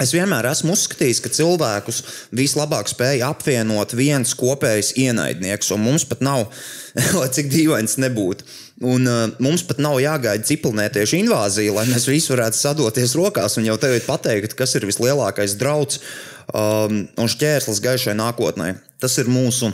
Es 0.00 0.14
vienmēr 0.16 0.46
esmu 0.48 0.72
uzskatījis, 0.72 1.18
ka 1.20 1.32
cilvēkus 1.34 1.98
vislabāk 2.32 2.88
spēja 2.88 3.28
apvienot 3.34 3.92
viens 3.98 4.32
kopējs 4.38 4.94
ienaidnieks, 4.96 5.68
un 5.74 5.84
mums 5.84 6.06
pat 6.08 6.22
nav, 6.24 6.46
lai 7.20 7.28
cik 7.28 7.50
dīvains 7.52 7.98
nebūtu. 8.00 8.46
Un, 8.80 9.04
uh, 9.04 9.26
mums 9.44 9.60
pat 9.68 9.80
nav 9.82 9.98
jāgaida 10.00 10.46
ciprunētiešu 10.48 11.18
invāzija, 11.18 11.74
lai 11.76 11.84
mēs 11.90 12.06
visi 12.08 12.32
varētu 12.32 12.56
sadoties 12.56 13.12
rokās 13.18 13.58
un 13.60 13.66
jau 13.68 13.76
tagad 13.80 14.06
pateikt, 14.06 14.56
kas 14.56 14.72
ir 14.78 14.86
vislielākais 14.88 15.58
drauds 15.60 16.00
um, 16.48 17.02
un 17.04 17.28
šķērslis 17.28 17.82
gaišai 17.84 18.16
nākotnē. 18.16 18.72
Tas 19.02 19.18
ir 19.20 19.28
mūsu 19.28 19.68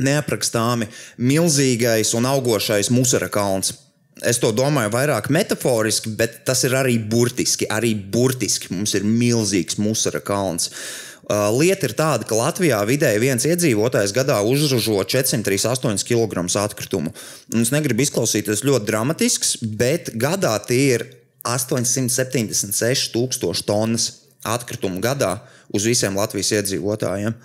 neaprakstāmi 0.00 0.88
milzīgais 1.20 2.14
un 2.16 2.30
augošais 2.30 2.88
musara 2.96 3.28
kalns. 3.28 3.74
es 4.24 4.40
to 4.40 4.52
domāju 4.52 4.90
vairāk 4.92 5.28
metaforiski, 5.32 6.10
bet 6.16 6.40
tas 6.44 6.64
ir 6.64 6.74
arī 6.76 6.96
burtiski. 6.98 7.68
Arī 7.68 7.94
burtiski 7.94 8.72
mums 8.72 8.94
ir 8.94 9.04
milzīgs 9.04 9.76
musara 9.80 10.20
kalns. 10.20 10.68
Uh, 10.68 11.09
lieta 11.54 11.86
ir 11.86 11.94
tāda, 11.94 12.26
ka 12.26 12.38
Latvijā 12.38 12.80
vidēji 12.88 13.22
viens 13.22 13.46
iedzīvotājs 13.46 14.14
gadā 14.16 14.40
uzražo 14.42 14.98
438 15.04 16.02
kg 16.08 16.44
atkritumu. 16.64 17.12
Un 17.54 17.62
es 17.62 17.72
negribu 17.74 18.02
izklausīties 18.04 18.64
ļoti 18.66 18.88
dramatisks, 18.88 19.56
bet 19.62 20.10
gadā 20.18 20.56
tie 20.66 20.82
ir 20.96 21.06
876 21.46 23.12
tūkstoši 23.14 23.66
tonnas 23.68 24.10
atkritumu 24.44 25.00
gadā 25.04 25.38
uz 25.72 25.86
visiem 25.86 26.16
Latvijas 26.18 26.52
iedzīvotājiem. 26.58 27.36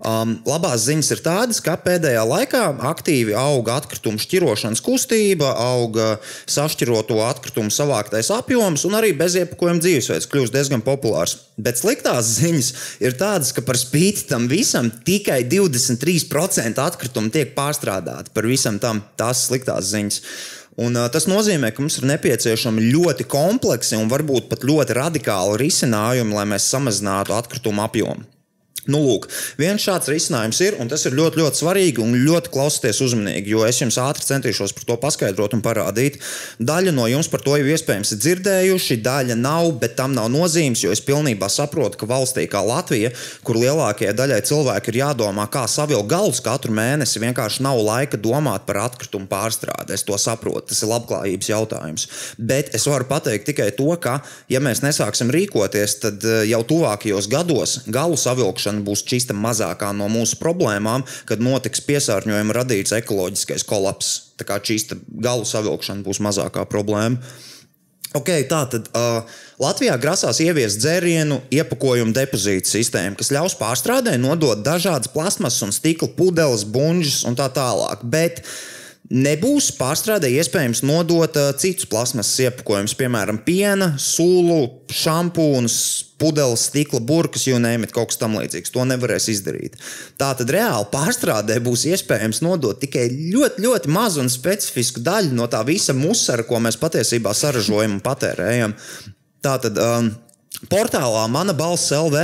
Um, 0.00 0.38
labās 0.48 0.86
ziņas 0.86 1.10
ir 1.12 1.20
tādas, 1.20 1.58
ka 1.60 1.74
pēdējā 1.76 2.22
laikā 2.24 2.60
aktīvi 2.88 3.34
auga 3.36 3.74
atkritumu 3.82 4.16
šķirošanas 4.22 4.80
kustība, 4.80 5.50
auga 5.60 6.14
sašķiroto 6.48 7.18
atkritumu 7.26 7.68
savāktais 7.68 8.30
apjoms 8.32 8.86
un 8.88 8.96
arī 8.96 9.10
beziepakojuma 9.18 9.84
dzīvesveids 9.84 10.30
kļūst 10.32 10.56
diezgan 10.56 10.80
populārs. 10.86 11.36
Bet 11.60 11.82
sliktās 11.82 12.32
ziņas 12.38 12.72
ir 13.04 13.18
tādas, 13.20 13.52
ka 13.52 13.60
par 13.66 13.76
spīti 13.76 14.24
tam 14.32 14.48
visam 14.48 14.88
tikai 14.88 15.42
23% 15.52 16.80
atkritumu 16.80 17.28
tiek 17.36 17.52
pārstrādāti. 17.52 18.32
Par 18.32 18.48
visam 18.48 18.80
tam 18.80 19.04
tās 19.20 19.44
sliktās 19.50 19.92
ziņas. 19.92 20.22
Un, 20.80 20.96
uh, 20.96 21.12
tas 21.12 21.28
nozīmē, 21.28 21.74
ka 21.76 21.84
mums 21.84 22.00
ir 22.00 22.08
nepieciešami 22.08 22.88
ļoti 22.88 23.28
kompleksi 23.28 24.00
un 24.00 24.08
varbūt 24.08 24.48
pat 24.48 24.64
ļoti 24.64 24.96
radikāli 24.96 25.60
risinājumi, 25.66 26.38
lai 26.40 26.48
mēs 26.56 26.72
samazinātu 26.72 27.36
atkritumu 27.36 27.84
apjomu. 27.84 28.39
Nu, 28.88 29.02
lūk, 29.04 29.26
viens 29.60 29.82
šāds 29.84 30.08
risinājums 30.08 30.58
ir, 30.64 30.76
un 30.80 30.88
tas 30.88 31.02
ir 31.04 31.12
ļoti, 31.12 31.36
ļoti 31.42 31.60
svarīgi 31.60 32.00
un 32.00 32.14
ļoti 32.24 32.52
klausieties 32.54 33.02
uzmanīgi, 33.04 33.52
jo 33.52 33.66
es 33.68 33.76
jums 33.82 33.98
ātri 34.00 34.24
centīšos 34.24 34.72
par 34.76 34.86
to 34.88 34.96
paskaidrot 35.02 35.56
un 35.56 35.60
parādīt. 35.64 36.16
Daļa 36.56 36.94
no 36.96 37.04
jums 37.10 37.28
par 37.28 37.44
to 37.44 37.58
jau 37.60 37.66
iespējams 37.68 38.14
ir 38.14 38.20
dzirdējuši, 38.24 38.96
daļa 39.04 39.36
nav, 39.36 39.68
bet 39.82 39.98
tam 39.98 40.14
nav 40.16 40.30
nozīmes, 40.32 40.80
jo 40.86 40.94
es 40.94 41.02
pilnībā 41.04 41.50
saprotu, 41.52 42.00
ka 42.00 42.08
valstī 42.08 42.46
kā 42.48 42.62
Latvija, 42.64 43.12
kur 43.44 43.60
lielākajai 43.60 44.16
daļai 44.16 44.40
cilvēku 44.48 44.94
ir 44.94 45.00
jādomā, 45.02 45.44
kā 45.52 45.66
savilkt 45.68 46.08
galus 46.08 46.40
katru 46.44 46.72
mēnesi, 46.72 47.20
vienkārši 47.20 47.66
nav 47.66 47.82
laika 47.84 48.16
domāt 48.16 48.64
par 48.64 48.80
atkritumu 48.86 49.28
pārstrādi. 49.28 49.92
Es 49.92 50.06
to 50.08 50.16
saprotu, 50.16 50.70
tas 50.72 50.80
ir 50.80 50.92
labklājības 50.94 51.52
jautājums. 51.52 52.08
Bet 52.40 52.72
es 52.76 52.88
varu 52.88 53.04
pateikt 53.12 53.50
tikai 53.52 53.68
to, 53.76 53.92
ka, 54.00 54.22
ja 54.48 54.64
mēs 54.64 54.80
nesāksim 54.86 55.28
rīkoties, 55.36 55.98
tad 56.06 56.24
eh, 56.24 56.42
jau 56.48 56.64
tuvākajos 56.72 57.28
gados 57.30 57.78
galu 57.92 58.16
savilkšana 58.20 58.69
būs 58.86 59.02
čista 59.10 59.34
mazākā 59.36 59.90
no 59.96 60.06
mūsu 60.12 60.38
problēmām, 60.40 61.04
kad 61.26 61.42
notiks 61.42 61.82
piesārņojuma 61.88 62.56
radīts 62.56 62.94
ekoloģiskais 62.96 63.66
kolaps. 63.66 64.12
Tā 64.40 64.46
kā 64.48 64.60
čista 64.62 64.96
galu 65.10 65.44
savilkšana 65.44 66.06
būs 66.06 66.22
mazākā 66.24 66.64
problēma. 66.70 67.18
Okay, 68.10 68.42
tā 68.50 68.64
tad 68.66 68.88
uh, 68.90 69.22
Latvijā 69.62 69.94
grasās 70.02 70.40
ieviest 70.42 70.80
dzērienu 70.82 71.36
iepakojumu 71.54 72.10
depozītu 72.16 72.66
sistēmu, 72.66 73.14
kas 73.20 73.30
ļaus 73.30 73.54
pārstrādē 73.60 74.16
nodot 74.18 74.64
dažādas 74.66 75.12
plasmasas 75.14 75.62
un 75.62 75.70
stikla 75.74 76.08
pudeles, 76.16 76.64
buļbuļsaktas 76.66 77.28
un 77.30 77.38
tā 77.38 77.46
tālāk. 77.54 78.02
Bet 78.02 78.42
nebūs 79.10 79.72
pārstrādē 79.78 80.28
iespējams 80.38 80.84
nodot 80.86 81.34
citus 81.58 81.88
plasmasas 81.90 82.44
iepakojumus, 82.46 82.94
piemēram, 82.98 83.40
piena, 83.46 83.94
sulu, 83.98 84.60
šampūnus, 84.94 85.78
pudeles, 86.20 86.68
stikla 86.68 87.00
burkas, 87.02 87.48
jau 87.48 87.58
nēmit 87.62 87.94
kaut 87.96 88.12
kas 88.12 88.20
tamlīdzīgs. 88.20 88.72
To 88.74 88.86
nevarēs 88.86 89.30
izdarīt. 89.32 89.78
Tā 90.20 90.30
tad 90.38 90.52
reāli 90.54 90.88
pārstrādē 90.92 91.58
būs 91.64 91.88
iespējams 91.90 92.42
nodot 92.46 92.78
tikai 92.82 93.08
ļoti, 93.10 93.66
ļoti 93.66 93.92
mazu 93.92 94.22
un 94.22 94.30
specifisku 94.32 95.02
daļu 95.06 95.34
no 95.36 95.50
tā 95.50 95.64
visa 95.66 95.96
musara, 95.96 96.46
ko 96.46 96.62
mēs 96.62 96.78
patiesībā 96.80 97.34
saražojam 97.36 97.98
un 97.98 98.02
patērējam. 98.04 98.76
Tā 99.42 99.56
tad. 99.64 99.80
Um, 99.80 100.12
Portālā 100.68 101.22
Mana 101.32 101.54
balss 101.56 101.88
LV 101.94 102.20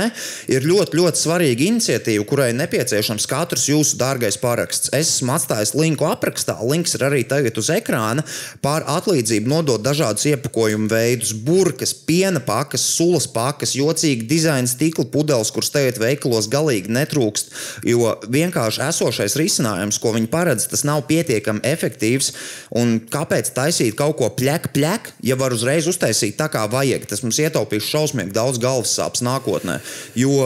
ir 0.53 0.65
ļoti, 0.67 0.93
ļoti 0.99 1.19
svarīga 1.19 1.63
iniciatīva, 1.71 2.25
kurai 2.29 2.51
nepieciešams 2.53 3.25
katrs 3.25 3.63
jūsu 3.65 3.97
dārgais 3.97 4.37
paraksts. 4.37 4.91
Es 4.93 5.15
esmu 5.15 5.33
atstājis 5.33 5.73
linku 5.73 6.05
aprakstā, 6.05 6.53
links 6.61 6.93
ir 6.93 7.05
arī 7.07 7.23
tagad 7.25 7.57
uz 7.57 7.71
ekrāna. 7.73 8.21
Par 8.61 8.85
atlīdzību 8.93 9.49
nodot 9.49 9.81
dažādus 9.81 10.27
iepakojumu 10.29 10.85
veidus, 10.91 11.31
burkas, 11.33 11.95
piena 11.97 12.37
pakas, 12.43 12.85
sulas 12.99 13.25
pakas, 13.31 13.73
jocīgi 13.79 14.27
dizaina 14.29 14.69
stikla 14.69 15.07
pudeles, 15.09 15.49
kuras 15.55 15.73
tagad 15.73 15.97
veikalos 16.03 16.51
galīgi 16.53 16.93
netrūkst. 16.93 17.51
Jo 17.89 18.13
vienkārši 18.29 18.85
esošais 18.85 19.39
risinājums, 19.41 19.97
ko 20.03 20.13
viņi 20.13 20.29
paredz, 20.29 20.69
tas 20.69 20.85
nav 20.85 21.07
pietiekami 21.09 21.65
efektīvs. 21.65 22.31
Un 22.77 22.99
kāpēc 23.09 23.49
taisīt 23.57 23.97
kaut 23.97 24.19
ko 24.21 24.29
pļek, 24.37 24.69
pļek, 24.77 25.11
ja 25.25 25.41
var 25.41 25.57
uzreiz 25.57 25.89
uztaisīt 25.89 26.37
tā, 26.37 26.51
kā 26.53 26.67
vajag? 26.69 27.09
Tas 27.09 27.25
mums 27.25 27.41
ietaupīs 27.41 27.89
šausmīgi 28.17 28.35
daudz 28.35 28.59
galvas 28.61 28.95
sāpes 28.97 29.23
nākotnē. 29.25 29.79
Jo 30.15 30.41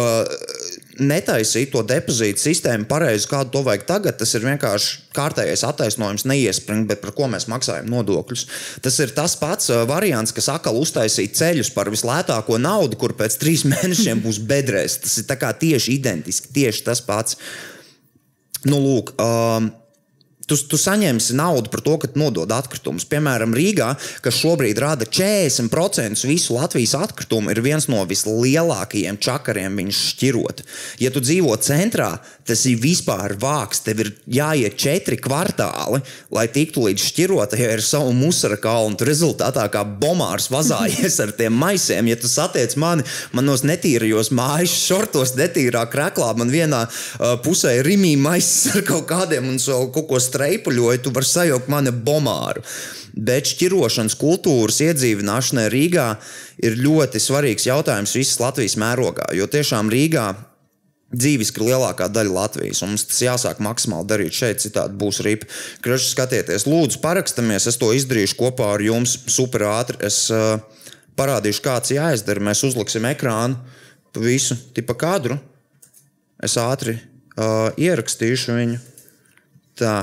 netaisīt 1.01 1.71
to 1.71 1.81
depozītu 1.87 2.37
sistēmu 2.37 2.85
pareizi, 2.85 3.27
kādu 3.31 3.51
to 3.55 3.63
vajag 3.63 3.85
tagad, 3.87 4.17
tas 4.19 4.33
ir 4.35 4.43
vienkārši 4.43 4.99
kārtējais 5.15 5.63
attaisnojums, 5.65 6.27
neiespringt, 6.29 6.87
bet 6.89 7.01
par 7.01 7.13
ko 7.15 7.29
mēs 7.31 7.47
maksājam 7.49 7.89
nodokļus. 7.89 8.45
Tas 8.83 8.99
ir 8.99 9.15
tas 9.15 9.35
pats 9.39 9.71
uh, 9.71 9.85
variants, 9.89 10.33
kas 10.35 10.51
atkal 10.51 10.77
uztaisīt 10.77 11.37
ceļus 11.39 11.71
par 11.73 11.89
vislētāko 11.89 12.59
naudu, 12.61 12.99
kur 12.99 13.15
pēc 13.17 13.39
trīs 13.41 13.65
mēnešiem 13.71 14.21
būs 14.21 14.41
bedrēs. 14.45 14.99
Tas 15.01 15.17
ir 15.23 15.29
tieši 15.31 15.95
identiski, 15.95 16.51
tieši 16.53 16.85
tas 16.85 17.01
pats. 17.01 17.39
Nu, 18.67 18.77
lūk, 18.77 19.15
um, 19.17 19.71
Tu, 20.49 20.57
tu 20.67 20.77
saņemsi 20.79 21.35
naudu 21.37 21.69
par 21.71 21.83
to, 21.85 21.95
ka 22.01 22.09
nodod 22.17 22.49
atkritumus. 22.51 23.05
Piemēram, 23.09 23.53
Rīgā, 23.55 23.91
kas 24.25 24.39
šobrīd 24.41 24.79
rada 24.81 25.05
40% 25.05 26.25
visu 26.27 26.57
Latvijas 26.57 26.95
atkritumu, 26.97 27.53
ir 27.53 27.61
viens 27.63 27.87
no 27.91 28.01
vislielākajiem 28.09 29.19
čakariem 29.21 29.77
viņus 29.79 30.01
šķirot. 30.11 30.63
Ja 31.03 31.11
tu 31.13 31.21
dzīvo 31.23 31.55
centrā, 31.61 32.15
tas 32.47 32.65
ir 32.69 32.81
vispār 32.81 33.35
vāks. 33.39 33.83
Tev 33.85 34.01
ir 34.03 34.11
jāiet 34.29 34.77
četri 34.81 35.19
kvartāli, 35.21 36.01
lai 36.33 36.47
tiktu 36.51 36.87
līdz 36.87 37.05
šķirotajai 37.11 37.69
ar 37.77 37.85
savu 37.85 38.11
musara 38.17 38.57
kalnu. 38.61 38.97
Tu 38.99 39.07
rezultātā 39.07 39.67
kā 39.71 39.85
bomārs 39.85 40.49
vazājies 40.51 41.19
ar 41.23 41.35
tiem 41.37 41.55
maisiem. 41.61 42.09
Ja 42.11 42.17
tu 42.19 42.29
satiec 42.31 42.75
mani 42.81 43.05
manos 43.35 43.63
netīrajos 43.67 44.33
mājas 44.35 44.73
šortos, 44.87 45.35
netīrā 45.39 45.85
krāklā, 45.91 46.33
man 46.37 46.51
vienā 46.53 46.83
uh, 46.87 47.37
pusē 47.45 47.77
ir 47.79 47.87
rīmī 47.87 48.15
maisis 48.19 48.75
ar 48.75 48.85
kaut 48.87 49.07
kādiem 49.09 49.47
un 49.51 49.61
kaut 49.93 50.07
ko 50.09 50.19
streipuļoju, 50.31 51.03
tu 51.05 51.13
vari 51.15 51.27
sajaukt 51.27 51.71
mani 51.71 51.91
bomāru. 51.91 52.63
Bet 53.11 53.49
šķirošanas 53.51 54.15
kultūras 54.19 54.79
iedzīvināšanai 54.85 55.67
Rīgā 55.71 56.07
ir 56.63 56.79
ļoti 56.79 57.19
svarīgs 57.19 57.67
jautājums 57.67 58.15
visas 58.15 58.39
Latvijas 58.39 58.77
mērogā. 58.79 59.27
Jo 59.35 59.49
tiešām 59.51 59.91
Rīgā 59.91 60.29
dzīviski 61.11 61.59
ir 61.61 61.71
lielākā 61.71 62.07
daļa 62.11 62.33
Latvijas. 62.35 62.81
Mums 62.85 63.05
tas 63.09 63.21
jāsāk 63.23 63.61
maksimāli 63.63 64.07
darīt 64.07 64.35
šeit, 64.35 64.63
citādi 64.63 64.97
būs 64.99 65.21
ripa. 65.25 65.49
Krašs, 65.83 66.11
skatieties, 66.15 66.67
lūdzu, 66.69 67.01
parakstamies. 67.03 67.67
Es 67.67 67.79
to 67.81 67.91
izdarīšu 67.95 68.37
kopā 68.39 68.71
ar 68.77 68.83
jums 68.85 69.17
super 69.31 69.67
ātri. 69.73 69.99
Es 70.07 70.23
uh, 70.33 70.61
parādīšu, 71.19 71.63
kāds 71.65 71.93
jāizdara. 71.95 72.43
Mēs 72.51 72.63
uzliksim 72.67 73.07
ekrānu 73.11 73.59
visu 74.15 74.57
tipa 74.75 74.95
kadru. 74.99 75.39
Es 76.41 76.55
ātri 76.59 76.97
uh, 76.97 77.69
ierakstīšu 77.75 78.55
viņu. 78.57 78.79
Tā, 79.79 79.95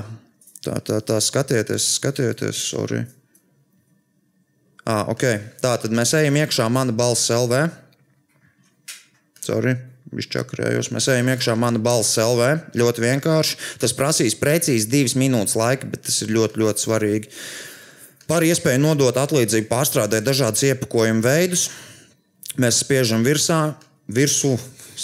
tā, 0.65 0.79
tā, 0.85 1.01
tā 1.05 1.19
skatieties, 1.23 1.91
skatieties, 1.99 2.63
sorry. 2.71 3.03
Ah, 4.87 5.05
okay. 5.11 5.37
Tā 5.61 5.75
tad 5.81 5.93
mēs 5.93 6.15
ejam 6.17 6.39
iekšā 6.41 6.65
mana 6.73 6.95
balss 6.95 7.29
LV. 7.33 7.67
Sorry 9.45 9.77
izčakarējos. 10.17 10.89
Mēs 10.93 11.07
ejam 11.13 11.29
iekšā, 11.33 11.55
mana 11.59 11.81
balss 11.81 12.17
LV. 12.21 12.73
Ļoti 12.77 13.03
vienkārši. 13.05 13.57
Tas 13.81 13.93
prasīs 13.97 14.37
precīzi 14.39 14.89
divas 14.89 15.15
minūtes 15.19 15.57
laika, 15.59 15.89
bet 15.89 16.07
tas 16.07 16.21
ir 16.25 16.33
ļoti, 16.33 16.61
ļoti 16.63 16.85
svarīgi. 16.85 17.31
Par 18.29 18.45
iespēju 18.45 18.81
nodot 18.81 19.17
atlīdzību 19.17 19.69
pārstrādāt 19.69 20.25
dažādus 20.25 20.65
iepakojumu 20.69 21.25
veidus. 21.25 21.69
Mēs 22.61 22.81
spiežam 22.83 23.23
virsā, 23.25 23.75
virsū, 24.09 24.55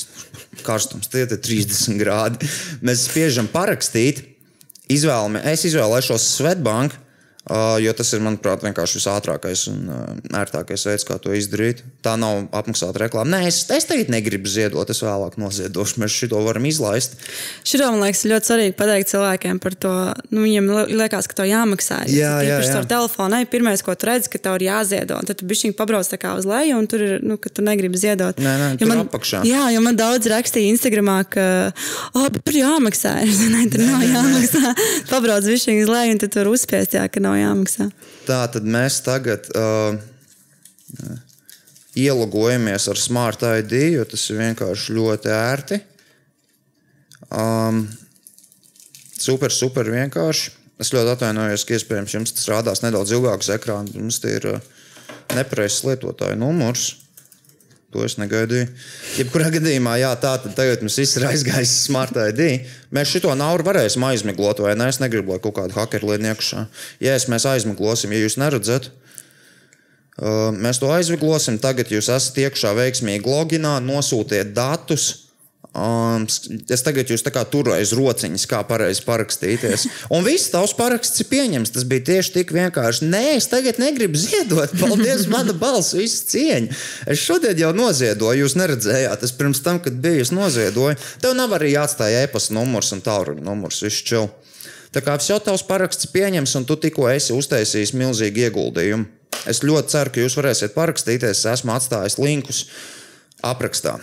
karstums, 0.67 1.09
tie 1.11 1.25
ir 1.25 1.33
30 1.33 2.01
grādi. 2.01 2.49
Mēs 2.85 3.07
spiežam 3.09 3.49
parakstīt, 3.51 4.23
izvēlamies, 4.91 5.45
es 5.53 5.65
izvēlēšos 5.71 6.29
Svetbanku 6.37 7.04
jo 7.81 7.91
tas 7.93 8.09
ir, 8.15 8.23
manuprāt, 8.25 8.63
vienkārši 8.65 8.97
visātrākais 8.97 9.67
un 9.69 9.89
ērtākais 10.33 10.87
veids, 10.89 11.05
kā 11.05 11.19
to 11.21 11.33
izdarīt. 11.37 11.83
Tā 12.05 12.15
nav 12.17 12.47
apmaksāta 12.55 13.03
reklāma. 13.03 13.37
Nē, 13.37 13.49
es, 13.51 13.59
es 13.69 13.85
tagad 13.85 14.09
negribu 14.09 14.49
ziedot, 14.49 14.89
es 14.89 15.01
vēlāk 15.05 15.37
noziedošu. 15.41 16.01
Mēs 16.01 16.15
šo 16.15 16.41
varam 16.41 16.65
izlaist. 16.65 17.19
Šito 17.67 17.91
man 17.93 18.01
liekas 18.07 18.25
ļoti 18.25 18.49
svarīgi 18.49 18.75
pateikt 18.79 19.11
cilvēkiem 19.13 19.61
par 19.61 19.77
to. 19.77 19.93
Nu, 20.31 20.41
viņiem 20.45 20.71
liekas, 20.89 21.29
ka 21.29 21.37
to 21.37 21.45
jāmaksā. 21.45 22.01
Jā, 22.09 22.33
jā, 22.45 22.57
jā. 22.65 22.73
Ar 22.79 22.89
telefonu 22.89 23.43
ir 23.43 23.51
pirmais, 23.51 23.83
ko 23.85 23.93
tu 23.93 24.09
redzi, 24.09 24.31
ka 24.33 24.41
tev 24.41 24.57
ir 24.59 24.67
jāziedo. 24.71 25.19
Tad 25.29 25.39
tu 25.39 25.49
bišķiņ 25.49 25.75
pabrauc 25.77 26.09
tā 26.09 26.19
kā 26.21 26.33
uz 26.39 26.49
leju, 26.49 26.79
un 26.81 26.89
tur 26.89 27.05
ir, 27.05 27.15
nu, 27.21 27.37
ka 27.41 27.53
tu 27.53 27.65
negribi 27.65 28.01
ziedot. 28.01 28.41
Nē, 28.41 28.55
nē, 28.61 28.69
jo 28.81 28.89
man, 28.89 29.03
apakšā. 29.05 29.43
Jā, 29.47 29.67
jo 29.75 29.85
man 29.85 29.99
daudz 29.99 30.29
rakstīja 30.33 30.73
Instagramā, 30.73 31.19
ka, 31.29 31.45
oh, 32.17 32.27
tur 32.41 32.57
jāmaksā. 32.57 33.15
Nē, 33.55 33.67
tur 33.73 33.85
nav 33.85 34.03
jāmaksā. 34.05 34.73
Pabrauc 35.11 35.45
bišķiņ 35.45 35.83
uz 35.85 35.93
leju, 35.93 36.15
un 36.15 36.21
tad 36.25 36.33
tur 36.35 36.49
uzspiest, 36.51 36.97
jā, 36.97 37.05
ka 37.11 37.23
nav 37.23 37.34
jāmaksā. 37.39 37.89
Tā 38.27 38.41
tad 38.53 38.67
mēs 38.67 38.99
tagad 39.05 39.47
uh, 39.55 39.97
ielogojamies 41.95 42.89
ar 42.91 42.99
Smart 42.99 43.45
ID, 43.47 43.75
jo 43.95 44.05
tas 44.09 44.25
ir 44.29 44.41
vienkārši 44.41 44.97
ļoti 44.97 45.33
ērti. 45.35 45.79
Um, 47.31 47.85
super, 49.17 49.53
super 49.53 49.89
vienkārši. 49.91 50.53
Es 50.81 50.91
ļoti 50.91 51.13
atvainojos, 51.13 51.63
ka 51.63 51.77
iespējams 51.77 52.17
jums 52.17 52.35
tas 52.35 52.49
rādās 52.51 52.83
nedaudz 52.83 53.13
ilgāks 53.15 53.49
ekrāns. 53.55 53.95
Mums 53.95 54.19
tie 54.23 54.35
ir 54.41 54.49
uh, 54.57 54.69
nepareizs 55.37 55.85
lietotāju 55.87 56.37
numurs. 56.39 56.89
To 57.95 58.03
es 58.03 58.17
negaidīju. 58.19 58.67
Jebkurā 59.21 59.47
gadījumā, 59.53 59.93
jā, 60.01 60.09
tā 60.19 60.33
tad 60.43 60.51
tagad 60.57 60.81
mums 60.83 60.97
viss 60.99 61.15
ir 61.15 61.23
aizgājis 61.29 61.71
Smart 61.85 62.17
ID. 62.19 62.67
Mēs 62.91 63.13
šo 63.13 63.31
nauru 63.39 63.63
varēsim 63.63 64.03
aizmiglot, 64.03 64.59
vai 64.65 64.73
ne? 64.75 64.89
Es 64.91 64.99
negribu, 64.99 65.31
lai 65.31 65.39
kaut 65.39 65.55
kāda 65.55 65.77
hackera 65.77 66.09
lieta 66.09 66.33
iekšā. 66.33 66.65
Ja 66.99 67.15
es 67.15 67.29
mēs 67.31 67.47
aizmiglosim, 67.47 68.11
ja 68.11 68.19
jūs 68.19 68.35
neredzat, 68.41 68.89
uh, 68.91 70.51
mēs 70.51 70.81
to 70.83 70.91
aizmiglosim. 70.91 71.61
Tagad 71.63 71.93
jūs 71.95 72.11
esat 72.11 72.41
iekšā 72.43 72.73
veiksmīgi 72.81 73.31
loginā, 73.31 73.77
nosūtiet 73.85 74.51
datus. 74.57 75.24
Um, 75.75 76.23
es 76.71 76.83
tagad 76.85 77.09
jūs 77.11 77.25
turu 77.51 77.73
aiz 77.75 77.91
rociņas, 77.97 78.45
kā 78.47 78.61
pareizi 78.63 79.03
parakstīties. 79.03 79.83
Un 80.15 80.23
viss 80.23 80.47
tavs 80.53 80.71
paraksts 80.77 81.19
ir 81.19 81.27
pieņemts. 81.27 81.73
Tas 81.75 81.83
bija 81.89 82.05
tieši 82.11 82.31
tik 82.37 82.53
vienkārši. 82.55 83.09
Nē, 83.11 83.23
es 83.35 83.49
tagad 83.51 83.81
negribu 83.83 84.15
ziedot. 84.15 84.71
Paldies, 84.81 85.25
mana 85.27 85.51
balss, 85.51 85.91
viss 85.97 86.23
cieņa. 86.31 86.79
Es 87.11 87.19
šodien 87.19 87.59
jau 87.59 87.73
noziedoju, 87.75 88.45
jūs 88.45 88.55
neredzējāt. 88.55 89.27
Es 89.27 89.35
pirms 89.35 89.59
tam, 89.65 89.83
kad 89.83 89.99
biju, 89.99 90.23
es 90.23 90.31
noziedoju. 90.35 90.95
Tev 91.19 91.35
nav 91.35 91.57
arī 91.59 91.73
jāatstāj 91.75 92.21
e-pasta 92.23 92.55
numurs 92.55 92.95
un 92.95 93.03
tālruņa 93.03 93.43
numurs. 93.43 93.83
Viss 93.83 94.07
čau. 94.07 94.29
Tā 94.95 95.03
kā 95.03 95.19
jau 95.19 95.41
tavs 95.43 95.67
paraksts 95.67 96.07
pieņems, 96.07 96.55
un 96.55 96.63
tu 96.63 96.79
tikko 96.79 97.09
esi 97.11 97.35
uztaisījis 97.35 97.97
milzīgu 97.99 98.47
ieguldījumu. 98.47 99.11
Es 99.43 99.59
ļoti 99.59 99.91
ceru, 99.91 100.15
ka 100.15 100.23
jūs 100.23 100.39
varēsiet 100.39 100.77
parakstīties. 100.77 101.43
Es 101.43 101.47
esmu 101.57 101.75
atstājis 101.75 102.15
linkus 102.23 102.67
aprakstā. 103.43 103.99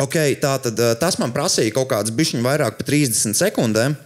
Ok, 0.00 0.16
tā 0.40 0.54
tad 0.64 0.78
eh, 0.80 0.94
tas 0.96 1.18
man 1.20 1.34
prasīja 1.34 1.74
kaut 1.76 1.90
kādas 1.90 2.14
bišķiņas 2.16 2.46
vairāk 2.46 2.78
par 2.80 2.88
30 2.88 3.36
sekundēm. 3.36 3.98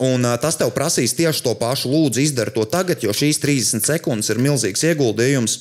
Un 0.00 0.24
uh, 0.24 0.38
tas 0.40 0.56
tev 0.56 0.70
prasīs 0.72 1.12
tieši 1.12 1.42
to 1.44 1.52
pašu. 1.60 1.90
Lūdzu, 1.92 2.22
izdari 2.22 2.54
to 2.54 2.64
tagad, 2.64 3.02
jo 3.04 3.12
šīs 3.12 3.42
30 3.42 3.84
sekundes 3.84 4.30
ir 4.32 4.40
milzīgs 4.40 4.86
ieguldījums 4.88 5.58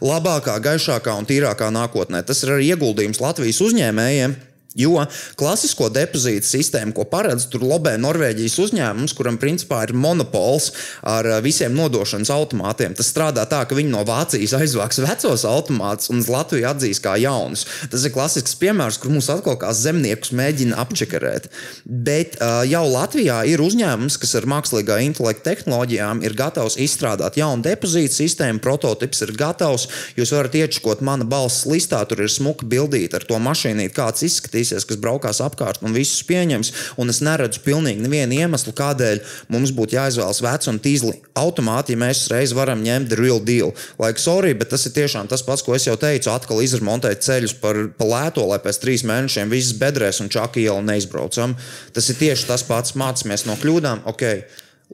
labākā, 0.00 0.54
gaišākā 0.64 1.12
un 1.20 1.28
tīrākā 1.28 1.68
nākotnē. 1.68 2.22
Tas 2.24 2.40
ir 2.46 2.54
arī 2.54 2.70
ieguldījums 2.72 3.20
Latvijas 3.20 3.60
uzņēmējiem. 3.66 4.38
Jo 4.74 5.04
klasisko 5.38 5.86
depozītu 5.94 6.48
sistēmu, 6.48 6.90
ko 6.96 7.04
paredz 7.06 7.46
tur 7.50 7.62
lobē 7.62 7.94
Norvēģijas 8.02 8.56
uzņēmums, 8.64 9.14
kuram 9.14 9.36
principā 9.38 9.84
ir 9.86 9.92
monopols 9.94 10.72
ar 11.06 11.28
visiem 11.44 11.76
nodošanas 11.78 12.32
automātiem, 12.34 12.96
tas 12.98 13.12
strādā 13.12 13.44
tā, 13.50 13.60
ka 13.70 13.78
viņi 13.78 13.92
no 13.92 14.02
Vācijas 14.08 14.56
aizvāks 14.58 14.98
vecos 15.04 15.44
automātus 15.46 16.10
un 16.10 16.18
uz 16.22 16.30
Latviju 16.32 16.66
atzīs 16.72 16.98
kā 17.04 17.14
jaunus. 17.22 17.62
Tas 17.92 18.02
ir 18.02 18.14
klasisks 18.14 18.56
piemērs, 18.58 18.98
kur 18.98 19.14
mums 19.14 19.30
atkal 19.30 19.54
kā 19.62 19.70
zemniekus 19.78 20.34
mēģina 20.34 20.80
apčakarēt. 20.82 21.46
Bet 21.86 22.34
uh, 22.40 22.64
jau 22.66 22.82
Latvijā 22.90 23.44
ir 23.46 23.62
uzņēmums, 23.62 24.18
kas 24.18 24.34
ar 24.40 24.48
mākslīgā 24.50 24.98
intelekta 25.06 25.52
tehnoloģijām 25.52 26.24
ir 26.26 26.34
gatavs 26.38 26.80
izstrādāt 26.82 27.38
jaunu 27.38 27.62
depozītu 27.62 28.18
sistēmu, 28.18 28.62
prototyps 28.64 29.22
ir 29.22 29.36
gatavs. 29.38 29.86
Jūs 30.18 30.34
varat 30.34 30.58
iečakot 30.58 31.04
mana 31.06 31.22
balss 31.28 31.62
listā, 31.70 32.02
tur 32.10 32.26
ir 32.26 32.32
smuka 32.32 32.66
bildīta 32.66 33.20
ar 33.20 33.28
to 33.30 33.38
mašīnīti, 33.38 33.94
kāds 33.94 34.26
izskatīs 34.26 34.63
skatīsies, 34.64 34.86
kas 34.88 35.00
braukās 35.00 35.40
apkārt 35.44 35.82
un 35.84 35.94
visus 35.94 36.22
pieņems. 36.26 36.72
Un 36.98 37.10
es 37.10 37.20
neredzu 37.20 37.60
pilnīgi 37.64 38.02
nevienu 38.02 38.38
iemeslu, 38.40 38.72
kādēļ 38.76 39.20
mums 39.52 39.72
būtu 39.74 39.96
jāizvēlas 39.96 40.42
vecs 40.42 40.68
un 40.68 40.80
tīzli 40.80 41.14
automāti, 41.36 41.94
ja 41.94 42.00
mēs 42.00 42.28
reiz 42.32 42.54
varam 42.54 42.82
ņemt 42.82 43.10
the 43.10 43.18
real 43.20 43.40
deal. 43.40 43.74
Like, 43.98 44.20
sorry, 44.20 44.54
bet 44.54 44.70
tas 44.70 44.86
ir 44.86 44.94
tiešām 44.96 45.28
tas 45.28 45.44
pats, 45.44 45.62
ko 45.62 45.74
es 45.74 45.86
jau 45.86 45.96
teicu. 45.96 46.30
Atkal 46.32 46.62
izremontēt 46.64 47.24
ceļus 47.24 47.56
par, 47.60 47.80
par 47.98 48.10
lēto, 48.10 48.46
lai 48.48 48.60
pēc 48.62 48.80
trīs 48.82 49.04
mēnešiem 49.04 49.52
viss 49.52 49.76
bedrēs 49.78 50.22
un 50.24 50.32
čaki 50.32 50.64
iela 50.64 50.82
neizbraucam. 50.84 51.56
Tas 51.94 52.10
ir 52.10 52.20
tieši 52.20 52.48
tas 52.50 52.64
pats. 52.66 52.96
Mācāmies 52.98 53.46
no 53.48 53.56
kļūdām. 53.60 54.04
Okay. 54.14 54.44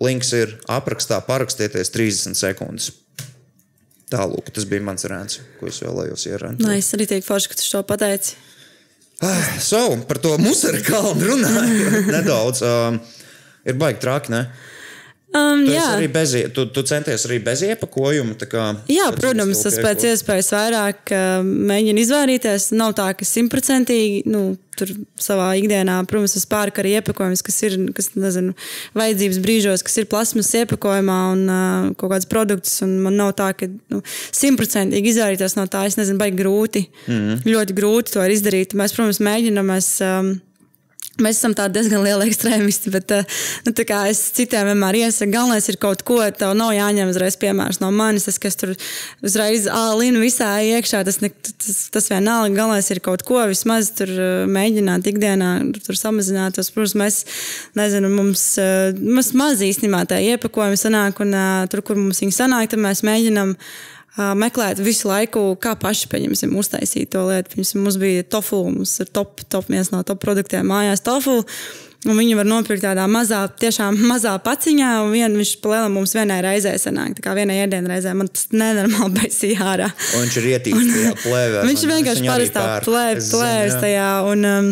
Links 0.00 0.30
ir 0.32 0.54
aprakstā, 0.70 1.18
parakstieties 1.26 1.90
30 1.92 2.38
sekundes. 2.38 2.92
Tālūk, 4.10 4.48
tas 4.54 4.64
bija 4.66 4.82
mans 4.82 5.04
rēns, 5.06 5.38
ko 5.60 5.68
es 5.70 5.78
vēlējos 5.84 6.24
ieraudzīt. 6.30 6.64
Nē, 6.66 6.78
es 6.80 6.88
arī 6.96 7.06
teiktu, 7.10 7.28
forši, 7.28 7.50
ka 7.50 7.58
tu 7.58 7.66
to 7.68 7.82
pateici. 7.86 8.38
So, 9.60 9.82
par 10.08 10.16
to 10.24 10.36
musēra 10.40 10.80
kalnu 10.84 11.26
runājot 11.28 12.08
nedaudz. 12.16 12.62
Um, 12.64 13.00
ir 13.68 13.76
baigi 13.80 14.00
traki, 14.00 14.32
ne? 14.32 14.46
Um, 15.30 15.62
Tu, 15.62 15.76
jā. 15.76 16.08
bez, 16.10 16.32
tu, 16.50 16.64
tu 16.74 16.82
centies 16.82 17.22
arī 17.28 17.36
bez 17.44 17.60
iepakojuma. 17.62 18.34
Kā, 18.50 18.64
Jā, 18.90 19.12
protams, 19.14 19.60
es 19.68 19.76
pēc 19.78 20.08
iespējas 20.08 20.48
vairāk 20.56 21.12
uh, 21.14 21.44
mēģinu 21.44 22.02
izvairīties. 22.02 22.72
Nav 22.74 22.96
tā, 22.98 23.06
ka 23.14 23.28
simtprocentīgi 23.28 24.24
nu, 24.26 24.56
tur 24.74 24.90
savā 25.22 25.52
ikdienā, 25.60 26.00
protams, 26.10 26.34
es 26.40 26.48
pērku 26.50 26.82
arī 26.82 26.96
iepakojumus, 26.98 27.44
kas 27.46 27.60
ir 27.68 27.78
kas, 27.94 28.10
nezinu, 28.18 28.56
vajadzības 28.98 29.40
brīžos, 29.46 29.86
kas 29.86 30.02
ir 30.02 30.10
plasmas 30.10 30.50
iepakojumā 30.64 31.20
un 31.36 31.46
uh, 31.46 31.88
kaut 32.00 32.10
kāds 32.16 32.26
produkts. 32.30 32.80
un 32.82 32.98
Man 33.06 33.20
nav 33.20 33.36
tā, 33.38 33.52
ka 33.54 33.70
nu, 33.70 34.02
simtprocentīgi 34.34 35.14
izvairīties 35.14 35.54
no 35.60 35.70
tā. 35.70 35.86
Es 35.86 36.00
nezinu, 36.00 36.18
baigi 36.18 36.42
grūti. 36.42 36.88
Mm 37.06 37.18
-hmm. 37.22 37.50
Ļoti 37.54 37.78
grūti 37.78 38.18
to 38.18 38.26
izdarīt. 38.26 38.74
Mēs, 38.74 38.98
protams, 38.98 39.22
mēģinām. 39.22 39.74
Mēs, 39.76 39.94
um, 40.02 40.40
Mēs 41.18 41.40
esam 41.40 41.52
diezgan 41.52 42.04
lieli 42.04 42.28
ekstrēmisti, 42.30 42.92
bet 42.94 43.10
uh, 43.12 43.40
nu, 43.66 43.72
es 44.08 44.20
citiem 44.36 44.70
vienmēr 44.70 45.00
iesaku, 45.02 45.32
galvenais 45.34 45.66
ir 45.68 45.76
kaut 45.82 46.04
ko, 46.06 46.20
tev 46.32 46.54
nav 46.56 46.70
jāņem 46.76 47.10
uzreiz 47.10 47.36
piemērs 47.40 47.80
no 47.82 47.90
manis. 47.92 48.28
Tas, 48.28 48.38
kas 48.40 48.56
tur 48.60 48.72
uzreiz 49.26 49.66
ālina 49.66 50.22
visā 50.22 50.48
iekšā, 50.64 51.02
tas, 51.04 51.20
ne, 51.20 51.32
tas, 51.34 51.82
tas 51.92 52.08
vienalga. 52.12 52.54
Galvenais 52.56 52.88
ir 52.94 53.02
kaut 53.04 53.26
ko 53.26 53.42
vismaz 53.50 53.90
tur 53.98 54.14
uh, 54.14 54.48
mēģināt 54.48 55.10
ikdienā 55.10 55.52
tur 55.82 55.98
samazināt. 55.98 56.56
Tos, 56.56 56.72
protams, 56.72 56.96
mēs, 57.02 57.20
nezinu, 57.76 58.14
mums, 58.14 58.46
uh, 58.62 58.88
mums 58.96 59.34
maz 59.36 59.66
īstenībā 59.66 60.06
tā 60.08 60.22
iepakojumi 60.30 60.80
sanāk, 60.80 61.20
un 61.26 61.36
tur, 61.72 61.84
kur 61.84 62.00
mums 62.00 62.22
viņi 62.22 62.38
sanāk, 62.38 62.70
tad 62.72 62.86
mēs 62.86 63.04
mēģinām 63.04 63.58
meklēt 64.16 64.80
visu 64.82 65.10
laiku, 65.10 65.44
kā 65.60 65.76
paši 65.78 66.08
pieņemsim, 66.10 66.56
uztaisīt 66.58 67.12
to 67.14 67.26
lietu. 67.28 67.54
Piemēram, 67.54 67.84
mums 67.84 68.00
bija 68.00 68.24
tofu, 68.26 68.64
mums 68.70 68.96
ir 69.02 69.12
top, 69.14 69.44
top 69.48 69.70
viens 69.70 69.92
no 69.94 70.02
top 70.06 70.22
produktiem 70.24 70.66
mājās 70.66 71.04
tofu. 71.06 71.40
Un 72.08 72.16
viņi 72.16 72.32
var 72.38 72.46
nopirkt 72.48 72.80
tādā 72.80 73.04
mazā, 73.12 73.42
tiešām 73.60 73.98
mazā 74.08 74.32
paciņā, 74.40 74.92
un 75.04 75.10
vien, 75.12 75.34
viņš 75.36 75.50
palielinās 75.60 75.92
mums 75.92 76.14
vienai 76.16 76.38
reizē 76.46 76.72
sanāk. 76.80 77.18
Tā 77.18 77.26
kā 77.26 77.34
vienai 77.36 77.58
ēdienu 77.66 77.92
reizē 77.92 78.14
man 78.16 78.30
tas 78.32 78.48
nenormāli 78.54 79.12
baisīja 79.18 79.66
ārā. 79.74 79.90
Un 80.16 80.24
viņš 80.24 80.38
ir 80.40 80.48
ietīts 80.54 80.86
tajā 80.94 81.16
plēvē. 81.26 81.64
Viņš 81.70 81.84
vienkārši 81.92 82.24
parastā 82.24 82.64
plēvis 82.86 83.76
tajā. 83.84 84.08
Un, 84.32 84.48
um, 84.48 84.70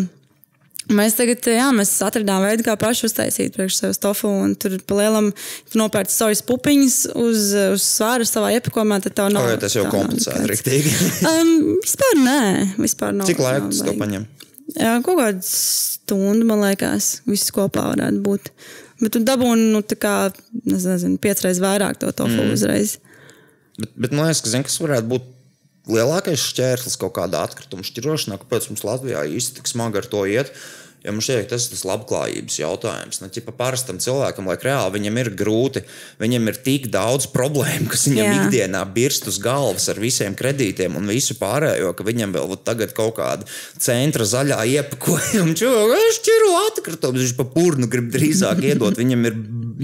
Mēs 0.89 1.13
tagad 1.13 1.45
jā, 1.45 1.67
mēs 1.75 1.91
atradām 2.01 2.41
veidu, 2.41 2.63
kā 2.65 2.73
paši 2.79 3.05
uztaisīt 3.05 3.53
priekš 3.53 3.77
sevis 3.83 4.01
tofu. 4.01 4.29
un 4.29 4.55
Tur 4.57 4.79
palielam, 4.89 5.29
tu 5.69 5.81
nopērci 5.81 6.15
sojas 6.15 6.41
pupiņas 6.47 6.97
uz, 7.13 7.51
uz 7.75 7.85
svāru 7.85 8.25
savā 8.25 8.49
iepakojumā, 8.57 8.97
tad 9.05 9.17
tev 9.19 9.29
nav. 9.33 9.51
Tas 9.61 9.77
jau 9.77 9.85
tā 9.85 9.93
komplicēti, 9.93 10.49
riktīgi. 10.49 10.95
Um, 11.29 11.51
vispār 11.83 12.15
nē, 12.17 12.41
vispār 12.81 13.13
nav. 13.15 13.29
Cik 13.29 13.41
laika 13.43 13.63
nav 13.67 13.73
tas 13.73 13.83
to 13.85 13.95
paņem? 13.99 14.25
Jā, 14.75 14.93
kaut 15.05 15.19
kāda 15.19 15.45
stunda, 15.45 16.45
man 16.49 16.63
liekas, 16.65 17.19
viss 17.29 17.53
kopā 17.53 17.89
varētu 17.91 18.21
būt. 18.25 18.51
Bet 18.99 19.13
tu 19.15 19.21
dabūni, 19.23 19.69
nu, 19.75 19.83
tā 19.85 19.95
kā, 19.99 20.15
nezinu, 20.67 21.19
piecreiz 21.21 21.61
vairāk 21.63 22.01
to 22.01 22.09
tofu 22.11 22.41
mm. 22.41 22.55
uzreiz. 22.55 22.97
Bet, 23.77 23.93
bet 23.93 24.15
man 24.15 24.27
liekas, 24.27 24.41
ka 24.43 24.53
zin, 24.53 24.65
kas 24.65 24.81
varētu 24.81 25.11
būt 25.13 25.35
lielākais 25.89 26.43
šķērslis 26.51 26.97
kaut 27.01 27.15
kādā 27.17 27.41
atkrituma 27.47 27.85
šķirošanā, 27.85 28.39
kāpēc 28.41 28.69
mums 28.71 28.85
Latvijā 28.85 29.23
īsti 29.29 29.59
tik 29.59 29.71
smagi 29.71 30.01
ar 30.01 30.09
to 30.09 30.25
iet. 30.29 30.51
Ja 30.99 31.13
man 31.15 31.23
šķiet, 31.23 31.45
tas 31.47 31.63
ir 31.63 31.71
tas 31.77 31.85
labklājības 31.87 32.57
jautājums. 32.59 33.21
Nu, 33.21 33.29
ķipa, 33.31 33.53
parastam 33.55 34.01
cilvēkam, 34.03 34.49
lai 34.51 34.57
reāli 34.59 34.97
viņam 34.97 35.19
ir 35.21 35.29
grūti, 35.39 35.83
viņam 36.19 36.49
ir 36.51 36.57
tik 36.65 36.89
daudz 36.91 37.29
problēmu, 37.31 37.87
kas 37.93 38.03
viņam 38.09 38.25
Jā. 38.27 38.33
Ikdienā 38.41 38.81
birst 38.91 39.29
uz 39.31 39.37
galvas 39.39 39.87
ar 39.93 40.01
visiem 40.03 40.35
kredītiem 40.35 40.97
un 40.99 41.07
visu 41.07 41.37
pārējo, 41.39 41.93
ka 41.95 42.03
viņam 42.03 42.35
vēl 42.35 42.57
tagad 42.67 42.91
kaut 42.97 43.15
kāda 43.21 43.47
centra 43.79 44.27
zaļā 44.27 44.59
iepakojuma. 44.73 45.55
Šķiro 46.19 46.51
atkritumus, 46.65 47.23
viņš 47.23 47.35
pa 47.37 47.45
purnu 47.53 47.87
grib 47.91 48.11
drīzāk 48.11 48.59
iedot. 48.67 48.99
Viņam 48.99 49.23
ir 49.29 49.37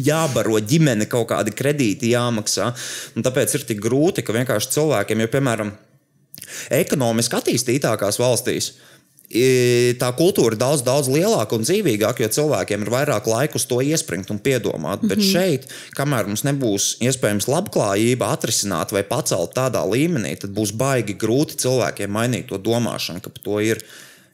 jābaro 0.10 0.60
ģimene, 0.60 1.08
kaut 1.08 1.30
kādi 1.32 1.56
kredīti 1.56 2.12
jāmaksā. 2.12 2.74
Un 3.16 3.24
tāpēc 3.24 3.56
ir 3.56 3.64
tik 3.72 3.80
grūti, 3.84 4.26
ka 4.26 4.36
vienkārši 4.36 4.74
cilvēkiem, 4.76 5.24
jo, 5.24 5.32
piemēram, 5.32 5.72
ekonomiski 6.76 7.40
attīstītākās 7.40 8.20
valstīs. 8.20 8.74
i- 8.76 8.95
Tā 9.26 10.10
kultūra 10.16 10.54
ir 10.54 10.60
daudz, 10.62 10.84
daudz 10.86 11.10
lielāka 11.10 11.58
un 11.58 11.66
dzīvīgāka, 11.66 12.24
jo 12.24 12.30
cilvēkiem 12.38 12.86
ir 12.86 12.92
vairāk 12.94 13.26
laika 13.28 13.58
uz 13.58 13.66
to 13.66 13.82
iespringt 13.82 14.30
un 14.32 14.40
piedomāt. 14.40 15.02
Mm 15.02 15.10
-hmm. 15.10 15.10
Bet 15.10 15.22
šeit, 15.22 15.68
kamēr 15.98 16.28
mums 16.30 16.46
nebūs 16.46 16.98
iespējams 17.02 17.50
labklājība 17.50 18.30
atrisināt 18.32 18.92
vai 18.92 19.04
pacelt 19.04 19.56
tādā 19.58 19.82
līmenī, 19.82 20.38
tad 20.38 20.54
būs 20.54 20.72
baigi 20.72 21.18
grūti 21.18 21.58
cilvēkiem 21.58 22.12
mainīt 22.12 22.48
to 22.48 22.58
domāšanu, 22.58 23.22
ka 23.22 23.30
to 23.44 23.60
ir 23.60 23.82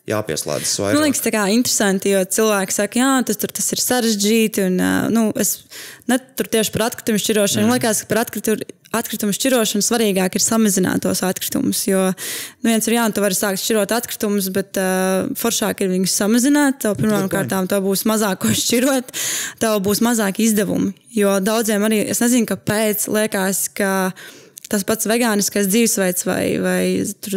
jāpieslēdzas 0.09 0.73
Man 0.79 0.87
vairāk. 0.87 1.05
liekas, 1.05 1.23
tā 1.23 1.31
kā 1.33 1.45
interesanti, 1.53 2.11
jo 2.15 2.21
cilvēki 2.37 2.75
saka, 2.75 2.99
jā, 3.01 3.09
tas, 3.27 3.37
tur, 3.41 3.53
tas 3.53 3.67
ir 3.75 3.81
sarežģīti. 3.83 4.67
Un, 4.69 4.83
nu, 5.13 5.25
es 5.39 5.59
ne 6.09 6.17
tur 6.17 6.49
tieši 6.51 6.73
par 6.73 6.87
atkritumu 6.89 7.21
šķirošanu. 7.21 7.67
Man 7.67 7.77
liekas, 7.77 8.01
ka 8.01 8.09
par 8.09 8.23
atkritumu, 8.23 8.65
atkritumu 8.97 9.35
šķirošanu 9.35 9.85
svarīgāk 9.85 10.35
ir 10.35 10.43
samazināt 10.43 11.05
tos 11.05 11.21
atkritumus. 11.27 11.83
Jo 11.87 12.07
nu, 12.09 12.71
viens 12.71 12.89
ir, 12.89 12.97
jā, 12.97 13.05
tu 13.13 13.23
vari 13.23 13.37
sākt 13.37 13.61
šķirot 13.61 13.93
atkritumus, 13.95 14.49
bet 14.55 14.81
uh, 14.81 15.29
foršāk 15.39 15.85
ir 15.85 15.93
viņus 15.93 16.17
samazināt. 16.23 16.81
Tev 16.83 16.97
pirmkārt, 16.99 17.53
tev 17.71 17.85
būs 17.85 18.05
mazāk 18.09 18.41
ko 18.43 18.51
šķirot, 18.63 19.15
tev 19.61 19.79
būs 19.85 20.03
mazāk 20.03 20.41
izdevumi. 20.43 20.95
Jo 21.15 21.39
daudziem 21.43 21.85
arī, 21.87 22.03
es 22.09 22.23
nezinu, 22.23 22.49
kāpēc 22.49 23.05
liekas, 23.11 23.67
ka 23.77 23.93
tas 24.71 24.85
pats 24.87 25.09
vegāniskais 25.09 25.69
dzīvesveids 25.71 26.27
vai, 26.27 26.43
vai 26.63 26.83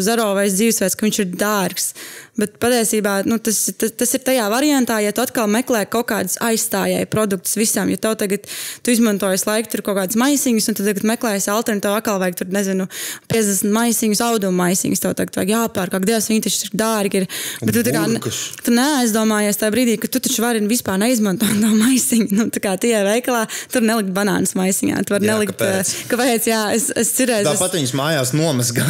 zero 0.06 0.30
vai 0.36 0.46
dzīvesveids, 0.52 0.96
ka 0.98 1.06
viņš 1.08 1.20
ir 1.24 1.32
dārgs. 1.40 1.90
Bet 2.34 2.56
patiesībā 2.58 3.20
nu, 3.28 3.36
tas, 3.38 3.60
tas, 3.78 3.92
tas 3.94 4.12
ir 4.16 4.22
tajā 4.26 4.48
variantā, 4.50 4.96
ja 5.04 5.12
tu 5.14 5.22
atkal 5.22 5.46
meklē 5.50 5.84
kaut 5.86 6.08
kādus 6.10 6.34
aizstājēju 6.42 7.06
produktus 7.12 7.54
visam. 7.54 7.90
Ja 7.92 8.00
tev 8.02 8.16
tagad 8.18 8.48
tu 8.82 8.90
izmantojies 8.90 9.46
laiku, 9.46 9.70
tur 9.70 9.84
kaut 9.86 10.00
kādas 10.00 10.18
maisiņas, 10.18 10.66
un 10.70 10.78
tu 10.78 10.86
tagad 10.86 11.06
meklēsi 11.06 11.52
alternatīvu, 11.54 11.94
atkal 12.00 12.18
vajag 12.22 12.40
tur, 12.40 12.50
nezinu, 12.54 12.88
50 13.30 13.70
maisiņus, 13.76 14.22
audumu 14.26 14.58
maisiņus. 14.58 15.02
Tev 15.04 15.14
tagad 15.20 15.38
vajag 15.38 15.52
jāpērk, 15.54 15.94
ak, 16.00 16.08
Dievs, 16.10 16.26
viņi 16.32 16.44
taču 16.48 16.66
ir 16.66 16.74
dārgi. 16.82 17.22
Ir. 17.22 17.28
Bet 17.62 17.78
tu, 17.78 17.84
tā 17.86 17.94
kā, 17.94 18.34
tu 18.66 18.74
neaizdomājies 18.74 19.62
tajā 19.62 19.74
brīdī, 19.76 19.96
ka 20.02 20.10
tu 20.10 20.22
taču 20.26 20.42
vari 20.42 20.64
vispār 20.66 20.98
neizmantot 21.04 21.54
to 21.54 21.70
maisiņu. 21.84 22.28
Nu, 22.34 22.48
tā 22.50 22.64
kā 22.66 22.74
tie 22.82 22.96
veikalā, 23.06 23.44
tur 23.70 23.86
nelikt 23.86 24.10
banānas 24.16 24.56
maisiņā. 24.58 25.04
Tu 25.06 25.14
vari 25.14 25.30
nelikt, 25.30 25.54
kāpēc? 25.54 25.94
eh, 25.94 26.10
kāpēc, 26.10 26.50
jā, 26.50 26.60
es, 26.74 26.90
es 26.98 27.14
cerēju. 27.24 27.48
Tāpat 27.48 27.76
viņas 27.78 27.94
mājās 27.98 28.32
nomazgā. 28.36 28.86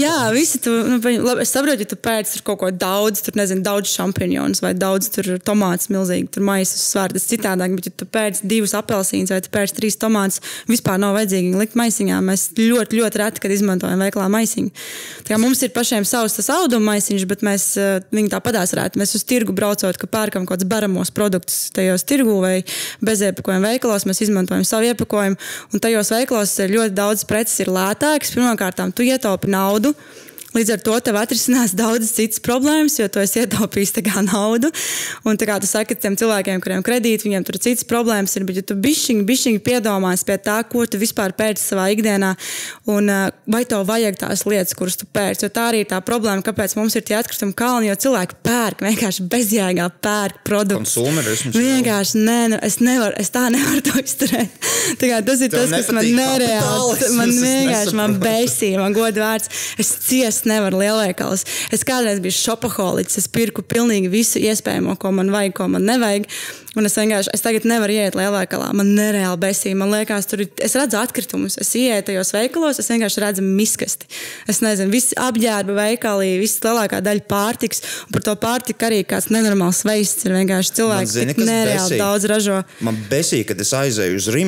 Jā, 0.00 0.16
visi 0.34 0.60
tu, 0.64 0.72
nu, 0.88 0.98
labi, 1.02 1.44
es 1.44 1.52
saprotu, 1.54 1.84
ja 1.84 1.90
tu 1.90 1.98
pēc 2.00 2.32
tur 2.34 2.44
kaut 2.48 2.60
ko 2.62 2.70
daudz, 2.74 3.22
tur 3.24 3.38
nezinu, 3.38 3.64
daudz 3.64 3.92
šampūņus 3.94 4.62
vai 4.64 4.72
daudz 4.78 5.10
tur 5.14 5.30
tomātus, 5.44 5.90
milzīgi 5.92 6.30
tur 6.34 6.46
maisas 6.46 6.82
svārdas 6.92 7.26
citādāk, 7.30 7.74
bet 7.78 7.90
ja 7.90 7.94
tu 7.94 8.08
pēc 8.08 8.42
divus 8.46 8.74
apelsīnus 8.78 9.34
vai 9.34 9.40
tu 9.44 9.52
pēc 9.54 9.74
trīs 9.76 9.98
tomātus, 10.00 10.40
vispār 10.70 11.00
nav 11.02 11.16
vajadzīgi 11.18 11.54
likt 11.58 11.78
maisiņā. 11.78 12.20
Mēs 12.24 12.48
ļoti, 12.58 13.00
ļoti 13.00 13.22
reti, 13.22 13.44
kad 13.44 13.54
izmantojam 13.54 14.02
veiklā 14.04 14.28
maisiņu. 14.32 14.72
Tā 15.24 15.34
kā 15.34 15.40
mums 15.42 15.62
ir 15.64 15.74
pašiem 15.74 16.06
savs 16.08 16.38
tas 16.38 16.50
auduma 16.54 16.94
maisiņš, 16.94 17.26
bet 17.30 17.44
mēs 17.46 17.68
eh, 17.80 17.96
viņu 18.14 18.32
tāpatās 18.34 18.74
varētu. 18.74 19.00
Mēs 19.00 19.16
uz 19.18 19.26
tirgu 19.28 19.54
braucot, 19.56 19.98
ka 20.00 20.10
pērkam 20.10 20.48
kaut 20.48 20.54
kādus 20.54 20.70
baramos 20.70 21.10
produktus 21.14 21.70
tajos 21.74 22.04
tirgu 22.06 22.38
vai 22.42 22.54
beziepakojumu 23.04 23.72
veikalos, 23.72 24.06
mēs 24.08 24.22
izmantojam 24.26 24.64
savu 24.66 24.90
iepakojumu. 24.90 25.38
Un 25.72 25.82
tajos 25.82 26.12
veikalos 26.14 26.52
ir 26.62 26.74
ļoti 26.76 26.94
daudz 26.94 27.24
preces 27.28 27.63
ir 27.64 27.72
lētākas. 27.74 28.32
Pirmkārt, 28.34 28.82
tu 28.94 29.06
ietaupi 29.06 29.50
naudu. 29.52 29.94
Līdz 30.54 30.70
ar 30.70 30.82
to 30.86 30.94
tev 31.02 31.16
atrisinās 31.18 31.72
daudzas 31.74 32.12
citas 32.14 32.38
problēmas, 32.44 32.94
jo 33.00 33.08
tu 33.10 33.18
esi 33.18 33.40
ietaupījis 33.42 33.96
naudu. 34.22 34.70
Un 35.26 35.38
tā 35.40 35.48
kā 35.48 35.56
tu 35.58 35.66
saki 35.66 35.96
tiem 35.98 36.14
cilvēkiem, 36.18 36.60
kuriem 36.62 36.78
ir 36.78 36.86
kredīti, 36.86 37.26
viņiem 37.26 37.46
tur 37.46 37.58
citas 37.58 37.86
problēmas 37.90 38.36
ir. 38.38 38.44
Bet, 38.46 38.60
ja 38.60 38.66
tu 38.66 38.76
bišķiņi, 38.78 39.24
bišķiņi 39.26 39.62
piedomās 39.66 40.22
pie 40.26 40.36
tā, 40.38 40.60
ko 40.70 40.84
tu 40.86 41.00
vispār 41.00 41.34
pēc 41.34 41.58
savā 41.58 41.88
ikdienā, 41.94 42.34
un 42.86 43.10
uh, 43.10 43.32
vai 43.50 43.64
tev 43.66 43.82
vajag 43.88 44.20
tās 44.20 44.44
lietas, 44.46 44.76
kuras 44.78 44.98
tu 45.00 45.08
pēc, 45.10 45.42
jo 45.42 45.50
tā 45.50 45.68
arī 45.72 45.82
ir 45.82 45.90
tā 45.90 45.98
problēma, 46.06 46.44
kāpēc 46.46 46.76
mums 46.78 46.94
ir 46.94 47.06
tie 47.08 47.18
atkritumi 47.18 47.56
kalni, 47.58 47.90
jo 47.90 47.98
cilvēki 48.06 48.38
pērk 48.46 48.84
vienkārši 48.86 49.26
bezjēgā 49.34 49.88
pērk 50.04 50.44
produktus. 50.46 50.94
Konsumerisms. 51.00 51.58
Vienkārši 51.58 52.22
nē, 52.22 52.38
nu, 52.54 52.60
es, 52.62 52.78
nevaru, 52.84 53.18
es 53.18 53.32
tā 53.34 53.48
nevaru 53.50 53.82
to 53.88 53.98
izturēt. 54.04 54.54
Tā 55.00 55.10
kā 55.10 55.18
tas 55.26 55.42
ir 55.42 55.50
Tev 55.50 55.64
tas, 55.64 55.74
kas 55.74 55.90
man 55.96 56.06
nereāli, 56.14 57.10
man 57.16 57.30
vienkārši 57.40 57.98
man 57.98 58.16
besīja, 58.22 58.80
man 58.82 58.94
godu 58.94 59.22
vārds. 59.24 59.50
Es 59.80 59.90
ciest 60.44 60.50
nevaru 60.50 60.80
lielveikalos. 60.82 61.44
Es 61.72 61.84
kādreiz 61.84 62.20
biju 62.20 62.36
šopaholiķis, 62.36 63.18
es 63.18 63.28
pirku 63.28 63.62
pilnīgi 63.62 64.10
visu 64.12 64.38
iespējamo, 64.42 64.96
ko 64.98 65.12
man 65.12 65.32
vajag, 65.32 65.56
ko 65.56 65.68
man 65.68 65.86
nevajag. 65.88 66.28
Un 66.78 66.88
es 66.88 66.96
vienkārši, 66.98 67.32
es 67.34 67.44
tagad 67.44 67.66
nevaru 67.68 67.94
iet 67.94 68.16
lielveikalā. 68.18 68.70
Man 68.76 68.94
nereāli 68.96 69.40
besīja. 69.42 69.78
Man 69.78 69.92
liekas, 69.94 70.28
tur 70.30 70.44
ir, 70.44 70.50
es 70.62 70.74
redzu 70.78 70.98
atkritumus. 71.00 71.58
Es 71.62 71.70
ieeju 71.78 72.06
tajos 72.08 72.32
veikalos, 72.34 72.80
es 72.82 72.90
vienkārši 72.90 73.22
redzu 73.24 73.44
miskasti. 73.46 74.08
Es 74.50 74.60
nezinu, 74.64 74.92
visi 74.94 75.16
apģērba 75.20 75.76
veikali, 75.78 76.32
viss 76.42 76.62
lielākā 76.64 77.02
daļa 77.04 77.26
pārtiks. 77.30 77.84
Un 78.08 78.16
par 78.16 78.26
to 78.26 78.34
pārtiku 78.40 78.88
arī 78.88 79.02
kāds 79.08 79.30
nenormāls 79.34 79.84
veids 79.86 80.26
ir 80.26 80.34
vienkārši 80.36 80.74
cilvēks, 80.80 81.14
zini, 81.14 81.36
kas 81.38 81.48
nereāli 81.48 81.84
besīja? 81.84 82.00
daudz 82.02 82.28
ražo. 82.30 82.60
Man 82.84 82.98
besīk, 83.10 83.46
kad 83.52 83.62
es 83.62 83.74
aizēju 83.76 84.18
uz 84.18 84.30
Rīgā 84.34 84.42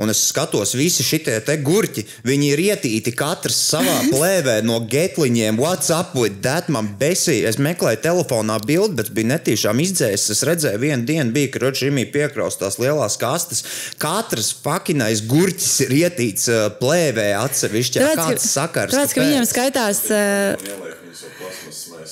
un 0.00 0.10
es 0.12 0.20
skatos, 0.30 0.72
visi 0.78 1.04
šie 1.04 1.20
te 1.22 1.56
gurķi. 1.60 2.04
Viņi 2.26 2.48
ir 2.54 2.62
ietīti 2.68 3.12
katrs 3.16 3.58
savā 3.72 3.98
plēvē 4.12 4.60
no 4.66 4.78
getliņiem. 4.88 5.58
What's 5.60 5.90
up 5.92 6.14
with 6.18 6.40
that? 6.46 6.70
Man 6.72 6.94
besīk. 7.00 7.44
Es 7.50 7.58
meklēju 7.62 8.00
telefonā 8.06 8.58
bildi, 8.64 9.00
bet 9.02 9.12
bija 9.16 9.34
netīšām 9.34 9.82
izdzēsis. 9.84 10.32
Es 10.36 10.44
redzēju, 10.48 10.80
vienu 10.82 11.06
dienu 11.08 11.34
bija, 11.34 11.52
ka 11.52 11.64
Rīgā 11.80 12.06
piekraust 12.12 12.60
tās 12.60 12.78
lielās 12.82 13.16
kastes. 13.20 13.64
Katrs 14.02 14.52
pakinais 14.64 15.24
gurķis 15.24 15.74
ir 15.86 15.96
ietīts 16.02 16.48
uh, 16.52 16.68
plēvē 16.80 17.32
atsevišķi. 17.40 18.04
Kāds 18.20 18.48
sakars? 18.52 18.92
tāpēc, 18.94 19.16
ka 19.16 19.26
viņiem 19.26 19.48
skaitās. 19.48 20.06
Uh. 20.12 20.90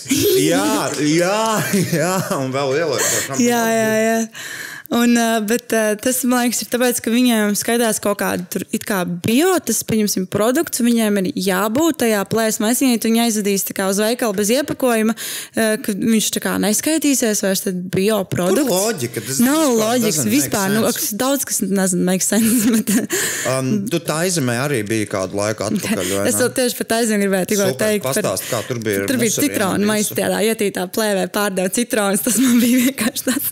Jā, 0.50 0.90
jā, 1.02 1.38
jā, 1.92 2.12
un 2.38 2.52
vēl 2.54 2.74
ieliekot. 2.78 3.40
Jā, 3.42 3.61
jā, 3.74 3.88
jā. 4.00 4.18
Un, 4.91 5.14
bet 5.47 5.70
tas, 6.03 6.16
man 6.26 6.47
liekas, 6.49 6.64
ir 6.64 6.70
tāpēc, 6.72 6.99
ka 7.05 7.12
viņiem 7.14 7.53
skaitās 7.59 8.01
kaut 8.03 8.18
kāda 8.18 8.43
tur 8.51 8.64
it 8.74 8.82
kā 8.88 9.05
bio, 9.07 9.53
tas, 9.62 9.84
pieņemsim, 9.86 10.24
produkts, 10.32 10.82
viņiem 10.82 11.20
ir 11.22 11.28
jābūt 11.38 12.01
tajā 12.03 12.24
plēsmā. 12.30 12.70
Maisiņā, 12.70 12.97
ja 12.97 13.01
tu 13.03 13.09
viņu 13.09 13.20
aizvedīsi 13.24 13.68
tā 13.70 13.74
kā 13.78 13.86
uz 13.91 13.99
veikalu 14.03 14.34
bez 14.36 14.51
iepakojuma, 14.53 15.14
ka 15.55 15.95
viņš 15.95 16.26
tā 16.36 16.43
kā 16.45 16.57
neskaitīsies 16.62 17.41
vairs 17.43 17.62
tad 17.64 17.78
bio 17.95 18.18
produkts. 18.30 18.70
loģika? 18.70 19.22
Tas 19.28 19.38
Nav 19.43 19.62
vispār 19.62 19.80
loģikas 19.80 20.28
vispār. 20.34 20.74
Nu, 20.74 20.82
daudz 21.22 21.47
kas 21.49 21.62
nezinu, 21.64 22.05
make 22.11 22.26
sense. 22.26 22.66
Bet, 22.74 22.93
Um, 23.51 23.70
tu 23.91 23.99
tā 24.05 24.20
aizemē 24.26 24.59
arī 24.66 24.82
bija 24.86 25.07
kādu 25.14 25.38
laiku 25.38 25.64
atpakaļ. 25.70 26.11
vai 26.18 26.26
Es 26.28 26.36
vēl 26.38 26.51
tieši 26.59 26.76
par 26.82 26.88
taisnību 26.93 27.22
gribēju 27.24 27.49
tikko 27.55 27.70
teikt. 27.80 28.05
pastāsti, 28.07 28.51
kā 28.53 28.61
tur 28.68 28.82
bija 28.84 29.07
Tur 29.09 29.18
bija 29.22 29.34
citronu 29.38 29.88
visu. 29.95 30.14
tādā 30.18 30.43
ietītā 30.51 30.84
plēvē, 30.93 31.24
pārdeva 31.34 31.72
citronus. 31.72 32.22
Tas 32.26 32.38
man 32.43 32.61
bija 32.62 32.84
vienkārši 32.91 33.26
tāds. 33.30 33.51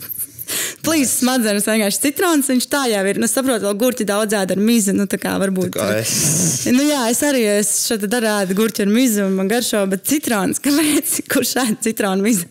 Plīs 0.86 1.12
smadzenes 1.20 1.66
vienkārši 1.66 2.00
citrons, 2.02 2.48
viņš 2.50 2.66
tā 2.70 2.84
jau 2.92 3.02
ir. 3.10 3.18
Nu, 3.20 3.28
saprotu, 3.30 3.66
vēl 3.66 3.78
gurķi 3.80 4.06
daudz 4.08 4.36
ēda 4.38 4.56
ar 4.56 4.62
mizu. 4.62 4.94
Nu, 4.96 5.08
tā 5.10 5.18
kā 5.20 5.34
varbūt. 5.42 5.72
kā 5.74 5.88
es. 5.98 6.12
Nu, 6.70 6.84
jā, 6.86 7.02
es 7.12 7.22
arī 7.26 7.44
es 7.58 7.72
šeit 7.88 8.06
daru 8.10 8.30
ēdu 8.30 8.56
gurķi 8.58 8.86
ar 8.86 8.92
mizu 8.92 9.26
un 9.26 9.38
man 9.40 9.50
garšo, 9.50 9.84
bet 9.90 10.06
citrons, 10.08 10.60
kāpēc? 10.64 11.18
Kurš 11.32 11.56
ēd 11.64 11.80
citronu 11.88 12.26
mizu? 12.26 12.48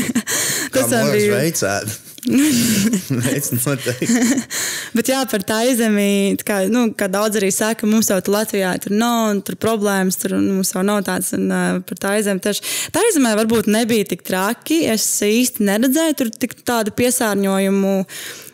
Kā 0.74 0.86
man 0.86 1.10
liekas, 1.12 1.34
veicēt. 1.34 2.09
Veids 3.24 3.52
noteikti. 3.54 4.24
Bet 4.96 5.08
jā, 5.12 5.20
par 5.30 5.44
tā 5.46 5.62
izemi, 5.70 6.36
kā, 6.46 6.62
nu, 6.72 6.88
kā 6.96 7.08
daudz 7.12 7.40
arī 7.40 7.48
saka, 7.54 7.88
mums 7.88 8.10
jau 8.12 8.18
tur 8.24 8.36
Latvijā 8.36 8.74
tur 8.84 8.94
nav 8.96 9.30
un 9.30 9.40
tur 9.46 9.56
problēmas, 9.60 10.20
tur 10.20 10.36
un 10.36 10.50
mums 10.58 10.74
jau 10.74 10.84
nav 10.86 11.02
tāds. 11.08 11.32
Un, 11.36 11.48
uh, 11.48 11.80
par 11.86 12.02
tā 12.02 12.16
izemi 12.20 12.44
tieši. 12.44 12.66
Tā 12.94 13.04
izemē 13.12 13.32
varbūt 13.40 13.70
nebija 13.72 14.10
tik 14.12 14.26
traki. 14.26 14.82
Es 14.92 15.08
īsti 15.24 15.64
neredzēju 15.70 16.20
tur 16.20 16.32
tik 16.44 16.58
tādu 16.68 16.94
piesārņojumu. 17.00 17.96
Uh, 18.04 18.46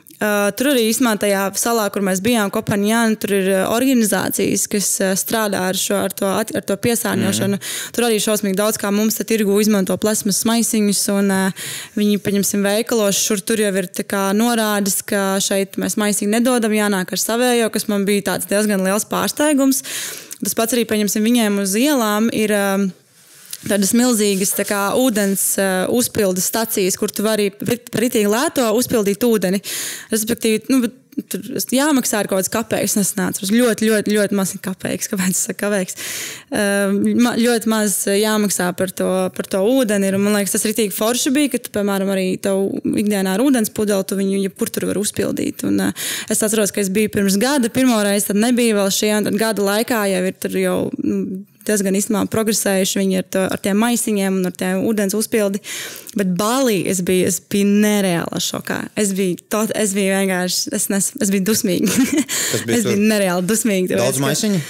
tur 0.57 0.71
arī 0.71 0.87
īstenībā 0.89 1.17
tajā 1.21 1.43
salā, 1.61 1.87
kur 1.93 2.05
mēs 2.07 2.23
bijām, 2.25 2.49
Kopenhāgenā, 2.55 3.19
tur 3.21 3.35
ir 3.37 3.51
uh, 3.53 3.62
organizācijas, 3.75 4.67
kas 4.73 4.89
uh, 5.03 5.12
strādā 5.19 5.67
ar, 5.69 5.77
šo, 5.77 5.99
ar, 6.07 6.14
to, 6.17 6.31
ar 6.31 6.64
to 6.64 6.77
piesārņošanu. 6.87 7.59
Mm. 7.59 7.93
Tur 7.97 8.09
arī 8.09 8.21
šausmīgi 8.25 8.57
daudz, 8.57 8.81
kā 8.81 8.93
mums 8.95 9.21
tirgu 9.29 9.59
izmanto 9.61 9.97
plasmas 10.01 10.41
maisiņus, 10.49 11.03
un 11.12 11.33
uh, 11.35 11.71
viņi, 11.99 12.21
paņemsim, 12.25 12.64
veikalos, 12.64 13.21
šur 13.21 13.45
tur 13.45 13.61
jau 13.61 13.73
ir 13.77 13.91
norādes, 14.37 15.03
ka 15.05 15.37
šeit 15.45 15.77
mēs 15.81 15.99
maisiņu 16.01 16.39
nedodam, 16.39 16.73
jānāk 16.77 17.12
ar 17.12 17.21
savējo, 17.21 17.73
kas 17.75 17.89
man 17.93 18.09
bija 18.09 18.39
diezgan 18.49 18.85
liels 18.87 19.09
pārsteigums. 19.11 19.83
Tas 20.41 20.57
pats 20.57 20.77
arī, 20.77 20.85
paņemsim, 20.89 21.25
viņiem 21.25 21.61
uz 21.64 21.77
ielām 21.81 22.33
ir. 22.33 22.57
Um, 22.57 22.89
Tādas 23.67 23.95
milzīgas 23.97 24.55
tā 24.57 24.67
kā, 24.69 24.83
ūdens 25.01 25.49
uh, 25.61 25.87
uzpildes 25.95 26.47
stacijas, 26.51 26.99
kur 27.01 27.12
tu 27.12 27.27
vari 27.27 27.51
itī 27.51 28.27
lēto 28.31 28.69
uzpildīt 28.79 29.27
ūdeni. 29.27 29.62
Respektīvi, 30.12 30.64
nu, 30.73 30.87
Tur 31.17 31.41
jāmaksā 31.73 32.19
ar 32.21 32.27
kaut 32.29 32.43
kādas 32.43 32.51
kapeikas. 32.53 32.95
Es 33.01 33.14
nācu 33.17 33.47
ļoti, 33.49 33.87
ļoti, 33.89 34.12
ļoti 34.12 34.37
maz 34.37 34.53
kapeikas. 34.61 35.09
Kāpēc 35.09 35.33
tas 35.33 35.49
ir 35.49 35.57
kapeiks? 35.57 35.97
Um, 36.51 36.99
ma, 37.25 37.33
ļoti 37.41 37.71
maz 37.73 37.97
jāmaksā 38.11 38.69
par 38.77 38.93
to, 38.93 39.09
par 39.33 39.49
to 39.49 39.62
ūdeni. 39.64 40.11
Ir, 40.11 40.19
man 40.21 40.37
liekas, 40.37 40.53
tas 40.59 40.69
ir 40.69 40.77
tik 40.77 40.93
forši 40.93 41.33
bija, 41.33 41.55
ka, 41.55 41.62
tu, 41.64 41.73
piemēram, 41.73 42.12
arī 42.12 42.27
tev 42.45 42.67
ikdienā 42.85 43.33
ar 43.33 43.45
ūdens 43.47 43.73
pudeli 43.73 44.05
tu 44.05 44.21
viņu 44.21 44.45
jebkur 44.45 44.75
tur 44.75 44.91
var 44.91 45.01
uzpildīt. 45.01 45.64
Un, 45.71 45.81
uh, 45.89 46.07
es 46.29 46.45
atceros, 46.45 46.75
ka 46.75 46.85
es 46.85 46.93
biju 46.93 47.14
pirms 47.17 47.41
gada, 47.41 47.73
pirmo 47.73 47.97
reizi, 48.05 48.29
tad 48.29 48.43
nebija 48.45 48.77
vēl 48.83 48.93
šie, 48.93 49.14
un 49.17 49.31
tad 49.31 49.41
gada 49.41 49.71
laikā 49.73 50.05
jau 50.12 50.25
ir 50.29 50.41
tur 50.43 50.61
jau. 50.61 50.81
Mm, 51.01 51.45
diezgan 51.67 51.99
īstenībā 51.99 52.25
progresējuši 52.33 53.03
viņi 53.03 53.21
ar, 53.21 53.29
to, 53.37 53.45
ar 53.57 53.62
tiem 53.62 53.79
maisiņiem 53.83 54.41
un 54.41 54.51
ar 54.51 54.57
tiem 54.57 54.83
ūdens 54.89 55.17
uzpildi. 55.19 55.62
Bet 56.17 56.33
Bālī 56.39 56.81
es 56.91 57.03
biju, 57.07 57.29
es 57.29 57.39
biju 57.41 57.69
nereāli 57.85 58.43
šokā. 58.43 58.81
Es 58.99 59.12
biju, 59.17 59.39
tot, 59.53 59.75
es 59.77 59.95
biju 59.97 60.17
vienkārši, 60.17 60.75
es, 60.79 60.91
nes, 60.93 61.12
es 61.21 61.33
biju 61.35 61.49
dusmīga. 61.53 62.05
es 62.77 62.87
biju 62.87 62.99
nereāli 63.03 63.49
dusmīga. 63.49 63.99
Daudz 64.01 64.23
maisiņu? 64.23 64.62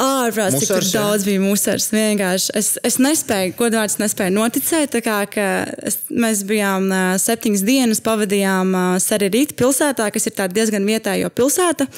ārprāts, 0.00 0.56
cik 0.60 0.70
Musars, 0.70 0.92
daudz 0.94 1.26
bija 1.28 1.42
musars. 1.42 1.88
Vienkārši 1.92 2.54
es, 2.58 2.70
es 2.86 2.96
nespēju, 3.02 3.54
godvārds 3.58 3.98
nespēju 4.00 4.34
noticēt. 4.36 4.96
Kā 5.04 5.18
es, 5.28 6.00
mēs 6.10 6.44
bijām 6.48 6.88
ā, 6.94 7.02
septiņas 7.20 7.64
dienas, 7.66 8.02
pavadījām 8.04 8.72
Sarirīta 9.02 9.56
pilsētā, 9.60 10.08
kas 10.14 10.30
ir 10.30 10.38
diezgan 10.54 10.88
vietējo 10.88 11.30
pilsēta. 11.34 11.88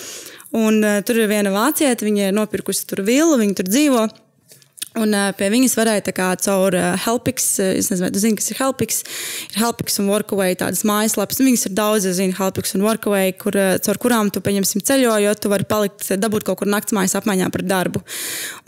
Un, 0.53 0.83
uh, 0.85 0.99
tur 1.07 1.23
ir 1.23 1.31
viena 1.31 1.53
vācieta, 1.55 2.05
viņa 2.05 2.29
ir 2.29 2.37
nopirkusi 2.37 2.85
tur 2.91 3.01
vilu, 3.07 3.39
viņa 3.41 3.57
tur 3.61 3.71
dzīvo. 3.71 4.03
Un 5.01 5.15
uh, 5.17 5.31
pie 5.37 5.49
viņas 5.53 5.75
varēja 5.79 6.13
kā 6.13 6.29
caur 6.45 6.75
uh, 6.77 6.91
Helpix, 7.01 7.47
uh, 7.63 7.71
es 7.79 7.89
nezinu, 7.89 8.05
vai 8.05 8.13
tu 8.13 8.21
zini, 8.21 8.37
kas 8.37 8.51
ir 8.53 8.59
Helpix. 8.61 9.01
Ir 9.55 9.61
Helpix 9.63 9.97
un 10.03 10.11
Workaway 10.13 10.57
tādas 10.61 10.85
mājaslapas. 10.89 11.41
Nu, 11.41 11.49
Viņas 11.49 11.67
ir 11.71 11.75
daudz, 11.79 12.09
es 12.11 12.19
zinu, 12.19 12.37
Helpix 12.37 12.77
un 12.77 12.85
Workaway, 12.85 13.33
kur, 13.41 13.57
uh, 13.57 13.79
caur 13.85 14.01
kurām 14.03 14.29
tu, 14.33 14.43
pieņemsim, 14.45 14.85
ceļojot, 14.85 15.41
tu 15.41 15.53
vari 15.53 15.69
palikt, 15.69 16.11
dabūt 16.21 16.45
kaut 16.49 16.61
kur 16.61 16.69
naktsmājas 16.73 17.17
apmaiņā 17.23 17.49
par 17.55 17.65
darbu. 17.65 18.03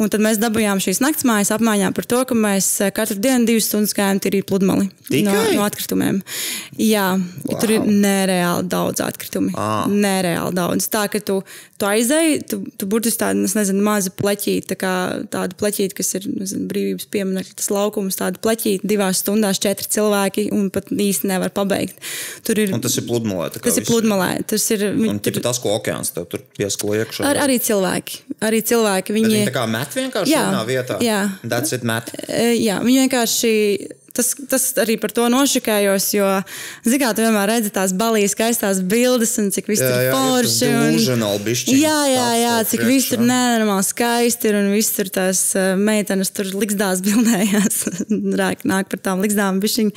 Un 0.01 0.13
tad 0.13 0.25
mēs 0.25 0.41
dabūjām 0.41 0.81
šīs 0.85 1.03
naktsmājas 1.05 1.53
apmaiņā 1.59 1.93
par 1.97 2.09
to, 2.09 2.23
ka 2.31 2.39
mēs 2.39 2.71
katru 2.97 3.21
dienu 3.21 3.49
divas 3.51 3.69
stundas 3.69 3.93
gājām 3.97 4.23
tīrīt 4.25 4.49
pludmali 4.49 4.89
no, 4.89 5.35
Tikai? 5.35 5.55
no 5.59 5.65
atkritumiem. 5.67 6.23
Jā, 6.81 7.07
wow. 7.21 7.59
tur 7.61 7.75
ir 7.77 7.85
nereāli 7.85 8.67
daudz 8.73 9.05
atkritumu. 9.05 9.53
Ah. 9.61 9.85
Nereāli 9.91 10.57
daudz. 10.57 10.89
Tā, 10.93 11.05
ka 11.13 11.21
tu, 11.21 11.41
tu 11.81 11.89
aizēji, 11.89 12.41
tu, 12.51 12.61
tu 12.79 12.89
burtiski 12.91 13.21
tādu, 13.21 13.45
es 13.49 13.57
nezinu, 13.59 13.85
mazu 13.85 14.13
pleķīti, 14.17 14.71
tā 14.73 14.79
kā 14.81 14.95
tādu 15.33 15.59
pleķīti, 15.61 15.97
kas 15.99 16.14
ir 16.19 16.27
nezinu, 16.31 16.67
brīvības 16.71 17.07
pieminekļa, 17.15 17.55
tas 17.61 17.71
laukums, 17.75 18.19
tādu 18.21 18.41
pleķīti, 18.45 18.87
divās 18.91 19.21
stundās 19.25 19.61
četri 19.63 19.89
cilvēki 19.97 20.47
un 20.55 20.71
pat 20.75 20.91
īsti 20.91 21.31
nevar 21.31 21.51
pabeigt. 21.55 21.99
Tur 22.47 22.59
ir, 22.63 22.73
Un 22.75 22.81
tas 22.85 22.97
ir 23.01 23.07
pludmalē. 23.09 23.51
tas 23.59 23.77
ir 23.81 23.85
pludmalē. 23.89 24.31
Tas 24.47 24.71
ir, 24.75 24.87
Un 24.95 25.19
tikai 25.25 25.43
tas, 25.43 25.59
ko 25.63 25.75
okeāns 25.79 26.13
tev 26.15 26.27
tur 26.31 26.41
pieskalo 26.59 26.95
iekšā. 27.01 27.25
ar, 27.31 27.43
arī 27.47 27.59
cilvēki. 27.61 28.21
Arī 28.45 28.63
cilvēki 28.63 29.15
viņi, 29.17 29.33
Viņi 29.35 29.49
tā 29.51 29.55
kā 29.59 29.67
met 29.71 29.89
vienkārši 29.95 30.31
Jā, 30.35 30.45
vienā 30.51 30.65
vietā. 30.69 31.01
jā. 31.03 31.21
That's 31.45 31.73
it, 31.73 31.83
met. 31.85 32.11
E, 32.29 32.55
Jā, 32.61 32.81
viņi 32.85 33.09
vienkārši. 33.09 33.53
Tas, 34.15 34.29
tas 34.47 34.65
arī 34.79 34.95
par 35.03 35.11
to 35.11 35.25
nošakājos, 35.33 36.05
jo, 36.15 36.27
mērā, 36.87 37.09
tu 37.19 37.25
vienmēr 37.25 37.49
redzi 37.51 37.73
tās 37.75 37.91
balijas, 37.99 38.37
skaistās 38.37 38.79
bildes, 38.87 39.33
un 39.43 39.49
cik 39.51 39.67
viss 39.67 39.83
Jā, 39.83 39.89
tur 39.91 40.05
jā, 40.05 40.13
forši. 40.15 40.69
un- 40.71 40.85
delusional 40.95 41.41
bišķiņ 41.43 41.81
Jā, 41.81 41.97
jā, 42.13 42.29
jā, 42.39 42.53
cik 42.71 42.85
viss 42.87 43.11
tur 43.11 43.25
nenormāli 43.27 43.87
skaisti 43.89 44.53
ir, 44.53 44.61
un 44.61 44.71
viss 44.71 44.95
tur 44.95 45.11
tās 45.19 45.43
meitenes 45.83 46.31
tur 46.31 46.47
liksdās 46.55 47.03
bildējās. 47.03 47.81
Rāk, 48.41 48.63
nāk 48.71 48.89
par 48.95 49.03
tām 49.03 49.25
liksdām 49.25 49.59
bišķiņ. 49.65 49.91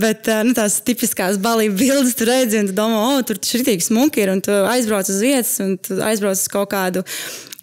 Bet 0.00 0.32
nu, 0.48 0.56
tās 0.56 0.80
tipiskās 0.88 1.36
balīja 1.42 1.76
bildes 1.76 2.16
tu 2.16 2.24
redzi, 2.32 2.62
un 2.64 2.72
tu 2.72 2.76
domā, 2.80 3.04
o, 3.12 3.22
tur 3.28 3.36
šitīgi 3.36 3.84
smuki 3.90 4.24
ir, 4.24 4.32
un 4.32 4.40
tu 4.40 4.56
aizbrauc 4.72 5.12
uz 5.12 5.20
vietas, 5.20 5.58
un 5.60 5.76
tu 5.76 6.00
aizbrauc 6.00 6.40
uz 6.40 6.48
kaut 6.52 6.72
kādu 6.72 7.04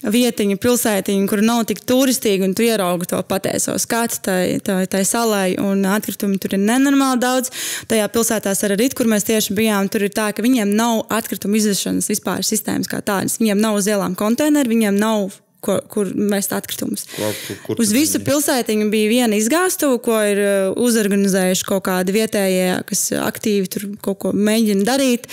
vietiņu, 0.03 0.57
pilsētiņu, 0.63 1.27
kur 1.27 1.41
nav 1.43 1.65
tik 1.69 1.81
turistīga, 1.87 2.47
un 2.47 2.53
tu 2.55 2.63
ieraugi 2.63 3.09
to 3.11 3.19
patieso 3.27 3.75
skatu 3.81 4.21
tai, 4.29 4.59
tai, 4.63 4.85
tai 4.91 5.03
salai, 5.07 5.57
un 5.59 5.83
atkritumi 5.89 6.39
tur 6.39 6.55
ir 6.55 6.63
nenormāli 6.63 7.19
daudz. 7.23 7.51
Tajā 7.91 8.07
pilsētā 8.13 8.55
arī, 8.69 8.95
kur 8.95 9.09
mēs 9.11 9.27
tieši 9.27 9.57
bijām, 9.57 9.91
tur 9.91 10.07
ir 10.07 10.13
tā, 10.15 10.29
ka 10.35 10.45
viņiem 10.45 10.71
nav 10.77 11.03
atkritumu 11.11 11.59
izvešanas 11.59 12.09
vispār 12.11 12.45
sistēmas 12.47 12.87
kā 12.91 13.01
tādas. 13.03 13.39
Viņiem 13.41 13.59
nav 13.59 13.81
uz 13.81 13.91
ielām 13.91 14.15
konteineru, 14.19 14.75
viņiem 14.75 14.99
nav. 14.99 15.29
Kur, 15.59 15.81
kur 15.91 16.07
mest 16.15 16.53
atkritumus. 16.55 17.01
Kur- 17.17 17.57
kur 17.65 17.81
Uz 17.83 17.89
visu 17.91 18.21
pilsētiņu 18.23 18.85
bija 18.93 19.09
viena 19.11 19.35
izgāstuve, 19.35 19.97
ko 20.05 20.15
ir 20.23 20.39
uh, 20.39 20.77
uzorganizējuši 20.79 21.65
kaut 21.67 21.83
kādi 21.83 22.15
vietējie, 22.15 22.77
kas 22.87 23.01
aktīvi 23.19 23.67
tur 23.67 23.89
kaut 23.99 24.21
ko 24.23 24.31
mēģina 24.31 24.87
darīt. 24.87 25.27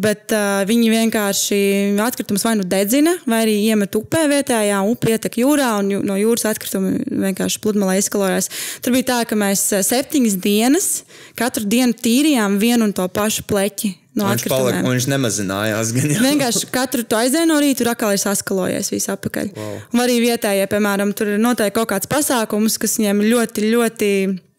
Bet 0.00 0.32
uh, 0.32 0.62
viņi 0.68 0.88
vienkārši 0.92 1.56
atkritumus 2.00 2.46
vai 2.46 2.54
nu 2.56 2.64
dedzina, 2.68 3.12
vai 3.28 3.42
arī 3.44 3.56
iemet 3.66 3.96
upē 3.98 4.24
vietējā, 4.30 4.78
upe 4.88 5.12
ietek 5.12 5.36
jūrā, 5.42 5.74
un 5.82 6.06
no 6.08 6.16
jūras 6.16 6.46
atkritumi 6.48 7.02
vienkārši 7.26 7.60
pludmalē 7.64 7.98
izkalojās. 8.00 8.48
Tur 8.84 8.96
bija 8.96 9.10
tā, 9.10 9.18
ka 9.28 9.36
mēs 9.38 9.66
septiņas 9.84 10.38
dienas 10.42 10.92
katru 11.38 11.66
dienu 11.68 11.96
tīrījām 11.96 12.56
vienu 12.62 12.88
un 12.88 12.94
to 12.96 13.08
pašu 13.12 13.44
pleķi 13.50 13.92
no 14.18 14.28
Viņš, 14.28 14.44
palika, 14.50 14.82
viņš 14.84 15.08
nemazinājās. 15.12 15.92
Gan. 15.96 16.14
Vienkārši 16.26 16.68
katru 16.72 17.04
to 17.08 17.18
aizēju 17.18 17.48
no 17.48 17.58
rīta, 17.62 17.80
tur 17.82 17.92
atkal 17.92 18.14
ir 18.14 18.22
saskalojies 18.22 18.92
viss 18.92 19.10
apakaļ. 19.12 19.52
Wow. 19.56 19.76
Un 19.94 20.04
arī 20.04 20.18
vietējie, 20.24 20.68
piemēram, 20.72 21.14
tur 21.16 21.34
ir 21.34 21.42
noteikti 21.42 21.76
kaut 21.78 21.92
kāds 21.94 22.10
pasākums, 22.10 22.78
kas 22.80 22.98
viņiem 23.00 23.24
ļoti, 23.28 23.68
ļoti 23.72 24.10
ā, 24.12 24.51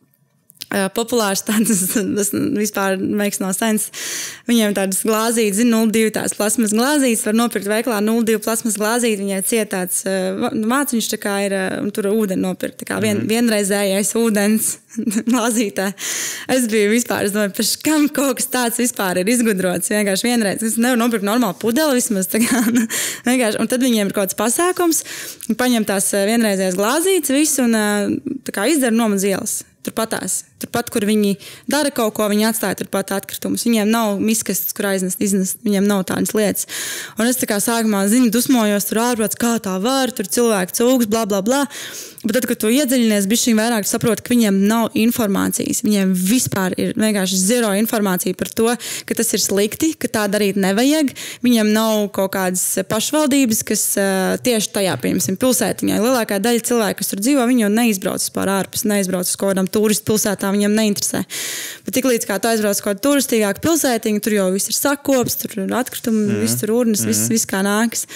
populārs. 0.96 1.44
Tāds, 1.48 1.74
tas 1.94 2.32
vispār 2.34 2.98
makes 3.00 3.40
no 3.44 3.52
sense. 3.56 3.92
Viņiem 4.50 4.74
tādas 4.78 5.04
glāzītes, 5.08 5.60
zina, 5.62 5.84
02 5.88 6.12
tās 6.18 6.34
plasmas 6.38 6.74
glāzītes. 6.76 7.26
Var 7.28 7.38
nopirkt 7.38 7.70
veiklā 7.72 8.00
02 8.04 8.40
plasmas 8.44 8.78
glāzīti. 8.82 9.22
Viņai 9.24 9.42
cietāts 9.50 10.04
māciņš, 10.54 11.12
tā 11.14 11.20
kā 11.22 11.36
ir, 11.48 11.58
un 11.84 11.92
tur 11.96 12.10
ūdeni 12.14 12.42
nopirkt. 12.46 12.82
Tā 12.84 12.90
kā 12.94 13.02
vien, 13.04 13.22
Mhm. 13.24 13.30
vienreizējais 13.30 14.14
ūdens 14.20 14.78
glāzītē. 15.32 15.88
Es 16.54 16.68
biju 16.70 16.92
vispār, 16.94 17.26
es 17.26 17.32
domāju, 17.34 17.54
paš, 17.58 17.72
kam 17.86 18.08
kaut 18.14 18.38
kas 18.38 18.48
tāds 18.54 18.78
vispār 18.82 19.18
ir 19.22 19.30
izgudrots. 19.34 19.90
Vienkārši 19.94 20.28
vienreiz, 20.30 20.64
es 20.66 20.78
nevaru 20.78 21.02
nopirkt 21.02 21.26
normālu 21.26 21.58
pudeli 21.62 21.98
vismaz. 22.00 22.28
tā 22.30 22.42
Kā, 22.44 22.62
nu, 22.74 22.86
vienkārši. 23.30 23.60
un 23.62 23.68
tad 23.72 23.82
viņiem 23.86 24.10
ir 24.10 24.14
kaut 24.14 24.30
kāds 24.34 24.38
pasākums, 24.40 25.04
paņem 25.58 25.86
tās 25.90 26.12
vienreizējās 26.14 26.78
glāzītes, 26.80 27.34
visu 27.34 27.64
un 27.66 27.78
tā 28.44 28.54
kā 28.56 28.68
izdara 28.70 28.94
nomaz 28.96 29.24
ielas. 29.26 29.62
Turpatās. 29.84 30.44
Turpat, 30.64 30.88
kur 30.94 31.04
viņi 31.08 31.34
dara 31.68 31.92
kaut 31.92 32.14
ko, 32.16 32.28
viņi 32.32 32.48
atstāja 32.48 32.80
turpat 32.80 33.12
atkritumus. 33.18 33.66
Viņiem 33.68 33.92
nav 33.92 34.22
miskastes, 34.24 34.72
kur 34.76 34.88
aiznest, 34.94 35.20
iznest. 35.24 35.60
Viņiem 35.66 35.90
nav 35.90 36.06
tādas 36.08 36.32
lietas. 36.38 36.70
Un 37.18 37.28
es 37.28 37.40
tā 37.42 37.50
kā 37.52 37.60
sākumā 37.64 38.06
zinu, 38.12 38.32
dusmojos 38.32 38.88
tur 38.88 39.04
ārprāts, 39.04 39.40
kā 39.40 39.58
tā 39.64 39.76
var, 39.84 40.16
tur 40.16 40.30
cilvēku 40.32 40.80
cūks, 40.80 41.12
bla, 41.12 41.26
bla, 41.28 41.44
bla. 41.44 41.66
Bet 42.24 42.38
tad, 42.38 42.46
kad 42.48 42.60
tu 42.62 42.70
iedziļinies, 42.72 43.28
šī 43.44 43.54
vairāk, 43.58 43.88
saproti, 43.88 44.24
ka 44.24 44.32
viņiem 44.32 44.62
nav 44.70 44.94
informācijas. 44.96 45.82
Viņiem 45.84 46.14
vispār 46.16 46.76
ir 46.80 46.94
vienkārši 46.96 47.40
zero 47.40 47.74
informācija 47.76 48.38
par 48.40 48.48
to, 48.56 48.70
ka 49.10 49.18
tas 49.18 49.34
ir 49.36 49.42
slikti, 49.44 49.92
ka 50.00 50.08
tā 50.08 50.24
darīt 50.32 50.56
nevajag. 50.60 51.12
Viņiem 51.44 51.74
nav 51.76 52.06
kaut 52.16 52.32
kādas 52.38 52.64
pašvaldības, 52.88 53.64
kas 53.68 53.84
uh, 54.00 54.36
tieši 54.46 54.72
tajā, 54.78 54.94
piemēram, 55.04 55.40
pilsētiņā. 55.42 56.00
Lielākā 56.00 56.40
daļa 56.44 56.64
cilvēku, 56.70 57.02
kas 57.02 57.12
tur 57.12 57.24
dzīvo, 57.24 57.48
viņi 57.50 57.66
jau 57.66 57.72
neizbrauc 57.74 58.24
vispār 58.24 58.52
ārpus, 58.54 58.86
neizbrauc 58.88 59.28
uz 59.28 59.36
kaut 59.36 59.52
kādām 59.52 59.68
turistu 59.68 60.08
pilsētām, 60.12 60.56
viņiem 60.56 60.78
neinteresē. 60.80 61.26
Bet 61.84 61.98
tiklīdz 61.98 62.30
kā 62.30 62.40
tu 62.40 62.52
aizbrauc 62.54 62.78
uz 62.78 62.84
kaut 62.86 63.02
kādu 63.02 63.04
turistīgāku 63.10 63.66
pilsētiņu, 63.66 64.24
tur 64.24 64.38
jau 64.38 64.48
viss 64.56 64.72
ir 64.72 64.78
sakops, 64.78 65.42
tur 65.44 65.58
ir 65.66 65.76
atkritumi, 65.76 66.24
mm. 66.30 66.40
viss 66.46 66.62
tur 66.62 66.72
urnas, 66.78 67.04
viss, 67.08 67.28
viss 67.34 67.50
kā 67.50 67.66
nākas. 67.68 68.08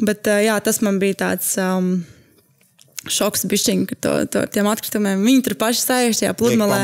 Bet 0.00 0.24
uh, 0.30 0.40
jā, 0.46 0.56
tas 0.64 0.80
man 0.86 1.02
bija 1.02 1.20
tāds. 1.26 1.52
Um, 1.60 1.92
Šoks 3.08 3.46
bišķiņ, 3.48 3.84
to, 4.04 4.10
to, 4.28 4.42
tiem 4.52 4.66
atkritumiem 4.68 5.22
viņi 5.24 5.40
tur 5.46 5.54
paši 5.56 5.80
sēž 5.80 6.18
tajā 6.20 6.34
pludmalē. 6.36 6.82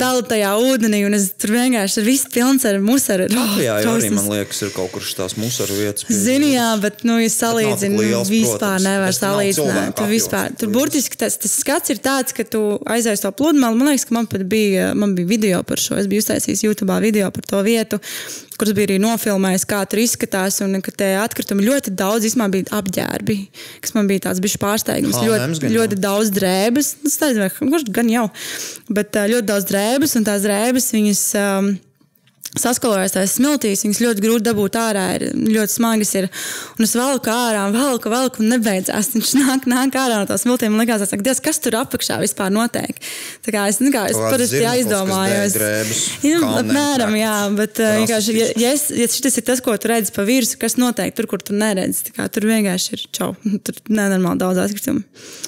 Tālu 0.00 0.24
tajā 0.26 0.48
ūdenī, 0.58 1.04
un 1.06 1.14
es 1.14 1.28
tur 1.38 1.52
vienkārši 1.54 2.00
ir 2.00 2.06
viss 2.08 2.26
pilns 2.34 2.64
ar 2.66 2.80
musaru. 2.82 3.28
Jā, 3.62 3.76
jau 3.84 3.92
arī 3.94 4.10
man 4.16 4.26
liekas, 4.32 4.64
ir 4.66 4.72
kaut 4.74 4.90
kur 4.90 5.06
tās 5.06 5.36
musaru 5.38 5.76
vietas. 5.78 6.08
Zini, 6.10 6.56
jā, 6.56 6.72
bet, 6.82 7.04
nu, 7.06 7.20
ja 7.22 7.30
salīdzinu, 7.30 8.00
liels, 8.02 8.32
vispār 8.34 8.58
protams. 8.58 8.88
nevar 8.88 9.14
salīdzināt. 9.14 9.94
Tu 10.00 10.08
vispār, 10.10 10.56
tur 10.58 10.72
burtiski 10.74 11.20
tas, 11.22 11.38
tas 11.38 11.54
skats 11.62 11.94
ir 11.94 12.02
tāds, 12.02 12.34
ka 12.34 12.42
tu 12.42 12.64
aizies 12.90 13.22
to 13.22 13.30
pludmali. 13.38 13.78
Man 13.78 13.92
liekas, 13.92 14.08
ka 14.10 14.18
man 14.18 14.26
pat 14.34 14.42
bija, 14.50 14.90
man 14.98 15.14
bija 15.14 15.30
video 15.30 15.62
par 15.62 15.78
šo. 15.78 15.94
Es 16.02 16.10
biju 16.10 16.24
uztaisījis 16.24 16.66
YouTube 16.66 16.98
video 17.06 17.30
par 17.30 17.46
to 17.46 17.62
vietu, 17.62 18.02
kuras 18.60 18.74
bija 18.76 18.88
arī 18.90 18.98
nofilmējis, 19.02 19.66
kā 19.70 19.80
tur 19.90 20.02
izskatās. 20.02 20.60
Un 20.64 20.78
ka 20.84 20.94
tie 20.94 21.14
atkritumi 21.20 21.66
ļoti 21.66 21.94
daudz, 21.98 22.28
īstenībā 22.28 22.50
bija 22.52 22.78
apģērbi, 22.80 23.38
kas 23.84 23.96
man 23.96 24.10
bija 24.10 24.26
tāds 24.28 24.42
bišķi 24.44 24.60
pārsteigums. 24.62 25.18
H&M's 25.18 25.62
Ļoti, 25.62 25.62
gan 25.64 25.74
ļoti 25.78 26.00
daudz 26.04 26.34
drēbes. 26.34 26.92
Nu, 27.04 27.72
kurš 27.72 27.88
gan 27.94 28.12
jau, 28.12 28.28
bet 28.92 29.16
ļoti 29.16 29.48
daudz 29.48 29.68
drēbes, 29.70 30.16
un 30.18 30.28
tās 30.28 30.46
drēbes 30.46 30.92
viņas. 30.96 31.26
Um, 31.40 31.74
Saskalojas 32.54 33.16
tās 33.16 33.34
smiltīs, 33.38 33.82
viņas 33.82 34.00
ļoti 34.04 34.22
grūti 34.22 34.46
dabūt 34.46 34.76
ārā, 34.78 35.06
ir 35.18 35.24
ļoti 35.34 35.74
smagas. 35.74 36.12
Ir. 36.20 36.28
Un 36.78 36.86
es 36.86 36.94
velku 36.94 37.32
ārā, 37.32 37.64
velku, 37.74 38.12
velku, 38.12 38.42
un 38.44 38.52
nebeidzās. 38.54 39.10
Viņš 39.14 39.32
nāk, 39.40 39.66
nāk 39.70 39.96
ārā 39.98 40.20
no 40.20 40.28
tās 40.28 40.44
smiltīm. 40.46 40.74
Man 40.74 40.84
liekas, 40.84 41.02
tas, 41.02 41.24
Dievs, 41.24 41.42
kas 41.42 41.58
tur 41.64 41.78
apakšā 41.80 42.20
vispār 42.22 42.52
notiek. 42.54 43.00
Tā 43.44 43.54
kā 43.54 43.64
es, 43.70 43.80
nu, 43.82 43.90
kā, 43.94 44.04
es 44.12 44.18
parasti 44.20 44.60
drēbes, 44.60 46.02
Jā, 46.24 46.40
kalniem 46.42 46.74
apmēram, 46.74 47.16
jā, 47.18 47.34
bet 47.58 47.80
uh, 47.82 47.94
vienkārši, 48.00 48.36
ja, 48.38 48.48
ja, 48.60 48.72
es, 48.76 48.86
ja 48.94 49.08
šis 49.10 49.40
ir 49.40 49.46
tas, 49.46 49.62
ko 49.64 49.74
tu 49.80 49.90
redzi 49.90 50.14
pa 50.14 50.24
virsmu, 50.26 50.60
kas 50.62 50.78
notiek 50.80 51.14
tur, 51.16 51.28
kur 51.30 51.42
tu 51.44 51.56
neredzi, 51.56 52.12
kā 52.14 52.28
tur 52.32 52.46
vienkārši 52.50 52.94
ir 52.96 53.04
čau. 53.14 53.32
Tur 53.64 53.78
nenormāli 53.88 54.42
daudz 54.42 54.60
atkritumu. 54.60 55.04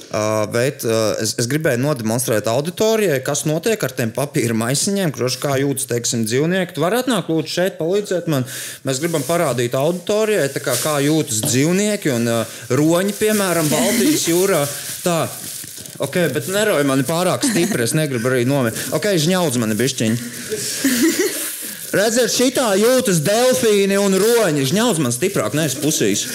Uh, 0.06 0.46
bet 0.52 0.84
uh, 0.86 1.16
es, 1.20 1.34
es 1.40 1.48
gribēju 1.50 1.82
nodemonstrēt 1.82 2.46
auditorijai, 2.48 3.18
kas 3.26 3.44
notiek 3.48 3.82
ar 3.82 3.92
tiem 3.96 4.12
papīra 4.14 4.54
maisiņiem, 4.56 5.12
kurš 5.12 5.38
kā 5.42 5.56
jūtas, 5.60 5.88
teiksim, 5.90 6.22
dzīvnieki. 6.28 6.76
Tu 6.76 6.84
vari 6.84 6.95
atnākt, 7.00 7.30
lūdzu, 7.32 7.52
šeit 7.52 7.78
palīdzēt 7.80 8.30
man. 8.32 8.46
Mēs 8.86 9.00
gribam 9.02 9.24
parādīt 9.26 9.76
auditorijai, 9.78 10.48
kā, 10.60 10.76
kā 10.80 10.96
jūtas 11.04 11.42
dzīvnieki 11.46 12.14
un 12.14 12.30
uh, 12.32 12.58
roņi, 12.72 13.16
piemēram, 13.20 13.70
Baltijas 13.72 14.26
jūrā. 14.32 14.64
Tā. 15.04 15.20
Ok, 16.02 16.18
bet 16.34 16.50
nerauj 16.52 16.84
mani 16.84 17.06
pārāk 17.08 17.46
stipri. 17.46 17.86
Es 17.86 17.94
negribu 17.96 18.28
arī 18.28 18.44
nomirt. 18.48 18.76
Ok, 18.96 19.08
žņaudz 19.22 19.60
mani 19.62 19.78
bišķiņi. 19.78 20.18
Redziet, 21.96 22.32
šitā 22.34 22.72
jūtas 22.76 23.22
delfīni 23.24 23.96
un 24.00 24.18
roņi. 24.20 24.66
Žņaudz 24.68 25.00
man 25.00 25.14
stiprāk, 25.14 25.56
nevis 25.56 25.78
pusīs. 25.80 26.26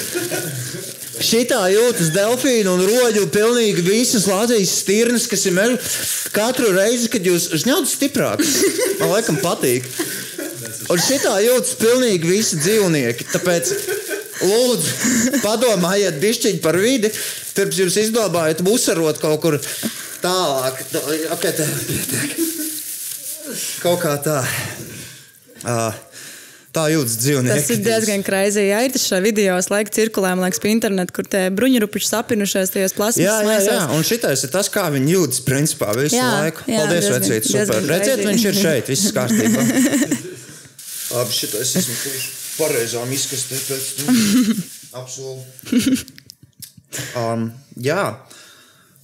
Šitā 1.21 1.59
jūtas 1.69 2.09
delfīna 2.15 2.71
un 2.73 2.81
roģu 2.87 3.27
pilnīgi 3.33 3.83
visas 3.85 4.25
Latvijas 4.29 4.73
stirnas, 4.81 5.27
kas 5.29 5.45
ir 5.45 5.53
meža. 5.53 5.77
Katru 6.33 6.71
reizi, 6.73 7.11
kad 7.13 7.25
jūs 7.27 7.51
žņaudat 7.61 7.91
stiprāk, 7.91 8.41
man 9.01 9.13
laikam 9.13 9.37
patīk. 9.43 9.85
Un 10.91 11.01
šitā 11.01 11.35
jūtas 11.43 11.77
pilnīgi 11.79 12.29
visi 12.29 12.59
dzīvnieki. 12.61 13.27
Tāpēc 13.33 13.71
lūdzu, 14.41 15.41
padomājiet 15.43 16.19
bišķiņi 16.21 16.61
par 16.63 16.77
vidi, 16.81 17.11
pirms 17.57 17.81
jūs 17.83 17.99
izdomājat 18.05 18.63
musarot 18.65 19.21
kaut 19.21 19.41
kur 19.43 19.59
tālāk. 20.23 20.79
Okay, 21.37 21.51
tā, 21.57 21.67
pietiek. 21.89 22.39
kaut 23.83 24.01
kā 24.03 24.15
tā. 24.25 24.39
Uh, 25.61 25.93
tā 26.73 26.87
jūtas 26.91 27.17
dzīvnieki. 27.21 27.53
Tas 27.59 27.69
ir 27.73 27.81
diezgan 27.85 28.23
krāšņi. 28.25 28.65
Jā, 28.71 28.81
ir 28.87 28.93
tas 28.95 29.05
šajā 29.09 29.23
video, 29.25 29.57
laika 29.73 29.93
cirkulē, 29.93 30.33
man 30.37 30.47
liekas, 30.47 30.61
pa 30.63 30.71
internetu, 30.71 31.15
kur 31.17 31.27
tie 31.29 31.43
bruņurupuši 31.53 32.09
sapinušies 32.09 32.73
tajos 32.73 32.95
plasmas 32.97 33.21
Jā, 33.21 33.37
jā, 33.45 33.57
jā, 33.67 33.79
un 33.95 34.05
šitais 34.07 34.45
ir 34.47 34.53
tas, 34.53 34.71
kā 34.71 34.87
viņi 34.93 35.15
jūtas 35.17 35.43
principā 35.45 35.91
visu 35.97 36.17
Jā, 36.17 36.29
laiku. 36.39 36.65
jā, 36.71 36.81
Paldies, 36.81 37.09
vecīt, 37.11 37.49
super. 37.49 37.75
diezgan 37.75 37.91
Redziet, 37.91 38.25
viņš 38.29 38.47
ir 38.51 38.61
šeit, 38.63 38.93
viss 38.93 39.15
kārtībā. 39.15 39.65
Labi, 41.11 41.35
šitais 41.35 41.75
esmu 41.81 41.95
tieši 42.03 42.29
pareizām 42.57 43.11
izkastē 43.15 43.59
pēc 43.67 43.89
tam. 43.99 44.21
Apsolu. 45.01 45.39
Um, 47.15 47.49
jā. 47.79 48.03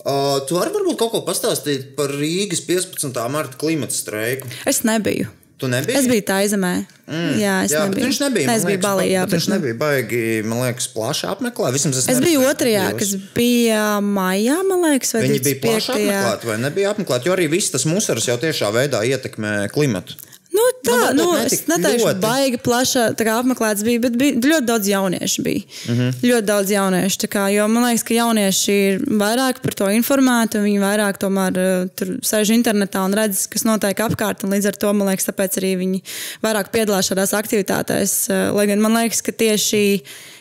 Uh, 0.08 0.38
tu 0.48 0.56
vari 0.56 0.72
varbūt 0.72 1.00
kaut 1.00 1.12
ko 1.16 1.24
pastāstīt 1.28 1.92
par 1.98 2.12
Rīgas 2.16 2.64
15. 2.68 3.12
marta 3.32 3.60
klimata 3.60 3.96
streiku. 3.96 4.48
Es 4.68 4.84
nebiju. 4.88 5.28
Tu 5.58 5.66
nebiji? 5.66 5.98
Es 5.98 6.06
biju 6.06 6.22
tā 6.22 6.38
izemē. 6.46 6.72
Mm. 7.10 7.32
Jā, 7.42 7.54
es 7.66 7.72
jā, 7.74 7.82
nebiju. 7.88 8.06
viņš 8.06 8.20
nebija. 8.22 8.48
Nē, 8.48 8.56
es 8.60 8.66
biju 8.68 8.76
liekas, 8.76 8.86
balī, 8.86 9.08
jā, 9.10 9.24
bet 9.24 9.32
bet 9.32 9.40
viņš 9.40 9.48
nebija 9.56 9.78
baigi, 9.80 10.20
man 10.46 10.62
liekas, 10.62 10.88
plaši 10.94 11.26
apmeklēt. 11.32 11.74
Vismaz 11.74 11.98
es, 12.04 12.10
Es 12.14 12.22
biju 12.22 12.44
otrajā, 12.46 12.84
kas 13.00 13.16
bija 13.34 13.88
maijā, 14.06 14.60
man 14.70 14.86
liekas, 14.86 15.16
vai 15.16 15.24
Viņi 15.26 15.42
bija 15.48 15.62
plaši 15.64 15.96
25. 15.96 15.98
apmeklēti 15.98 16.52
vai 16.52 16.58
nebija 16.62 16.94
apmeklēti, 16.94 17.32
jo 17.32 17.34
arī 17.34 17.48
viss 17.56 17.74
tas 17.74 17.88
musars 17.90 18.30
jau 18.30 18.38
tiešā 18.44 18.70
veidā 18.76 19.02
ietekmē 19.10 19.56
klimatu. 19.74 20.20
Nu, 20.58 20.66
tā, 20.82 20.96
varbūt 20.96 21.18
nu, 21.20 21.26
ne 21.36 21.46
es 21.46 21.64
neteikšu, 21.70 22.08
ka 22.08 22.14
baigi 22.24 22.60
plaša 22.64 23.04
tā 23.18 23.28
kā 23.28 23.36
apmeklēts 23.42 23.84
bija, 23.86 24.02
bet 24.08 24.18
bija 24.20 24.38
ļoti 24.42 24.68
daudz 24.68 24.90
jauniešu. 24.90 25.44
Bija. 25.46 25.64
Mm. 25.88 25.98
-hmm. 25.98 26.14
Ļoti 26.32 26.48
daudz 26.48 26.72
jauniešu. 26.74 27.30
Kā, 27.34 27.48
jo 27.54 27.68
man 27.72 27.88
liekas, 27.88 28.06
ka 28.08 28.16
jaunieši 28.18 28.78
ir 28.88 29.02
vairāk 29.22 29.62
par 29.64 29.78
to 29.82 29.90
informēti, 29.94 30.60
un 30.60 30.68
viņi 30.68 30.84
vairāk 30.84 31.20
tomēr 31.22 31.60
uh, 31.64 31.90
tur 31.96 32.16
sēž 32.26 32.54
internetā 32.56 33.04
un 33.06 33.14
redz, 33.18 33.46
kas 33.52 33.68
notiek 33.68 34.00
apkārt. 34.08 34.44
un 34.44 34.56
Līdz 34.56 34.72
ar 34.72 34.80
to, 34.82 34.94
man 34.94 35.12
liekas, 35.12 35.30
tāpēc 35.30 35.60
arī 35.62 35.76
viņi 35.84 36.02
vairāk 36.46 36.72
piedalās 36.74 37.12
šādās 37.12 37.36
aktivitātēs. 37.38 38.18
uh, 38.30 38.56
Lai 38.58 38.68
gan 38.68 38.82
man 38.82 38.98
liekas, 38.98 39.22
ka 39.22 39.32
tieši 39.32 39.84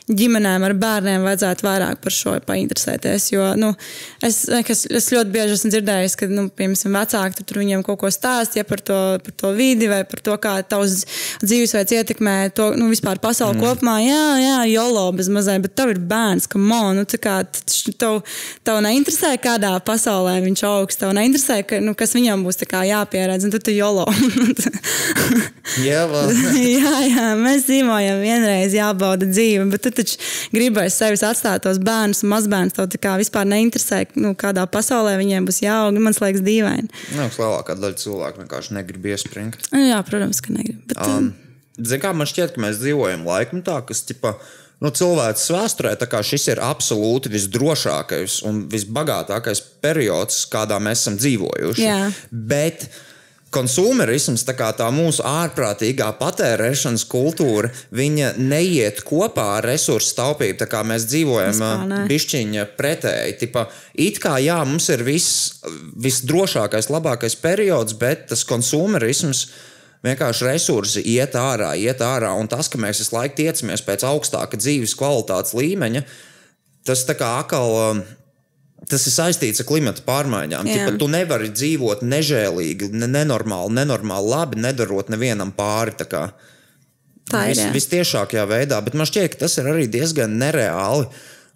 ģimenēm 0.06 0.62
ar 0.68 0.74
bērniem 0.78 1.24
vajadzētu 1.26 1.66
vairāk 1.66 2.00
par 2.02 2.14
šo 2.14 2.36
painteresēties. 2.46 3.30
Jo 3.32 3.48
nu, 3.58 3.72
es, 4.24 4.44
es, 4.46 4.84
es 4.86 5.10
ļoti 5.12 5.32
bieži 5.34 5.56
esmu 5.56 5.72
dzirdējis, 5.74 6.16
ka 6.20 6.28
nu, 6.30 6.46
piemēram 6.54 6.98
vecāki 7.00 7.38
tur, 7.40 7.48
tur 7.50 7.60
viņiem 7.62 7.82
kaut 7.86 8.00
ko 8.04 8.10
stāsta 8.14 8.60
ja, 8.60 8.66
par, 8.68 8.82
to, 8.86 8.98
par 9.24 9.36
to 9.42 9.52
vidi 9.56 9.90
vai 9.90 10.02
par 10.08 10.22
to, 10.22 10.36
kā 10.42 10.54
tavs 10.68 11.02
dzīvesveids 11.42 11.96
ietekmē 11.98 12.36
to 12.56 12.70
nu, 12.78 12.90
vispār 12.92 13.20
pasauli 13.22 13.58
mm. 13.58 13.64
kopumā. 13.64 13.96
Jā, 14.04 14.24
jā, 14.42 14.58
jolo 14.76 15.08
bez 15.16 15.30
mazai, 15.32 15.58
bet 15.64 15.74
tev 15.78 15.94
ir 15.96 16.02
bērns, 16.02 16.48
kam 16.52 16.70
on, 16.70 17.00
nu, 17.00 17.06
tā 17.08 17.20
kā 17.22 17.38
tev, 17.98 18.22
tev 18.66 18.80
neinteresē, 18.86 19.34
kādā 19.42 19.74
pasaulē 19.86 20.38
viņš 20.44 20.64
augs, 20.70 21.00
tev 21.02 21.14
neinteresē, 21.18 21.60
ka, 21.66 21.82
nu, 21.82 21.96
kas 21.98 22.14
viņam 22.16 22.46
būs 22.46 22.62
jāpieredz, 22.66 23.46
un 23.46 23.54
tu 23.54 23.60
tu 23.66 23.74
jolo. 23.74 24.06
Jā, 25.82 26.04
jā, 26.54 26.92
jā, 27.10 27.30
mēs 27.40 27.66
dzīvojam 27.66 28.20
vienreiz, 28.22 28.74
jābauda 28.76 29.26
dzīve, 29.26 29.66
bet 29.72 29.82
tu 29.82 29.95
taču 29.96 30.20
gribi 30.54 30.82
aiz 30.84 30.98
sevis 30.98 31.24
atstāt 31.26 31.64
tos 31.66 31.80
bērnus 31.82 32.22
mazbērnus. 32.28 32.76
Tā 32.76 33.00
kā 33.02 33.16
vispār 33.20 33.48
neinteresē, 33.48 34.02
nu, 34.20 34.34
kādā 34.38 34.66
pasaulē 34.70 35.16
viņiem 35.20 35.48
būs 35.48 35.62
jāaug. 35.64 35.96
Man 35.96 36.16
liekas, 36.16 36.44
dīvaini. 36.46 36.92
Nu, 37.16 37.26
lielākā 37.32 37.78
daļa 37.80 38.00
cilvēku 38.02 38.44
vienkārši 38.44 38.76
negrib 38.76 39.10
iespringt. 39.12 39.68
Nu, 39.72 39.82
Jā, 39.86 40.02
protams, 40.06 40.42
ka 40.44 40.54
negribu. 40.54 40.84
Bet, 40.92 41.02
um, 41.02 41.32
Ziniet, 41.76 42.02
kā 42.04 42.12
man 42.16 42.28
šķiet, 42.28 42.54
ka 42.54 42.62
mēs 42.64 42.78
dzīvojam 42.80 43.26
laikmetā, 43.28 43.80
kas 43.88 44.00
tipa, 44.08 44.32
nu, 44.80 44.92
cilvēks 44.96 45.50
vēsturē 45.52 45.92
šis 46.24 46.48
ir 46.54 46.62
absolūti 46.64 47.32
visdrošākais 47.34 48.40
un 48.48 48.64
visbagātākais 48.72 49.60
periods, 49.84 50.46
kādā 50.52 50.80
mēs 50.80 51.04
esam 51.04 51.18
dzīvojuši. 51.20 51.84
Jā. 51.84 52.00
Bet 52.32 52.88
konsumerisms, 53.56 54.44
tā 54.46 54.54
kā 54.56 54.68
tā 54.76 54.86
mūsu 54.94 55.24
ārprātīgā 55.26 56.10
patērēšanas 56.20 57.06
kultūra, 57.10 57.70
viņa 57.96 58.34
neiet 58.38 59.00
kopā 59.06 59.46
ar 59.58 59.68
resursu 59.70 60.14
taupību. 60.18 60.58
Tā 60.60 60.68
kā 60.70 60.82
mēs 60.86 61.08
dzīvojam 61.08 61.94
pišķiņa 62.10 62.66
pretēji. 62.78 63.38
Tipa, 63.40 63.66
it 63.92 64.20
kā 64.22 64.36
jā, 64.44 64.58
mums 64.68 64.90
ir 64.92 65.04
viss, 65.06 65.62
visdrošākais, 66.06 66.90
labākais 66.92 67.38
periods, 67.40 67.96
bet 67.98 68.28
tas 68.32 68.44
konsumerisms. 68.48 69.46
Vienkārši 70.06 70.44
resursi 70.46 71.00
iet 71.16 71.34
ārā, 71.40 71.72
iet 71.80 72.04
ārā, 72.04 72.28
un 72.38 72.46
tas, 72.52 72.68
ka 72.70 72.78
mēs 72.78 73.00
visu 73.02 73.16
laiku 73.16 73.40
tiecamies 73.40 73.82
pēc 73.82 74.04
augstāka 74.06 74.60
dzīves 74.60 74.94
kvalitātes 74.94 75.56
līmeņa, 75.56 76.04
tas 76.86 77.02
tā 77.08 77.16
kā 77.18 77.32
atkal. 77.40 77.74
um, 77.88 78.06
Tas 78.86 79.06
ir 79.08 79.14
saistīts 79.14 79.62
ar 79.62 79.66
klimata 79.66 80.04
pārmaiņām. 80.06 80.68
Tipa, 80.68 80.90
tu 81.00 81.08
nevari 81.10 81.48
dzīvot 81.50 82.04
nežēlīgi, 82.06 82.90
ne, 82.94 83.08
nenormāli, 83.10 83.72
nenormāli 83.80 84.30
labi, 84.30 84.60
nedarot 84.62 85.08
nevienam 85.10 85.50
pāri. 85.56 85.96
tā 85.98 86.06
tā 86.06 87.46
ir. 87.48 87.54
Vis, 87.54 87.62
jā. 87.64 87.70
vistiešākajā 87.74 88.44
veidā, 88.46 88.78
bet 88.84 88.94
man 88.94 89.08
šķiet, 89.08 89.32
ka 89.32 89.46
tas 89.46 89.56
ir 89.58 89.70
arī 89.72 89.88
diezgan 89.90 90.36
nereāli 90.38 91.08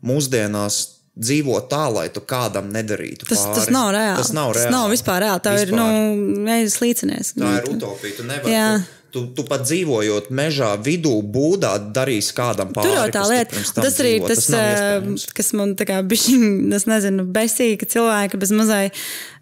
mūsdienās 0.07 0.81
dzīvot 1.21 1.69
tā, 1.71 1.85
lai 1.93 2.07
tu 2.15 2.23
kādam 2.25 2.71
nedarītu. 2.73 3.29
Tas, 3.29 3.45
pāri. 3.45 3.59
tas 3.59 3.75
nav 3.75 3.91
reāli. 3.95 4.17
Tas 4.23 4.33
nav 4.35 4.55
reāli. 4.57 4.71
Tas 4.71 4.75
nav 4.75 4.89
vispār 4.91 5.25
reāli. 5.27 5.43
Tā 5.45 5.55
ir 5.59 5.69
Vispār. 5.69 5.77
nu, 5.77 6.41
mēģinājums 6.47 6.79
līdzinies. 6.85 7.35
Tā 7.37 7.53
ir 7.59 7.69
utopija. 7.75 8.17
Tu 8.17 8.27
nevari. 8.27 8.55
Tu, 9.11 9.25
tu, 9.35 9.43
pat 9.49 9.65
dzīvojot 9.67 10.29
mežā, 10.31 10.75
vidū, 10.79 11.17
būdā, 11.35 11.73
darīsi 11.95 12.35
kādam 12.37 12.71
pāri. 12.75 12.87
Tur 12.87 12.99
jau 13.01 13.09
tā 13.17 13.25
lieta, 13.27 13.65
tas 13.75 13.99
arī 13.99 14.13
dzīvo. 14.21 14.29
tas, 14.31 14.47
nav 14.55 14.69
eh, 14.69 15.27
kas 15.35 15.51
man 15.59 15.75
tā 15.79 15.89
kā 15.89 15.99
bišķiņ, 16.07 16.47
es 16.79 16.87
nezinu, 16.87 17.27
besīja, 17.35 17.81
ka 17.81 17.91
cilvēki 17.91 18.41
bez 18.45 18.55
mazai, 18.55 18.85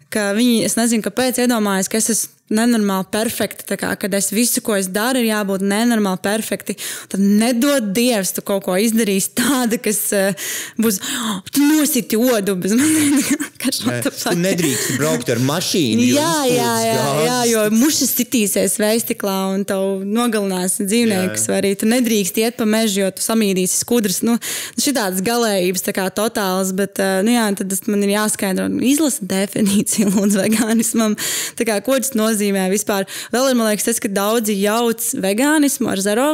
ka 0.09 0.31
viņi, 0.37 0.63
es 0.65 0.77
nezinu, 0.79 1.05
kāpēc 1.05 1.43
iedomājas, 1.45 1.91
ka 1.91 2.01
es 2.01 2.09
esmu 2.15 2.38
nenormāli 2.53 3.07
perfekti, 3.13 3.65
tā 3.69 3.77
kā, 3.79 3.91
kad 3.99 4.13
es 4.17 4.31
visu, 4.33 4.63
ko 4.65 4.75
es 4.79 4.89
daru, 4.91 5.21
ir 5.21 5.29
jābūt 5.29 5.63
nenormāli 5.65 6.21
perfekti. 6.23 6.75
Tad 7.11 7.21
nedod 7.21 7.91
Dievs, 7.95 8.33
tu 8.35 8.43
kaut 8.45 8.65
ko 8.65 8.77
izdarīsi 8.79 9.35
tādu, 9.37 9.79
kas 9.83 10.01
uh, 10.17 10.49
būs, 10.81 10.99
oh, 11.03 11.39
tu 11.53 11.65
nositi 11.67 12.19
odu 12.19 12.57
bez 12.59 12.75
manis. 12.77 13.33
Tu 13.59 14.31
nedrīkst 14.39 14.93
braukt 14.95 15.27
ar 15.29 15.41
mašīnu. 15.43 16.05
Jā, 16.15 16.35
jā, 16.47 16.69
jā, 16.85 17.01
jā, 17.25 17.35
jo 17.49 17.63
mušas 17.75 18.13
sitīsies 18.15 18.77
veistiklā 18.79 19.35
un 19.51 19.65
tev 19.67 20.05
nogalinās 20.07 20.77
dzīvniekus. 20.79 21.43
Vai 21.51 21.57
arī 21.59 21.73
tu 21.77 21.89
nedrīkst 21.91 22.39
iet 22.39 22.55
pa 22.57 22.65
mežu, 22.69 23.01
jo 23.03 23.09
tu 23.13 23.25
samīdīsi 23.25 23.81
skudras. 23.83 24.21
Nu, 24.25 24.37
šitādas 24.79 25.19
galējības, 25.27 25.83
tā 25.85 25.93
kā 25.97 26.07
totāls, 26.15 26.71
bet 26.77 27.03
uh, 27.03 27.19
nu, 27.27 27.35
jā, 27.35 27.49
tad 27.59 27.75
man 27.91 28.07
ir 28.07 28.15
jāskaidro. 28.15 28.69
Nu, 28.71 28.79
Izlasa 28.89 29.27
definīciju 29.27 30.07
lūdzu 30.15 30.39
vegānismam. 30.45 31.19
Tā 31.59 31.67
kā, 31.67 31.81
ko 31.83 31.99
tas 31.99 32.15
nozīmē 32.15 32.38
vispār? 32.71 33.07
Vēl 33.33 33.51
ir, 33.51 33.57
man 33.59 33.69
liekas, 33.69 33.87
tas, 33.87 34.01
ka 34.01 34.11
daudzi 34.11 34.55
jauc 34.59 35.03
vegānismu 35.23 35.89
ar 35.91 36.01
zero 36.03 36.29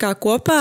kā 0.00 0.12
kopā. 0.18 0.60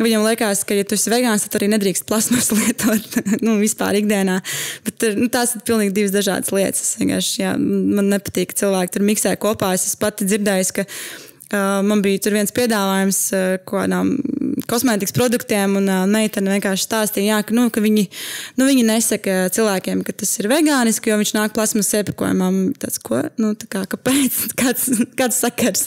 Viņam 0.00 0.24
liekas, 0.24 0.64
ka, 0.64 0.76
ja 0.78 0.86
tu 0.88 0.96
esi 0.96 1.12
vegāns, 1.12 1.44
tad 1.46 1.58
arī 1.60 1.70
nedrīkst 1.74 2.06
plasmas 2.08 2.50
lietot 2.56 3.18
nu, 3.44 3.58
vispār 3.60 4.00
ikdienā. 4.00 4.40
Bet 4.86 5.08
nu, 5.18 5.28
tās 5.32 5.56
ir 5.56 5.64
pilnīgi 5.66 5.96
divas 5.96 6.14
dažādas 6.14 6.54
lietas. 6.54 6.84
Es 6.84 7.00
vienkārši, 7.00 7.34
jā, 7.42 7.56
man 7.58 8.12
nepatīk, 8.14 8.52
ka 8.52 8.62
cilvēki 8.64 8.96
tur 8.96 9.06
miksē 9.08 9.34
kopā. 9.40 9.74
Es 9.76 9.88
esmu 9.90 10.04
pati 10.06 10.28
dzirdējusi, 10.30 10.76
ka 10.78 10.86
uh, 10.86 11.80
man 11.86 12.04
bija 12.04 12.32
viens 12.34 12.54
piedāvājums 12.56 13.22
uh, 13.36 13.56
kādām 13.68 14.16
kosmētikas 14.70 15.14
produktiem, 15.16 15.76
un 15.80 15.90
meitene 16.10 16.54
vienkārši 16.56 16.86
stāstīja, 16.86 17.36
jā, 17.36 17.38
ka, 17.46 17.56
nu, 17.56 17.68
ka 17.74 17.82
viņi, 17.84 18.06
nu, 18.60 18.66
viņi 18.68 18.86
nesaka 18.88 19.36
cilvēkiem, 19.54 20.04
ka 20.06 20.14
tas 20.22 20.32
ir 20.40 20.50
vegāniski, 20.52 21.12
jo 21.12 21.18
viņš 21.20 21.34
nāk 21.36 21.54
plasmas 21.56 21.92
iepakojumā. 22.00 22.50
Tas, 22.80 22.98
ko? 23.02 23.22
Nu, 23.40 23.52
tā 23.58 23.68
kā, 23.70 23.84
kāpēc? 23.90 24.40
Kāds, 24.60 24.88
kāds 25.16 25.38
sakars? 25.40 25.86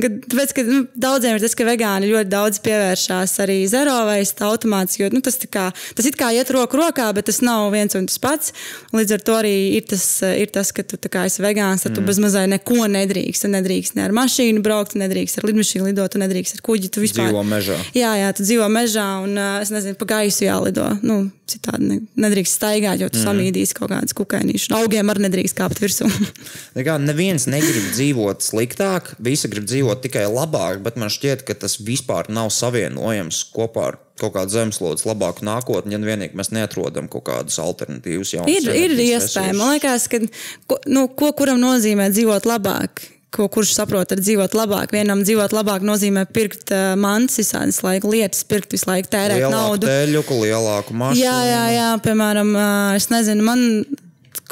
Kad, 0.00 0.18
tāpēc, 0.28 0.52
ka 0.56 0.64
nu, 0.66 0.82
daudziem 0.98 1.36
ir 1.36 1.44
tas, 1.44 1.54
ka 1.56 1.66
vegāni 1.66 2.10
ļoti 2.10 2.30
daudz 2.32 2.60
pievēršās 2.64 3.38
arī 3.44 3.62
zero 3.70 3.94
waste 4.08 4.44
automāts, 4.46 4.98
jo 5.00 5.08
nu, 5.14 5.22
tas, 5.24 5.38
kā, 5.52 5.70
tas 5.96 6.08
it 6.08 6.18
kā 6.20 6.32
iet 6.36 6.50
roku 6.54 6.80
rokā, 6.80 7.08
bet 7.16 7.28
tas 7.30 7.40
nav 7.44 7.70
viens 7.74 7.96
un 7.98 8.08
tas 8.10 8.20
pats. 8.22 8.52
Līdz 8.92 9.16
ar 9.16 9.24
to 9.26 9.38
arī 9.40 9.54
ir 9.78 9.86
tas, 9.88 10.04
ir 10.22 10.52
tas 10.52 10.72
ka 10.74 10.84
tu 10.86 10.98
tā 11.00 11.10
kā 11.12 11.24
esi 11.28 11.42
vegāns, 11.44 11.84
tad 11.86 11.96
tu 11.96 12.04
bez 12.04 12.20
mazai 12.22 12.44
neko 12.50 12.86
nedrīkst. 12.92 13.46
Tu 13.46 13.50
nedrīkst 13.52 13.96
ne 13.98 14.06
ar 14.06 14.14
mašīnu 14.16 14.62
braukt, 14.64 14.94
tu 14.94 15.02
nedrīkst 15.02 15.40
ar 15.40 15.48
lidmašīnu 15.48 15.88
lidot, 15.90 16.12
tu 16.14 16.20
nedrīkst 16.22 16.58
ar 16.58 16.64
kuģi. 16.66 16.90
Tu 16.92 17.04
vispār 17.04 17.30
Dzīvo 17.30 17.44
mežā. 17.48 17.78
Jā, 17.96 18.11
jā, 18.18 18.32
tu 18.36 18.44
dzīvo 18.46 18.66
mežā 18.72 19.06
un, 19.24 19.36
ā, 19.38 19.48
es 19.64 19.72
nezinu, 19.74 19.96
pa 20.00 20.08
gaisu 20.14 20.46
jālido. 20.46 20.84
Nu, 21.06 21.18
citādi 21.50 21.88
ne, 21.88 21.98
nedrīkst 22.24 22.58
staigāt, 22.58 23.00
jo 23.02 23.08
tu 23.12 23.20
mm. 23.20 23.26
samīdīsi 23.26 23.76
kaut 23.78 23.92
kādas 23.92 24.16
kukainīšas. 24.16 24.72
Augiem 24.78 25.12
arī 25.12 25.26
nedrīkst 25.26 25.58
kāpt 25.58 25.82
virsū. 25.82 26.08
Kā 26.88 26.96
neviens 27.02 27.48
negrib 27.50 27.90
dzīvot 27.92 28.44
sliktāk, 28.44 29.12
visi 29.22 29.50
grib 29.52 29.68
dzīvot 29.68 30.02
tikai 30.04 30.24
labāk, 30.30 30.82
bet 30.84 30.98
man 31.00 31.12
šķiet, 31.12 31.46
ka 31.48 31.56
tas 31.64 31.78
vispār 31.82 32.30
nav 32.32 32.52
savienojams 32.54 33.44
kopā 33.54 33.92
ar 33.92 34.00
kaut 34.22 34.36
kādu 34.36 34.54
zemeslodes 34.54 35.06
labāku 35.08 35.46
nākotni, 35.46 35.96
ja 35.96 36.02
vienīgi 36.02 36.38
mēs 36.38 36.52
neatrodam 36.54 37.08
kaut 37.10 37.26
kādus 37.26 37.58
alternatīvus 37.62 38.36
jaunus. 38.36 38.68
Ir, 38.68 38.92
ir 38.92 38.94
iespēja. 39.08 39.56
Man 39.56 39.74
liekas, 39.74 40.06
ka 40.12 40.22
ko, 40.70 40.78
nu, 40.90 41.08
ko 41.16 41.32
kuram 41.38 41.60
nozīmē 41.62 42.10
dzīvot 42.12 42.46
labāk. 42.48 43.06
Ko, 43.32 43.46
kurš 43.48 43.72
saprot, 43.78 44.12
ar 44.12 44.20
dzīvot 44.20 44.52
labāk? 44.58 44.92
Vienam 44.92 45.22
dzīvot 45.24 45.54
labāk 45.56 45.84
nozīmē 45.88 46.26
pirkt 46.36 46.68
uh, 46.74 46.92
mantas, 47.00 47.38
visādas 47.40 47.80
laika 47.80 48.10
lietas, 48.12 48.44
pirkt 48.44 48.74
visu 48.76 48.90
laiku, 48.90 49.08
tērēt 49.14 49.40
Lielāku 49.40 49.56
naudu. 49.56 49.88
teļuku, 49.88 50.40
lielāku 50.44 50.96
mašīnu. 51.00 51.24
Jā, 51.24 51.38
jā, 51.48 51.62
jā, 51.72 51.90
piemēram, 52.04 52.52
ā, 52.52 52.70
es 52.98 53.08
nezinu, 53.08 53.46
man 53.46 53.64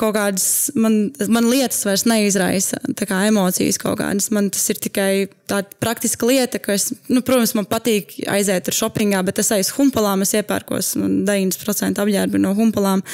kaut 0.01 0.15
kādas, 0.17 0.71
man, 0.79 0.97
man 1.29 1.49
lietas 1.51 1.83
vairs 1.85 2.07
neizraisa 2.09 2.81
kā 3.05 3.21
emocijas 3.29 3.79
kaut 3.81 3.99
kādas. 4.01 4.31
Man 4.35 4.51
tas 4.55 4.65
ir 4.73 4.81
tikai 4.81 5.11
tāda 5.51 5.69
praktiska 5.83 6.29
lieta, 6.29 6.61
ka 6.63 6.75
es, 6.77 6.91
nu, 7.13 7.21
protams, 7.27 7.53
man 7.59 7.69
patīk 7.69 8.17
aiziet 8.31 8.71
ar 8.71 8.77
shoppingā, 8.77 9.23
bet 9.27 9.43
es 9.43 9.53
uz 9.57 9.75
humpalām, 9.77 10.25
es 10.25 10.33
iepērkos, 10.41 10.95
un 11.01 11.21
90% 11.29 12.01
apģērbi 12.01 12.41
ir 12.41 12.45
no 12.47 12.55
humpalām. 12.57 13.05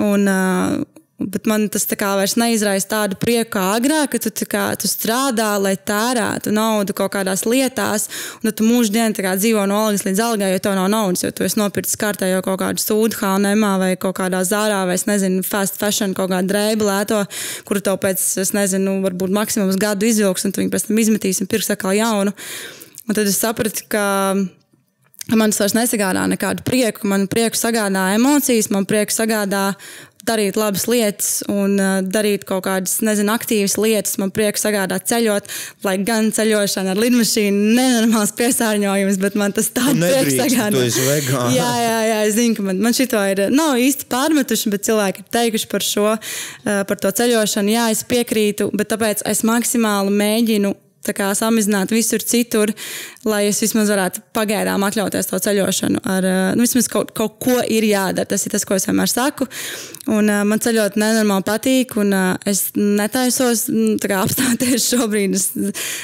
Un, 0.00 0.26
uh, 0.26 0.99
Bet 1.20 1.44
man 1.44 1.66
tas 1.68 1.84
tā 1.84 1.98
kā 2.00 2.14
vairs 2.16 2.32
neizraisa 2.40 2.88
tādu 2.88 3.16
prieku 3.20 3.52
kā 3.58 3.64
agrāk, 3.76 4.14
ka 4.14 4.18
tu, 4.24 4.46
kā, 4.48 4.62
tu 4.80 4.88
strādā, 4.88 5.50
lai 5.60 5.74
tērētu 5.76 6.52
naudu 6.54 6.94
kaut 6.96 7.12
kādās 7.12 7.44
lietās, 7.44 8.06
un 8.38 8.48
tad 8.48 8.56
tu 8.56 8.64
mūždien 8.64 9.12
dzīvo 9.12 9.66
no 9.68 9.82
algas 9.84 10.06
līdz 10.06 10.22
algai, 10.24 10.48
jo 10.54 10.62
tev 10.64 10.78
nav 10.78 10.88
naudas, 10.92 11.26
jo 11.26 11.32
tu 11.36 11.44
esi 11.44 11.60
nopircis 11.60 11.98
kārtējo 12.00 12.40
kaut 12.46 12.62
kādu 12.62 12.80
sūdu 12.80 13.20
H&M 13.20 13.66
vai 13.82 13.90
kaut 14.00 14.16
kādā 14.16 14.40
zārā 14.48 14.86
vai, 14.88 14.96
es 14.96 15.04
nezinu, 15.10 15.44
fast 15.44 15.76
fashion 15.80 16.16
kaut 16.16 16.32
kādu 16.32 16.54
drēbu 16.54 16.88
lēto, 16.88 17.20
kuru 17.68 17.84
tev 17.84 18.00
pēc, 18.00 18.24
es 18.40 18.54
nezinu, 18.56 19.02
varbūt 19.04 19.34
maksimums 19.36 19.76
gadu 19.80 20.08
izvilks, 20.08 20.48
un 20.48 20.56
tu 20.56 20.64
viņu 20.64 20.72
pēc 20.72 20.88
tam 20.88 21.02
izmetīs 21.04 21.42
un 21.44 21.50
pirks 21.52 21.68
atkal 21.76 21.92
jaunu. 21.98 22.32
Un 23.10 23.18
tad 23.18 23.28
es 23.28 23.36
sapratu, 23.42 23.84
ka 23.92 24.06
Man 25.36 25.52
tas 25.52 25.60
vairs 25.62 25.76
nesagādā 25.76 26.24
nekādu 26.30 26.64
prieku. 26.66 27.06
Man 27.10 27.28
prieku 27.30 27.58
sagādā 27.58 28.08
emocijas, 28.16 28.70
man 28.72 28.86
prieku 28.88 29.14
sagādā 29.14 29.74
darīt 30.26 30.58
labas 30.60 30.86
lietas 30.90 31.28
un 31.50 31.76
uh, 31.80 32.00
darīt 32.04 32.44
kaut 32.48 32.64
kādas, 32.66 32.98
nezinu, 33.04 33.32
aktīvas 33.34 33.76
lietas. 33.80 34.18
Man 34.20 34.32
prieku 34.34 34.60
sagādā 34.60 34.98
ceļot, 35.00 35.48
lai 35.86 35.96
gan 36.06 36.30
ceļošana 36.34 36.94
ar 36.94 37.00
lidmašīnu 37.00 37.74
nenormāls 37.78 38.34
piesārņojums, 38.38 39.20
bet 39.22 39.38
man 39.40 39.56
tas 39.56 39.70
tāds 39.72 39.96
prieks 39.96 40.16
nedrīkst, 40.16 40.42
sagādā. 40.42 40.74
tu 40.76 40.84
esi 40.84 41.06
vegāna. 41.08 41.54
Jā, 41.56 41.70
jā, 41.84 41.96
jā, 42.10 42.20
es 42.28 42.36
zinu, 42.36 42.58
ka 42.58 42.66
man, 42.68 42.84
man 42.84 42.96
šito 42.96 43.22
ir, 43.32 43.46
nav 43.54 43.80
īsti 43.80 44.10
pārmetuši, 44.12 44.74
bet 44.74 44.86
cilvēki 44.90 45.24
ir 45.24 45.32
teikuši 45.38 45.72
par 45.72 45.86
šo, 45.86 46.12
uh, 46.16 46.70
par 46.90 47.00
to 47.00 47.14
ceļošanu. 47.22 47.74
Jā, 47.76 47.88
es 47.94 48.04
piekrītu, 48.08 48.70
bet 48.76 48.92
tāpēc 48.92 49.24
es 49.30 49.44
maksimāli 49.48 50.14
mēģinu 50.20 50.76
kā 51.08 51.30
samazināt 51.36 51.92
visur 51.94 52.20
citur, 52.20 52.72
lai 53.24 53.46
es 53.48 53.60
vismaz 53.62 53.88
varētu 53.90 54.22
pagaidām 54.36 54.84
atļauties 54.84 55.30
to 55.30 55.40
ceļošanu. 55.40 56.02
Ar, 56.04 56.24
eh, 56.24 56.40
nu, 56.56 56.64
vismaz 56.66 56.88
kaut, 56.92 57.12
kaut 57.16 57.38
ko 57.40 57.56
ir 57.64 57.86
jādara. 57.88 58.28
Tas 58.28 58.44
ir 58.46 58.52
tas, 58.52 58.64
ko 58.68 58.76
es 58.76 58.86
vienmēr 58.86 59.08
saku. 59.08 59.48
Un, 60.10 60.28
uh, 60.28 60.42
man 60.48 60.60
ceļot 60.60 60.96
nenormāli 61.00 61.46
patīk, 61.46 61.96
un 62.00 62.12
uh, 62.16 62.36
es 62.48 62.70
netaisos 62.76 63.66
mm, 63.70 64.00
kā 64.02 64.20
apstāties 64.24 64.88
šobrīd. 64.92 65.36
Es, 65.38 65.52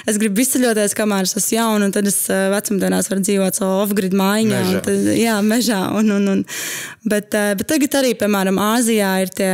es 0.07 0.21
gribu 0.21 0.45
izceļoties, 0.45 0.97
kamēr 0.97 1.29
es 1.29 1.37
esmu 1.37 1.59
jauna, 1.59 1.89
un 1.89 1.95
tad 1.95 2.09
es 2.09 2.23
uh, 2.31 2.47
vecumdienās 2.55 3.11
varu 3.13 3.25
dzīvot 3.27 3.61
savā 3.61 3.83
off-grid 3.83 4.17
mājiņā. 4.17 4.63
Mežā. 4.63 4.79
un 4.81 4.87
Tad, 4.87 5.11
jā, 5.17 5.37
mežā. 5.45 5.83
Un, 5.99 6.15
un, 6.19 6.33
un, 6.37 6.45
bet, 7.05 7.35
uh, 7.35 7.53
bet 7.59 7.69
tagad 7.73 8.01
arī, 8.03 8.17
piemēram, 8.21 8.61
Āzijā 8.73 9.13
ir 9.25 9.37
tie. 9.37 9.53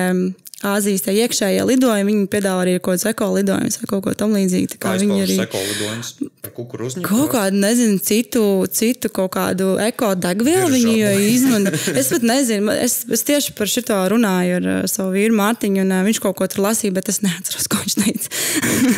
Āzijas 0.62 1.06
iekšējie 1.10 1.64
lidojumi, 1.66 2.12
viņi 2.12 2.28
piedāvā 2.30 2.62
arī 2.64 2.76
kaut 2.78 2.92
kādus 2.94 3.08
ekoloģidojumus 3.10 3.78
vai 3.80 3.88
kaut 3.90 4.04
ko 4.06 4.14
tamlīdzīgu. 4.22 4.78
Kā 4.82 4.94
viņi 5.00 5.18
arī 5.24 5.38
sekolidojums 5.40 6.12
ar 6.46 6.52
kukurūzņu. 6.56 7.04
Kaut 7.06 7.32
kādu, 7.34 7.58
nezinu, 7.62 7.98
citu, 8.02 8.44
citu 8.70 9.10
kaut 9.14 9.32
kādu 9.36 9.72
ekodegvielu 9.82 10.70
viņi 10.72 10.94
izmanto. 11.36 11.74
Es 11.98 12.12
pat 12.14 12.26
nezinu, 12.26 12.70
es, 12.74 13.00
es 13.10 13.26
tieši 13.26 13.56
par 13.58 13.70
šo 13.70 14.00
runāju 14.12 14.58
ar 14.60 14.68
uh, 14.70 14.80
savu 14.90 15.16
vīru 15.16 15.36
Mārtiņu, 15.38 15.82
un 15.82 15.94
uh, 15.94 16.04
viņš 16.06 16.22
kaut 16.22 16.38
ko 16.38 16.48
tur 16.50 16.64
lasīja, 16.68 16.94
bet 16.94 17.10
es 17.10 17.22
neatceros, 17.26 17.68
ko 17.72 17.82
viņš 17.82 17.98
teica. 17.98 18.32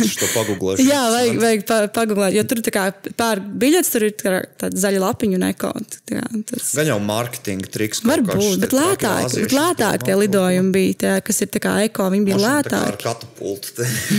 Viņš 0.03 0.19
to 0.21 0.31
pagūglēs. 0.35 0.85
Jā, 0.93 1.03
vajag, 1.17 1.41
vajag 1.47 1.67
pa, 1.69 1.81
pagūglēt, 2.01 2.37
jo 2.39 2.47
tur 2.51 2.63
tā 2.65 2.75
kā 2.75 2.87
pērk 3.17 3.49
biļetes, 3.65 3.93
tur 3.95 4.09
ir 4.09 4.17
tā 4.21 4.35
tāda 4.61 4.81
zaļa 4.85 5.03
lapiņa 5.05 5.39
un 5.39 5.47
eko. 5.49 5.73
tā 6.09 6.21
Tas... 6.49 6.71
Gan 6.77 6.89
jau 6.91 6.99
mārketinga 7.03 7.71
triks. 7.73 8.03
Varbūt, 8.07 8.65
bet 8.65 8.75
lētāk, 8.77 9.29
bet 9.37 9.55
lētāk 9.55 10.07
tie 10.07 10.17
lidojumi 10.19 10.73
bija, 10.75 10.97
tie, 11.03 11.13
kas 11.25 11.43
ir 11.45 11.51
tā 11.55 11.63
kā 11.63 11.75
eko, 11.87 12.09
viņi 12.13 12.29
bija 12.29 12.39
Mašīna 12.39 12.63
tā 12.67 12.71
kā 12.71 12.83
lētāki. 12.83 12.93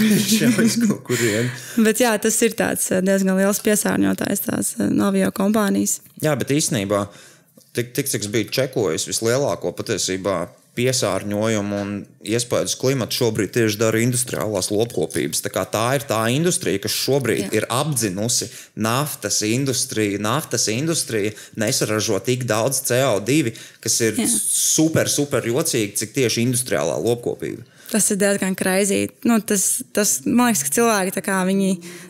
jau 0.41 0.51
iz 0.65 0.77
kaut 0.81 1.01
kurien. 1.09 1.49
Bet 1.87 2.01
jā, 2.03 2.15
tas 2.21 2.41
ir 2.47 2.57
tāds 2.57 2.89
uh, 2.93 3.01
diezgan 3.05 3.39
liels 3.39 3.61
piesārņotājs, 3.65 4.43
tās 4.47 4.73
uh, 4.79 4.91
avio 5.07 5.31
kompānijas. 5.35 5.99
Jā, 6.23 6.35
bet 6.39 6.53
īstenībā, 6.55 7.05
tik, 7.75 7.95
tik 7.97 8.11
cik 8.11 8.27
es 8.27 8.31
biju 8.31 8.51
čekojis, 8.59 9.07
vislielāko 9.11 9.75
patiesībā 9.75 10.45
piesārņojumu 10.75 11.77
un 11.81 11.91
iespēju 12.25 12.69
uz 12.69 12.75
klimatu 12.79 13.17
šobrīd 13.19 13.53
tieši 13.55 13.79
dara 13.79 14.01
industriālās 14.03 14.71
lopkopības. 14.73 15.43
Tā, 15.45 15.63
tā 15.71 15.85
ir 15.97 16.05
tā 16.09 16.21
industrija, 16.33 16.81
kas 16.83 16.95
šobrīd 16.95 17.45
Jā. 17.45 17.51
Ir 17.59 17.67
apdzinusi 17.71 18.49
naftas 18.75 19.41
industriju. 19.47 20.19
Naftas 20.23 20.67
industrija 20.73 21.35
nesaražo 21.59 22.19
tik 22.25 22.47
daudz 22.49 22.81
CO2, 22.87 23.55
kas 23.83 23.99
ir 24.05 24.19
Jā. 24.19 24.27
super, 24.31 25.11
super 25.11 25.47
jocīgi, 25.47 25.95
cik 26.01 26.15
tieši 26.19 26.45
industriālā 26.47 26.97
lopkopība. 27.01 27.74
Tas 27.91 28.07
ir 28.09 28.17
diezgan 28.17 28.55
kreizī. 28.57 29.03
Nu, 29.27 29.37
tas, 29.45 29.83
tas, 29.93 30.17
man 30.25 30.49
liekas, 30.49 30.63
ka 30.65 30.73
cilvēki 30.73 31.23
kā 31.25 31.37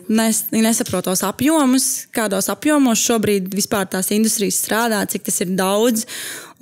nes, 0.08 0.42
nesaprot 0.54 1.04
tos 1.04 1.22
apjomus, 1.26 2.06
kādos 2.16 2.48
apjomos 2.52 3.02
šobrīd 3.04 3.52
vispār 3.54 3.88
tās 3.92 4.08
industrijas 4.16 4.62
strādā, 4.62 5.02
cik 5.04 5.26
tas 5.28 5.42
ir 5.44 5.52
daudz. 5.58 6.06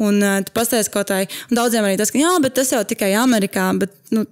Un 0.03 0.19
uh, 0.19 0.41
tu 0.43 0.51
pastāsti 0.57 0.91
kaut 0.91 1.13
kā, 1.13 1.21
un 1.51 1.61
daudziem 1.61 1.87
arī 1.87 1.99
tas, 2.01 2.11
ka 2.11 2.19
jā, 2.19 2.33
bet 2.43 2.57
tas 2.59 2.73
jau 2.75 2.83
tikai 2.83 3.13
Amerikā. 3.21 3.69
Bet, 3.79 3.95
nu, 4.11 4.27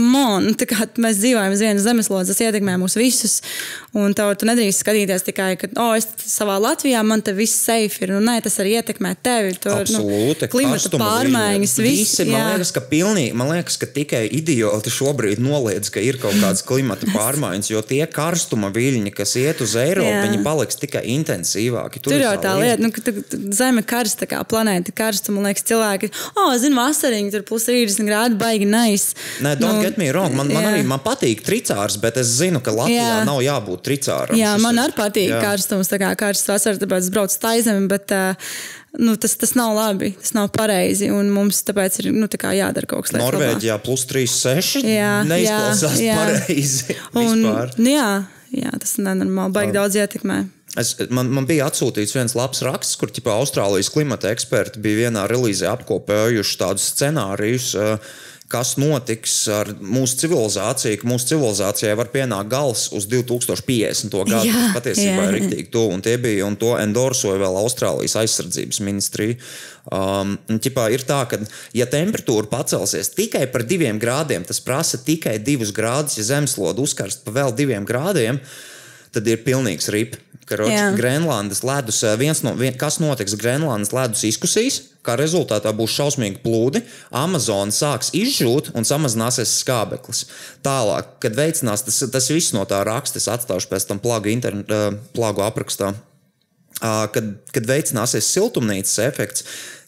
Man, 0.00 0.46
nu, 0.48 0.54
tā 0.56 0.64
kā 0.64 0.86
mēs 0.96 1.18
dzīvojam 1.20 1.52
uz 1.52 1.60
vienas 1.60 1.84
zemeslodes, 1.84 2.30
tas 2.32 2.38
ietekmē 2.40 2.78
mūs 2.80 2.94
visus. 2.96 3.34
Un 3.92 4.14
tev, 4.16 4.30
tu 4.40 4.46
nedrīkst 4.48 4.80
skatīties 4.80 5.26
tikai, 5.26 5.50
ka, 5.60 5.68
oh, 5.76 5.90
es 5.96 6.06
savā 6.24 6.54
Latvijā 6.60 7.02
man 7.04 7.20
te 7.24 7.34
viss 7.36 7.66
safe 7.66 8.00
ir. 8.00 8.14
Nu, 8.14 8.22
nē, 8.24 8.38
tas 8.44 8.56
arī 8.62 8.78
ietekmē 8.78 9.10
tevi. 9.20 9.52
Tu, 9.60 9.68
Absolūti. 9.68 10.46
Nu, 10.46 10.50
klimata 10.54 10.92
pārmaiņas, 10.94 11.74
viss. 11.84 12.14
Visi, 12.16 12.26
man 12.32 12.54
liekas, 12.54 12.72
ka 12.72 12.82
pilnīgi, 12.88 13.34
man 13.36 13.52
liekas, 13.52 13.76
ka 13.82 13.90
tikai 13.92 14.22
idioti 14.38 14.92
šobrīd 14.94 15.42
noliedz, 15.44 15.92
ka 15.92 16.00
ir 16.04 16.16
kaut 16.22 16.40
kādas 16.40 16.64
klimata 16.68 17.10
pārmaiņas, 17.18 17.68
jo 17.74 17.84
tie 17.84 18.00
karstuma 18.08 18.72
viļņi, 18.72 19.12
kas 19.20 19.36
iet 19.36 19.60
uz 19.64 19.76
Eiropu, 19.76 20.08
Jā. 20.08 20.24
viņi 20.24 20.40
paliks 20.48 20.80
tikai 20.80 21.04
intensīvāki. 21.12 22.04
Tur 22.08 22.16
jau 22.16 22.32
tā 22.40 22.56
lieta, 22.56 22.80
nu, 22.80 22.92
ka 22.94 23.04
tu- 23.04 23.42
zeme 23.52 23.84
karsta, 23.84 24.28
kā 24.32 24.40
planēta 24.48 24.96
karsta. 24.96 25.36
Man 25.36 25.50
liekas, 25.50 25.68
cilvēki, 25.68 26.08
oh, 26.40 26.56
zinu, 26.56 26.80
vasariņi 26.80 27.36
tur 27.36 27.44
plus 27.52 27.68
30 27.68 28.08
grādi, 28.08 28.40
baigi 28.40 28.68
nais. 28.68 29.10
Nē, 29.44 29.57
don't 29.60 29.78
nu, 29.78 29.84
get 29.84 29.98
me 30.00 30.08
wrong. 30.12 30.34
Man, 30.36 30.50
man 30.52 30.64
jā. 30.64 30.72
arī 30.72 30.82
man 30.88 31.02
patīk 31.04 31.42
tricārs, 31.46 31.98
bet 32.02 32.18
es 32.20 32.30
zinu, 32.40 32.62
ka 32.64 32.74
Latvijā 32.74 33.04
Jā. 33.04 33.22
nav 33.28 33.40
jābūt 33.44 33.84
tricāram. 33.86 34.38
Jā, 34.38 34.54
Tas 34.56 34.64
man 34.64 34.82
arī 34.82 34.96
patīk 34.96 35.32
jā. 35.32 35.40
karstums, 35.44 35.90
tā 35.90 36.00
kā 36.02 36.10
karsts 36.18 36.50
vasarā, 36.50 36.80
tāpēc 36.82 37.06
es 37.06 37.12
braucu 37.14 37.38
taizemi, 37.42 37.88
bet 37.90 38.14
uh, 38.16 38.52
nu, 38.98 39.16
tas, 39.20 39.36
tas 39.40 39.54
nav 39.58 39.74
labi, 39.76 40.12
tas 40.18 40.34
nav 40.36 40.50
pareizi. 40.54 41.10
Mums 41.10 41.62
tāpēc 41.68 42.02
ir 42.02 42.10
nu, 42.16 42.28
tā 42.30 42.52
jādara 42.56 42.88
kaut 42.90 43.06
kas 43.06 43.14
tāds. 43.16 43.24
Norvēģijā 43.26 43.78
plus 43.84 44.06
3,6 44.10 44.84
Jā, 44.88 45.14
neizklausās 45.28 45.98
jā, 46.02 46.12
jā. 46.12 46.20
pareizi. 46.22 46.98
Un, 47.24 47.42
nu, 47.44 47.90
jā, 47.90 48.12
jā, 48.54 48.78
tas 48.78 48.96
ir 48.98 49.08
nenormāli, 49.10 49.54
baigi 49.56 49.76
daudz 49.76 49.98
ietekmē. 50.00 50.44
Es, 50.78 50.92
man, 51.10 51.30
man 51.32 51.46
bija 51.48 51.66
atsūtīts 51.70 52.12
viens 52.14 52.34
labs 52.36 52.60
raksts, 52.66 52.98
kur 53.00 53.10
ķipā, 53.12 53.32
Austrālijas 53.40 53.88
klimata 53.92 54.30
eksperti 54.34 54.82
bija 54.84 55.06
vienā 55.06 55.24
relīzē 55.30 55.70
apkopējuši 55.72 56.58
tādus 56.60 56.90
scenārijus. 56.92 57.72
eh, 57.78 58.16
Kas 58.48 58.78
notiks 58.80 59.32
ar 59.52 59.68
mūsu 59.76 60.22
civilizāciju, 60.22 60.96
ka 61.02 61.08
mūsu 61.10 61.34
civilizācijai 61.34 61.92
var 61.98 62.08
pienākt 62.08 62.48
gals 62.48 62.86
uz 62.96 63.04
2050. 63.10 64.14
gadu. 64.14 64.46
Jā, 64.48 64.54
Tas 64.54 64.78
patiesībā 64.78 65.18
jā. 65.18 65.26
ir 65.26 65.36
rīktīgi 65.36 65.66
tuvu. 65.74 65.98
Un 65.98 66.04
bija, 66.22 66.46
un 66.46 66.56
to 66.56 66.70
endorsoja 66.80 67.36
vēl 67.42 67.58
Austrālijas 67.60 68.16
aizsardzības 68.22 68.80
ministrija. 68.86 69.36
Um, 69.92 70.38
ķipā, 70.48 70.88
ir 70.96 71.04
tā, 71.08 71.20
ka, 71.28 71.42
ja 71.76 71.88
temperatūra 71.92 72.48
pacelsies 72.48 73.12
tikai 73.16 73.44
par 73.52 73.66
diviem 73.68 74.00
grādiem, 74.00 74.48
tas 74.48 74.60
prasa 74.64 75.00
tikai 75.00 75.36
divus 75.44 75.74
grādus. 75.76 76.16
Ja 76.16 76.30
zemeslode 76.32 76.80
uzkarst 76.84 77.26
pa 77.28 77.36
vēl 77.36 77.52
diviem 77.56 77.84
grādiem, 77.88 78.40
tad 79.14 79.28
ir 79.30 79.44
pilnīgs 79.46 79.90
rip. 79.94 80.16
Karoči, 80.48 80.72
Jā. 80.72 80.86
Grenlandes 80.96 81.60
ledus, 81.60 82.00
viens 82.16 82.40
no, 82.40 82.54
vien, 82.56 82.72
kas 82.80 82.96
notiks 83.02 83.34
Grenlandes 83.36 83.92
ledus 83.92 84.22
izkusīs, 84.24 84.78
kā 85.04 85.12
rezultātā 85.20 85.74
būs 85.76 85.92
šausmīgi 85.92 86.40
plūdi, 86.40 86.80
Amazona 87.12 87.74
sāks 87.74 88.14
izžūt 88.16 88.70
un 88.72 88.88
samazināsies 88.88 89.58
skābeklis. 89.60 90.24
Tālāk, 90.64 91.18
kad 91.20 91.36
veicinās 91.36 91.84
tas, 91.84 92.00
tas 92.12 92.30
viss 92.32 92.54
no 92.56 92.64
tā 92.68 92.80
raksta, 92.88 93.20
es 93.20 93.28
atstāšu 93.28 93.68
pēc 93.68 93.90
tam 93.90 94.00
plāgu, 94.00 94.32
interne, 94.32 94.64
plāgu 95.12 95.44
aprakstā, 95.44 95.92
kad, 96.80 97.30
kad 97.52 97.68
veicināsies 97.68 98.32
siltumnīcas 98.32 98.98
efekts, 99.04 99.44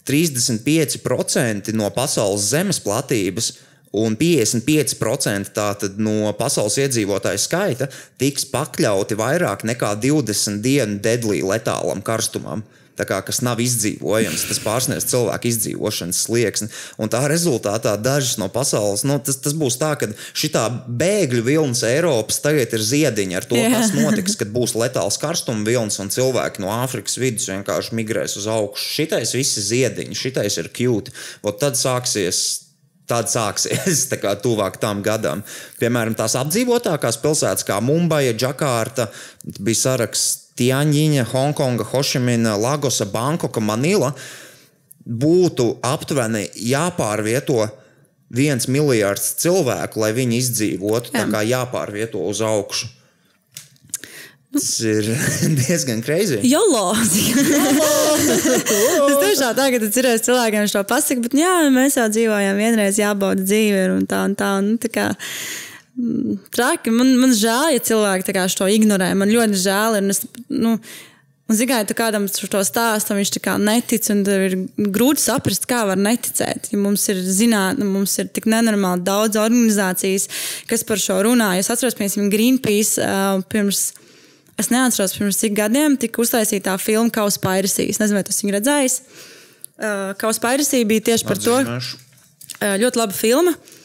35% 0.09 1.73
no 1.77 1.89
pasaules 1.95 2.49
zemes 2.53 2.81
platības 2.83 3.55
Un 3.91 4.15
55% 4.15 5.51
tātad 5.55 5.97
no 5.99 6.31
pasaules 6.39 6.77
iedzīvotāju 6.79 7.41
skaita 7.43 7.89
tiks 8.23 8.47
pakļauti 8.53 9.19
vairāk 9.19 9.65
nekā 9.67 9.97
20 9.99 10.63
dienu 10.63 11.01
deadly 11.03 11.41
letālam 11.43 12.05
karstumam. 12.07 12.63
Tā 13.01 13.07
kā, 13.09 13.17
kas 13.25 13.39
nav 13.41 13.61
izdzīvojams, 13.65 14.43
tas 14.51 14.59
pārsniedz 14.61 15.07
cilvēku 15.09 15.49
izdzīvošanas 15.49 16.19
slieksni. 16.27 16.69
Un 17.01 17.09
tā 17.09 17.23
rezultātā 17.33 17.95
dažas 17.97 18.37
no 18.41 18.51
pasaules, 18.53 19.07
nu, 19.09 19.17
tas, 19.25 19.39
tas 19.41 19.57
būs 19.57 19.79
tā, 19.81 19.95
ka 19.97 20.11
šī 20.37 20.51
bēgļu 21.01 21.43
vilnis 21.47 21.81
Eiropas 21.89 22.43
tagad 22.45 22.77
ir 22.77 22.85
ziediņa 22.85 23.41
ar 23.41 23.49
to, 23.49 23.57
Jā. 23.57 23.73
kas 23.73 23.95
notiks, 23.97 24.37
kad 24.37 24.53
būs 24.53 24.77
letāls 24.77 25.17
karstuma 25.23 25.65
vilnis 25.65 25.97
un 26.03 26.13
cilvēki 26.13 26.61
no 26.61 26.75
Āfrikas 26.77 27.17
vidus 27.23 27.49
vienkārši 27.49 27.97
migrēs 27.97 28.37
uz 28.37 28.51
augšu. 28.51 28.91
Šitais 29.01 29.33
viss 29.39 29.57
ir 29.57 29.71
ziediņš, 29.71 30.27
šitais 30.27 30.61
ir 30.61 30.69
cute. 30.77 31.17
Vot 31.47 31.57
tad 31.63 31.81
sāksies 31.81 32.70
Tad 33.11 33.31
sāksies 33.31 34.05
tā 34.13 34.21
kā 34.23 34.37
tuvāk 34.39 34.79
tam 34.83 35.03
gadam. 35.03 35.43
Piemēram, 35.81 36.15
tās 36.19 36.37
apdzīvotākās 36.39 37.19
pilsētas 37.23 37.67
kā 37.67 37.81
Mumbai, 37.83 38.29
Džakarta, 38.37 39.09
bija 39.59 39.83
saraksts 39.83 40.47
Tianģiņa, 40.61 41.25
Hongkonga, 41.31 41.87
Hošimina, 41.89 42.55
Lagosa, 42.61 43.07
Bankoka, 43.09 43.63
Manila. 43.65 44.13
Būtu 45.01 45.79
aptuveni 45.87 46.45
jāpārvieto 46.69 47.65
viens 48.31 48.69
miljards 48.71 49.33
cilvēku, 49.41 50.03
lai 50.03 50.13
viņi 50.15 50.39
izdzīvotu. 50.43 51.15
Tā 51.15 51.25
Jā. 51.25 51.31
kā 51.33 51.43
jāpārvieto 51.49 52.23
uz 52.29 52.43
augšu. 52.45 52.91
Tas 54.51 54.81
ir 54.83 55.07
diezgan 55.61 56.01
greizi. 56.03 56.41
Jolo! 56.51 56.91
Tas 58.27 58.47
tiešām 59.23 59.61
tu 59.79 59.91
cerēsi 59.95 60.27
cilvēkiem 60.27 60.67
šo 60.71 60.83
pasaku, 60.91 61.29
bet 61.29 61.37
jā, 61.39 61.53
mēs 61.71 61.99
jau 62.01 62.09
dzīvojam 62.11 62.59
vienreiz 62.59 62.99
jābauda 62.99 63.47
dzīve 63.47 63.85
un 63.95 64.09
tā 64.11 64.25
un 64.27 64.35
tā. 64.39 64.51
Un, 64.59 64.73
tā 64.83 64.91
kā, 64.91 65.07
mm, 65.95 66.41
Traki, 66.51 66.91
man, 66.95 67.15
man 67.23 67.37
žēl, 67.37 67.77
ja 67.77 67.85
cilvēki 67.93 68.35
šo 68.57 68.67
ignorē. 68.75 69.13
Man 69.15 69.31
ļoti 69.31 69.63
žēl. 69.63 70.01
Un 70.01 70.17
es, 70.17 70.25
nu, 70.51 70.75
un, 70.75 70.83
zināmā 71.55 71.85
mērā, 71.85 71.97
kādam 71.99 72.27
šo 72.31 72.63
stāstu 72.67 73.15
viņš 73.17 73.33
tā 73.37 73.41
kā 73.45 73.55
netic, 73.59 74.07
un 74.13 74.25
tev 74.27 74.45
ir 74.49 74.59
grūti 74.95 75.23
saprast, 75.25 75.67
kā 75.71 75.85
var 75.89 75.99
neticēt. 75.99 76.71
Ja 76.73 76.79
mums 76.79 77.07
ir 77.11 77.23
zinātnē, 77.23 77.87
mums 77.87 78.19
ir 78.19 78.31
tik 78.35 78.47
nenormāli 78.51 79.07
daudz 79.07 79.39
organizācijas, 79.41 80.29
kas 80.71 80.87
par 80.87 80.99
šo 81.03 81.23
runā. 81.27 81.53
Es 81.59 81.71
atceros, 81.71 81.95
piemēram, 81.99 82.31
Greenpeace 82.35 83.03
uh, 83.03 83.43
pirms. 83.51 83.93
Es 84.61 84.69
neatceros, 84.69 85.17
pirms 85.17 85.41
cik 85.41 85.57
gadiem 85.57 85.97
tika 86.01 86.21
uztaisīta 86.21 86.73
tā 86.73 86.79
filma 86.83 87.13
Kauspairisī. 87.15 87.89
Es 87.89 88.01
nezinu, 88.03 88.21
vai 88.21 88.27
tas 88.29 88.41
viņa 88.45 88.57
redzējis. 88.59 88.97
Uh, 89.81 90.11
Kauspairisī 90.21 90.83
bija 90.89 91.07
tieši 91.11 91.29
par 91.29 91.41
to. 91.41 91.61
Uh, 91.65 92.75
ļoti 92.83 93.01
laba 93.01 93.17
filma. 93.17 93.55
uh, 93.57 93.80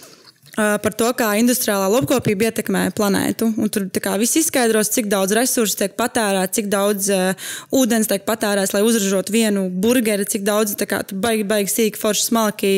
Par 0.56 0.94
to, 0.96 1.10
kā 1.20 1.34
industriālā 1.36 1.90
lopkopība 1.92 2.48
ietekmē 2.48 2.86
planētu. 2.96 3.50
Un 3.60 3.72
tur 3.72 3.90
viss 4.22 4.38
izskaidros, 4.40 4.88
cik 4.94 5.10
daudz 5.12 5.34
resursu 5.36 5.76
tiek 5.82 5.98
patērēts, 6.00 6.56
cik 6.56 6.70
daudz 6.72 7.10
uh, 7.12 7.50
ūdens 7.76 8.08
tiek 8.08 8.24
patērēts, 8.24 8.72
lai 8.72 8.84
uzražotu 8.88 9.36
vienu 9.36 9.66
burgeri, 9.70 10.24
cik 10.24 10.46
daudz 10.48 10.78
baigi, 11.12 11.44
baigi 11.44 11.74
sīki, 11.74 12.00
forši 12.00 12.28
smalki. 12.30 12.72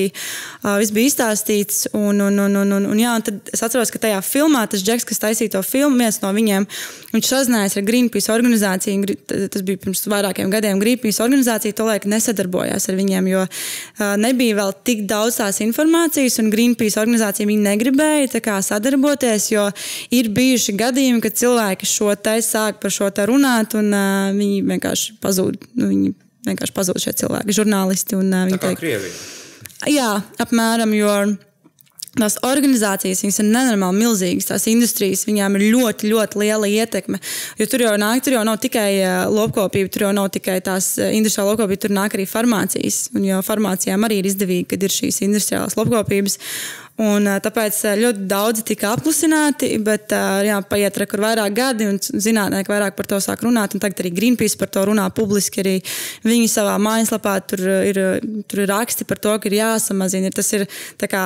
Uh, 0.63 0.79
viss 0.81 0.93
bija 0.95 1.11
izstāstīts. 1.11 1.83
Un, 1.93 2.17
un, 2.17 2.39
un, 2.47 2.57
un, 2.63 2.73
un, 2.79 2.87
un, 2.89 2.97
jā, 2.97 3.13
un 3.13 3.25
tad 3.27 3.53
es 3.53 3.61
atceros, 3.61 3.93
ka 3.93 4.01
tajā 4.07 4.23
filmā 4.25 4.65
tas 4.71 4.81
džeks, 4.81 5.05
kas 5.11 5.21
taisīja 5.27 5.59
to 5.59 5.63
filmu, 5.65 6.01
viens 6.01 6.17
no 6.23 6.33
viņiem, 6.33 6.65
viņš 7.13 7.29
sazinājās 7.29 7.77
ar 7.77 7.85
Greenpeace 7.85 8.33
organizāciju. 8.33 9.17
Tas 9.53 9.67
bija 9.67 9.83
pirms 9.85 10.01
vairākiem 10.09 10.49
gadiem. 10.53 10.81
Greenpeace 10.81 11.21
organizācija 11.21 11.77
to 11.77 11.85
laiku 11.85 12.09
nesadarbojās 12.09 12.89
ar 12.89 12.97
viņiem, 12.97 13.29
jo 13.35 13.45
uh, 13.45 14.17
nebija 14.17 14.57
vēl 14.63 14.73
tik 14.87 15.05
daudz 15.09 15.37
tās 15.43 15.61
informācijas, 15.61 16.41
un 16.41 16.49
Greenpeace 16.53 16.97
organizācija 17.05 17.45
viņi 17.45 17.66
negribēja 17.67 18.59
sadarboties, 18.65 19.49
jo 19.53 19.67
ir 20.11 20.29
bijuši 20.33 20.75
gadījumi, 20.79 21.23
kad 21.23 21.37
cilvēki 21.37 21.89
šo 21.89 22.13
te 22.15 22.37
sāk 22.41 22.81
par 22.83 22.93
šo 22.93 23.09
te 23.13 23.25
runāt, 23.29 23.75
un 23.77 23.91
uh, 23.93 24.29
viņi 24.35 24.63
vienkārši 24.67 25.17
pazūd. 25.23 25.59
Nu, 25.77 25.91
viņi 25.91 26.13
vienkārši 26.47 26.75
pazūd 26.75 27.01
šie 27.03 27.15
cilvēki, 27.23 27.55
žurnālisti. 27.59 28.17
Un, 28.19 28.31
uh, 28.31 28.47
Tā 28.55 28.61
kā 28.61 28.71
tiek- 28.71 28.79
Krievija. 28.79 29.17
Jā, 29.91 30.13
apmēram, 30.41 30.93
jo 30.97 31.11
tās 32.17 32.37
organizācijas 32.45 33.21
viņas 33.21 33.39
ir 33.43 33.47
nenormāli 33.51 33.99
milzīgas. 34.01 34.47
Tās 34.49 34.65
industrijas 34.71 35.25
viņām 35.27 35.57
ir 35.59 35.67
ļoti, 35.75 36.09
ļoti 36.09 36.41
liela 36.41 36.69
ietekme. 36.71 37.19
Jo 37.59 37.67
tur 37.69 37.83
jau 37.85 37.93
nāk, 38.01 38.23
tur 38.25 38.33
jau 38.37 38.43
nav 38.47 38.57
tikai 38.63 38.89
lopkopība, 39.29 39.91
tur 39.93 40.07
jau 40.07 40.13
nav 40.17 40.31
tikai 40.33 40.57
tās 40.65 40.95
industriālā 40.97 41.51
lopkopība, 41.53 41.83
tur 41.85 41.93
nāk 41.93 42.17
arī 42.17 42.25
farmācijas. 42.29 43.03
Un 43.13 43.27
jau 43.27 43.43
farmācijām 43.45 44.07
arī 44.07 44.21
ir 44.23 44.31
izdevīgi, 44.31 44.65
kad 44.73 44.87
ir 44.87 44.97
šīs 44.97 45.21
industriālās 45.27 45.77
lopkopības. 45.77 46.39
Un, 46.97 47.27
tāpēc 47.45 47.77
ļoti 47.99 48.23
daudzi 48.25 48.63
tika 48.65 48.89
apklusināti, 48.95 49.69
bet 49.85 50.09
jā, 50.47 50.55
paiet 50.65 50.95
rekur 50.97 51.21
vairāk 51.21 51.53
gadi, 51.53 51.85
un 51.85 51.99
zinātnieki 52.01 52.71
vairāk 52.73 52.95
par 52.97 53.05
to 53.11 53.19
sāk 53.21 53.43
runāt. 53.45 53.75
un 53.77 53.83
Tagad 53.83 54.01
arī 54.01 54.09
Greenpeace 54.15 54.57
par 54.57 54.71
to 54.73 54.87
runā 54.89 55.05
publiski. 55.13 55.61
Arī 55.61 55.75
viņi 56.25 56.47
savā 56.49 56.73
mājaslapā 56.81 57.35
tur 57.45 57.61
ir, 57.85 58.01
tur 58.49 58.63
ir 58.63 58.71
raksti 58.73 59.05
par 59.05 59.21
to, 59.21 59.35
ka 59.37 59.45
ir 59.45 59.59
jāsamazina. 59.59 60.33
Tas 60.33 60.49
ir 60.57 60.65
tā 60.97 61.05
kā 61.11 61.23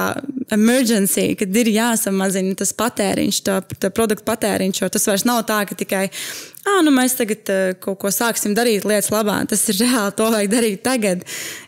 emergency, 0.51 1.29
kad 1.39 1.61
ir 1.63 1.71
jāsamazina 1.71 2.57
tas 2.59 2.75
patēriņš, 2.75 3.43
tā, 3.47 3.61
tā 3.79 3.95
produktu 3.95 4.27
patēriņš. 4.27 4.83
Jo 4.83 4.91
tas 4.91 5.07
vairs 5.07 5.23
nav 5.29 5.45
tā, 5.47 5.63
ka 5.69 5.79
tikai. 5.79 6.09
Ah, 6.61 6.83
nu 6.85 6.91
mēs 6.93 7.15
tagad 7.17 7.49
kaut 7.81 7.97
ko 8.03 8.11
sāksim 8.13 8.53
darīt 8.53 8.83
lietas 8.85 9.09
labā. 9.09 9.39
Tas 9.49 9.63
ir 9.71 9.79
reāli, 9.81 10.13
to 10.17 10.27
vajag 10.29 10.51
darīt 10.51 10.83
tagad. 10.85 11.23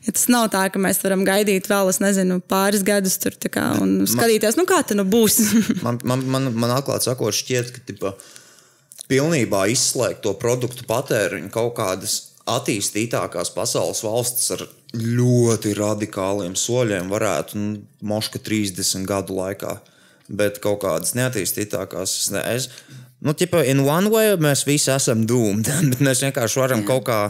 Ja 0.06 0.14
tas 0.14 0.28
nav 0.30 0.52
tā, 0.54 0.68
ka 0.70 0.82
mēs 0.82 1.02
varam 1.02 1.24
gaidīt 1.26 1.70
vēl, 1.72 1.90
es 1.90 1.98
nezinu, 2.04 2.38
pāris 2.46 2.86
gadus 2.86 3.18
tur 3.22 3.34
kā, 3.50 3.72
un 3.82 4.04
skatīties, 4.10 4.60
nu 4.60 4.68
kā 4.70 4.84
tas 4.86 5.00
nu 5.00 5.08
būs. 5.10 5.40
Man, 5.86 5.98
man, 6.06 6.22
man, 6.30 6.52
man 6.54 6.76
atklāti 6.76 7.10
sakot, 7.10 7.34
šķiet, 7.34 7.74
ka 7.74 7.82
tipa, 7.88 8.14
pilnībā 9.10 9.66
izslēgt 9.74 10.22
to 10.28 10.36
produktu 10.40 10.86
patēriņu 10.88 11.50
kaut 11.54 11.74
kādas 11.80 12.20
attīstītākās 12.50 13.52
pasaules 13.56 14.04
valstis 14.04 14.52
ar 14.56 14.66
ļoti 14.94 15.74
radikāliem 15.78 16.56
soļiem 16.60 17.10
varētu 17.12 17.60
nu, 17.60 17.78
moška 18.06 18.42
30 18.44 19.08
gadu 19.10 19.40
laikā. 19.40 19.78
Bet 20.34 20.62
kaut 20.64 20.84
kādas 20.86 21.16
neattīstītākās, 21.18 22.14
es 22.22 22.30
ne, 22.32 22.44
es, 22.54 22.70
nu, 23.24 23.34
tipa, 23.34 23.64
in 23.64 23.86
one 23.88 24.12
way 24.12 24.36
mēs 24.42 24.66
visi 24.68 24.92
esam 24.94 25.24
doomed, 25.30 25.70
bet 25.94 26.04
mēs 26.04 26.24
vienkārši 26.26 26.60
varam 26.64 26.84
kaut 26.88 27.08
kā 27.08 27.22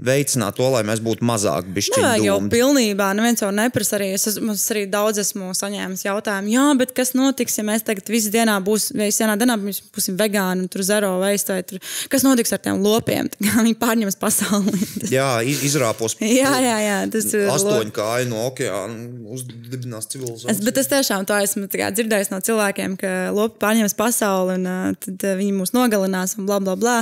veicināt 0.00 0.56
to, 0.56 0.66
lai 0.72 0.80
mēs 0.88 1.00
būtu 1.04 1.24
mazāk 1.28 1.68
bišķiņi 1.76 2.02
Nevajag 2.02 2.24
jau 2.26 2.36
pilnībā. 2.52 3.10
Neviens 3.18 3.42
jau 3.44 3.50
neprasa 3.54 3.98
arī. 3.98 4.10
Es, 4.16 4.26
es 4.30 4.66
arī 4.72 4.84
daudz 4.90 5.20
esmu 5.22 5.50
saņēmis 5.56 6.04
jautājumu, 6.06 6.52
jā, 6.54 6.66
bet 6.80 6.94
kas 6.96 7.12
notiks, 7.18 7.58
ja 7.60 7.64
mēs 7.68 7.84
tagad 7.86 8.08
visi 8.12 8.32
dienā 8.32 8.56
būsim, 8.64 8.96
vai 9.00 9.10
vienā 9.12 9.36
dienā 9.40 9.56
būsim 9.60 10.16
vegāni, 10.20 10.64
un 10.64 10.72
tur 10.72 10.84
zero 10.86 11.12
veist, 11.22 11.50
vai 11.52 11.60
tur, 11.66 11.82
kas 12.12 12.24
notiks 12.26 12.54
ar 12.56 12.62
tiem 12.64 12.80
lopiem? 12.84 13.28
Viņi 13.60 13.76
pārņems 13.80 14.18
pasauli. 14.20 14.80
Jā, 15.16 15.28
iz- 15.46 15.62
izrāpos 15.70 16.16
jā, 16.20 16.52
jā, 16.64 16.76
jā, 16.84 16.96
tas 17.12 17.28
ir. 17.34 17.44
lo- 17.46 17.56
astoņu 17.58 17.94
kāju 17.96 18.30
no 18.30 18.46
okeāna, 18.48 18.96
uzdibinās 19.36 20.08
civilizāciju. 20.12 20.50
Es, 20.54 20.62
bet 20.64 20.80
es 20.80 20.88
tiešām 20.90 21.26
to 21.28 21.36
esmu 21.36 21.68
dzirdējis 21.70 22.32
no 22.32 22.40
cilvēkiem, 22.44 22.96
ka 23.00 23.12
lopi 23.36 23.60
pārņems 23.62 23.96
pasauli 23.98 24.56
un 24.60 24.66
uh, 24.70 24.90
tad 25.00 25.28
uh, 25.28 25.36
viņi 25.38 25.54
mūs 25.60 25.74
nogalinās 25.76 26.36
un 26.38 26.48
bla 26.48 26.60
bla 26.62 26.76
bla. 26.80 26.98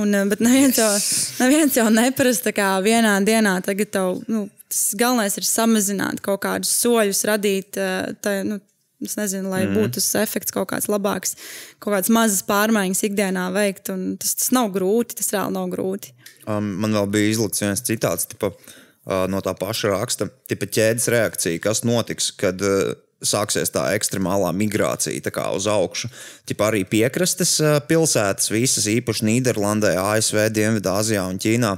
Un, 0.00 0.14
uh, 0.16 0.26
bet 0.28 0.40
neviens 0.44 0.78
jau, 0.80 0.90
neviens 1.42 1.76
jau 1.76 1.86
neprasa 1.92 2.48
tā 2.48 2.56
kā 2.56 2.72
vienā 2.84 3.14
dienā. 3.26 3.58
Tagad 3.64 3.92
tev, 3.92 4.20
nu, 4.32 4.46
tas 4.72 4.84
galvenais 4.98 5.36
ir 5.36 5.48
samazināt 5.48 6.22
kaut 6.24 6.42
kādus 6.46 6.72
soļus, 6.80 7.24
radīt. 7.28 7.80
Uh, 7.80 8.12
tā, 8.24 8.40
nu, 8.48 8.60
Es 9.02 9.16
nezinu, 9.18 9.50
lai 9.50 9.64
mm. 9.64 9.72
būtu 9.74 9.98
tas 9.98 10.12
efekts 10.20 10.54
kaut 10.54 10.68
kāds 10.70 10.86
labāks, 10.86 11.34
kaut 11.82 11.96
kādas 11.96 12.10
mazas 12.14 12.44
pārmaiņas 12.46 13.00
ikdienā 13.08 13.48
veikt. 13.50 13.90
Tas, 13.90 14.36
tas 14.38 14.52
nav 14.54 14.70
grūti, 14.76 15.16
tas 15.18 15.32
reāli 15.34 15.56
nav 15.56 15.72
grūti. 15.72 16.12
Um, 16.46 16.68
man 16.82 16.94
vēl 16.94 17.08
bija 17.10 17.32
izlicis 17.32 17.64
viens 17.64 17.82
citāts 17.86 18.28
tipa, 18.30 18.52
uh, 18.54 19.24
no 19.30 19.42
tā 19.42 19.56
paša 19.58 19.96
raksta, 19.96 20.28
tipa 20.50 20.70
ķēdes 20.70 21.10
reakcija, 21.14 21.62
kas 21.66 21.82
notiks, 21.86 22.30
kad 22.38 22.62
uh, 22.62 22.94
sāksies 23.26 23.72
tā 23.74 23.88
ekstremālā 23.96 24.50
migrācija 24.56 25.22
tā 25.24 25.46
uz 25.54 25.68
augšu. 25.70 26.10
Tipa 26.48 26.70
arī 26.70 26.84
piekrastes 26.88 27.56
uh, 27.62 27.78
pilsētas, 27.86 28.50
visas 28.52 28.88
īpaši 28.90 29.28
Nīderlandē, 29.28 29.96
ASV, 30.00 30.48
Dienvidāzijā 30.54 31.24
un 31.28 31.40
Ķīnā. 31.42 31.72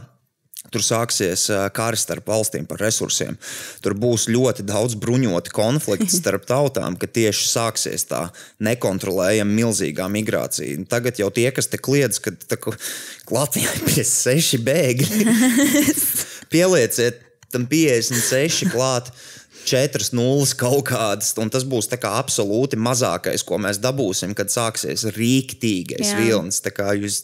Tur 0.74 0.82
sāksies 0.82 1.44
uh, 1.52 1.66
kari 1.74 1.98
starp 2.00 2.26
valstīm 2.32 2.64
par 2.66 2.80
resursiem. 2.82 3.36
Tur 3.84 3.94
būs 4.00 4.26
ļoti 4.32 4.64
daudz 4.66 4.96
bruņoti 4.98 5.52
konflikti 5.54 6.10
starp 6.20 6.48
tautām, 6.48 6.96
ka 6.98 7.06
tieši 7.06 7.50
sāksies 7.52 8.08
tā 8.10 8.24
nekontrolējama 8.64 9.54
milzīgā 9.60 10.08
migrācija. 10.10 10.80
Tagad 10.90 11.20
jau 11.20 11.30
tie, 11.34 11.50
kas 11.54 11.70
te 11.70 11.78
kliedz, 11.78 12.18
ka 12.24 12.34
Latvijā 13.30 13.70
ir 13.76 13.84
56 13.86 14.64
bēgļi, 14.64 15.36
pielieciet 16.54 17.22
tam 17.54 17.66
56 17.70 18.70
klāt. 18.74 19.10
4 19.64 20.10
nulles 20.12 20.50
kaut 20.60 20.82
kādas, 20.90 21.30
un 21.40 21.48
tas 21.48 21.64
būs 21.64 21.88
absolūti 21.88 22.76
mazākais, 22.76 23.40
ko 23.48 23.56
mēs 23.56 23.78
dabūsim, 23.80 24.34
kad 24.36 24.52
sāksies 24.52 25.06
rīktīgais 25.16 26.10
Jā. 26.12 26.18
vilnis. 26.20 26.60
Tā 26.60 26.68
kā 26.68 26.92
jūs 26.92 27.22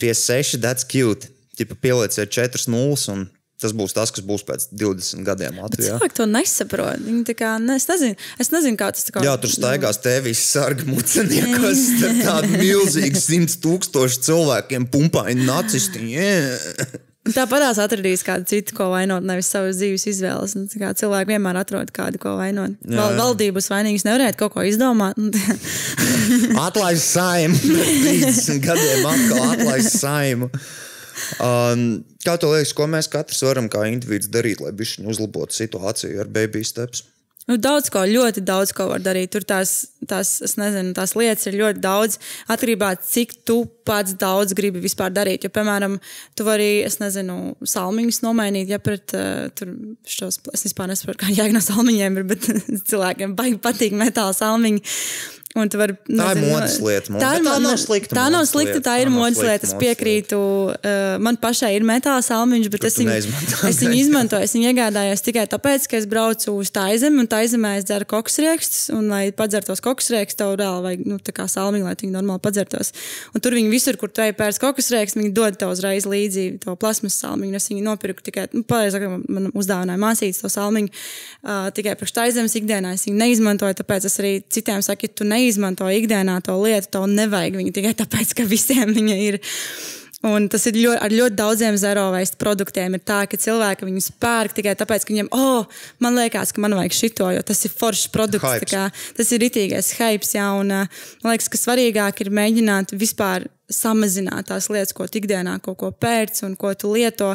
56, 0.00 0.56
that's 0.64 0.88
cute. 0.88 1.28
Tipa 1.52 1.76
pielieciet 1.76 2.32
4 2.32 2.72
nulles, 2.72 3.04
un 3.12 3.28
Tas 3.62 3.70
būs 3.78 3.94
tas, 3.94 4.10
kas 4.10 4.24
būs 4.26 4.42
pēc 4.46 4.64
20 4.74 5.22
gadiem 5.26 5.60
Latvijā. 5.62 5.94
Cilvēki 5.94 6.16
to 6.18 6.26
nesaprot. 6.26 7.04
Viņi 7.04 7.36
kā, 7.38 7.52
ne, 7.62 7.76
es, 7.78 7.86
nezinu, 7.86 8.16
es 8.42 8.50
nezinu, 8.50 8.78
kā 8.80 8.88
tas 8.94 9.06
tā 9.06 9.14
kā. 9.14 9.22
Jā, 9.22 9.36
tur 9.38 9.52
staigās 9.52 10.00
tevis 10.02 10.42
sargi 10.50 10.88
muceniekos, 10.90 11.84
starp 11.92 12.18
tādu 12.26 12.58
milzīgu 12.58 13.22
simts 13.22 13.60
tūkstošu 13.62 14.24
cilvēkiem, 14.26 14.88
pumpaini 14.90 15.46
nacisti. 15.46 16.02
Yeah. 16.10 16.98
Tāpatās 17.22 17.78
atradīs 17.78 18.24
kādu 18.26 18.48
citu, 18.50 18.74
ko 18.74 18.88
vainot, 18.90 19.22
nevis 19.22 19.46
savas 19.52 19.76
dzīves 19.78 20.08
izvēles. 20.10 20.56
Kā 20.74 20.90
Cilvēki 20.98 21.30
vienmēr 21.36 21.60
atrod 21.60 21.92
kādu, 21.94 22.18
ko 22.22 22.34
vainot. 22.40 22.74
Jā, 22.82 22.96
jā. 22.98 23.04
valdības 23.20 23.70
vainīgas 23.70 24.06
nevarētu 24.08 24.40
kaut 24.40 24.56
ko 24.56 24.64
izdomāt. 24.66 25.20
Atlaist 26.66 27.14
saimu. 27.14 27.60
Pēc 27.78 28.42
30 28.42 28.64
gadiem 28.66 29.06
atkal 29.12 29.54
atlaist 29.54 30.00
saimu. 30.00 30.50
Um, 31.38 31.86
kā 32.26 32.34
tev 32.42 32.56
liekas, 32.56 32.74
ko 32.74 32.88
mēs 32.90 33.06
katrs 33.12 33.44
varam 33.46 33.70
kā 33.70 33.84
individs 33.92 34.26
darīt, 34.32 34.58
lai 34.64 34.74
uzlabotu 34.74 35.54
situāciju 35.60 36.24
ar 36.24 36.32
baby 36.32 36.64
steps? 36.66 37.06
Nu, 37.50 37.56
daudz 37.58 37.88
ko, 37.90 38.04
ļoti 38.06 38.44
daudz 38.46 38.70
ko 38.76 38.86
var 38.92 39.02
darīt. 39.02 39.32
Tur 39.34 39.42
tās, 39.42 39.72
tās, 40.06 40.36
nezinu, 40.60 40.92
tās 40.94 41.16
lietas 41.18 41.48
ir 41.50 41.56
ļoti 41.58 41.82
daudz. 41.82 42.20
Atkarībā 42.54 42.92
no 42.94 43.00
cik 43.02 43.34
tu 43.48 43.64
pats 43.88 44.14
daudz 44.18 44.54
gribi 44.54 44.82
vispār 44.84 45.10
darīt. 45.10 45.42
Jo, 45.42 45.50
piemēram, 45.54 45.98
tu 46.38 46.46
vari, 46.46 46.84
es 46.86 47.00
nezinu, 47.02 47.56
salmiņus 47.66 48.22
nomainīt, 48.22 48.70
ja 48.70 48.78
pret 48.82 49.16
uh, 49.18 49.50
šos, 50.06 50.38
es 50.54 50.66
vispār 50.68 50.92
nesaprotu, 50.92 51.24
kā 51.24 51.34
jēga 51.34 51.56
no 51.56 51.64
salmiņiem 51.66 52.22
ir, 52.22 52.28
bet 52.30 52.46
cilvēkiem 52.92 53.34
baigi 53.38 53.58
patīk 53.64 53.98
metāla 53.98 54.36
salmiņi. 54.38 54.84
Un 55.52 55.68
tu 55.68 55.76
vari, 55.76 55.92
Tā 56.08 56.30
ir 56.32 56.38
nezinu, 56.40 56.48
modes 56.48 56.74
lieta, 56.80 57.12
Tā, 57.12 57.30
ir, 57.36 57.42
tā 57.44 57.54
nav 57.60 57.74
slikta 57.76 58.16
Tā 58.16 58.22
nav 58.32 58.44
slikta, 58.48 58.78
tā 58.86 58.94
ir 59.02 59.10
modes 59.12 59.36
lieta. 59.36 59.66
Es 59.68 59.74
piekrītu. 59.76 60.38
Uh, 60.38 61.18
man 61.20 61.36
pašai 61.36 61.74
ir 61.76 61.84
metāla 61.84 62.22
salmiņš, 62.24 62.70
bet 62.72 62.80
Kur 62.80 62.88
es 62.88 62.96
tu 62.96 63.04
viņu, 63.04 63.32
es 63.68 63.80
viņu 63.82 63.98
izmantoju. 64.06 64.46
Es 64.46 64.54
viņu 64.56 64.70
iegādājos 64.70 65.20
tikai 65.26 65.44
tāpēc, 65.52 65.84
ka 65.92 65.98
es 66.00 66.06
braucu 66.08 66.54
uz 66.56 66.70
tā 66.72 66.86
zemi, 66.96 67.20
un 67.20 67.28
tā 67.28 67.42
zemē 67.52 67.74
es 67.82 67.84
dzeru 67.84 68.08
koksriekstus. 68.08 68.86
Un, 68.96 69.10
lai 69.12 69.26
padzertos 69.36 69.84
koksriekstus, 69.84 70.38
tev 70.40 70.54
reāli 70.56 70.86
vajag 70.86 71.04
nu, 71.12 71.18
tā 71.20 71.34
kā 71.36 71.44
salmiņu, 71.52 71.84
lai 71.84 71.92
viņi 72.00 72.14
normāli 72.16 72.40
padzertos. 72.48 72.94
Un 73.36 73.44
tur 73.44 73.58
viņi 73.58 73.68
visur, 73.74 74.00
kur 74.00 74.08
tu 74.08 74.24
ej 74.24 74.32
pēc 74.38 74.56
koksriekstus, 74.62 75.20
viņi 75.20 75.34
dod 75.36 75.60
tev 75.60 75.74
uzreiz 75.76 76.08
līdzi 76.08 76.46
to 76.64 76.78
plasmas 76.80 77.18
salmiņu. 77.20 77.60
Es 77.60 77.68
viņu 77.68 77.84
nopirku 77.90 78.24
tikai, 78.24 78.48
nu, 78.56 78.64
pareizi 78.64 78.96
sakot, 78.96 79.28
man- 79.28 79.52
uzdāvināja 79.52 80.00
māsītes 80.00 80.40
to 80.40 80.48
salmiņu 80.56 80.88
uh, 80.88 81.68
tikai 81.76 81.92
priekš 82.00 82.16
tā 82.16 82.26
zemes 82.32 82.56
ikdienā. 82.56 82.96
Es 82.96 83.04
viņu 83.04 83.20
neizmantoju, 83.20 83.76
tāpēc 83.82 84.08
es 84.08 84.18
arī 84.22 84.34
citiem 84.48 84.80
saku, 84.84 85.10
ja 85.10 85.16
tu 85.20 85.28
neizmanto 85.42 85.90
ikdienā 85.90 86.38
to 86.46 86.56
lietu, 86.62 86.94
tev 86.94 87.10
nevajag 87.10 87.58
viņu 87.58 87.74
tikai 87.74 87.96
tāpēc, 87.98 88.36
ka 88.38 88.48
visiem 88.48 88.94
viņa 88.94 89.18
ir. 89.26 89.42
Un 90.22 90.44
tas 90.46 90.62
ir 90.70 90.76
ļoti, 90.78 91.00
ar 91.02 91.14
ļoti 91.18 91.34
daudziem 91.34 91.76
zero 91.82 92.04
waste 92.14 92.38
produktiem. 92.38 92.94
Ir 92.94 93.02
tā, 93.02 93.24
ka 93.26 93.38
cilvēki 93.42 93.88
viņus 93.88 94.12
pērk 94.22 94.54
tikai 94.54 94.76
tāpēc, 94.78 95.02
ka 95.02 95.10
viņiem, 95.10 95.30
oh, 95.34 95.66
man 96.02 96.14
liekas, 96.14 96.54
ka 96.54 96.62
man 96.62 96.76
vajag 96.78 96.94
šito, 96.94 97.26
jo 97.34 97.42
tas 97.46 97.64
ir 97.66 97.74
foršs 97.74 98.06
produkts. 98.14 98.68
Kā 98.70 98.84
Tas 99.18 99.32
ir 99.34 99.42
itīgais 99.48 99.90
hype, 99.98 100.28
jā, 100.30 100.46
un 100.54 100.70
uh, 100.70 101.02
man 101.24 101.34
liekas, 101.34 101.50
ka 101.50 101.58
svarīgāk 101.58 102.22
ir 102.22 102.30
mēģināt 102.38 102.94
vispār 102.94 103.48
samazināt 103.74 104.50
tās 104.50 104.70
lietas, 104.72 104.94
ko 104.96 105.08
tu 105.08 105.20
ikdienā 105.20 105.58
kaut 105.64 105.80
ko 105.80 105.92
pērc 105.92 106.44
un 106.46 106.56
ko 106.58 106.72
tu 106.78 106.92
lieto, 106.94 107.32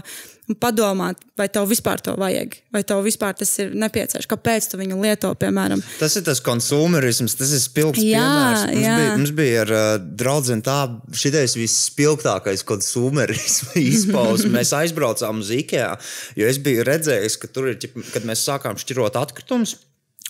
un 0.48 0.56
padomāt, 0.56 1.20
vai 1.38 1.50
tev 1.52 1.68
vispār 1.68 2.00
to 2.04 2.14
vajag, 2.20 2.54
vai 2.72 2.82
tev 2.88 3.02
vispār 3.04 3.36
tas 3.36 3.50
ir 3.60 3.74
nepieciešams, 3.76 4.30
kāpēc 4.32 4.70
tu 4.72 4.80
viņu 4.80 5.00
lieto, 5.02 5.32
piemēram. 5.40 5.82
Tas 6.00 6.16
ir 6.20 6.24
tas 6.28 6.40
konsumerisms, 6.44 7.36
tas 7.40 7.52
ir 7.52 7.62
spilgts 7.64 8.04
Jā, 8.04 8.22
piemērs. 8.24 8.64
Mums 8.70 8.86
jā. 8.86 8.94
bija, 9.00 9.18
mums 9.20 9.34
bija 9.42 9.66
ar 9.66 9.74
uh, 9.76 9.90
draugu 10.22 10.60
tā, 10.64 10.78
šitais 11.24 11.58
visspilgtākais 11.60 12.64
konsumerisms 12.68 13.76
izpausme. 13.98 14.54
Mēs 14.56 14.72
aizbraucām 14.78 15.44
uz 15.44 15.52
IKEA, 15.58 15.92
jo 16.40 16.48
es 16.48 16.62
biju 16.64 16.88
redzējis, 16.88 17.40
ka 17.42 17.52
tur 17.52 17.74
ir, 17.74 17.82
kad 18.14 18.28
mēs 18.28 18.48
sākām 18.48 18.80
šķirot 18.80 19.20
atkritumus. 19.20 19.76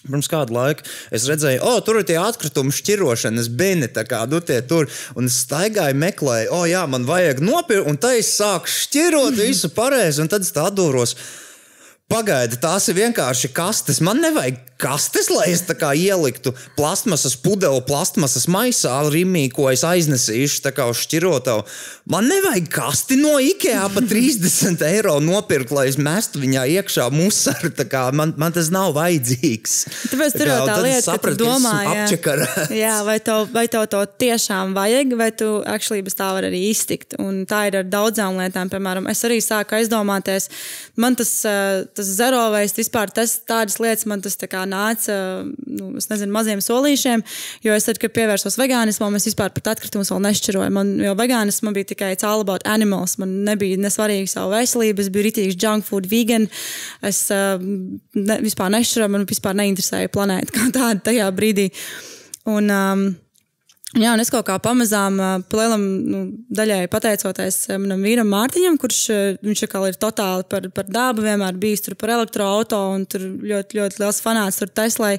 Pirms 0.08 0.30
kāda 0.32 0.56
laika 0.56 0.86
es 1.14 1.28
redzēju, 1.30 1.64
o, 1.68 1.78
tur 1.86 2.02
ir 2.02 2.08
tie 2.08 2.18
atkritumi 2.22 2.74
šķirošanas 2.76 3.50
bini, 3.60 3.90
tā 3.94 4.06
kā 4.08 4.24
nu, 4.30 4.42
tie 4.44 4.62
tur. 4.68 4.90
Un 5.20 5.30
es 5.30 5.42
staigāju, 5.46 5.98
meklēju, 6.00 6.54
o, 6.56 6.64
jā, 6.70 6.86
man 6.90 7.08
vajag 7.08 7.44
nopirkt, 7.44 7.90
un 7.92 8.00
tā 8.02 8.16
es 8.22 8.32
sāku 8.40 8.72
šķirot 8.72 9.38
visu 9.40 9.72
pareizi, 9.76 10.24
un 10.24 10.32
tad 10.32 10.48
es 10.48 10.56
tā 10.56 10.70
atdūros. 10.72 11.18
Pagaidi, 12.08 12.56
tās 12.64 12.86
ir 12.88 12.96
vienkārši 13.02 13.50
kastes. 13.52 13.98
Man 14.00 14.22
nevajag 14.24 14.62
kastes, 14.78 15.28
lai 15.34 15.50
es 15.52 15.64
tā 15.66 15.74
kā 15.78 15.90
ieliktu 15.98 16.54
plasmasas 16.78 17.34
pudeli, 17.42 17.82
plasmasas 17.84 18.46
maisā, 18.52 18.94
rīmī, 19.12 19.48
ko 19.54 19.66
es 19.72 19.84
aiznesīšu, 19.88 20.62
tā 20.64 20.72
kā 20.78 20.86
uz 20.88 21.02
šķirotavu. 21.04 21.66
Man 22.08 22.30
nevajag 22.30 22.70
kasti 22.72 23.18
no 23.20 23.34
IKEA 23.44 23.88
pa 23.92 24.04
30 24.06 24.86
eiro 24.88 25.18
nopirkt, 25.24 25.74
lai 25.76 25.88
es 25.90 25.98
mestu 26.00 26.40
viņā 26.44 26.64
iekšā 26.78 27.10
musaru. 27.12 27.74
Kā 27.88 28.08
Man, 28.16 28.32
man 28.40 28.54
tas 28.56 28.70
nav 28.74 28.94
vajadzīgs. 28.96 29.74
Tāpēc 30.12 30.36
tur 30.38 30.50
jau 30.50 30.62
tā 30.68 30.78
lieta, 30.82 31.18
ka 31.18 31.32
tu 31.34 31.34
domā, 31.40 31.74
jā, 31.86 32.06
jā, 32.74 32.96
vai, 33.06 33.18
tev, 33.24 33.46
vai 33.54 33.66
tev 33.72 33.86
to 33.92 34.02
tiešām 34.24 34.74
vajag, 34.78 35.14
vai 35.20 35.30
tu 35.36 35.50
actually 35.68 36.06
bez 36.06 36.16
tā 36.18 36.30
var 36.36 36.48
arī 36.48 36.64
iztikt. 36.72 37.18
Un 37.22 37.44
tā 37.50 37.66
ir 37.70 37.80
ar 37.82 37.88
daudzām 37.90 38.40
lietām. 38.40 38.72
Piemēram, 38.72 39.10
es 39.12 39.24
arī 39.28 39.40
sāku 39.44 39.78
aizdomāties, 39.78 40.50
man 41.00 41.18
tas, 41.20 41.34
eh, 41.48 41.84
tas 41.98 42.10
waste 42.54 42.82
vispār, 42.82 43.12
tas, 43.14 43.38
tādas 43.48 43.80
lietas 43.82 44.06
man 44.10 44.22
tas 44.22 44.38
nāca, 44.70 45.18
nu, 45.66 45.90
nezinu, 45.98 46.32
maziem 46.34 46.62
solīšiem, 46.64 47.24
jo 47.66 47.74
es 47.74 47.88
tad, 47.88 48.00
kad 48.02 48.14
pievērsos 48.16 48.58
vegānismam, 48.60 49.16
es 49.18 49.28
vispār 49.30 49.52
pat 49.56 49.74
atkritumus 49.74 50.12
vēl 50.14 50.24
nešķiroju. 50.28 50.74
Man, 50.74 50.96
jo 51.04 51.14
vegānisms 51.18 51.66
man 51.66 51.76
bija 51.78 51.92
tikai 51.94 52.14
all 52.28 52.42
about 52.42 52.66
animals. 52.66 53.18
Man 53.22 53.44
nebija 53.48 53.78
nesvarīgi 53.82 54.30
savu 54.32 54.54
veselību, 54.56 55.04
es 55.04 55.12
biju 55.14 55.28
rītīgs 55.28 55.60
junk 55.62 55.88
food 55.88 56.10
vegan. 56.12 56.48
Es 57.06 57.26
uh, 57.34 57.58
ne, 57.60 58.42
vispār 58.46 58.74
nešķiroju, 58.74 59.14
man 59.14 59.28
vispār 59.30 59.58
neinteresēja 59.58 60.14
planēta 60.14 60.56
kā 60.56 60.68
tāda 60.76 61.10
tajā 61.12 61.30
brīdī. 61.36 61.70
Un, 62.48 62.72
um, 62.72 63.08
Jā, 63.98 64.12
un 64.14 64.22
es 64.22 64.30
kaut 64.34 64.46
kā 64.46 64.58
pamazām, 64.62 65.16
ā, 65.18 65.30
palielam, 65.50 65.84
nu, 66.06 66.20
daļai 66.54 66.84
pateicoties 66.94 67.64
manam 67.82 68.04
vīram 68.06 68.30
Mārtiņam, 68.30 68.76
kurš 68.82 69.00
viņš 69.46 69.64
atkal 69.66 69.88
ir 69.90 69.98
totāli 70.02 70.46
par, 70.52 70.68
par 70.76 70.86
dabu, 70.92 71.24
vienmēr 71.26 71.58
bijis 71.58 71.82
tur 71.88 71.96
par 71.98 72.14
elektroautorātu 72.20 72.98
un 72.98 73.08
tur 73.10 73.26
ļoti, 73.26 73.80
ļoti 73.80 74.02
liels 74.04 74.22
fanāts 74.22 74.60
tur 74.62 74.70
Teslai 74.70 75.16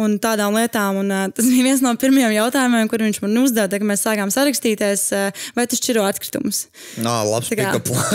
un 0.00 0.14
tādām 0.22 0.54
lietām. 0.56 0.98
Un, 1.02 1.10
ā, 1.12 1.20
tas 1.34 1.46
bija 1.50 1.66
viens 1.68 1.82
no 1.84 1.92
pirmajiem 2.00 2.32
jautājumiem, 2.38 2.88
kur 2.90 3.02
viņš 3.04 3.20
man 3.22 3.36
uzdeva, 3.42 3.68
kad 3.70 3.84
mēs 3.86 4.02
sākām 4.06 4.30
sarakstīties, 4.32 5.02
ā, 5.14 5.22
vai 5.58 5.66
tu 5.70 5.76
šķiro 5.78 6.02
atkritumus. 6.08 6.64
Nā, 7.04 7.18
labs 7.28 7.50
kā- 7.60 7.74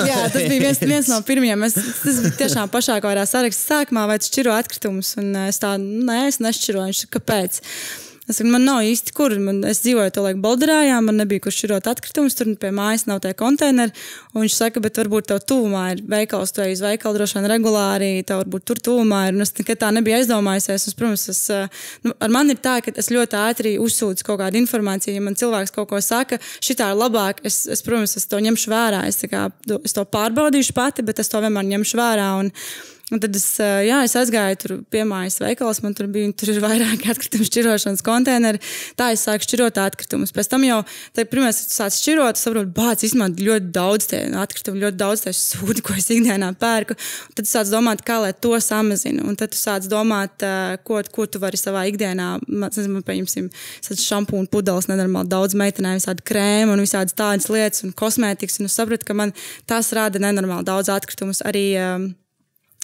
Jā, 0.09 0.23
tas 0.33 0.41
bija 0.49 0.63
viens, 0.65 0.81
viens 0.93 1.11
no 1.13 1.19
pirmajiem. 1.27 1.67
Es, 1.69 1.77
tas 2.01 2.19
bija 2.25 2.35
tiešām 2.41 2.71
pašā 2.73 2.97
kaut 2.99 3.11
kādā 3.13 3.27
sarakstā 3.29 3.83
sākumā, 3.85 4.07
vai 4.09 4.17
tu 4.19 4.31
šķiro 4.31 4.55
atkritumus. 4.57 5.13
Un 5.21 5.31
ā, 5.39 5.45
es 5.53 5.61
tādu, 5.61 5.85
nē, 6.09 6.25
es 6.31 6.41
nešķiroju. 6.43 7.07
Kāpēc? 7.15 7.61
Es 8.25 8.39
saku, 8.39 8.49
man 8.49 8.63
nav 8.65 8.81
īsti 8.81 9.13
kur. 9.13 9.33
Man, 9.37 9.59
es 9.69 9.83
dzīvoju 9.83 10.13
to 10.15 10.23
laiku 10.25 10.39
Bolderājā, 10.41 10.97
man 11.05 11.19
nebija 11.21 11.43
kur 11.45 11.53
šķirot 11.53 11.85
atkritumus, 11.91 12.33
tur 12.37 12.49
pie 12.57 12.71
mājas 12.73 13.05
nav 13.05 13.19
tie 13.21 13.35
konteineri. 13.37 13.93
Un 14.33 14.41
viņš 14.41 14.55
saka, 14.57 14.81
bet 14.81 14.97
varbūt 14.97 15.29
tev 15.29 15.43
tuvumā 15.45 15.83
ir 15.93 16.01
veikals, 16.09 16.53
tu 16.55 16.63
ej 16.65 16.73
uz 16.73 16.81
veikalu 16.81 17.19
droši 17.19 17.37
vien 17.37 17.47
regulāri, 17.53 18.09
tev 18.25 18.41
varbūt 18.41 18.65
tur 18.65 18.81
tuvumā 18.87 19.27
ir. 19.29 19.37
Un 19.37 19.45
es 19.45 19.53
nekad 19.59 19.83
tā 19.83 19.91
nebiju 19.93 20.17
aizdomājusies. 20.17 20.87
Un, 20.89 20.97
protams, 20.97 21.27
es, 21.35 21.43
eh, 21.53 21.85
nu, 22.07 22.15
ar 22.17 22.33
mani 22.33 22.57
ir 22.57 22.63
tā, 22.65 22.79
ka 22.81 22.95
es 22.97 23.11
ļoti 23.13 23.39
ātri 23.43 23.75
uzsūdzu 23.85 24.25
kaut 24.25 24.41
kādu 24.41 24.57
informāciju. 24.63 25.13
Ja 25.13 25.21
man 25.21 25.37
cilvēks 25.37 25.75
kaut 25.77 25.91
ko 25.93 26.01
saka, 26.01 26.41
šitā 26.65 26.89
ir 26.95 27.01
labāk, 27.03 27.45
es, 27.45 27.67
es 27.69 27.85
protams, 27.85 28.17
es 28.17 28.25
to 28.25 28.41
ņemšu 28.41 28.73
vērā. 28.73 29.05
Es, 29.05 29.21
kā, 29.29 29.51
es 29.83 29.93
to 29.93 30.01
pārbaudīšu 30.17 30.73
pati, 30.73 31.05
bet 31.05 31.21
es 31.21 31.29
to 31.29 31.45
vienmēr 31.45 31.69
ņemšu 31.75 32.01
vērā. 32.01 32.29
Un, 32.41 32.53
Un 33.13 33.19
tad 33.21 33.35
es, 33.37 33.43
jā, 33.61 33.99
es 34.01 34.15
aizgāju 34.17 34.57
tur 34.57 34.71
pie 34.89 35.03
mājas 35.05 35.35
veikalos, 35.37 35.83
man 35.83 35.93
tur 35.93 36.07
bija 36.09 36.31
tur 36.33 36.49
ir 36.49 36.57
vairāki 36.63 37.05
atkritumu 37.13 37.45
šķirošanas 37.45 38.01
konteineri. 38.05 38.57
Tā 38.97 39.11
es 39.13 39.21
sāku 39.27 39.45
šķirot 39.45 39.77
atkritumus. 39.77 40.33
Pēc 40.33 40.49
tam 40.49 40.65
jau, 40.65 40.79
tad 41.13 41.29
pirmā, 41.29 41.51
kad 41.53 41.67
tu 41.69 41.75
sāc 41.75 41.99
šķirot, 41.99 42.41
saproti, 42.41 42.73
bācis 42.73 43.11
izmanto 43.11 43.45
ļoti 43.45 43.69
daudz 43.75 44.09
tie 44.09 44.23
atkritumu, 44.41 44.81
ļoti 44.81 44.97
daudz 44.97 45.25
tie 45.27 45.35
sūdi, 45.37 45.83
ko 45.85 45.93
es 45.99 46.09
ikdienā 46.17 46.49
pērku. 46.57 46.97
Un 47.29 47.37
tad 47.37 47.45
tu 47.45 47.51
sāc 47.51 47.69
domāt, 47.69 48.01
kā 48.09 48.17
lai 48.25 48.33
to 48.33 48.57
samazinu. 48.57 49.29
Un 49.29 49.37
tad 49.37 49.53
tu 49.53 49.61
sāc 49.61 49.85
domāt, 49.91 50.41
ko, 50.89 51.03
ko 51.13 51.29
tu 51.29 51.43
vari 51.45 51.61
savā 51.61 51.85
ikdienā, 51.93 52.31
nezinu, 52.49 53.05
pieņemsim, 53.05 53.53
šampūnu 53.85 54.49
pudeles, 54.49 54.89
nenormāli 54.89 55.29
daudz 55.29 55.53
meitenēm, 55.53 56.01
visādi 56.01 56.25
krēmu 56.25 56.73
un 56.73 56.81
visādas 56.81 57.13
tādas 57.13 57.53
lietas 57.53 57.85
un 57.85 57.93
kosmētikas. 57.93 58.57
Un 58.63 58.73
es 58.73 58.81
sapratu, 58.81 59.05
ka 59.05 59.21
man 59.21 59.37
tas 59.69 59.93
rada 59.93 60.25
nenormāli 60.25 60.65
daudz 60.65 60.89
atkritumus. 60.89 61.45
Arī, 61.45 61.67
um, 61.77 62.13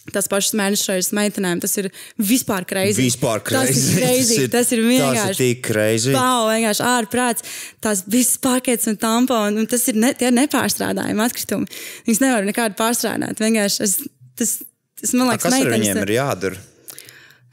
Tas 0.09 0.25
pašs 0.31 0.55
mēnešreizes 0.57 1.11
meitenēm, 1.13 1.59
tas 1.61 1.75
ir 1.77 1.91
vispār 2.17 2.65
greizi. 2.65 3.03
Vispār 3.05 3.43
Tas 3.45 3.69
crazy. 3.69 3.83
ir 3.91 3.99
greizi. 3.99 4.37
Tas 4.55 4.71
ir 4.73 4.81
vienkārši. 4.81 5.27
Tas 5.27 5.35
ir 5.35 5.41
tik 5.43 5.61
crazy. 5.67 6.15
Pau, 6.15 6.47
vienkārši 6.49 6.85
ārprāts. 6.89 7.45
Tās 7.85 8.01
visas 8.09 8.39
paketes 8.41 8.89
un 8.89 8.97
tamponi, 8.97 9.61
un 9.61 9.69
tas 9.69 9.85
ir, 9.91 9.99
ne, 10.01 10.09
tie 10.17 10.31
ir 10.31 10.35
nepārstrādājumi 10.39 11.21
atkritumi. 11.27 11.69
Viņus 12.09 12.23
nevar 12.25 12.49
nekādi 12.49 12.77
pārstrādāt. 12.81 13.37
Vienkārši 13.45 13.85
es, 13.85 13.95
tas, 14.41 14.55
tas, 15.03 15.13
man 15.13 15.29
liekas, 15.29 15.53
meitenes- 15.53 15.77
viņiem 15.77 16.01
ir 16.07 16.15
jādara? 16.17 16.65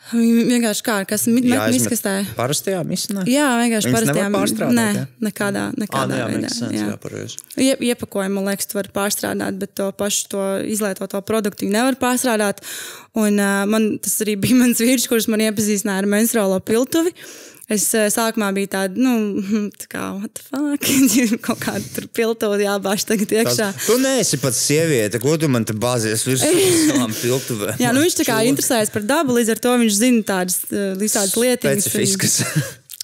Viņi 0.08 0.44
vienkārši 0.48 0.84
kā, 0.86 0.94
kas 1.08 1.26
miskastē. 1.28 2.12
Parastajā 2.36 2.78
misnā? 2.88 3.24
Jā, 3.28 3.48
vienkārši 3.60 3.90
Viņas 3.90 3.96
parastajām. 3.98 4.36
pārstrādāt, 4.38 4.76
Nē, 4.78 4.86
jā? 4.96 5.02
nekādā, 5.26 5.64
nekādā 5.76 6.06
nu 6.08 6.16
jā, 6.16 6.28
veidā. 6.32 6.52
sense, 6.54 6.78
jā, 6.80 6.94
pareizi. 7.02 7.36
Ie, 7.60 7.74
iepakojumu, 7.90 8.38
man 8.38 8.48
liekas, 8.52 8.70
tu 8.70 8.78
vari 8.78 8.92
pārstrādāt, 8.94 9.58
bet 9.60 9.74
to 9.76 9.90
pašu 9.98 10.30
to 10.32 10.46
izlietoto 10.64 11.20
produktu 11.28 11.68
nevar 11.68 11.98
pārstrādāt. 12.00 12.64
Un, 13.18 13.36
uh, 13.36 13.66
man, 13.68 13.90
tas 14.00 14.16
arī 14.24 14.38
bija 14.40 14.56
mans 14.62 14.80
vīrs, 14.80 15.04
kurš 15.12 15.28
man 15.28 15.44
iepazīstināja 15.44 16.04
ar 16.06 16.10
menstruālo 16.16 16.56
piltuvi. 16.64 17.12
Es 17.68 17.84
uh, 17.92 18.06
sākumā 18.08 18.48
biju 18.56 18.70
tāda, 18.72 18.96
nu, 18.96 19.42
tā 19.82 19.90
kā, 19.92 20.04
what 20.16 20.32
the 20.32 20.44
fuck, 20.46 20.88
kaut 21.46 21.60
kāda 21.60 21.84
tur 21.92 22.06
piltuve 22.16 22.62
jābāž 22.64 23.04
tagad 23.08 23.34
iekšā. 23.36 23.68
Tas, 23.76 23.84
tu 23.84 23.98
neesi 24.00 24.40
pats 24.40 24.62
sieviete, 24.70 25.20
ko 25.20 25.36
tu 25.40 25.50
man 25.52 25.68
te 25.68 25.76
bāzies 25.76 26.24
virsū 26.24 26.48
savām 26.88 27.12
piltuvēm? 27.12 27.76
Jā, 27.82 27.92
nu 27.92 28.06
viņš 28.06 28.20
tā 28.22 28.28
kā 28.30 28.40
interesējas 28.48 28.92
par 28.94 29.04
dabu, 29.08 29.36
līdz 29.36 29.52
ar 29.52 29.64
to 29.66 29.76
viņš 29.84 30.00
zina 30.00 30.24
tādas 30.32 30.62
uh, 30.72 30.94
visādas 30.96 31.36
lietas. 31.36 31.84
Specifiskas. 31.84 32.40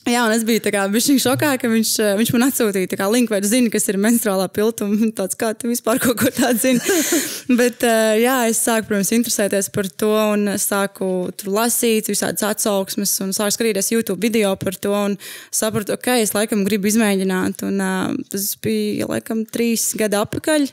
Jā, 0.04 0.20
un 0.26 0.34
es 0.34 0.42
biju 0.44 0.60
bišķiņ 0.92 1.18
šokā, 1.22 1.54
ka 1.56 1.68
viņš, 1.72 1.90
eh, 2.04 2.16
viņš 2.18 2.30
man 2.34 2.42
atsūtīja 2.50 2.98
kā 3.00 3.06
linku, 3.08 3.32
vai 3.32 3.40
tu 3.40 3.48
zini, 3.48 3.70
kas 3.72 3.88
ir 3.88 3.96
menstruālā 3.96 4.50
piltuma. 4.52 5.08
Tāds 5.16 5.32
kā 5.32 5.56
tu 5.56 5.70
vispār 5.70 5.96
kaut 5.98 6.18
ko 6.20 6.28
tādu 6.28 6.60
zini. 6.60 6.80
Bet 7.60 7.80
eh, 7.88 8.20
jā, 8.20 8.34
es 8.50 8.60
sāku, 8.60 8.90
protams, 8.90 9.14
interesēties 9.16 9.70
par 9.72 9.88
to 9.88 10.12
un 10.12 10.58
sāku 10.60 11.08
tur 11.40 11.54
lasīt 11.56 12.10
visādas 12.12 12.44
atsauksmes 12.44 13.14
un 13.24 13.32
sāku 13.32 13.56
skatīties 13.56 13.94
YouTube 13.94 14.20
video 14.20 14.52
par 14.60 14.76
to 14.76 14.92
un 14.92 15.16
sapratu, 15.48 15.96
ok, 15.96 16.10
es 16.20 16.34
laikam 16.36 16.66
gribu 16.68 16.92
izmēģināt. 16.92 17.64
Un 17.64 17.80
uh, 17.80 18.12
tas 18.28 18.50
bija 18.60 19.08
laikam 19.08 19.46
trīs 19.48 19.94
gadi 19.96 20.20
atpakaļ. 20.20 20.68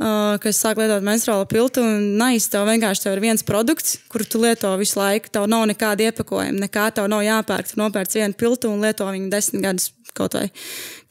Kad 0.00 0.46
es 0.48 0.58
sāku 0.62 0.80
lietot 0.80 1.04
menstruālo 1.04 1.44
piltu, 1.44 1.82
un 1.84 2.14
nice, 2.16 2.48
tev 2.48 2.64
vienkārši 2.70 3.02
tev 3.04 3.18
ir 3.18 3.20
viens 3.26 3.44
produkts, 3.44 3.98
kuru 4.08 4.24
tu 4.24 4.40
lieto 4.40 4.70
visu 4.80 4.96
laiku. 4.96 5.28
Tev 5.34 5.44
nav 5.50 5.66
nekāda 5.68 6.06
iepakojuma, 6.08 6.62
nekā 6.62 6.86
tev 6.96 7.10
nav 7.12 7.20
jāpērk. 7.26 7.68
Tu 7.68 7.80
nopērc 7.80 8.16
vienu 8.16 8.38
piltu 8.40 8.70
un 8.72 8.80
lieto 8.80 9.04
viņu 9.10 9.28
desmit 9.32 9.66
gadus 9.66 9.90
kaut 10.16 10.34
vai, 10.38 10.46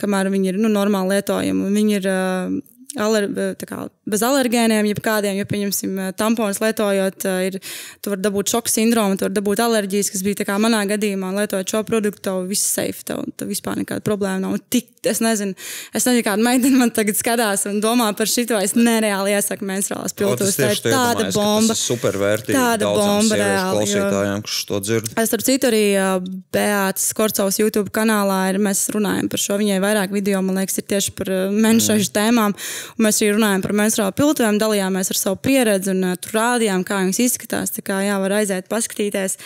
kamēr 0.01 0.31
viņi 0.33 0.53
ir 0.53 0.57
nu, 0.59 0.71
normāli 0.73 1.19
lietojami. 1.19 1.69
Viņi 1.75 1.95
ir 1.99 2.09
uh, 2.09 2.57
aler, 3.05 3.29
kā, 3.61 3.85
bez 4.11 4.25
alergēniem, 4.25 4.89
jebkādiem, 4.93 5.39
jo, 5.39 5.47
pieņemsim, 5.49 5.99
tamponus 6.19 6.61
lietojot, 6.63 7.27
uh, 7.29 7.43
ir, 7.49 7.59
tu 8.03 8.13
vari 8.13 8.25
dabūt 8.25 8.53
šoku 8.55 8.71
sindromu, 8.71 9.19
tu 9.19 9.27
vari 9.27 9.37
dabūt 9.37 9.63
alerģijas, 9.65 10.13
kas 10.13 10.25
bija 10.25 10.41
tā 10.41 10.49
kā 10.49 10.59
manā 10.61 10.83
gadījumā, 10.89 11.33
lietojot 11.41 11.75
šo 11.75 11.83
produktu, 11.87 12.23
tev 12.29 12.43
viss 12.49 12.73
safe, 12.75 13.05
tev, 13.07 13.25
tev 13.39 13.51
vispār 13.51 13.79
nekāda 13.83 14.05
problēma 14.05 14.43
nav. 14.45 14.57
Un 14.57 14.65
Tik, 14.69 14.91
es 15.09 15.17
nezinu, 15.23 15.55
es 15.95 16.05
nezinu, 16.05 16.21
kāda 16.25 16.43
meitene 16.45 16.77
man 16.77 16.91
tagad 16.93 17.17
skatās 17.17 17.63
un 17.69 17.79
domā 17.81 18.09
par 18.17 18.29
šito, 18.29 18.57
es 18.61 18.75
nereāli 18.77 19.33
iesaku 19.33 19.65
menstruālās 19.65 20.13
piltūs. 20.17 20.57
Tā 20.59 20.69
ir 20.75 20.81
tāda 20.83 21.25
ka 21.25 21.33
bomba. 21.33 21.73
Tas 21.73 21.81
ir 21.81 21.95
supervērtīgi. 21.95 22.57
Tāda 22.57 22.91
bomba 22.93 23.39
reāli, 23.39 23.79
Klausītājiem, 23.79 24.43
kurš 24.45 24.59
to 24.69 24.81
dzird. 24.83 25.09
Es 25.19 25.31
starp 25.31 25.45
citu 25.47 25.69
arī 25.71 25.83
uh, 25.95 26.19
Beatas 26.53 27.07
Korcovas 27.17 27.59
YouTube 27.61 27.93
kanālā 27.95 28.39
ir, 28.51 28.59
mēs 28.61 28.83
runājam 28.93 29.31
par 29.31 29.41
šo. 29.41 29.57
Viņai 29.61 29.79
vairāk 29.83 30.13
video, 30.13 30.43
man 30.45 30.61
liekas, 30.61 30.77
ir 30.81 30.87
tieši 30.93 31.15
par 31.17 31.33
uh, 31.33 31.57
menšažu 31.65 32.11
tēmām. 32.15 32.55
Un 32.97 33.07
mēs 33.07 33.21
arī 33.23 33.33
runājam 33.37 33.65
par 33.65 33.75
menstruālu 33.99 34.15
piltuvēm, 34.15 34.59
dalījāmies 34.59 35.11
ar 35.11 35.17
savu 35.17 35.37
pieredzi 35.43 35.91
un 35.91 36.05
uh, 36.07 36.15
tur 36.15 36.37
rādījām, 36.37 36.85
kā 36.87 37.01
viņas 37.03 37.19
izskatās. 37.19 37.73
Tā 37.75 37.83
kā 37.83 37.99
jā, 38.05 38.15
var 38.21 38.39
aiziet, 38.39 38.69
paskatīties. 38.71 39.37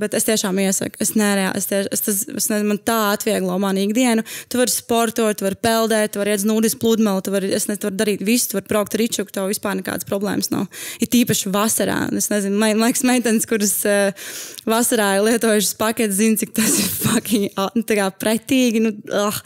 Bet 0.00 0.14
es 0.14 0.24
tiešām 0.24 0.56
iesaku, 0.62 0.96
es 1.02 1.12
nereāli, 1.18 1.58
es 1.58 1.66
tieši, 1.68 1.90
es, 1.92 2.02
tas, 2.06 2.20
es 2.24 2.46
nezinu, 2.48 2.70
man 2.70 2.78
tā 2.78 2.96
atvieglo 3.12 3.58
manu 3.60 3.82
ikdienu. 3.84 4.24
Tu 4.48 4.58
vari 4.58 4.72
sportot, 4.72 5.36
tu 5.36 5.44
vari 5.44 5.58
peldēt, 5.60 6.14
tu 6.14 6.22
vari 6.22 6.32
iet 6.34 6.42
znūdis 6.42 6.78
pludmali, 6.80 7.22
tu 7.26 7.34
vari, 7.34 7.50
es 7.52 7.68
nezinu, 7.68 7.82
tu 7.82 7.90
vari 7.90 8.00
darīt 8.00 8.24
visu, 8.24 8.50
tu 8.50 8.58
vari 8.58 8.70
braukt 8.70 8.96
ar 8.96 9.02
ričuku, 9.02 9.34
tev 9.34 9.50
vispār 9.50 9.76
nekādas 9.78 10.08
problēmas 10.08 10.50
nav. 10.54 10.70
Ir 11.02 11.10
tīpaši 11.12 11.52
vasarā. 11.52 11.98
Es 12.16 12.30
nezinu, 12.32 12.56
man 12.62 12.80
liekas, 12.80 13.04
meitenes, 13.06 13.46
kuras 13.50 13.76
uh, 13.86 14.32
vasarā 14.70 15.12
ir 15.18 15.26
lietojušas 15.28 15.76
paketes, 15.82 16.16
zina, 16.22 16.40
cik 16.40 16.56
tas 16.56 16.80
ir 16.80 16.90
fucking 17.04 17.86
tā 17.90 18.00
kā 18.00 18.08
pretīgi. 18.22 18.86
Nu, 18.86 18.94
ah, 19.26 19.44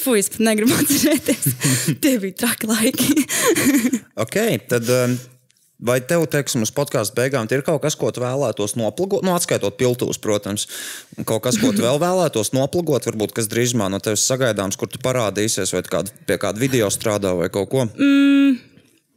Fui, 0.00 0.20
es 0.22 0.30
pat 0.32 0.44
negribu 0.44 0.76
atcerēties. 0.80 1.50
Tie 2.02 2.16
bija 2.22 2.44
traki 2.46 2.70
laiki. 2.70 3.12
Ok, 4.20 4.36
tad 4.68 4.88
um, 4.92 5.14
vai 5.80 5.96
tev, 6.04 6.26
teiksim, 6.28 6.64
uz 6.66 6.72
podkāstu 6.76 7.16
beigām 7.16 7.46
ir 7.48 7.62
kaut 7.64 7.80
kas, 7.80 7.96
ko 7.96 8.10
tu 8.12 8.20
vēlētos 8.20 8.74
noplagot? 8.76 9.24
Nu, 9.24 9.32
atskaitot 9.32 9.78
piltūs, 9.80 10.20
protams, 10.20 10.66
kaut 11.24 11.46
kas, 11.46 11.56
ko 11.60 11.70
tu 11.72 11.84
vēl 11.86 12.00
vēlētos 12.06 12.52
noplagot, 12.56 13.08
varbūt 13.08 13.32
kas 13.38 13.48
drīzumā 13.48 13.88
no 13.88 14.00
tevis 14.04 14.26
sagaidāms, 14.28 14.76
kur 14.76 14.92
tu 14.92 15.00
parādīsies, 15.00 15.72
vai 15.76 15.84
kādu, 15.88 16.12
pie 16.28 16.36
kāda 16.42 16.60
video 16.60 16.90
strādā 16.92 17.32
vai 17.38 17.48
kaut 17.54 17.72
ko. 17.72 17.86
Mm. 17.96 18.69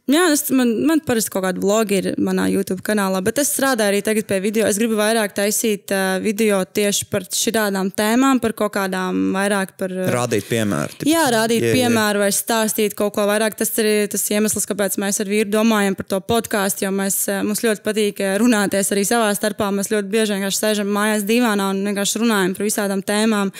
Jā, 0.04 0.26
es, 0.34 0.42
man, 0.52 0.68
man 0.84 1.00
parasti 1.00 1.30
kaut 1.32 1.46
kāda 1.46 1.62
vloga 1.62 1.94
ir 1.96 2.06
manā 2.20 2.44
YouTube 2.52 2.82
kanālā, 2.84 3.22
bet 3.24 3.38
es 3.40 3.48
strādāju 3.54 3.88
arī 3.88 4.02
tagad 4.04 4.26
pie 4.28 4.36
video. 4.44 4.66
Es 4.68 4.76
gribu 4.76 4.98
vairāk 4.98 5.32
taisīt 5.32 5.88
uh, 5.96 6.18
video 6.20 6.58
tieši 6.68 7.06
par 7.08 7.24
šādām 7.32 7.88
tēmām, 7.96 8.36
par 8.42 8.52
kaut 8.58 8.74
kādām 8.74 9.30
vairāk 9.32 9.72
par. 9.80 9.94
Uh, 9.96 10.10
Rādīt 10.12 10.44
piemēru. 10.50 10.98
tipu. 10.98 11.08
Jā, 11.08 11.22
rādīt 11.32 11.64
Jā, 11.64 11.70
jā. 11.70 11.78
piemēru 11.78 12.20
vai 12.20 12.28
stāstīt 12.36 12.92
kaut 12.98 13.14
ko 13.16 13.24
vairāk. 13.30 13.56
Tas 13.56 13.72
ir 13.80 13.88
tas 14.12 14.26
iemesls, 14.28 14.68
kāpēc 14.68 14.98
mēs 15.00 15.22
ar 15.24 15.30
vīru 15.32 15.48
domājam 15.54 15.96
par 15.96 16.10
to 16.12 16.20
podkāstu. 16.20 16.84
Jo 16.84 16.92
mēs, 16.92 17.22
eh, 17.32 17.40
mums 17.40 17.64
ļoti 17.64 17.80
patīk 17.88 18.20
eh, 18.20 18.36
runāties 18.44 18.92
arī 18.92 19.06
savā 19.08 19.32
starpā. 19.40 19.70
Mēs 19.72 19.88
ļoti 19.88 20.12
bieži 20.12 20.36
vienkārši 20.36 20.60
sēžam 20.66 20.92
mājās 20.92 21.24
divānā 21.24 21.70
un 21.72 21.80
vienkārši 21.88 22.20
runājam 22.26 22.52
par 22.60 22.68
visādām 22.68 23.00
tēmām. 23.00 23.54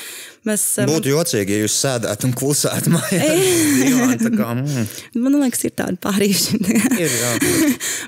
Mēs, 0.45 0.67
eh, 0.77 0.85
Būtu 0.93 1.09
jocīgi, 1.09 1.57
ja 1.57 1.65
jūs 1.65 1.81
sēdētu 1.81 2.29
un 2.29 2.37
klusētu 2.37 2.93
mājās. 2.93 3.43
Divāni, 3.81 4.21
tā 4.21 4.35
kā, 4.37 4.53
mm, 4.61 4.95
Man 5.25 5.41
liekas, 5.41 5.65
ir 5.65 5.73
tāda 5.81 5.97
pārīšana. 6.35 6.99
ir, 7.03 7.15
jā. 7.21 7.31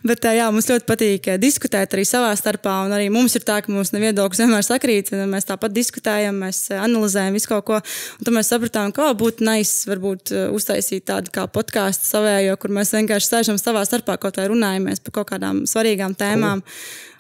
Bet 0.07 0.21
tā, 0.25 0.33
jā, 0.37 0.49
mums 0.53 0.69
ļoti 0.71 0.87
patīk 0.89 1.29
diskutēt 1.43 1.95
arī 1.95 2.05
savā 2.09 2.33
starpā. 2.39 2.75
un 2.87 2.95
Arī 2.97 3.09
mums 3.13 3.37
ir 3.39 3.45
tā, 3.47 3.61
ka 3.63 3.73
mūsu 3.73 3.99
viedoklis 4.03 4.43
vienmēr 4.43 4.67
sakrīt. 4.67 5.13
Mēs 5.31 5.49
tāpat 5.49 5.75
diskutējam, 5.75 6.39
mēs 6.43 6.67
analizējam 6.75 7.37
visu 7.37 7.51
kaut 7.53 7.67
ko. 7.69 7.81
Un 8.19 8.29
tad 8.29 8.37
mēs 8.37 8.53
sapratām, 8.53 8.95
ka 8.97 9.13
būtu 9.17 9.47
nice 9.47 9.89
varbūt 9.91 10.35
uztaisīt 10.55 11.07
tādu 11.09 11.33
kā 11.35 11.47
podkāstu 11.51 12.09
savējo, 12.11 12.57
kur 12.61 12.75
mēs 12.77 12.95
vienkārši 12.97 13.33
sēžam 13.33 13.61
savā 13.61 13.85
starpā, 13.89 14.19
kaut 14.21 14.41
vai 14.41 14.49
runājamies 14.53 15.03
par 15.05 15.21
kaut 15.21 15.35
kādām 15.35 15.67
svarīgām 15.71 16.17
tēmām. 16.19 16.65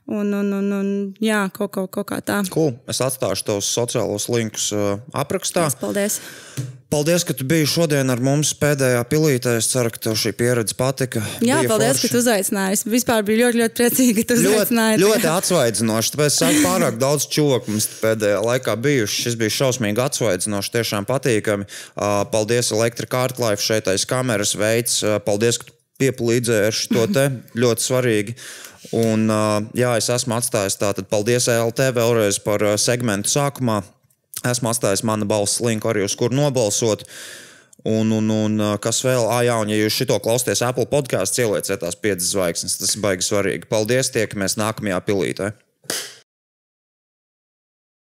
Un, 0.06 0.30
un, 0.30 0.52
un, 0.54 0.66
un 0.70 0.90
jā, 1.18 1.40
kaut, 1.50 1.72
kaut, 1.74 1.90
kaut 1.90 2.06
kā 2.12 2.20
tā. 2.22 2.38
Cool. 2.54 2.76
Es 2.86 3.02
atstāšu 3.02 3.48
tos 3.48 3.72
sociālos 3.74 4.28
linkus 4.30 4.70
uh, 4.70 5.00
aprakstā. 5.10 5.66
Paldies! 5.80 6.20
Paldies, 6.96 7.26
ka 7.28 7.34
tu 7.36 7.44
biji 7.44 7.66
šodien 7.68 8.08
ar 8.08 8.20
mums 8.24 8.54
pēdējā 8.56 9.02
pilītē. 9.10 9.58
Es 9.60 9.66
ceru, 9.68 9.90
ka 9.92 10.00
tev 10.06 10.14
šī 10.16 10.30
pieredze 10.38 10.72
patika. 10.78 11.20
Jā, 11.44 11.58
Bija 11.60 11.68
paldies, 11.74 11.98
forši. 11.98 12.08
ka 12.08 12.12
tu 12.14 12.20
uzaicināji. 12.22 12.76
Es 12.78 12.84
vispār 12.88 13.26
biju 13.26 13.40
ļoti, 13.42 13.58
ļoti 13.60 13.74
priecīga, 13.76 14.14
ka 14.22 14.28
tu 14.30 14.36
Ļoti, 14.40 14.52
uzaicināji. 14.54 15.00
ļoti 15.02 15.28
atsvaidzinoši. 15.28 16.12
Tāpēc 16.14 16.38
es 16.46 16.60
pārāk 16.64 16.96
daudz 17.02 17.26
čūku 17.36 17.74
mums 17.74 17.88
pēdējā 18.00 18.38
laikā 18.46 18.76
bijuši. 18.86 19.18
Šis 19.26 19.36
bija 19.42 19.52
šausmīgi 19.58 20.00
atsvaidzinoši, 20.06 20.72
tiešām 20.78 21.08
patīkami. 21.10 21.68
Paldies, 22.32 22.72
Elektrika 22.72 23.26
Artlife, 23.28 23.60
šeit 23.60 23.90
aiz 23.92 24.06
kameras 24.08 24.54
veids. 24.56 25.02
Paldies, 25.28 25.60
ka 25.60 25.68
tu 25.68 25.76
piepalīdzēji 26.00 26.70
ar 26.70 26.78
šo 26.80 27.04
te 27.12 27.26
ļoti 27.60 27.84
svarīgi. 27.90 28.36
Un, 28.96 29.28
jā, 29.76 29.92
es 30.00 30.08
esmu 30.16 30.38
atstājis 30.38 30.80
tātad 30.80 31.12
paldies 31.12 31.48
ELT 31.52 31.84
vēlreiz 31.96 32.40
par 32.40 32.64
segmentu 32.80 33.32
sākumā. 33.36 33.82
Esmu 34.44 34.70
atstājis 34.70 35.04
mana 35.06 35.24
balss 35.28 35.62
linku 35.64 35.88
arī 35.90 36.04
uz 36.04 36.16
kur 36.18 36.34
nobalsot. 36.34 37.06
Un, 37.86 38.10
un, 38.10 38.30
un 38.34 38.62
kas 38.82 38.98
vēl? 39.06 39.28
Ah, 39.30 39.44
jā, 39.46 39.56
un 39.62 39.70
ja 39.70 39.78
jūs 39.78 39.94
šito 39.94 40.16
klausāties 40.22 40.64
Apple 40.66 40.88
podkāstā, 40.90 41.44
ielieciet 41.44 41.80
tās 41.84 41.96
piecas 42.00 42.32
zvaigznes. 42.32 42.76
Tas 42.80 42.96
ir 42.96 43.04
baigi 43.04 43.28
svarīgi. 43.28 43.68
Paldies, 43.70 44.10
tiekamies 44.14 44.58
nākamajā 44.58 44.98
pilītē. 45.06 45.52